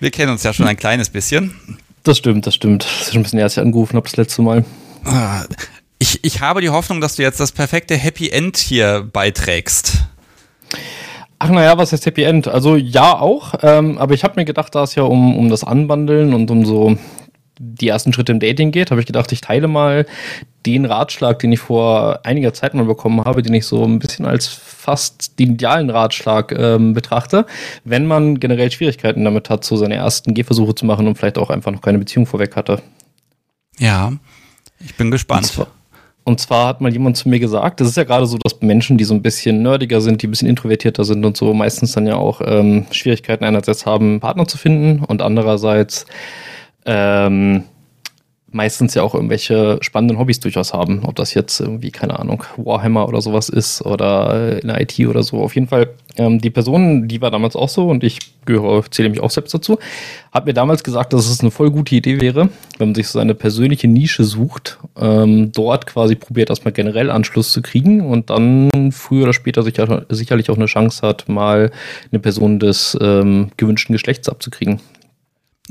Wir 0.00 0.10
kennen 0.12 0.30
uns 0.30 0.44
ja 0.44 0.52
schon 0.52 0.68
ein 0.68 0.76
kleines 0.76 1.10
bisschen. 1.10 1.56
Das 2.04 2.18
stimmt, 2.18 2.46
das 2.46 2.54
stimmt. 2.54 2.84
Das 2.84 3.08
ist 3.08 3.12
schon 3.12 3.20
ein 3.20 3.24
bisschen 3.24 3.40
erst 3.40 3.58
angerufen 3.58 3.96
habe 3.96 4.08
das 4.08 4.16
letzte 4.16 4.42
Mal. 4.42 4.64
Ich, 5.98 6.22
ich 6.22 6.40
habe 6.40 6.60
die 6.60 6.70
Hoffnung, 6.70 7.00
dass 7.00 7.16
du 7.16 7.22
jetzt 7.22 7.40
das 7.40 7.50
perfekte 7.50 7.96
Happy 7.96 8.30
End 8.30 8.56
hier 8.56 9.02
beiträgst. 9.12 10.04
Ach 11.40 11.50
naja, 11.50 11.78
was 11.78 11.92
heißt 11.92 12.04
Happy 12.06 12.24
End? 12.24 12.48
Also 12.48 12.76
ja 12.76 13.18
auch, 13.18 13.54
ähm, 13.62 13.98
aber 13.98 14.14
ich 14.14 14.24
habe 14.24 14.34
mir 14.36 14.44
gedacht, 14.44 14.74
da 14.74 14.82
es 14.82 14.94
ja 14.96 15.04
um, 15.04 15.36
um 15.36 15.48
das 15.48 15.62
Anbandeln 15.62 16.34
und 16.34 16.50
um 16.50 16.64
so 16.64 16.96
die 17.60 17.88
ersten 17.88 18.12
Schritte 18.12 18.32
im 18.32 18.40
Dating 18.40 18.70
geht, 18.70 18.90
habe 18.90 19.00
ich 19.00 19.06
gedacht, 19.06 19.30
ich 19.32 19.40
teile 19.40 19.68
mal 19.68 20.06
den 20.66 20.84
Ratschlag, 20.84 21.38
den 21.40 21.52
ich 21.52 21.60
vor 21.60 22.20
einiger 22.24 22.52
Zeit 22.54 22.74
mal 22.74 22.84
bekommen 22.84 23.24
habe, 23.24 23.42
den 23.42 23.54
ich 23.54 23.66
so 23.66 23.84
ein 23.84 23.98
bisschen 23.98 24.26
als 24.26 24.46
fast 24.46 25.38
den 25.38 25.52
idealen 25.54 25.90
Ratschlag 25.90 26.52
ähm, 26.56 26.92
betrachte, 26.94 27.46
wenn 27.84 28.06
man 28.06 28.38
generell 28.40 28.70
Schwierigkeiten 28.70 29.24
damit 29.24 29.50
hat, 29.50 29.64
so 29.64 29.76
seine 29.76 29.94
ersten 29.96 30.34
Gehversuche 30.34 30.74
zu 30.74 30.86
machen 30.86 31.06
und 31.06 31.18
vielleicht 31.18 31.38
auch 31.38 31.50
einfach 31.50 31.72
noch 31.72 31.82
keine 31.82 31.98
Beziehung 31.98 32.26
vorweg 32.26 32.54
hatte. 32.56 32.80
Ja, 33.78 34.12
ich 34.80 34.94
bin 34.96 35.08
Und 35.08 35.12
gespannt. 35.12 35.46
zwar, 35.46 35.68
und 36.28 36.38
zwar 36.38 36.68
hat 36.68 36.82
mal 36.82 36.92
jemand 36.92 37.16
zu 37.16 37.26
mir 37.28 37.40
gesagt, 37.40 37.80
das 37.80 37.88
ist 37.88 37.96
ja 37.96 38.04
gerade 38.04 38.26
so, 38.26 38.36
dass 38.36 38.60
Menschen, 38.60 38.98
die 38.98 39.04
so 39.04 39.14
ein 39.14 39.22
bisschen 39.22 39.62
nerdiger 39.62 40.02
sind, 40.02 40.20
die 40.20 40.26
ein 40.26 40.30
bisschen 40.30 40.48
introvertierter 40.48 41.02
sind 41.04 41.24
und 41.24 41.38
so, 41.38 41.54
meistens 41.54 41.92
dann 41.92 42.06
ja 42.06 42.16
auch 42.16 42.42
ähm, 42.44 42.86
Schwierigkeiten 42.90 43.44
einerseits 43.44 43.86
haben, 43.86 44.20
Partner 44.20 44.46
zu 44.46 44.58
finden 44.58 45.02
und 45.02 45.22
andererseits 45.22 46.04
ähm, 46.84 47.64
meistens 48.50 48.94
ja 48.94 49.02
auch 49.02 49.14
irgendwelche 49.14 49.78
spannenden 49.82 50.18
Hobbys 50.18 50.40
durchaus 50.40 50.72
haben. 50.72 51.04
Ob 51.04 51.16
das 51.16 51.34
jetzt 51.34 51.60
irgendwie, 51.60 51.90
keine 51.90 52.18
Ahnung, 52.18 52.44
Warhammer 52.56 53.06
oder 53.06 53.20
sowas 53.20 53.48
ist 53.48 53.82
oder 53.82 54.62
in 54.62 54.68
der 54.68 54.80
IT 54.80 54.98
oder 55.06 55.22
so. 55.22 55.42
Auf 55.42 55.54
jeden 55.54 55.68
Fall, 55.68 55.90
ähm, 56.16 56.40
die 56.40 56.50
Person, 56.50 57.08
die 57.08 57.20
war 57.20 57.30
damals 57.30 57.56
auch 57.56 57.68
so 57.68 57.88
und 57.88 58.02
ich 58.04 58.18
gehöre, 58.46 58.90
zähle 58.90 59.10
mich 59.10 59.20
auch 59.20 59.30
selbst 59.30 59.52
dazu, 59.52 59.78
hat 60.32 60.46
mir 60.46 60.54
damals 60.54 60.82
gesagt, 60.82 61.12
dass 61.12 61.28
es 61.28 61.40
eine 61.40 61.50
voll 61.50 61.70
gute 61.70 61.94
Idee 61.94 62.20
wäre, 62.20 62.48
wenn 62.78 62.88
man 62.88 62.94
sich 62.94 63.08
so 63.08 63.18
eine 63.18 63.34
persönliche 63.34 63.86
Nische 63.86 64.24
sucht, 64.24 64.78
ähm, 64.98 65.52
dort 65.52 65.86
quasi 65.86 66.14
probiert, 66.14 66.48
erstmal 66.48 66.72
generell 66.72 67.10
Anschluss 67.10 67.52
zu 67.52 67.60
kriegen 67.60 68.00
und 68.00 68.30
dann 68.30 68.70
früher 68.92 69.24
oder 69.24 69.34
später 69.34 69.62
sicher, 69.62 70.06
sicherlich 70.08 70.48
auch 70.50 70.56
eine 70.56 70.66
Chance 70.66 71.06
hat, 71.06 71.28
mal 71.28 71.70
eine 72.10 72.20
Person 72.20 72.58
des 72.58 72.96
ähm, 73.00 73.50
gewünschten 73.58 73.92
Geschlechts 73.92 74.28
abzukriegen. 74.28 74.80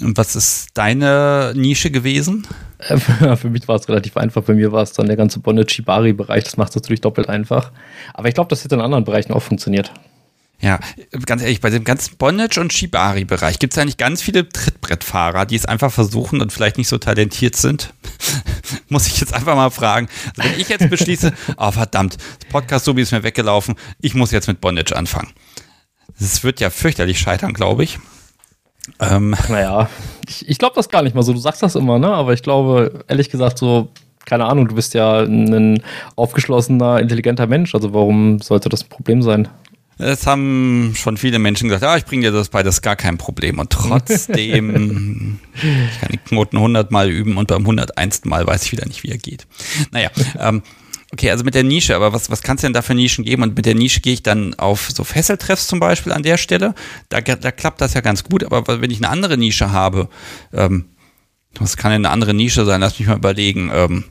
Und 0.02 0.18
was 0.18 0.36
ist 0.36 0.70
deine 0.76 1.54
Nische 1.56 1.90
gewesen? 1.92 2.48
Äh, 2.80 2.98
Für 2.98 3.50
mich 3.50 3.68
war 3.68 3.76
es 3.76 3.90
relativ 3.90 4.18
einfach. 4.18 4.44
Bei 4.44 4.54
mir 4.54 4.72
war 4.72 4.84
es 4.84 4.94
dann 4.94 5.08
der 5.08 5.16
ganze 5.16 5.40
Bondage-Shibari-Bereich. 5.40 6.44
Das 6.44 6.58
macht 6.58 6.70
es 6.70 6.76
natürlich 6.76 7.02
doppelt 7.02 7.30
einfach. 7.30 7.72
Aber 8.14 8.28
ich 8.28 8.36
glaube, 8.36 8.50
das 8.50 8.64
hätte 8.64 8.76
in 8.76 8.82
anderen 8.82 9.06
Bereichen 9.06 9.34
auch 9.34 9.42
funktioniert. 9.42 9.92
Ja, 10.60 10.80
ganz 11.26 11.44
ehrlich, 11.44 11.62
bei 11.62 11.70
dem 11.70 11.84
ganzen 11.84 12.18
Bondage- 12.18 12.60
und 12.60 12.74
Shibari-Bereich 12.74 13.60
gibt 13.60 13.74
es 13.74 13.80
eigentlich 13.80 13.98
ganz 13.98 14.24
viele 14.24 14.50
Trittbrettfahrer, 14.50 15.46
die 15.46 15.56
es 15.56 15.66
einfach 15.66 15.92
versuchen 15.92 16.42
und 16.42 16.52
vielleicht 16.52 16.78
nicht 16.78 16.88
so 16.88 16.98
talentiert 16.98 17.56
sind. 17.56 17.94
Muss 18.90 19.06
ich 19.06 19.20
jetzt 19.20 19.34
einfach 19.36 19.56
mal 19.56 19.70
fragen. 19.70 20.08
Also 20.36 20.50
wenn 20.50 20.60
ich 20.60 20.70
jetzt 20.70 20.90
beschließe, 20.90 21.32
oh 21.58 21.72
verdammt, 21.72 22.18
das 22.40 22.50
Podcast 22.50 22.86
so 22.86 22.98
wie 22.98 23.02
ist 23.02 23.12
mir 23.12 23.22
weggelaufen, 23.22 23.76
ich 24.00 24.16
muss 24.16 24.32
jetzt 24.32 24.48
mit 24.48 24.60
Bondage 24.60 24.96
anfangen. 24.96 25.32
Das 26.20 26.44
wird 26.44 26.60
ja 26.60 26.70
fürchterlich 26.70 27.20
scheitern, 27.20 27.54
glaube 27.54 27.84
ich. 27.84 28.00
Ähm, 29.00 29.36
Naja, 29.50 29.90
ich, 30.28 30.48
ich 30.48 30.58
glaube 30.58 30.76
das 30.76 30.90
gar 30.90 31.02
nicht 31.04 31.16
mal 31.16 31.24
so. 31.24 31.34
Du 31.34 31.40
sagst 31.40 31.64
das 31.64 31.76
immer, 31.76 32.00
ne? 32.00 32.08
Aber 32.08 32.34
ich 32.34 32.42
glaube, 32.42 33.04
ehrlich 33.08 33.30
gesagt, 33.30 33.58
so, 33.58 33.90
keine 34.26 34.46
Ahnung, 34.46 34.68
du 34.68 34.76
bist 34.76 34.94
ja 34.94 35.22
ein 35.22 35.82
aufgeschlossener, 36.16 37.00
intelligenter 37.00 37.48
Mensch. 37.48 37.74
Also 37.76 37.94
warum 37.94 38.40
sollte 38.40 38.70
das 38.70 38.84
ein 38.84 38.90
Problem 38.90 39.22
sein? 39.22 39.48
Es 40.00 40.28
haben 40.28 40.94
schon 40.96 41.18
viele 41.18 41.40
Menschen 41.40 41.70
gesagt, 41.70 41.84
ja, 41.84 41.98
ich 41.98 42.06
bringe 42.06 42.22
dir 42.22 42.32
das 42.32 42.50
bei, 42.50 42.62
das 42.62 42.76
ist 42.76 42.82
gar 42.84 42.96
kein 42.96 43.18
Problem. 43.18 43.58
Und 43.58 43.72
trotzdem, 43.72 45.40
ich 45.56 46.00
kann 46.00 46.10
die 46.12 46.18
Knoten 46.18 46.58
100 46.58 46.92
Mal 46.92 47.10
üben 47.10 47.38
und 47.38 47.48
beim 47.48 47.62
101. 47.62 48.26
Mal 48.26 48.46
weiß 48.46 48.66
ich 48.66 48.72
wieder 48.72 48.86
nicht, 48.86 49.04
wie 49.04 49.10
er 49.10 49.18
geht. 49.18 49.48
Naja, 49.92 50.12
ähm, 50.40 50.62
okay, 51.12 51.32
also 51.32 51.44
mit 51.44 51.56
der 51.56 51.64
Nische, 51.64 51.96
aber 51.96 52.14
was, 52.14 52.30
was 52.30 52.42
kannst 52.42 52.64
du 52.64 52.68
denn 52.68 52.74
da 52.74 52.82
für 52.82 52.96
Nischen 52.96 53.24
geben? 53.24 53.44
Und 53.44 53.56
mit 53.56 53.66
der 53.66 53.76
Nische 53.76 54.02
gehe 54.02 54.14
ich 54.14 54.24
dann 54.24 54.54
auf 54.56 54.90
so 54.92 55.04
Fesseltreffs 55.04 55.68
zum 55.68 55.80
Beispiel 55.80 56.12
an 56.12 56.24
der 56.24 56.38
Stelle. 56.38 56.76
Da, 57.10 57.22
da 57.22 57.52
klappt 57.52 57.82
das 57.82 57.94
ja 57.94 58.02
ganz 58.02 58.24
gut, 58.24 58.44
aber 58.44 58.82
wenn 58.82 58.92
ich 58.92 58.98
eine 58.98 59.10
andere 59.10 59.38
Nische 59.38 59.72
habe, 59.72 60.10
ähm, 60.54 60.86
was 61.60 61.78
kann 61.78 61.92
denn 61.92 62.06
eine 62.06 62.14
andere 62.14 62.34
Nische 62.34 62.66
sein? 62.66 62.82
Lass 62.82 63.00
mich 63.00 63.08
mal 63.08 63.18
überlegen. 63.18 63.72
Ähm, 63.74 64.04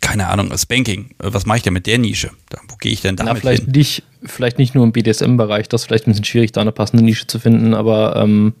keine 0.00 0.28
Ahnung, 0.28 0.56
Spanking. 0.56 1.10
Äh, 1.22 1.32
Was 1.32 1.46
mache 1.46 1.58
ich 1.58 1.62
denn 1.62 1.72
mit 1.72 1.86
der 1.86 1.98
Nische? 1.98 2.30
Da, 2.48 2.58
wo 2.68 2.76
gehe 2.76 2.92
ich 2.92 3.00
denn 3.00 3.14
Na, 3.18 3.24
damit 3.26 3.40
vielleicht 3.42 3.64
hin? 3.64 3.72
nicht, 3.72 4.02
vielleicht 4.24 4.58
nicht 4.58 4.74
nur 4.74 4.84
im 4.84 4.92
BDSM-Bereich. 4.92 5.68
Das 5.68 5.82
ist 5.82 5.86
vielleicht 5.86 6.06
ein 6.06 6.10
bisschen 6.10 6.24
schwierig, 6.24 6.52
da 6.52 6.60
eine 6.60 6.72
passende 6.72 7.04
Nische 7.04 7.26
zu 7.26 7.38
finden. 7.38 7.74
Aber 7.74 8.16
ähm, 8.16 8.54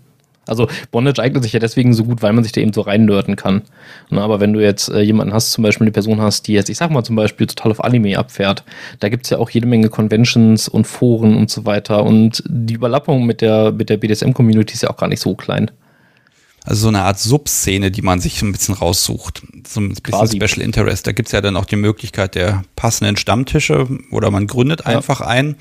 also 0.46 0.68
Bondage 0.90 1.20
eignet 1.20 1.42
sich 1.42 1.52
ja 1.52 1.58
deswegen 1.60 1.92
so 1.92 2.04
gut, 2.04 2.22
weil 2.22 2.32
man 2.32 2.44
sich 2.44 2.52
da 2.52 2.60
eben 2.60 2.72
so 2.72 2.80
reinnörden 2.82 3.36
kann. 3.36 3.62
Na, 4.10 4.22
aber 4.22 4.40
wenn 4.40 4.52
du 4.52 4.62
jetzt 4.62 4.88
äh, 4.88 5.00
jemanden 5.00 5.34
hast, 5.34 5.52
zum 5.52 5.62
Beispiel 5.62 5.84
eine 5.84 5.92
Person 5.92 6.20
hast, 6.20 6.46
die 6.46 6.52
jetzt, 6.52 6.70
ich 6.70 6.76
sag 6.78 6.90
mal 6.90 7.04
zum 7.04 7.16
Beispiel 7.16 7.46
total 7.46 7.72
auf 7.72 7.82
Anime 7.84 8.18
abfährt, 8.18 8.64
da 9.00 9.08
gibt's 9.08 9.30
ja 9.30 9.38
auch 9.38 9.50
jede 9.50 9.66
Menge 9.66 9.88
Conventions 9.88 10.68
und 10.68 10.86
Foren 10.86 11.36
und 11.36 11.50
so 11.50 11.64
weiter. 11.64 12.04
Und 12.04 12.42
die 12.46 12.74
Überlappung 12.74 13.26
mit 13.26 13.40
der, 13.40 13.72
mit 13.72 13.90
der 13.90 13.96
BDSM-Community 13.96 14.74
ist 14.74 14.82
ja 14.82 14.90
auch 14.90 14.96
gar 14.96 15.08
nicht 15.08 15.20
so 15.20 15.34
klein. 15.34 15.70
Also 16.64 16.82
so 16.82 16.88
eine 16.88 17.02
Art 17.02 17.18
Subszene, 17.20 17.92
die 17.92 18.02
man 18.02 18.18
sich 18.20 18.40
so 18.40 18.46
ein 18.46 18.50
bisschen 18.52 18.74
raussucht. 18.74 19.42
So 19.68 19.80
ein 19.80 19.90
bisschen 19.90 20.02
Quasi. 20.02 20.40
Special 20.40 20.64
Interest. 20.64 21.06
Da 21.06 21.12
gibt's 21.12 21.30
ja 21.30 21.40
dann 21.40 21.56
auch 21.56 21.64
die 21.64 21.76
Möglichkeit 21.76 22.34
der 22.34 22.62
passenden 22.74 23.16
Stammtische 23.16 23.86
oder 24.10 24.32
man 24.32 24.48
gründet 24.48 24.80
Ja. 24.80 24.86
einfach 24.96 25.20
ein. 25.20 25.56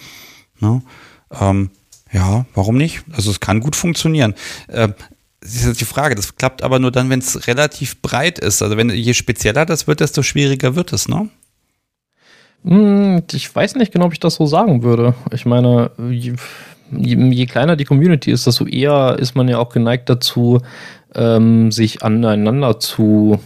Ne? 0.60 0.82
Ähm, 1.40 1.70
ja, 2.16 2.46
warum 2.54 2.78
nicht? 2.78 3.04
Also 3.12 3.30
es 3.30 3.42
kann 3.42 3.60
gut 3.60 3.76
funktionieren. 3.76 4.36
Ähm, 4.70 4.94
das 5.42 5.56
ist 5.56 5.66
jetzt 5.66 5.82
die 5.82 5.86
Frage, 5.86 6.16
das 6.16 6.38
klappt 6.38 6.64
aber 6.64 6.80
nur 6.80 6.90
dann, 6.90 7.10
wenn 7.10 7.20
es 7.20 7.46
relativ 7.48 8.02
breit 8.02 8.40
ist. 8.40 8.62
Also 8.62 8.78
wenn 8.78 8.90
je 8.90 9.14
spezieller 9.14 9.66
das 9.66 9.86
wird, 9.86 10.00
desto 10.00 10.24
schwieriger 10.24 10.78
wird 10.78 10.94
es, 10.94 11.10
ne? 11.10 11.30
Hm, 12.64 13.22
ich 13.32 13.54
weiß 13.54 13.76
nicht 13.76 13.92
genau, 13.92 14.06
ob 14.06 14.14
ich 14.14 14.22
das 14.22 14.36
so 14.36 14.46
sagen 14.46 14.82
würde. 14.82 15.14
Ich 15.32 15.46
meine, 15.46 15.92
je, 16.10 16.34
je, 16.98 17.16
je 17.32 17.46
kleiner 17.48 17.76
die 17.76 17.84
Community 17.84 18.32
ist, 18.32 18.48
desto 18.48 18.66
eher 18.66 19.18
ist 19.20 19.36
man 19.36 19.50
ja 19.50 19.60
auch 19.60 19.70
geneigt 19.70 20.10
dazu, 20.10 20.62
ähm, 21.14 21.70
sich 21.72 22.02
aneinander 22.02 22.80
zu 22.80 23.40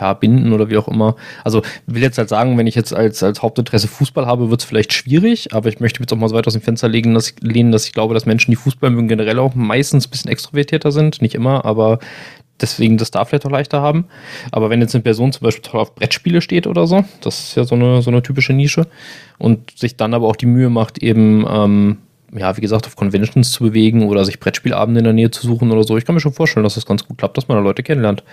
ja, 0.00 0.12
binden 0.14 0.52
oder 0.52 0.70
wie 0.70 0.76
auch 0.76 0.88
immer. 0.88 1.16
Also 1.44 1.62
will 1.86 2.02
jetzt 2.02 2.18
halt 2.18 2.28
sagen, 2.28 2.56
wenn 2.58 2.66
ich 2.66 2.74
jetzt 2.74 2.94
als, 2.94 3.22
als 3.22 3.42
Hauptinteresse 3.42 3.88
Fußball 3.88 4.26
habe, 4.26 4.50
wird 4.50 4.60
es 4.60 4.66
vielleicht 4.66 4.92
schwierig, 4.92 5.54
aber 5.54 5.68
ich 5.68 5.80
möchte 5.80 6.00
jetzt 6.00 6.12
auch 6.12 6.16
mal 6.16 6.28
so 6.28 6.34
weit 6.34 6.46
aus 6.46 6.52
dem 6.52 6.62
Fenster 6.62 6.88
legen, 6.88 7.14
dass 7.14 7.30
ich, 7.30 7.34
lehnen, 7.40 7.72
dass 7.72 7.86
ich 7.86 7.92
glaube, 7.92 8.14
dass 8.14 8.26
Menschen, 8.26 8.50
die 8.50 8.56
Fußball 8.56 8.90
mögen, 8.90 9.08
generell 9.08 9.38
auch 9.38 9.54
meistens 9.54 10.06
ein 10.06 10.10
bisschen 10.10 10.30
extrovertierter 10.30 10.92
sind. 10.92 11.22
Nicht 11.22 11.34
immer, 11.34 11.64
aber 11.64 11.98
deswegen 12.60 12.96
das 12.96 13.10
da 13.10 13.24
vielleicht 13.24 13.46
auch 13.46 13.50
leichter 13.50 13.80
haben. 13.80 14.06
Aber 14.50 14.70
wenn 14.70 14.80
jetzt 14.80 14.94
eine 14.94 15.02
Person 15.02 15.32
zum 15.32 15.44
Beispiel 15.44 15.70
toll 15.70 15.80
auf 15.80 15.94
Brettspiele 15.94 16.40
steht 16.40 16.66
oder 16.66 16.86
so, 16.86 17.04
das 17.20 17.40
ist 17.40 17.56
ja 17.56 17.64
so 17.64 17.74
eine, 17.74 18.02
so 18.02 18.10
eine 18.10 18.22
typische 18.22 18.52
Nische, 18.52 18.86
und 19.38 19.78
sich 19.78 19.96
dann 19.96 20.14
aber 20.14 20.28
auch 20.28 20.36
die 20.36 20.46
Mühe 20.46 20.70
macht, 20.70 20.98
eben, 21.02 21.44
ähm, 21.48 21.98
ja, 22.32 22.56
wie 22.56 22.60
gesagt, 22.60 22.86
auf 22.86 22.96
Conventions 22.96 23.52
zu 23.52 23.64
bewegen 23.64 24.08
oder 24.08 24.24
sich 24.24 24.40
Brettspielabende 24.40 24.98
in 24.98 25.04
der 25.04 25.12
Nähe 25.12 25.30
zu 25.30 25.46
suchen 25.46 25.70
oder 25.70 25.84
so. 25.84 25.96
Ich 25.96 26.04
kann 26.04 26.14
mir 26.14 26.20
schon 26.20 26.32
vorstellen, 26.32 26.64
dass 26.64 26.74
das 26.74 26.86
ganz 26.86 27.06
gut 27.06 27.18
klappt, 27.18 27.36
dass 27.36 27.48
man 27.48 27.56
da 27.56 27.62
Leute 27.62 27.82
kennenlernt. 27.82 28.24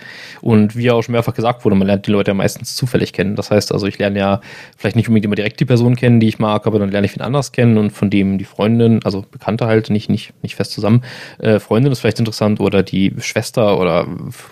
Und 0.42 0.76
wie 0.76 0.84
ja 0.84 0.94
auch 0.94 1.04
schon 1.04 1.14
mehrfach 1.14 1.34
gesagt 1.34 1.64
wurde, 1.64 1.76
man 1.76 1.88
lernt 1.88 2.08
die 2.08 2.12
Leute 2.12 2.32
ja 2.32 2.36
meistens 2.36 2.76
zufällig 2.76 3.14
kennen. 3.14 3.36
Das 3.36 3.52
heißt 3.52 3.72
also, 3.72 3.86
ich 3.86 4.00
lerne 4.00 4.20
ja 4.20 4.42
vielleicht 4.78 4.96
nicht 4.96 5.08
unbedingt 5.08 5.26
immer 5.26 5.36
direkt 5.36 5.60
die 5.60 5.66
Person 5.66 5.96
kennen, 5.96 6.20
die 6.20 6.28
ich 6.28 6.40
mag, 6.40 6.66
aber 6.66 6.80
dann 6.80 6.90
lerne 6.90 7.06
ich 7.06 7.16
wen 7.16 7.22
anders 7.22 7.52
kennen 7.52 7.78
und 7.78 7.92
von 7.92 8.10
dem 8.10 8.38
die 8.38 8.46
Freundin, 8.46 9.00
also 9.04 9.26
Bekannte 9.30 9.68
halt, 9.68 9.90
nicht, 9.90 10.10
nicht, 10.10 10.34
nicht 10.42 10.56
fest 10.56 10.72
zusammen. 10.72 11.04
Äh, 11.40 11.60
Freundin 11.60 11.92
ist 11.92 12.00
vielleicht 12.00 12.20
interessant 12.20 12.60
oder 12.60 12.84
die 12.84 13.14
Schwester 13.20 13.80
oder 13.80 14.08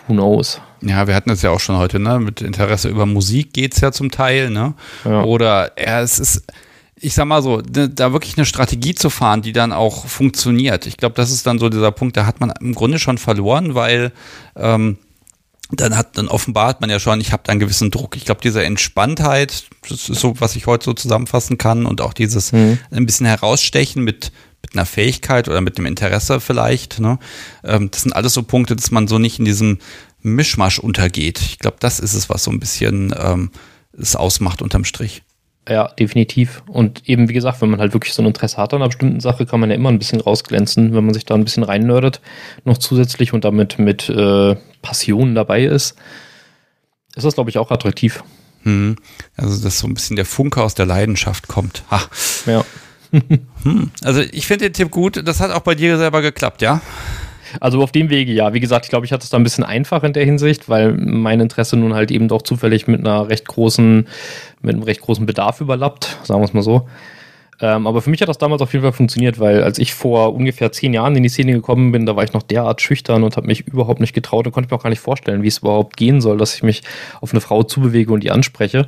who 0.07 0.13
knows. 0.13 0.61
Ja, 0.81 1.07
wir 1.07 1.15
hatten 1.15 1.29
es 1.29 1.41
ja 1.41 1.51
auch 1.51 1.59
schon 1.59 1.77
heute, 1.77 1.99
ne? 1.99 2.19
Mit 2.19 2.41
Interesse 2.41 2.89
über 2.89 3.05
Musik 3.05 3.53
geht's 3.53 3.81
ja 3.81 3.91
zum 3.91 4.09
Teil, 4.09 4.49
ne? 4.49 4.73
Ja. 5.05 5.23
Oder 5.23 5.71
ja, 5.79 6.01
es 6.01 6.17
ist, 6.17 6.43
ich 7.01 7.13
sag 7.13 7.25
mal 7.25 7.41
so, 7.41 7.61
da 7.61 8.13
wirklich 8.13 8.37
eine 8.37 8.45
Strategie 8.45 8.95
zu 8.95 9.09
fahren, 9.09 9.41
die 9.41 9.53
dann 9.53 9.73
auch 9.73 10.05
funktioniert. 10.05 10.85
Ich 10.85 10.97
glaube, 10.97 11.15
das 11.15 11.31
ist 11.31 11.47
dann 11.47 11.59
so 11.59 11.67
dieser 11.69 11.91
Punkt, 11.91 12.15
da 12.15 12.25
hat 12.25 12.39
man 12.39 12.51
im 12.61 12.75
Grunde 12.75 12.99
schon 12.99 13.17
verloren, 13.17 13.75
weil 13.75 14.11
ähm, 14.55 14.97
dann 15.71 15.97
hat, 15.97 16.17
dann 16.17 16.27
offenbart 16.27 16.81
man 16.81 16.89
ja 16.89 16.99
schon, 16.99 17.21
ich 17.21 17.31
habe 17.31 17.43
da 17.45 17.51
einen 17.51 17.59
gewissen 17.59 17.91
Druck. 17.91 18.15
Ich 18.17 18.25
glaube, 18.25 18.41
diese 18.41 18.63
Entspanntheit, 18.63 19.65
das 19.87 20.09
ist 20.09 20.19
so, 20.19 20.39
was 20.39 20.55
ich 20.55 20.67
heute 20.67 20.85
so 20.85 20.93
zusammenfassen 20.93 21.57
kann 21.57 21.85
und 21.85 22.01
auch 22.01 22.13
dieses 22.13 22.51
Mhm. 22.51 22.77
ein 22.91 23.05
bisschen 23.05 23.25
herausstechen 23.25 24.03
mit 24.03 24.31
mit 24.63 24.75
einer 24.75 24.85
Fähigkeit 24.85 25.49
oder 25.49 25.59
mit 25.59 25.77
einem 25.77 25.87
Interesse 25.87 26.39
vielleicht. 26.39 26.99
Ne? 26.99 27.17
Ähm, 27.63 27.89
das 27.89 28.03
sind 28.03 28.13
alles 28.13 28.33
so 28.33 28.43
Punkte, 28.43 28.75
dass 28.75 28.91
man 28.91 29.07
so 29.07 29.17
nicht 29.17 29.39
in 29.39 29.45
diesem 29.45 29.79
Mischmasch 30.21 30.77
untergeht. 30.77 31.41
Ich 31.41 31.57
glaube, 31.57 31.77
das 31.79 31.99
ist 31.99 32.13
es, 32.13 32.29
was 32.29 32.43
so 32.43 32.51
ein 32.51 32.59
bisschen 32.59 33.11
ähm, 33.17 33.49
es 33.97 34.15
ausmacht 34.15 34.61
unterm 34.61 34.85
Strich. 34.85 35.23
Ja, 35.69 35.89
definitiv. 35.89 36.63
Und 36.67 37.07
eben, 37.07 37.29
wie 37.29 37.33
gesagt, 37.33 37.61
wenn 37.61 37.69
man 37.69 37.79
halt 37.79 37.93
wirklich 37.93 38.13
so 38.13 38.23
ein 38.23 38.27
Interesse 38.27 38.57
hat 38.57 38.73
an 38.73 38.81
einer 38.81 38.89
bestimmten 38.89 39.19
Sache, 39.19 39.45
kann 39.45 39.59
man 39.59 39.69
ja 39.69 39.75
immer 39.75 39.89
ein 39.89 39.99
bisschen 39.99 40.19
rausglänzen, 40.19 40.95
wenn 40.95 41.05
man 41.05 41.13
sich 41.13 41.25
da 41.25 41.35
ein 41.35 41.43
bisschen 41.43 41.63
reinnördet, 41.63 42.19
noch 42.65 42.79
zusätzlich 42.79 43.31
und 43.31 43.45
damit 43.45 43.77
mit 43.77 44.09
äh, 44.09 44.55
Passion 44.81 45.35
dabei 45.35 45.63
ist. 45.63 45.95
Ist 47.15 47.25
das, 47.25 47.35
glaube 47.35 47.51
ich, 47.51 47.59
auch 47.59 47.69
attraktiv. 47.69 48.23
Hm. 48.63 48.95
Also, 49.37 49.63
dass 49.63 49.79
so 49.79 49.87
ein 49.87 49.93
bisschen 49.93 50.15
der 50.15 50.25
Funke 50.25 50.63
aus 50.63 50.73
der 50.73 50.85
Leidenschaft 50.85 51.47
kommt. 51.47 51.83
Ha. 51.91 52.01
Ja. 52.47 52.65
hm. 53.63 53.91
Also, 54.03 54.21
ich 54.21 54.47
finde 54.47 54.65
den 54.65 54.73
Tipp 54.73 54.89
gut. 54.89 55.27
Das 55.27 55.41
hat 55.41 55.51
auch 55.51 55.61
bei 55.61 55.75
dir 55.75 55.97
selber 55.97 56.21
geklappt, 56.21 56.61
ja? 56.61 56.81
Also 57.59 57.81
auf 57.81 57.91
dem 57.91 58.09
Wege, 58.09 58.31
ja. 58.31 58.53
Wie 58.53 58.59
gesagt, 58.59 58.85
ich 58.85 58.89
glaube, 58.89 59.05
ich 59.05 59.11
hatte 59.11 59.23
es 59.23 59.29
da 59.29 59.37
ein 59.37 59.43
bisschen 59.43 59.63
einfach 59.63 60.03
in 60.03 60.13
der 60.13 60.25
Hinsicht, 60.25 60.69
weil 60.69 60.93
mein 60.93 61.39
Interesse 61.39 61.77
nun 61.77 61.93
halt 61.93 62.11
eben 62.11 62.27
doch 62.27 62.41
zufällig 62.41 62.87
mit 62.87 63.01
einer 63.01 63.29
recht 63.29 63.47
großen, 63.47 64.07
mit 64.61 64.75
einem 64.75 64.83
recht 64.83 65.01
großen 65.01 65.25
Bedarf 65.25 65.61
überlappt, 65.61 66.17
sagen 66.23 66.41
wir 66.41 66.45
es 66.45 66.53
mal 66.53 66.63
so. 66.63 66.87
Ähm, 67.61 67.85
aber 67.85 68.01
für 68.01 68.09
mich 68.09 68.21
hat 68.21 68.29
das 68.29 68.39
damals 68.39 68.61
auf 68.63 68.73
jeden 68.73 68.81
Fall 68.81 68.91
funktioniert, 68.91 69.39
weil 69.39 69.63
als 69.63 69.77
ich 69.77 69.93
vor 69.93 70.33
ungefähr 70.33 70.71
zehn 70.71 70.93
Jahren 70.93 71.15
in 71.15 71.21
die 71.21 71.29
Szene 71.29 71.53
gekommen 71.53 71.91
bin, 71.91 72.07
da 72.07 72.15
war 72.15 72.23
ich 72.23 72.33
noch 72.33 72.41
derart 72.41 72.81
schüchtern 72.81 73.23
und 73.23 73.37
habe 73.37 73.45
mich 73.45 73.67
überhaupt 73.67 73.99
nicht 73.99 74.13
getraut 74.13 74.47
und 74.47 74.51
konnte 74.51 74.73
mir 74.73 74.79
auch 74.79 74.83
gar 74.83 74.89
nicht 74.89 74.99
vorstellen, 74.99 75.43
wie 75.43 75.47
es 75.47 75.59
überhaupt 75.59 75.95
gehen 75.95 76.21
soll, 76.21 76.37
dass 76.37 76.55
ich 76.55 76.63
mich 76.63 76.81
auf 77.21 77.31
eine 77.31 77.41
Frau 77.41 77.61
zubewege 77.61 78.11
und 78.11 78.23
die 78.23 78.31
anspreche. 78.31 78.87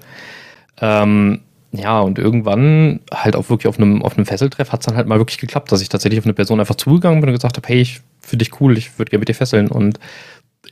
Ähm, 0.82 1.42
ja, 1.72 2.00
und 2.02 2.18
irgendwann 2.18 3.02
halt 3.14 3.36
auch 3.36 3.50
wirklich 3.50 3.68
auf 3.68 3.78
einem, 3.78 4.02
auf 4.02 4.18
einem 4.18 4.26
Fesseltreff 4.26 4.72
hat 4.72 4.82
es 4.82 4.88
dann 4.88 4.96
halt 4.96 5.08
mal 5.08 5.20
wirklich 5.20 5.38
geklappt, 5.38 5.72
dass 5.72 5.82
ich 5.82 5.90
tatsächlich 5.90 6.20
auf 6.20 6.26
eine 6.26 6.34
Person 6.34 6.60
einfach 6.60 6.76
zugegangen 6.76 7.20
bin 7.20 7.30
und 7.30 7.36
gesagt 7.36 7.58
habe, 7.58 7.68
hey, 7.68 7.82
ich 7.82 8.02
finde 8.26 8.46
dich 8.46 8.60
cool, 8.60 8.78
ich 8.78 8.98
würde 8.98 9.10
gerne 9.12 9.20
mit 9.20 9.30
dir 9.30 9.36
fesseln. 9.36 9.68
Und 9.68 10.00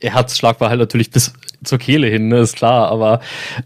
Herzschlag 0.00 0.60
war 0.60 0.70
halt 0.70 0.80
natürlich 0.80 1.10
bis 1.10 1.32
zur 1.62 1.78
Kehle 1.78 2.08
hin, 2.08 2.28
ne, 2.28 2.40
ist 2.40 2.56
klar, 2.56 2.88
aber 2.90 3.20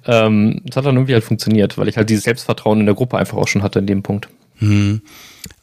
ähm, 0.06 0.60
es 0.68 0.76
hat 0.76 0.84
dann 0.84 0.96
irgendwie 0.96 1.14
halt 1.14 1.24
funktioniert, 1.24 1.78
weil 1.78 1.88
ich 1.88 1.96
halt 1.96 2.10
dieses 2.10 2.24
Selbstvertrauen 2.24 2.80
in 2.80 2.86
der 2.86 2.94
Gruppe 2.94 3.16
einfach 3.16 3.38
auch 3.38 3.48
schon 3.48 3.62
hatte 3.62 3.78
in 3.78 3.86
dem 3.86 4.02
Punkt. 4.02 4.28
Hm. 4.58 5.00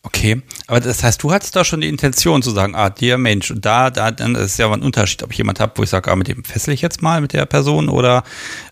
Okay, 0.02 0.41
aber 0.68 0.80
das 0.80 1.04
heißt, 1.04 1.24
du 1.24 1.32
hattest 1.32 1.56
da 1.56 1.64
schon 1.64 1.82
die 1.82 1.88
Intention 1.88 2.41
zu 2.41 2.52
sagen, 2.52 2.76
ah, 2.76 2.90
dir 2.90 3.18
Mensch, 3.18 3.52
und 3.52 3.64
da, 3.66 3.90
da, 3.90 4.12
dann 4.12 4.36
ist 4.36 4.60
ja 4.60 4.72
ein 4.72 4.82
Unterschied, 4.82 5.24
ob 5.24 5.32
ich 5.32 5.38
jemand 5.38 5.60
habe, 5.60 5.74
wo 5.76 5.84
ich 5.84 5.90
sage, 5.90 6.12
ah, 6.12 6.16
mit 6.16 6.28
dem 6.28 6.44
fessel 6.44 6.74
ich 6.74 6.82
jetzt 6.82 7.02
mal 7.02 7.22
mit 7.22 7.34
der 7.34 7.45
Person 7.45 7.88
oder 7.88 8.24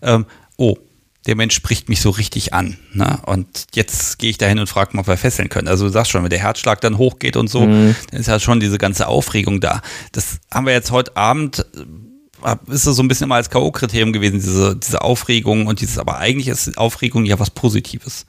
ähm, 0.02 0.26
oh, 0.56 0.76
der 1.26 1.36
Mensch 1.36 1.54
spricht 1.54 1.88
mich 1.88 2.00
so 2.00 2.10
richtig 2.10 2.52
an. 2.52 2.78
Ne? 2.92 3.20
Und 3.26 3.66
jetzt 3.74 4.18
gehe 4.18 4.30
ich 4.30 4.38
dahin 4.38 4.58
und 4.58 4.66
frage 4.66 4.96
mal, 4.96 5.00
ob 5.00 5.06
wir 5.06 5.16
fesseln 5.16 5.48
können. 5.48 5.68
Also 5.68 5.86
du 5.86 5.92
sagst 5.92 6.10
schon, 6.10 6.22
wenn 6.22 6.30
der 6.30 6.40
Herzschlag 6.40 6.80
dann 6.80 6.98
hochgeht 6.98 7.36
und 7.36 7.48
so, 7.48 7.60
mhm. 7.60 7.94
dann 8.10 8.20
ist 8.20 8.26
ja 8.26 8.40
schon 8.40 8.60
diese 8.60 8.78
ganze 8.78 9.06
Aufregung 9.06 9.60
da. 9.60 9.82
Das 10.10 10.40
haben 10.52 10.66
wir 10.66 10.72
jetzt 10.72 10.90
heute 10.90 11.16
Abend, 11.16 11.64
ist 12.66 12.86
das 12.86 12.96
so 12.96 13.02
ein 13.02 13.08
bisschen 13.08 13.24
immer 13.24 13.36
als 13.36 13.50
K.O.-Kriterium 13.50 14.12
gewesen, 14.12 14.40
diese, 14.40 14.76
diese 14.76 15.02
Aufregung 15.02 15.66
und 15.66 15.80
dieses, 15.80 15.98
aber 15.98 16.18
eigentlich 16.18 16.48
ist 16.48 16.76
Aufregung 16.76 17.24
ja 17.24 17.38
was 17.38 17.50
Positives. 17.50 18.26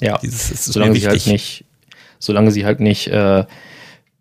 Ja, 0.00 0.16
dieses, 0.18 0.50
ist 0.50 0.64
solange 0.64 0.98
sie 0.98 1.06
halt 1.06 1.26
nicht, 1.26 1.66
solange 2.18 2.52
sie 2.52 2.64
halt 2.64 2.80
nicht 2.80 3.08
äh, 3.08 3.44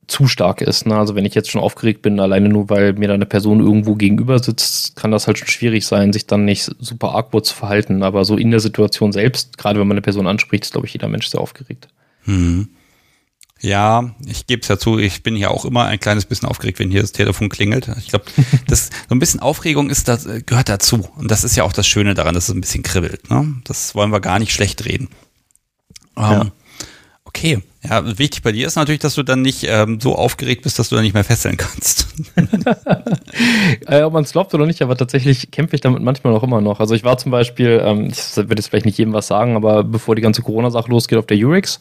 zu 0.09 0.27
stark 0.27 0.61
ist. 0.61 0.85
Ne? 0.85 0.97
Also 0.97 1.15
wenn 1.15 1.25
ich 1.25 1.35
jetzt 1.35 1.49
schon 1.49 1.61
aufgeregt 1.61 2.01
bin, 2.01 2.19
alleine 2.19 2.49
nur 2.49 2.69
weil 2.69 2.93
mir 2.93 3.07
da 3.07 3.13
eine 3.13 3.25
Person 3.25 3.59
irgendwo 3.59 3.95
gegenüber 3.95 4.39
sitzt, 4.39 4.95
kann 4.95 5.11
das 5.11 5.27
halt 5.27 5.37
schon 5.37 5.47
schwierig 5.47 5.85
sein, 5.85 6.13
sich 6.13 6.27
dann 6.27 6.45
nicht 6.45 6.69
super 6.79 7.15
awkward 7.15 7.45
zu 7.45 7.55
verhalten. 7.55 8.03
Aber 8.03 8.25
so 8.25 8.35
in 8.35 8.51
der 8.51 8.59
Situation 8.59 9.11
selbst, 9.11 9.57
gerade 9.57 9.79
wenn 9.79 9.87
man 9.87 9.95
eine 9.95 10.01
Person 10.01 10.27
anspricht, 10.27 10.65
ist, 10.65 10.73
glaube 10.73 10.87
ich, 10.87 10.93
jeder 10.93 11.07
Mensch 11.07 11.27
sehr 11.27 11.41
aufgeregt. 11.41 11.87
Hm. 12.23 12.69
Ja, 13.61 14.15
ich 14.25 14.47
gebe 14.47 14.61
es 14.61 14.69
ja 14.69 14.77
zu, 14.77 14.99
ich 14.99 15.21
bin 15.21 15.35
ja 15.35 15.49
auch 15.49 15.65
immer 15.65 15.85
ein 15.85 15.99
kleines 15.99 16.25
bisschen 16.25 16.47
aufgeregt, 16.47 16.79
wenn 16.79 16.91
hier 16.91 17.01
das 17.01 17.11
Telefon 17.11 17.49
klingelt. 17.49 17.89
Ich 17.97 18.07
glaube, 18.07 18.25
das 18.67 18.89
so 19.07 19.15
ein 19.15 19.19
bisschen 19.19 19.41
Aufregung 19.41 19.89
ist 19.89 20.07
das, 20.07 20.27
gehört 20.45 20.69
dazu. 20.69 21.09
Und 21.17 21.29
das 21.29 21.43
ist 21.43 21.55
ja 21.55 21.63
auch 21.63 21.73
das 21.73 21.85
Schöne 21.85 22.13
daran, 22.13 22.35
dass 22.35 22.47
es 22.47 22.55
ein 22.55 22.61
bisschen 22.61 22.83
kribbelt. 22.83 23.29
Ne? 23.29 23.55
Das 23.65 23.95
wollen 23.95 24.11
wir 24.11 24.21
gar 24.21 24.39
nicht 24.39 24.53
schlecht 24.53 24.85
reden. 24.85 25.09
Ja. 26.17 26.41
Ähm, 26.41 26.51
Okay, 27.29 27.61
ja, 27.87 28.17
wichtig 28.17 28.41
bei 28.41 28.51
dir 28.51 28.65
ist 28.65 28.75
natürlich, 28.75 29.01
dass 29.01 29.13
du 29.13 29.21
dann 29.21 29.43
nicht 29.43 29.63
ähm, 29.69 29.99
so 29.99 30.15
aufgeregt 30.15 30.63
bist, 30.63 30.79
dass 30.79 30.89
du 30.89 30.95
dann 30.95 31.03
nicht 31.03 31.13
mehr 31.13 31.23
fesseln 31.23 31.57
kannst. 31.57 32.07
äh, 33.85 34.01
ob 34.01 34.13
man 34.13 34.23
es 34.23 34.31
glaubt 34.31 34.51
oder 34.55 34.65
nicht, 34.65 34.81
aber 34.81 34.97
tatsächlich 34.97 35.51
kämpfe 35.51 35.75
ich 35.75 35.81
damit 35.81 36.01
manchmal 36.01 36.33
auch 36.33 36.41
immer 36.41 36.59
noch. 36.59 36.79
Also 36.79 36.95
ich 36.95 37.03
war 37.03 37.19
zum 37.19 37.31
Beispiel, 37.31 37.83
ähm, 37.85 38.07
ich 38.07 38.35
werde 38.35 38.55
jetzt 38.55 38.69
vielleicht 38.69 38.87
nicht 38.87 38.97
jedem 38.97 39.13
was 39.13 39.27
sagen, 39.27 39.55
aber 39.55 39.83
bevor 39.83 40.15
die 40.15 40.23
ganze 40.23 40.41
Corona-Sache 40.41 40.89
losgeht, 40.89 41.19
auf 41.19 41.27
der 41.27 41.37
Urix, 41.37 41.79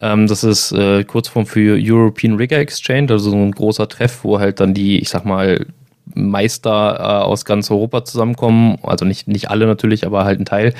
ähm, 0.00 0.26
das 0.26 0.42
ist 0.42 0.72
äh, 0.72 1.04
Kurzform 1.04 1.46
für 1.46 1.78
European 1.80 2.34
Rigger 2.34 2.58
Exchange, 2.58 3.12
also 3.12 3.30
so 3.30 3.36
ein 3.36 3.52
großer 3.52 3.88
Treff, 3.88 4.24
wo 4.24 4.40
halt 4.40 4.58
dann 4.58 4.74
die, 4.74 4.98
ich 4.98 5.10
sag 5.10 5.24
mal, 5.24 5.64
Meister 6.12 6.96
äh, 6.98 7.24
aus 7.24 7.44
ganz 7.44 7.70
Europa 7.70 8.04
zusammenkommen, 8.04 8.78
also 8.82 9.04
nicht, 9.04 9.28
nicht 9.28 9.48
alle 9.48 9.66
natürlich, 9.66 10.04
aber 10.04 10.24
halt 10.24 10.40
ein 10.40 10.44
Teil, 10.44 10.74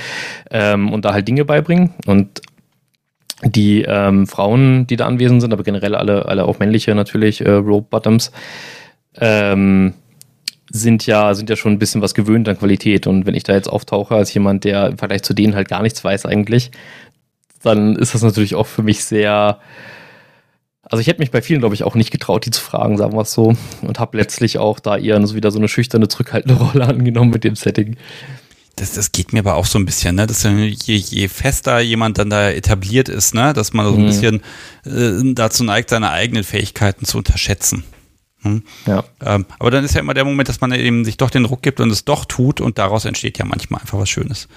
ähm, 0.51 0.93
und 0.93 1.05
da 1.05 1.12
halt 1.12 1.29
Dinge 1.29 1.45
beibringen. 1.45 1.95
Und 2.07 2.43
die 3.44 3.82
ähm, 3.82 4.27
Frauen, 4.27 4.86
die 4.86 4.97
da 4.97 5.06
anwesend 5.06 5.40
sind, 5.40 5.52
aber 5.52 5.62
generell 5.62 5.94
alle, 5.94 6.27
alle 6.27 6.44
auch 6.44 6.59
männliche 6.59 6.94
natürlich, 6.94 7.44
äh, 7.44 7.51
Rope 7.51 7.89
Bottoms, 7.90 8.31
ähm, 9.19 9.94
sind 10.70 11.06
ja, 11.06 11.35
sind 11.35 11.51
ja 11.51 11.56
schon 11.56 11.73
ein 11.73 11.78
bisschen 11.78 12.01
was 12.01 12.14
gewöhnt 12.14 12.48
an 12.48 12.59
Qualität. 12.59 13.06
Und 13.06 13.27
wenn 13.27 13.35
ich 13.35 13.43
da 13.43 13.52
jetzt 13.52 13.69
auftauche 13.69 14.14
als 14.14 14.32
jemand, 14.32 14.64
der 14.64 14.89
im 14.89 14.98
Vergleich 14.98 15.23
zu 15.23 15.35
denen 15.35 15.55
halt 15.55 15.69
gar 15.69 15.82
nichts 15.82 16.02
weiß 16.02 16.24
eigentlich, 16.24 16.70
dann 17.62 17.97
ist 17.97 18.14
das 18.14 18.23
natürlich 18.23 18.55
auch 18.55 18.66
für 18.66 18.82
mich 18.82 19.05
sehr. 19.05 19.59
Also 20.82 21.01
ich 21.01 21.06
hätte 21.06 21.20
mich 21.20 21.31
bei 21.31 21.43
vielen, 21.43 21.60
glaube 21.60 21.74
ich, 21.74 21.85
auch 21.85 21.94
nicht 21.94 22.10
getraut, 22.10 22.44
die 22.44 22.51
zu 22.51 22.60
fragen, 22.60 22.97
sagen 22.97 23.14
wir 23.14 23.23
es 23.23 23.32
so. 23.32 23.55
Und 23.82 23.98
habe 23.98 24.16
letztlich 24.16 24.59
auch 24.59 24.81
da 24.81 24.97
eher 24.97 25.23
wieder 25.35 25.51
so 25.51 25.59
eine 25.59 25.69
schüchterne, 25.69 26.09
zurückhaltende 26.09 26.55
Rolle 26.62 26.86
angenommen 26.86 27.31
mit 27.31 27.44
dem 27.44 27.55
Setting 27.55 27.97
das, 28.77 28.93
das 28.93 29.12
geht 29.12 29.32
mir 29.32 29.40
aber 29.40 29.55
auch 29.55 29.66
so 29.66 29.78
ein 29.78 29.85
bisschen, 29.85 30.16
ne? 30.16 30.27
Dass 30.27 30.43
je, 30.44 30.66
je 30.97 31.28
fester 31.28 31.81
jemand 31.81 32.19
dann 32.19 32.31
da 32.31 32.51
etabliert 32.51 33.09
ist, 33.09 33.35
ne, 33.35 33.53
dass 33.53 33.73
man 33.73 33.86
so 33.86 33.94
ein 33.94 34.03
mhm. 34.03 34.07
bisschen 34.07 34.43
äh, 34.86 35.35
dazu 35.35 35.65
neigt, 35.65 35.90
seine 35.90 36.11
eigenen 36.11 36.44
Fähigkeiten 36.44 37.05
zu 37.05 37.19
unterschätzen. 37.19 37.85
Hm? 38.43 38.62
Ja. 38.86 39.05
Ähm, 39.24 39.47
aber 39.59 39.70
dann 39.70 39.85
ist 39.85 39.94
ja 39.94 40.01
immer 40.01 40.15
der 40.15 40.24
Moment, 40.24 40.49
dass 40.49 40.61
man 40.61 40.73
eben 40.73 41.05
sich 41.05 41.16
doch 41.16 41.31
den 41.31 41.44
Druck 41.44 41.62
gibt 41.62 41.81
und 41.81 41.90
es 41.90 42.05
doch 42.05 42.24
tut 42.24 42.61
und 42.61 42.78
daraus 42.78 43.05
entsteht 43.05 43.39
ja 43.39 43.44
manchmal 43.44 43.81
einfach 43.81 43.99
was 43.99 44.09
Schönes. 44.09 44.49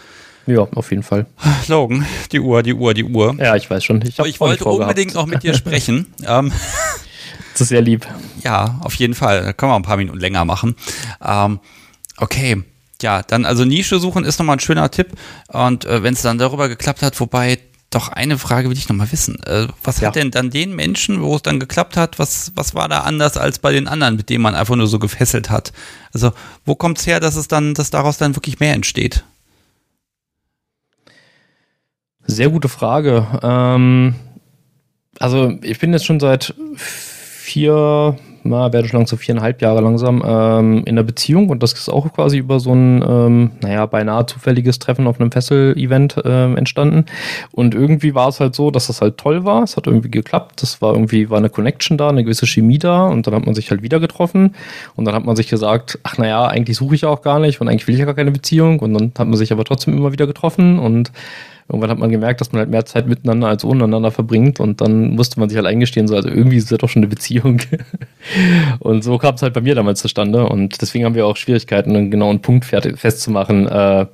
Ja, 0.47 0.61
auf 0.61 0.91
jeden 0.91 1.03
Fall. 1.03 1.25
Logan, 1.67 2.05
die 2.31 2.39
Uhr, 2.39 2.61
die 2.63 2.73
Uhr, 2.73 2.93
die 2.93 3.03
Uhr. 3.03 3.35
Ja, 3.39 3.55
ich 3.55 3.69
weiß 3.69 3.83
schon. 3.83 4.01
Ich, 4.01 4.17
ich 4.19 4.39
wollte 4.39 4.65
unbedingt 4.65 5.13
noch 5.15 5.25
mit 5.25 5.43
dir 5.43 5.53
sprechen. 5.55 6.13
ähm, 6.27 6.51
das 7.53 7.61
ist 7.61 7.69
sehr 7.69 7.81
lieb. 7.81 8.07
Ja, 8.43 8.79
auf 8.81 8.95
jeden 8.95 9.15
Fall. 9.15 9.43
Da 9.43 9.53
können 9.53 9.71
wir 9.71 9.75
ein 9.75 9.81
paar 9.81 9.97
Minuten 9.97 10.19
länger 10.19 10.45
machen. 10.45 10.75
Ähm, 11.23 11.59
okay, 12.17 12.63
ja, 13.05 13.21
dann 13.21 13.45
also 13.45 13.65
Nische 13.65 13.99
suchen 13.99 14.25
ist 14.25 14.39
nochmal 14.39 14.55
ein 14.55 14.59
schöner 14.59 14.89
Tipp. 14.89 15.11
Und 15.49 15.85
äh, 15.85 16.01
wenn 16.01 16.15
es 16.15 16.23
dann 16.23 16.39
darüber 16.39 16.67
geklappt 16.67 17.03
hat, 17.03 17.19
wobei 17.19 17.59
doch 17.91 18.09
eine 18.09 18.39
Frage 18.39 18.67
will 18.67 18.77
ich 18.77 18.89
nochmal 18.89 19.11
wissen. 19.11 19.41
Äh, 19.43 19.67
was 19.83 19.99
ja. 19.99 20.07
hat 20.07 20.15
denn 20.15 20.31
dann 20.31 20.49
den 20.49 20.75
Menschen, 20.75 21.21
wo 21.21 21.35
es 21.35 21.43
dann 21.43 21.59
geklappt 21.59 21.97
hat, 21.97 22.17
was, 22.17 22.51
was 22.55 22.73
war 22.73 22.89
da 22.89 23.01
anders 23.01 23.37
als 23.37 23.59
bei 23.59 23.71
den 23.71 23.87
anderen, 23.87 24.15
mit 24.15 24.31
denen 24.31 24.41
man 24.41 24.55
einfach 24.55 24.75
nur 24.75 24.87
so 24.87 24.97
gefesselt 24.97 25.51
hat? 25.51 25.71
Also, 26.13 26.31
wo 26.65 26.73
kommt 26.73 26.97
es 26.97 27.05
her, 27.05 27.19
dass 27.19 27.35
es 27.35 27.47
dann, 27.47 27.75
dass 27.75 27.91
daraus 27.91 28.17
dann 28.17 28.35
wirklich 28.35 28.59
mehr 28.59 28.73
entsteht? 28.73 29.23
Sehr 32.25 32.49
gute 32.49 32.69
Frage. 32.69 33.27
Ähm, 33.43 34.15
also, 35.19 35.59
ich 35.61 35.77
bin 35.77 35.93
jetzt 35.93 36.07
schon 36.07 36.19
seit 36.19 36.55
vier, 36.75 38.17
na, 38.45 38.71
werde 38.71 38.87
schon 38.87 38.99
langsam 38.99 39.19
viereinhalb 39.19 39.61
Jahre 39.61 39.81
langsam 39.81 40.23
ähm, 40.25 40.83
in 40.85 40.95
der 40.95 41.03
Beziehung 41.03 41.49
und 41.49 41.63
das 41.63 41.73
ist 41.73 41.89
auch 41.89 42.11
quasi 42.13 42.37
über 42.37 42.59
so 42.59 42.73
ein, 42.73 43.03
ähm, 43.07 43.51
naja, 43.61 43.85
beinahe 43.85 44.25
zufälliges 44.25 44.79
Treffen 44.79 45.07
auf 45.07 45.19
einem 45.19 45.31
Fessel-Event 45.31 46.21
ähm, 46.23 46.55
entstanden. 46.57 47.05
Und 47.51 47.75
irgendwie 47.75 48.15
war 48.15 48.29
es 48.29 48.39
halt 48.39 48.55
so, 48.55 48.71
dass 48.71 48.87
das 48.87 49.01
halt 49.01 49.17
toll 49.17 49.45
war. 49.45 49.63
Es 49.63 49.77
hat 49.77 49.87
irgendwie 49.87 50.11
geklappt. 50.11 50.61
Das 50.61 50.81
war 50.81 50.93
irgendwie, 50.93 51.29
war 51.29 51.39
eine 51.39 51.49
Connection 51.49 51.97
da, 51.97 52.09
eine 52.09 52.23
gewisse 52.23 52.45
Chemie 52.45 52.79
da 52.79 53.07
und 53.07 53.27
dann 53.27 53.33
hat 53.33 53.45
man 53.45 53.55
sich 53.55 53.71
halt 53.71 53.81
wieder 53.81 53.99
getroffen 53.99 54.55
und 54.95 55.05
dann 55.05 55.15
hat 55.15 55.25
man 55.25 55.35
sich 55.35 55.47
gesagt, 55.47 55.99
ach 56.03 56.17
naja, 56.17 56.45
eigentlich 56.45 56.77
suche 56.77 56.95
ich 56.95 57.01
ja 57.01 57.09
auch 57.09 57.21
gar 57.21 57.39
nicht 57.39 57.61
und 57.61 57.67
eigentlich 57.67 57.87
will 57.87 57.95
ich 57.95 57.99
ja 57.99 58.05
gar 58.05 58.15
keine 58.15 58.31
Beziehung 58.31 58.79
und 58.79 58.93
dann 58.93 59.11
hat 59.17 59.27
man 59.27 59.37
sich 59.37 59.51
aber 59.51 59.63
trotzdem 59.63 59.97
immer 59.97 60.11
wieder 60.11 60.27
getroffen 60.27 60.79
und 60.79 61.11
irgendwann 61.67 61.89
hat 61.89 61.97
man 61.97 62.11
gemerkt, 62.11 62.41
dass 62.41 62.51
man 62.51 62.59
halt 62.59 62.69
mehr 62.69 62.85
Zeit 62.85 63.07
miteinander 63.07 63.47
als 63.47 63.63
untereinander 63.63 64.11
verbringt 64.11 64.59
und 64.59 64.81
dann 64.81 65.15
musste 65.15 65.39
man 65.39 65.49
sich 65.49 65.57
halt 65.57 65.67
eingestehen, 65.67 66.07
so, 66.07 66.15
also 66.15 66.29
irgendwie 66.29 66.57
ist 66.57 66.71
das 66.71 66.77
doch 66.77 66.89
schon 66.89 67.01
eine 67.01 67.07
Beziehung. 67.07 67.61
und 68.79 69.03
so 69.03 69.17
kam 69.17 69.35
es 69.35 69.41
halt 69.41 69.53
bei 69.53 69.61
mir 69.61 69.73
damals 69.73 70.01
zustande 70.01 70.47
und 70.47 70.81
deswegen 70.81 71.05
haben 71.05 71.15
wir 71.15 71.25
auch 71.25 71.37
Schwierigkeiten, 71.37 71.95
einen 71.95 72.11
genauen 72.11 72.41
Punkt 72.41 72.65
festzumachen, 72.65 73.67
äh, 73.67 74.05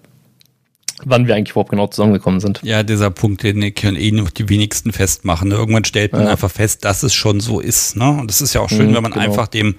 wann 1.03 1.27
wir 1.27 1.35
eigentlich 1.35 1.51
überhaupt 1.51 1.71
genau 1.71 1.87
zusammengekommen 1.87 2.39
sind. 2.39 2.61
Ja, 2.63 2.83
dieser 2.83 3.09
Punkt, 3.09 3.43
den 3.43 3.73
können 3.75 3.97
eh 3.97 4.11
nur 4.11 4.29
die 4.29 4.49
wenigsten 4.49 4.91
festmachen. 4.91 5.49
Ne? 5.49 5.55
Irgendwann 5.55 5.83
stellt 5.83 6.13
man 6.13 6.23
ja. 6.23 6.29
einfach 6.29 6.51
fest, 6.51 6.85
dass 6.85 7.03
es 7.03 7.13
schon 7.13 7.39
so 7.39 7.59
ist. 7.59 7.97
Ne? 7.97 8.09
Und 8.09 8.29
das 8.29 8.41
ist 8.41 8.53
ja 8.53 8.61
auch 8.61 8.69
schön, 8.69 8.91
mhm, 8.91 8.95
wenn 8.95 9.03
man 9.03 9.11
genau. 9.11 9.25
einfach 9.25 9.47
dem, 9.47 9.75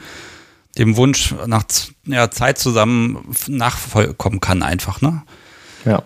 dem 0.78 0.96
Wunsch 0.96 1.34
nach 1.46 1.64
ja, 2.06 2.30
Zeit 2.30 2.58
zusammen 2.58 3.18
nachkommen 3.48 4.40
kann, 4.40 4.62
einfach. 4.62 5.00
Ne? 5.00 5.22
Ja. 5.84 6.02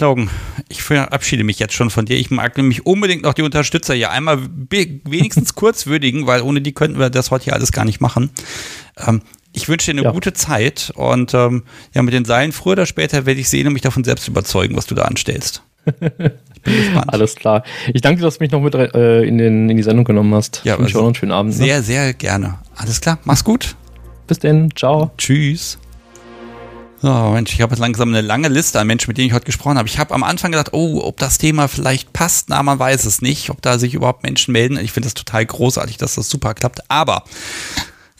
Logan, 0.00 0.28
ich 0.68 0.82
verabschiede 0.82 1.44
mich 1.44 1.58
jetzt 1.58 1.74
schon 1.74 1.90
von 1.90 2.04
dir. 2.06 2.16
Ich 2.16 2.30
mag 2.30 2.56
nämlich 2.56 2.84
unbedingt 2.86 3.22
noch 3.22 3.34
die 3.34 3.42
Unterstützer 3.42 3.94
hier 3.94 4.10
einmal 4.10 4.38
wenigstens 4.68 5.54
kurz 5.54 5.86
würdigen, 5.86 6.26
weil 6.26 6.42
ohne 6.42 6.60
die 6.60 6.72
könnten 6.72 6.98
wir 6.98 7.10
das 7.10 7.30
heute 7.30 7.44
hier 7.44 7.54
alles 7.54 7.70
gar 7.72 7.84
nicht 7.84 8.00
machen. 8.00 8.30
Ähm, 9.06 9.22
Ich 9.52 9.68
wünsche 9.68 9.92
dir 9.92 9.98
eine 9.98 10.06
Ja. 10.08 10.12
gute 10.12 10.32
Zeit 10.32 10.92
und 10.96 11.34
ähm, 11.34 11.62
ja, 11.94 12.02
mit 12.02 12.14
den 12.14 12.24
Seilen 12.24 12.52
früher 12.52 12.72
oder 12.72 12.86
später 12.86 13.26
werde 13.26 13.38
ich 13.40 13.48
sehen 13.48 13.66
und 13.66 13.74
mich 13.74 13.82
davon 13.82 14.02
selbst 14.02 14.26
überzeugen, 14.26 14.76
was 14.76 14.86
du 14.86 14.94
da 14.94 15.02
anstellst. 15.02 15.62
Ich 16.64 16.72
bin 16.72 16.76
gespannt. 16.76 17.12
Alles 17.12 17.34
klar. 17.34 17.64
Ich 17.92 18.02
danke 18.02 18.20
dir, 18.20 18.24
dass 18.24 18.38
du 18.38 18.44
mich 18.44 18.52
noch 18.52 18.60
mit 18.60 18.72
äh, 18.76 19.24
in, 19.24 19.36
den, 19.36 19.68
in 19.68 19.76
die 19.76 19.82
Sendung 19.82 20.04
genommen 20.04 20.32
hast. 20.32 20.60
Ja, 20.64 20.74
ich 20.74 20.78
wünsche 20.78 20.90
also 20.90 20.98
auch 20.98 21.02
noch 21.02 21.06
einen 21.08 21.14
schönen 21.16 21.32
Abend. 21.32 21.58
Ne? 21.58 21.64
Sehr, 21.64 21.82
sehr 21.82 22.14
gerne. 22.14 22.60
Alles 22.76 23.00
klar, 23.00 23.18
mach's 23.24 23.42
gut. 23.42 23.74
Bis 24.28 24.38
denn. 24.38 24.70
Ciao. 24.76 25.10
Tschüss. 25.18 25.76
So, 27.02 27.30
Mensch, 27.32 27.52
ich 27.52 27.60
habe 27.60 27.72
jetzt 27.72 27.80
langsam 27.80 28.10
eine 28.10 28.20
lange 28.20 28.46
Liste 28.46 28.78
an 28.78 28.86
Menschen, 28.86 29.10
mit 29.10 29.18
denen 29.18 29.26
ich 29.26 29.32
heute 29.32 29.44
gesprochen 29.44 29.76
habe. 29.76 29.88
Ich 29.88 29.98
habe 29.98 30.14
am 30.14 30.22
Anfang 30.22 30.52
gedacht, 30.52 30.72
oh, 30.72 31.00
ob 31.02 31.16
das 31.16 31.36
Thema 31.36 31.66
vielleicht 31.66 32.12
passt. 32.12 32.48
Na, 32.48 32.62
man 32.62 32.78
weiß 32.78 33.06
es 33.06 33.20
nicht, 33.20 33.50
ob 33.50 33.60
da 33.60 33.80
sich 33.80 33.94
überhaupt 33.94 34.22
Menschen 34.22 34.52
melden. 34.52 34.78
Ich 34.78 34.92
finde 34.92 35.08
das 35.08 35.14
total 35.14 35.44
großartig, 35.44 35.96
dass 35.96 36.14
das 36.14 36.30
super 36.30 36.54
klappt. 36.54 36.88
Aber 36.88 37.24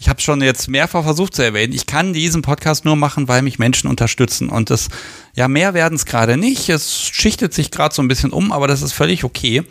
ich 0.02 0.08
habe 0.08 0.20
schon 0.20 0.42
jetzt 0.42 0.68
mehrfach 0.68 1.04
versucht 1.04 1.36
zu 1.36 1.42
erwähnen, 1.42 1.72
ich 1.72 1.86
kann 1.86 2.12
diesen 2.12 2.42
Podcast 2.42 2.84
nur 2.84 2.96
machen, 2.96 3.28
weil 3.28 3.40
mich 3.40 3.60
Menschen 3.60 3.88
unterstützen. 3.88 4.48
Und 4.48 4.68
das, 4.68 4.88
ja, 5.36 5.46
mehr 5.46 5.74
werden 5.74 5.94
es 5.94 6.06
gerade 6.06 6.36
nicht. 6.36 6.68
Es 6.70 6.98
schichtet 7.00 7.54
sich 7.54 7.70
gerade 7.70 7.94
so 7.94 8.02
ein 8.02 8.08
bisschen 8.08 8.32
um, 8.32 8.50
aber 8.50 8.66
das 8.66 8.82
ist 8.82 8.94
völlig 8.94 9.22
okay. 9.22 9.62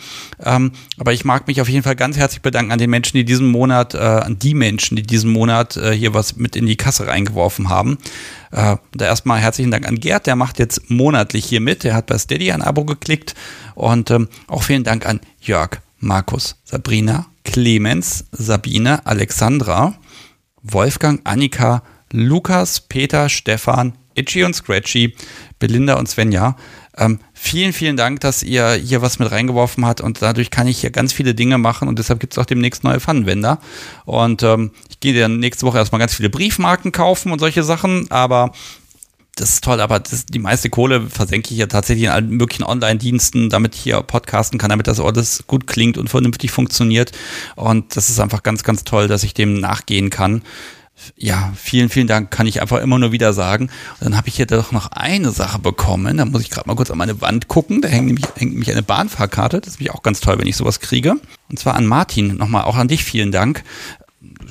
Ähm, 0.41 0.72
aber 0.98 1.12
ich 1.12 1.26
mag 1.26 1.48
mich 1.48 1.60
auf 1.60 1.68
jeden 1.68 1.84
Fall 1.84 1.98
ganz 1.98 2.16
herzlich 2.16 2.41
bedanken 2.41 2.72
an 2.72 2.80
den 2.80 2.90
Menschen, 2.90 3.18
die 3.18 3.26
diesen 3.26 3.48
Monat, 3.48 3.94
äh, 3.94 3.98
an 3.98 4.40
die 4.40 4.53
Menschen, 4.53 4.95
die 4.95 5.03
diesen 5.03 5.34
Monat 5.34 5.76
äh, 5.76 5.91
hier 5.91 6.14
was 6.14 6.38
mit 6.38 6.56
in 6.56 6.66
die 6.66 6.78
Kasse 6.78 7.08
reingeworfen 7.08 7.68
haben. 7.68 7.98
Äh, 8.53 8.78
da 8.94 9.06
erstmal 9.06 9.40
herzlichen 9.40 9.72
Dank 9.72 9.86
an 9.86 9.99
Gerd, 9.99 10.28
der 10.28 10.38
macht 10.38 10.60
jetzt 10.60 10.90
monatlich 10.90 11.44
hier 11.44 11.60
mit. 11.60 11.84
Der 11.84 11.94
hat 11.94 12.06
bei 12.06 12.18
Steady 12.18 12.53
ein 12.53 12.62
Abo 12.62 12.86
geklickt. 12.86 13.36
Und 13.76 14.10
ähm, 14.12 14.30
auch 14.48 14.64
vielen 14.64 14.86
Dank 14.86 15.06
an 15.06 15.20
Jörg, 15.41 15.82
Markus, 15.99 16.56
Sabrina, 16.64 17.26
Clemens, 17.44 18.24
Sabine, 18.32 19.06
Alexandra, 19.06 19.95
Wolfgang, 20.64 21.22
Annika, 21.24 21.84
Lukas, 22.12 22.82
Peter, 22.82 23.30
Stefan, 23.30 23.94
Itchy 24.16 24.44
und 24.44 24.54
Scratchy, 24.54 25.16
Belinda 25.60 25.96
und 25.96 26.08
Svenja. 26.08 26.56
Ähm, 26.98 27.20
vielen, 27.34 27.72
vielen 27.72 27.96
Dank, 27.96 28.20
dass 28.20 28.44
ihr 28.44 28.74
hier 28.74 29.02
was 29.02 29.18
mit 29.18 29.32
reingeworfen 29.32 29.86
habt 29.86 30.02
und 30.02 30.22
dadurch 30.22 30.52
kann 30.52 30.68
ich 30.68 30.82
hier 30.82 30.92
ganz 30.92 31.14
viele 31.14 31.34
Dinge 31.34 31.58
machen 31.58 31.88
und 31.88 31.98
deshalb 31.98 32.20
gibt 32.20 32.34
es 32.34 32.38
auch 32.38 32.46
demnächst 32.46 32.84
neue 32.84 33.00
Pfannenwender. 33.00 33.60
Und 34.06 34.44
ähm, 34.44 34.72
ich 34.90 35.00
gehe 35.00 35.18
dann 35.18 35.40
nächste 35.40 35.66
Woche 35.66 35.78
erstmal 35.78 36.00
ganz 36.00 36.14
viele 36.14 36.30
Briefmarken 36.30 36.92
kaufen 36.92 37.32
und 37.32 37.40
solche 37.40 37.64
Sachen, 37.64 38.12
aber 38.12 38.52
das 39.41 39.55
ist 39.55 39.63
toll, 39.63 39.81
aber 39.81 39.99
das, 39.99 40.26
die 40.27 40.39
meiste 40.39 40.69
Kohle 40.69 41.09
versenke 41.09 41.51
ich 41.51 41.57
ja 41.57 41.65
tatsächlich 41.65 42.05
in 42.05 42.11
allen 42.11 42.30
möglichen 42.30 42.63
Online-Diensten, 42.63 43.49
damit 43.49 43.73
ich 43.76 43.81
hier 43.81 44.01
podcasten 44.01 44.59
kann, 44.59 44.69
damit 44.69 44.88
das 44.88 44.99
alles 44.99 45.43
gut 45.47 45.65
klingt 45.65 45.97
und 45.97 46.09
vernünftig 46.09 46.51
funktioniert. 46.51 47.11
Und 47.55 47.95
das 47.95 48.09
ist 48.09 48.19
einfach 48.19 48.43
ganz, 48.43 48.63
ganz 48.63 48.84
toll, 48.84 49.07
dass 49.07 49.23
ich 49.23 49.34
dem 49.34 49.59
nachgehen 49.59 50.11
kann. 50.11 50.43
Ja, 51.15 51.51
vielen, 51.55 51.89
vielen 51.89 52.05
Dank, 52.05 52.30
kann 52.30 52.45
ich 52.45 52.61
einfach 52.61 52.80
immer 52.80 52.99
nur 52.99 53.11
wieder 53.11 53.34
sagen. 53.34 53.72
Und 53.99 54.05
dann 54.05 54.18
habe 54.18 54.27
ich 54.27 54.35
hier 54.35 54.45
doch 54.45 54.72
noch 54.72 54.91
eine 54.91 55.31
Sache 55.31 55.57
bekommen. 55.57 56.18
Da 56.18 56.26
muss 56.26 56.43
ich 56.43 56.51
gerade 56.51 56.68
mal 56.68 56.76
kurz 56.76 56.91
an 56.91 56.99
meine 56.99 57.19
Wand 57.22 57.47
gucken. 57.47 57.81
Da 57.81 57.88
hängt 57.88 58.05
nämlich, 58.05 58.26
hängt 58.35 58.51
nämlich 58.51 58.72
eine 58.72 58.84
Bahnfahrkarte. 58.84 59.59
Das 59.59 59.73
ist 59.73 59.80
nämlich 59.80 59.95
auch 59.95 60.03
ganz 60.03 60.19
toll, 60.19 60.38
wenn 60.38 60.45
ich 60.45 60.55
sowas 60.55 60.80
kriege. 60.80 61.15
Und 61.49 61.57
zwar 61.57 61.73
an 61.73 61.88
Martin. 61.88 62.38
Nochmal 62.38 62.65
auch 62.65 62.76
an 62.76 62.88
dich 62.88 63.03
vielen 63.03 63.31
Dank 63.31 63.63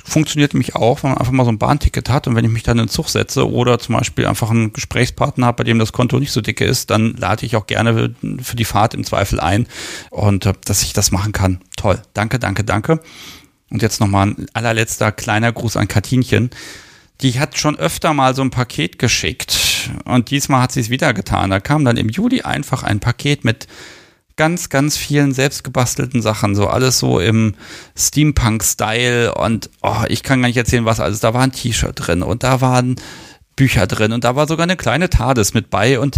funktioniert 0.03 0.53
nämlich 0.53 0.75
auch, 0.75 1.03
wenn 1.03 1.11
man 1.11 1.19
einfach 1.19 1.31
mal 1.31 1.43
so 1.43 1.51
ein 1.51 1.59
Bahnticket 1.59 2.09
hat 2.09 2.27
und 2.27 2.35
wenn 2.35 2.45
ich 2.45 2.51
mich 2.51 2.63
dann 2.63 2.79
in 2.79 2.85
den 2.85 2.89
Zug 2.89 3.09
setze 3.09 3.49
oder 3.49 3.79
zum 3.79 3.95
Beispiel 3.95 4.25
einfach 4.25 4.49
einen 4.49 4.73
Gesprächspartner 4.73 5.45
habe, 5.45 5.57
bei 5.57 5.63
dem 5.63 5.79
das 5.79 5.91
Konto 5.91 6.19
nicht 6.19 6.31
so 6.31 6.41
dicke 6.41 6.65
ist, 6.65 6.89
dann 6.89 7.15
lade 7.15 7.45
ich 7.45 7.55
auch 7.55 7.67
gerne 7.67 8.13
für 8.41 8.55
die 8.55 8.65
Fahrt 8.65 8.93
im 8.93 9.03
Zweifel 9.03 9.39
ein 9.39 9.67
und 10.09 10.45
äh, 10.45 10.53
dass 10.65 10.83
ich 10.83 10.93
das 10.93 11.11
machen 11.11 11.31
kann. 11.31 11.61
Toll. 11.75 12.01
Danke, 12.13 12.39
danke, 12.39 12.63
danke. 12.63 12.99
Und 13.69 13.81
jetzt 13.81 14.01
nochmal 14.01 14.27
ein 14.27 14.47
allerletzter 14.53 15.11
kleiner 15.11 15.51
Gruß 15.51 15.77
an 15.77 15.87
Katinchen. 15.87 16.49
Die 17.21 17.39
hat 17.39 17.57
schon 17.57 17.77
öfter 17.77 18.13
mal 18.13 18.35
so 18.35 18.41
ein 18.41 18.49
Paket 18.49 18.99
geschickt 18.99 19.91
und 20.05 20.31
diesmal 20.31 20.61
hat 20.61 20.71
sie 20.71 20.81
es 20.81 20.89
wieder 20.89 21.13
getan. 21.13 21.51
Da 21.51 21.59
kam 21.59 21.85
dann 21.85 21.97
im 21.97 22.09
Juli 22.09 22.41
einfach 22.41 22.83
ein 22.83 22.99
Paket 22.99 23.45
mit 23.45 23.67
ganz, 24.41 24.69
ganz 24.69 24.97
vielen 24.97 25.33
selbstgebastelten 25.33 26.19
Sachen, 26.19 26.55
so 26.55 26.65
alles 26.65 26.97
so 26.97 27.19
im 27.19 27.53
Steampunk-Style 27.95 29.35
und 29.35 29.69
oh, 29.83 30.01
ich 30.07 30.23
kann 30.23 30.41
gar 30.41 30.47
nicht 30.47 30.57
erzählen, 30.57 30.83
was 30.83 30.99
alles. 30.99 31.19
Da 31.19 31.35
war 31.35 31.43
ein 31.43 31.51
T-Shirt 31.51 31.93
drin 31.95 32.23
und 32.23 32.41
da 32.41 32.59
waren 32.59 32.95
Bücher 33.55 33.85
drin 33.85 34.13
und 34.13 34.23
da 34.23 34.35
war 34.35 34.47
sogar 34.47 34.63
eine 34.63 34.77
kleine 34.77 35.11
TARDIS 35.11 35.53
mit 35.53 35.69
bei 35.69 35.99
und 35.99 36.17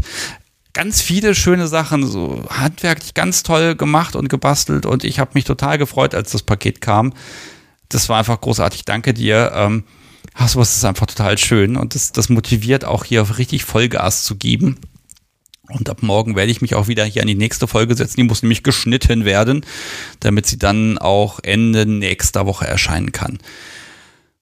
ganz 0.72 1.02
viele 1.02 1.36
schöne 1.36 1.68
Sachen, 1.68 2.08
so 2.08 2.46
handwerklich 2.50 3.14
ganz 3.14 3.44
toll 3.44 3.76
gemacht 3.76 4.16
und 4.16 4.30
gebastelt 4.30 4.86
und 4.86 5.04
ich 5.04 5.20
habe 5.20 5.32
mich 5.34 5.44
total 5.44 5.78
gefreut, 5.78 6.16
als 6.16 6.32
das 6.32 6.44
Paket 6.44 6.80
kam. 6.80 7.12
Das 7.90 8.08
war 8.08 8.20
einfach 8.20 8.40
großartig. 8.40 8.86
Danke 8.86 9.14
dir. 9.14 9.52
Ähm, 9.54 9.84
ach, 10.34 10.48
sowas 10.48 10.78
ist 10.78 10.86
einfach 10.86 11.08
total 11.08 11.38
schön 11.38 11.76
und 11.76 11.94
das, 11.94 12.14
das 12.14 12.30
motiviert 12.30 12.86
auch 12.86 13.04
hier 13.04 13.38
richtig 13.38 13.66
Vollgas 13.66 14.24
zu 14.24 14.38
geben. 14.38 14.80
Und 15.70 15.90
ab 15.90 16.04
morgen 16.04 16.36
werde 16.36 16.52
ich 16.52 16.62
mich 16.62 16.76
auch 16.76 16.88
wieder 16.88 17.06
hier 17.06 17.22
an 17.22 17.28
die 17.28 17.36
nächste 17.36 17.68
Folge 17.68 17.96
setzen. 17.96 18.18
Die 18.18 18.24
muss 18.24 18.44
nämlich 18.44 18.64
geschnitten 18.64 19.24
werden, 19.24 19.66
damit 20.20 20.46
sie 20.46 20.60
dann 20.60 20.98
auch 20.98 21.40
Ende 21.42 21.86
nächster 21.86 22.46
Woche 22.46 22.68
erscheinen 22.68 23.14
kann. 23.14 23.40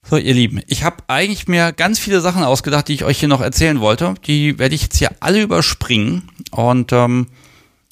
So, 0.04 0.16
ihr 0.16 0.34
Lieben, 0.34 0.60
ich 0.66 0.82
habe 0.82 0.96
eigentlich 1.06 1.46
mir 1.46 1.72
ganz 1.72 2.00
viele 2.00 2.20
Sachen 2.20 2.42
ausgedacht, 2.42 2.88
die 2.88 2.94
ich 2.94 3.04
euch 3.04 3.20
hier 3.20 3.28
noch 3.28 3.40
erzählen 3.40 3.80
wollte. 3.80 4.14
Die 4.26 4.58
werde 4.58 4.74
ich 4.74 4.82
jetzt 4.82 4.96
hier 4.96 5.12
alle 5.20 5.40
überspringen. 5.40 6.28
Und 6.50 6.92
ähm, 6.92 7.28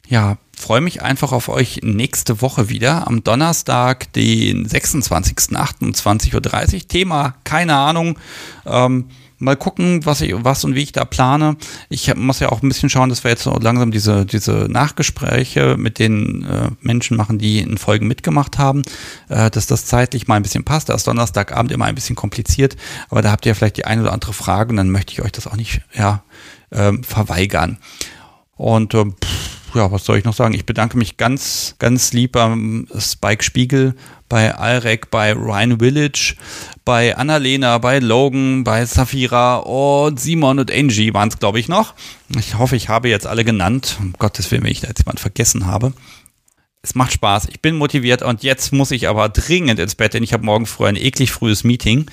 ja, 0.09 0.37
freue 0.59 0.81
mich 0.81 1.03
einfach 1.03 1.31
auf 1.31 1.49
euch 1.49 1.81
nächste 1.85 2.43
Woche 2.43 2.69
wieder. 2.69 3.07
Am 3.07 3.23
Donnerstag, 3.23 4.13
den 4.13 4.67
26.08. 4.67 5.83
um 5.83 5.93
20.30 5.93 6.75
Uhr. 6.75 6.89
Thema, 6.89 7.35
keine 7.45 7.77
Ahnung. 7.77 8.19
Ähm, 8.67 9.07
mal 9.41 9.57
gucken, 9.57 10.07
was 10.07 10.21
ich, 10.21 10.33
was 10.37 10.65
und 10.65 10.75
wie 10.75 10.83
ich 10.83 10.93
da 10.93 11.05
plane. 11.05 11.57
Ich 11.89 12.15
muss 12.15 12.41
ja 12.41 12.51
auch 12.51 12.63
ein 12.63 12.69
bisschen 12.69 12.91
schauen, 12.91 13.09
dass 13.09 13.25
wir 13.25 13.31
jetzt 13.31 13.43
so 13.43 13.59
langsam 13.59 13.91
diese, 13.91 14.25
diese 14.25 14.69
Nachgespräche 14.69 15.77
mit 15.77 15.99
den 15.99 16.45
äh, 16.45 16.71
Menschen 16.81 17.17
machen, 17.17 17.39
die 17.39 17.59
in 17.59 17.79
Folgen 17.79 18.07
mitgemacht 18.07 18.59
haben, 18.59 18.83
äh, 19.29 19.51
dass 19.51 19.67
das 19.67 19.87
zeitlich 19.87 20.29
mal 20.29 20.37
ein 20.37 20.43
bisschen 20.43 20.65
passt. 20.65 20.89
Da 20.89 20.95
ist 20.95 21.07
Donnerstagabend 21.07 21.73
immer 21.73 21.87
ein 21.87 21.95
bisschen 21.95 22.17
kompliziert, 22.17 22.77
aber 23.09 23.23
da 23.23 23.33
habt 23.33 23.47
ihr 23.47 23.55
vielleicht 23.55 23.79
die 23.79 23.87
eine 23.87 24.03
oder 24.03 24.13
andere 24.13 24.33
Frage 24.33 24.71
und 24.71 24.77
dann 24.77 24.91
möchte 24.91 25.13
ich 25.13 25.23
euch 25.23 25.33
das 25.33 25.47
auch 25.47 25.57
nicht 25.57 25.81
ja, 25.95 26.23
ähm, 26.71 27.03
verweigern. 27.03 27.79
Und 28.57 28.95
ähm, 28.95 29.15
pff, 29.25 29.75
ja, 29.75 29.91
was 29.91 30.05
soll 30.05 30.19
ich 30.19 30.25
noch 30.25 30.35
sagen? 30.35 30.55
Ich 30.55 30.67
bedanke 30.67 30.99
mich 30.99 31.17
ganz, 31.17 31.77
ganz 31.79 32.13
lieb 32.13 32.33
beim 32.33 32.87
Spike 32.99 33.43
Spiegel, 33.43 33.95
bei 34.31 34.55
Alrek, 34.55 35.11
bei 35.11 35.35
Ryan 35.35 35.79
Village, 35.79 36.37
bei 36.87 37.15
Annalena, 37.17 37.77
bei 37.77 37.99
Logan, 37.99 38.65
bei 38.65 38.87
Safira 38.87 39.57
und 39.57 40.19
Simon 40.19 40.61
und 40.61 40.73
Angie 40.73 41.13
waren 41.13 41.29
es, 41.29 41.39
glaube 41.39 41.61
ich, 41.61 41.69
noch. 41.69 41.95
Ich 42.39 42.57
hoffe, 42.57 42.77
ich 42.77 42.89
habe 42.89 43.11
jetzt 43.11 43.27
alle 43.27 43.45
genannt. 43.45 43.99
Um 44.01 44.15
Gottes 44.19 44.51
Willen, 44.51 44.63
wenn 44.63 44.71
ich 44.71 44.81
da 44.81 44.89
jetzt 44.89 45.01
jemand 45.01 45.21
vergessen 45.21 45.67
habe. 45.67 45.93
Es 46.81 46.95
macht 46.95 47.13
Spaß, 47.13 47.49
ich 47.51 47.61
bin 47.61 47.77
motiviert 47.77 48.23
und 48.23 48.43
jetzt 48.43 48.73
muss 48.73 48.91
ich 48.93 49.09
aber 49.09 49.29
dringend 49.29 49.79
ins 49.79 49.97
Bett, 49.97 50.15
denn 50.15 50.23
ich 50.23 50.33
habe 50.33 50.47
morgen 50.47 50.65
früh 50.65 50.87
ein 50.87 50.97
eklig 50.97 51.31
frühes 51.31 51.63
Meeting. 51.63 52.07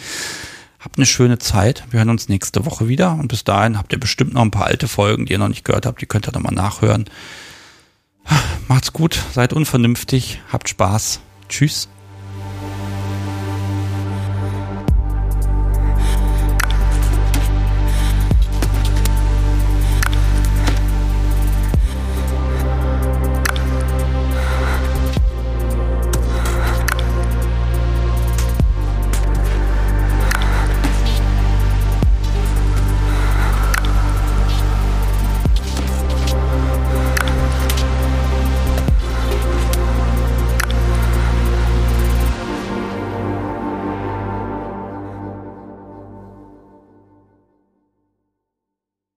Habt 0.79 0.97
eine 0.97 1.05
schöne 1.05 1.37
Zeit. 1.37 1.83
Wir 1.91 1.99
hören 1.99 2.09
uns 2.09 2.29
nächste 2.29 2.65
Woche 2.65 2.87
wieder. 2.87 3.13
Und 3.13 3.29
bis 3.29 3.43
dahin 3.43 3.77
habt 3.77 3.93
ihr 3.93 3.99
bestimmt 3.99 4.33
noch 4.33 4.41
ein 4.41 4.51
paar 4.51 4.65
alte 4.65 4.87
Folgen, 4.87 5.25
die 5.25 5.33
ihr 5.33 5.39
noch 5.39 5.47
nicht 5.47 5.65
gehört 5.65 5.85
habt. 5.85 6.01
Die 6.01 6.05
könnt 6.05 6.27
ihr 6.27 6.31
dann 6.31 6.43
mal 6.43 6.51
nachhören. 6.51 7.05
Macht's 8.67 8.91
gut, 8.91 9.21
seid 9.33 9.53
unvernünftig, 9.53 10.41
habt 10.51 10.67
Spaß. 10.67 11.19
Tschüss. 11.47 11.87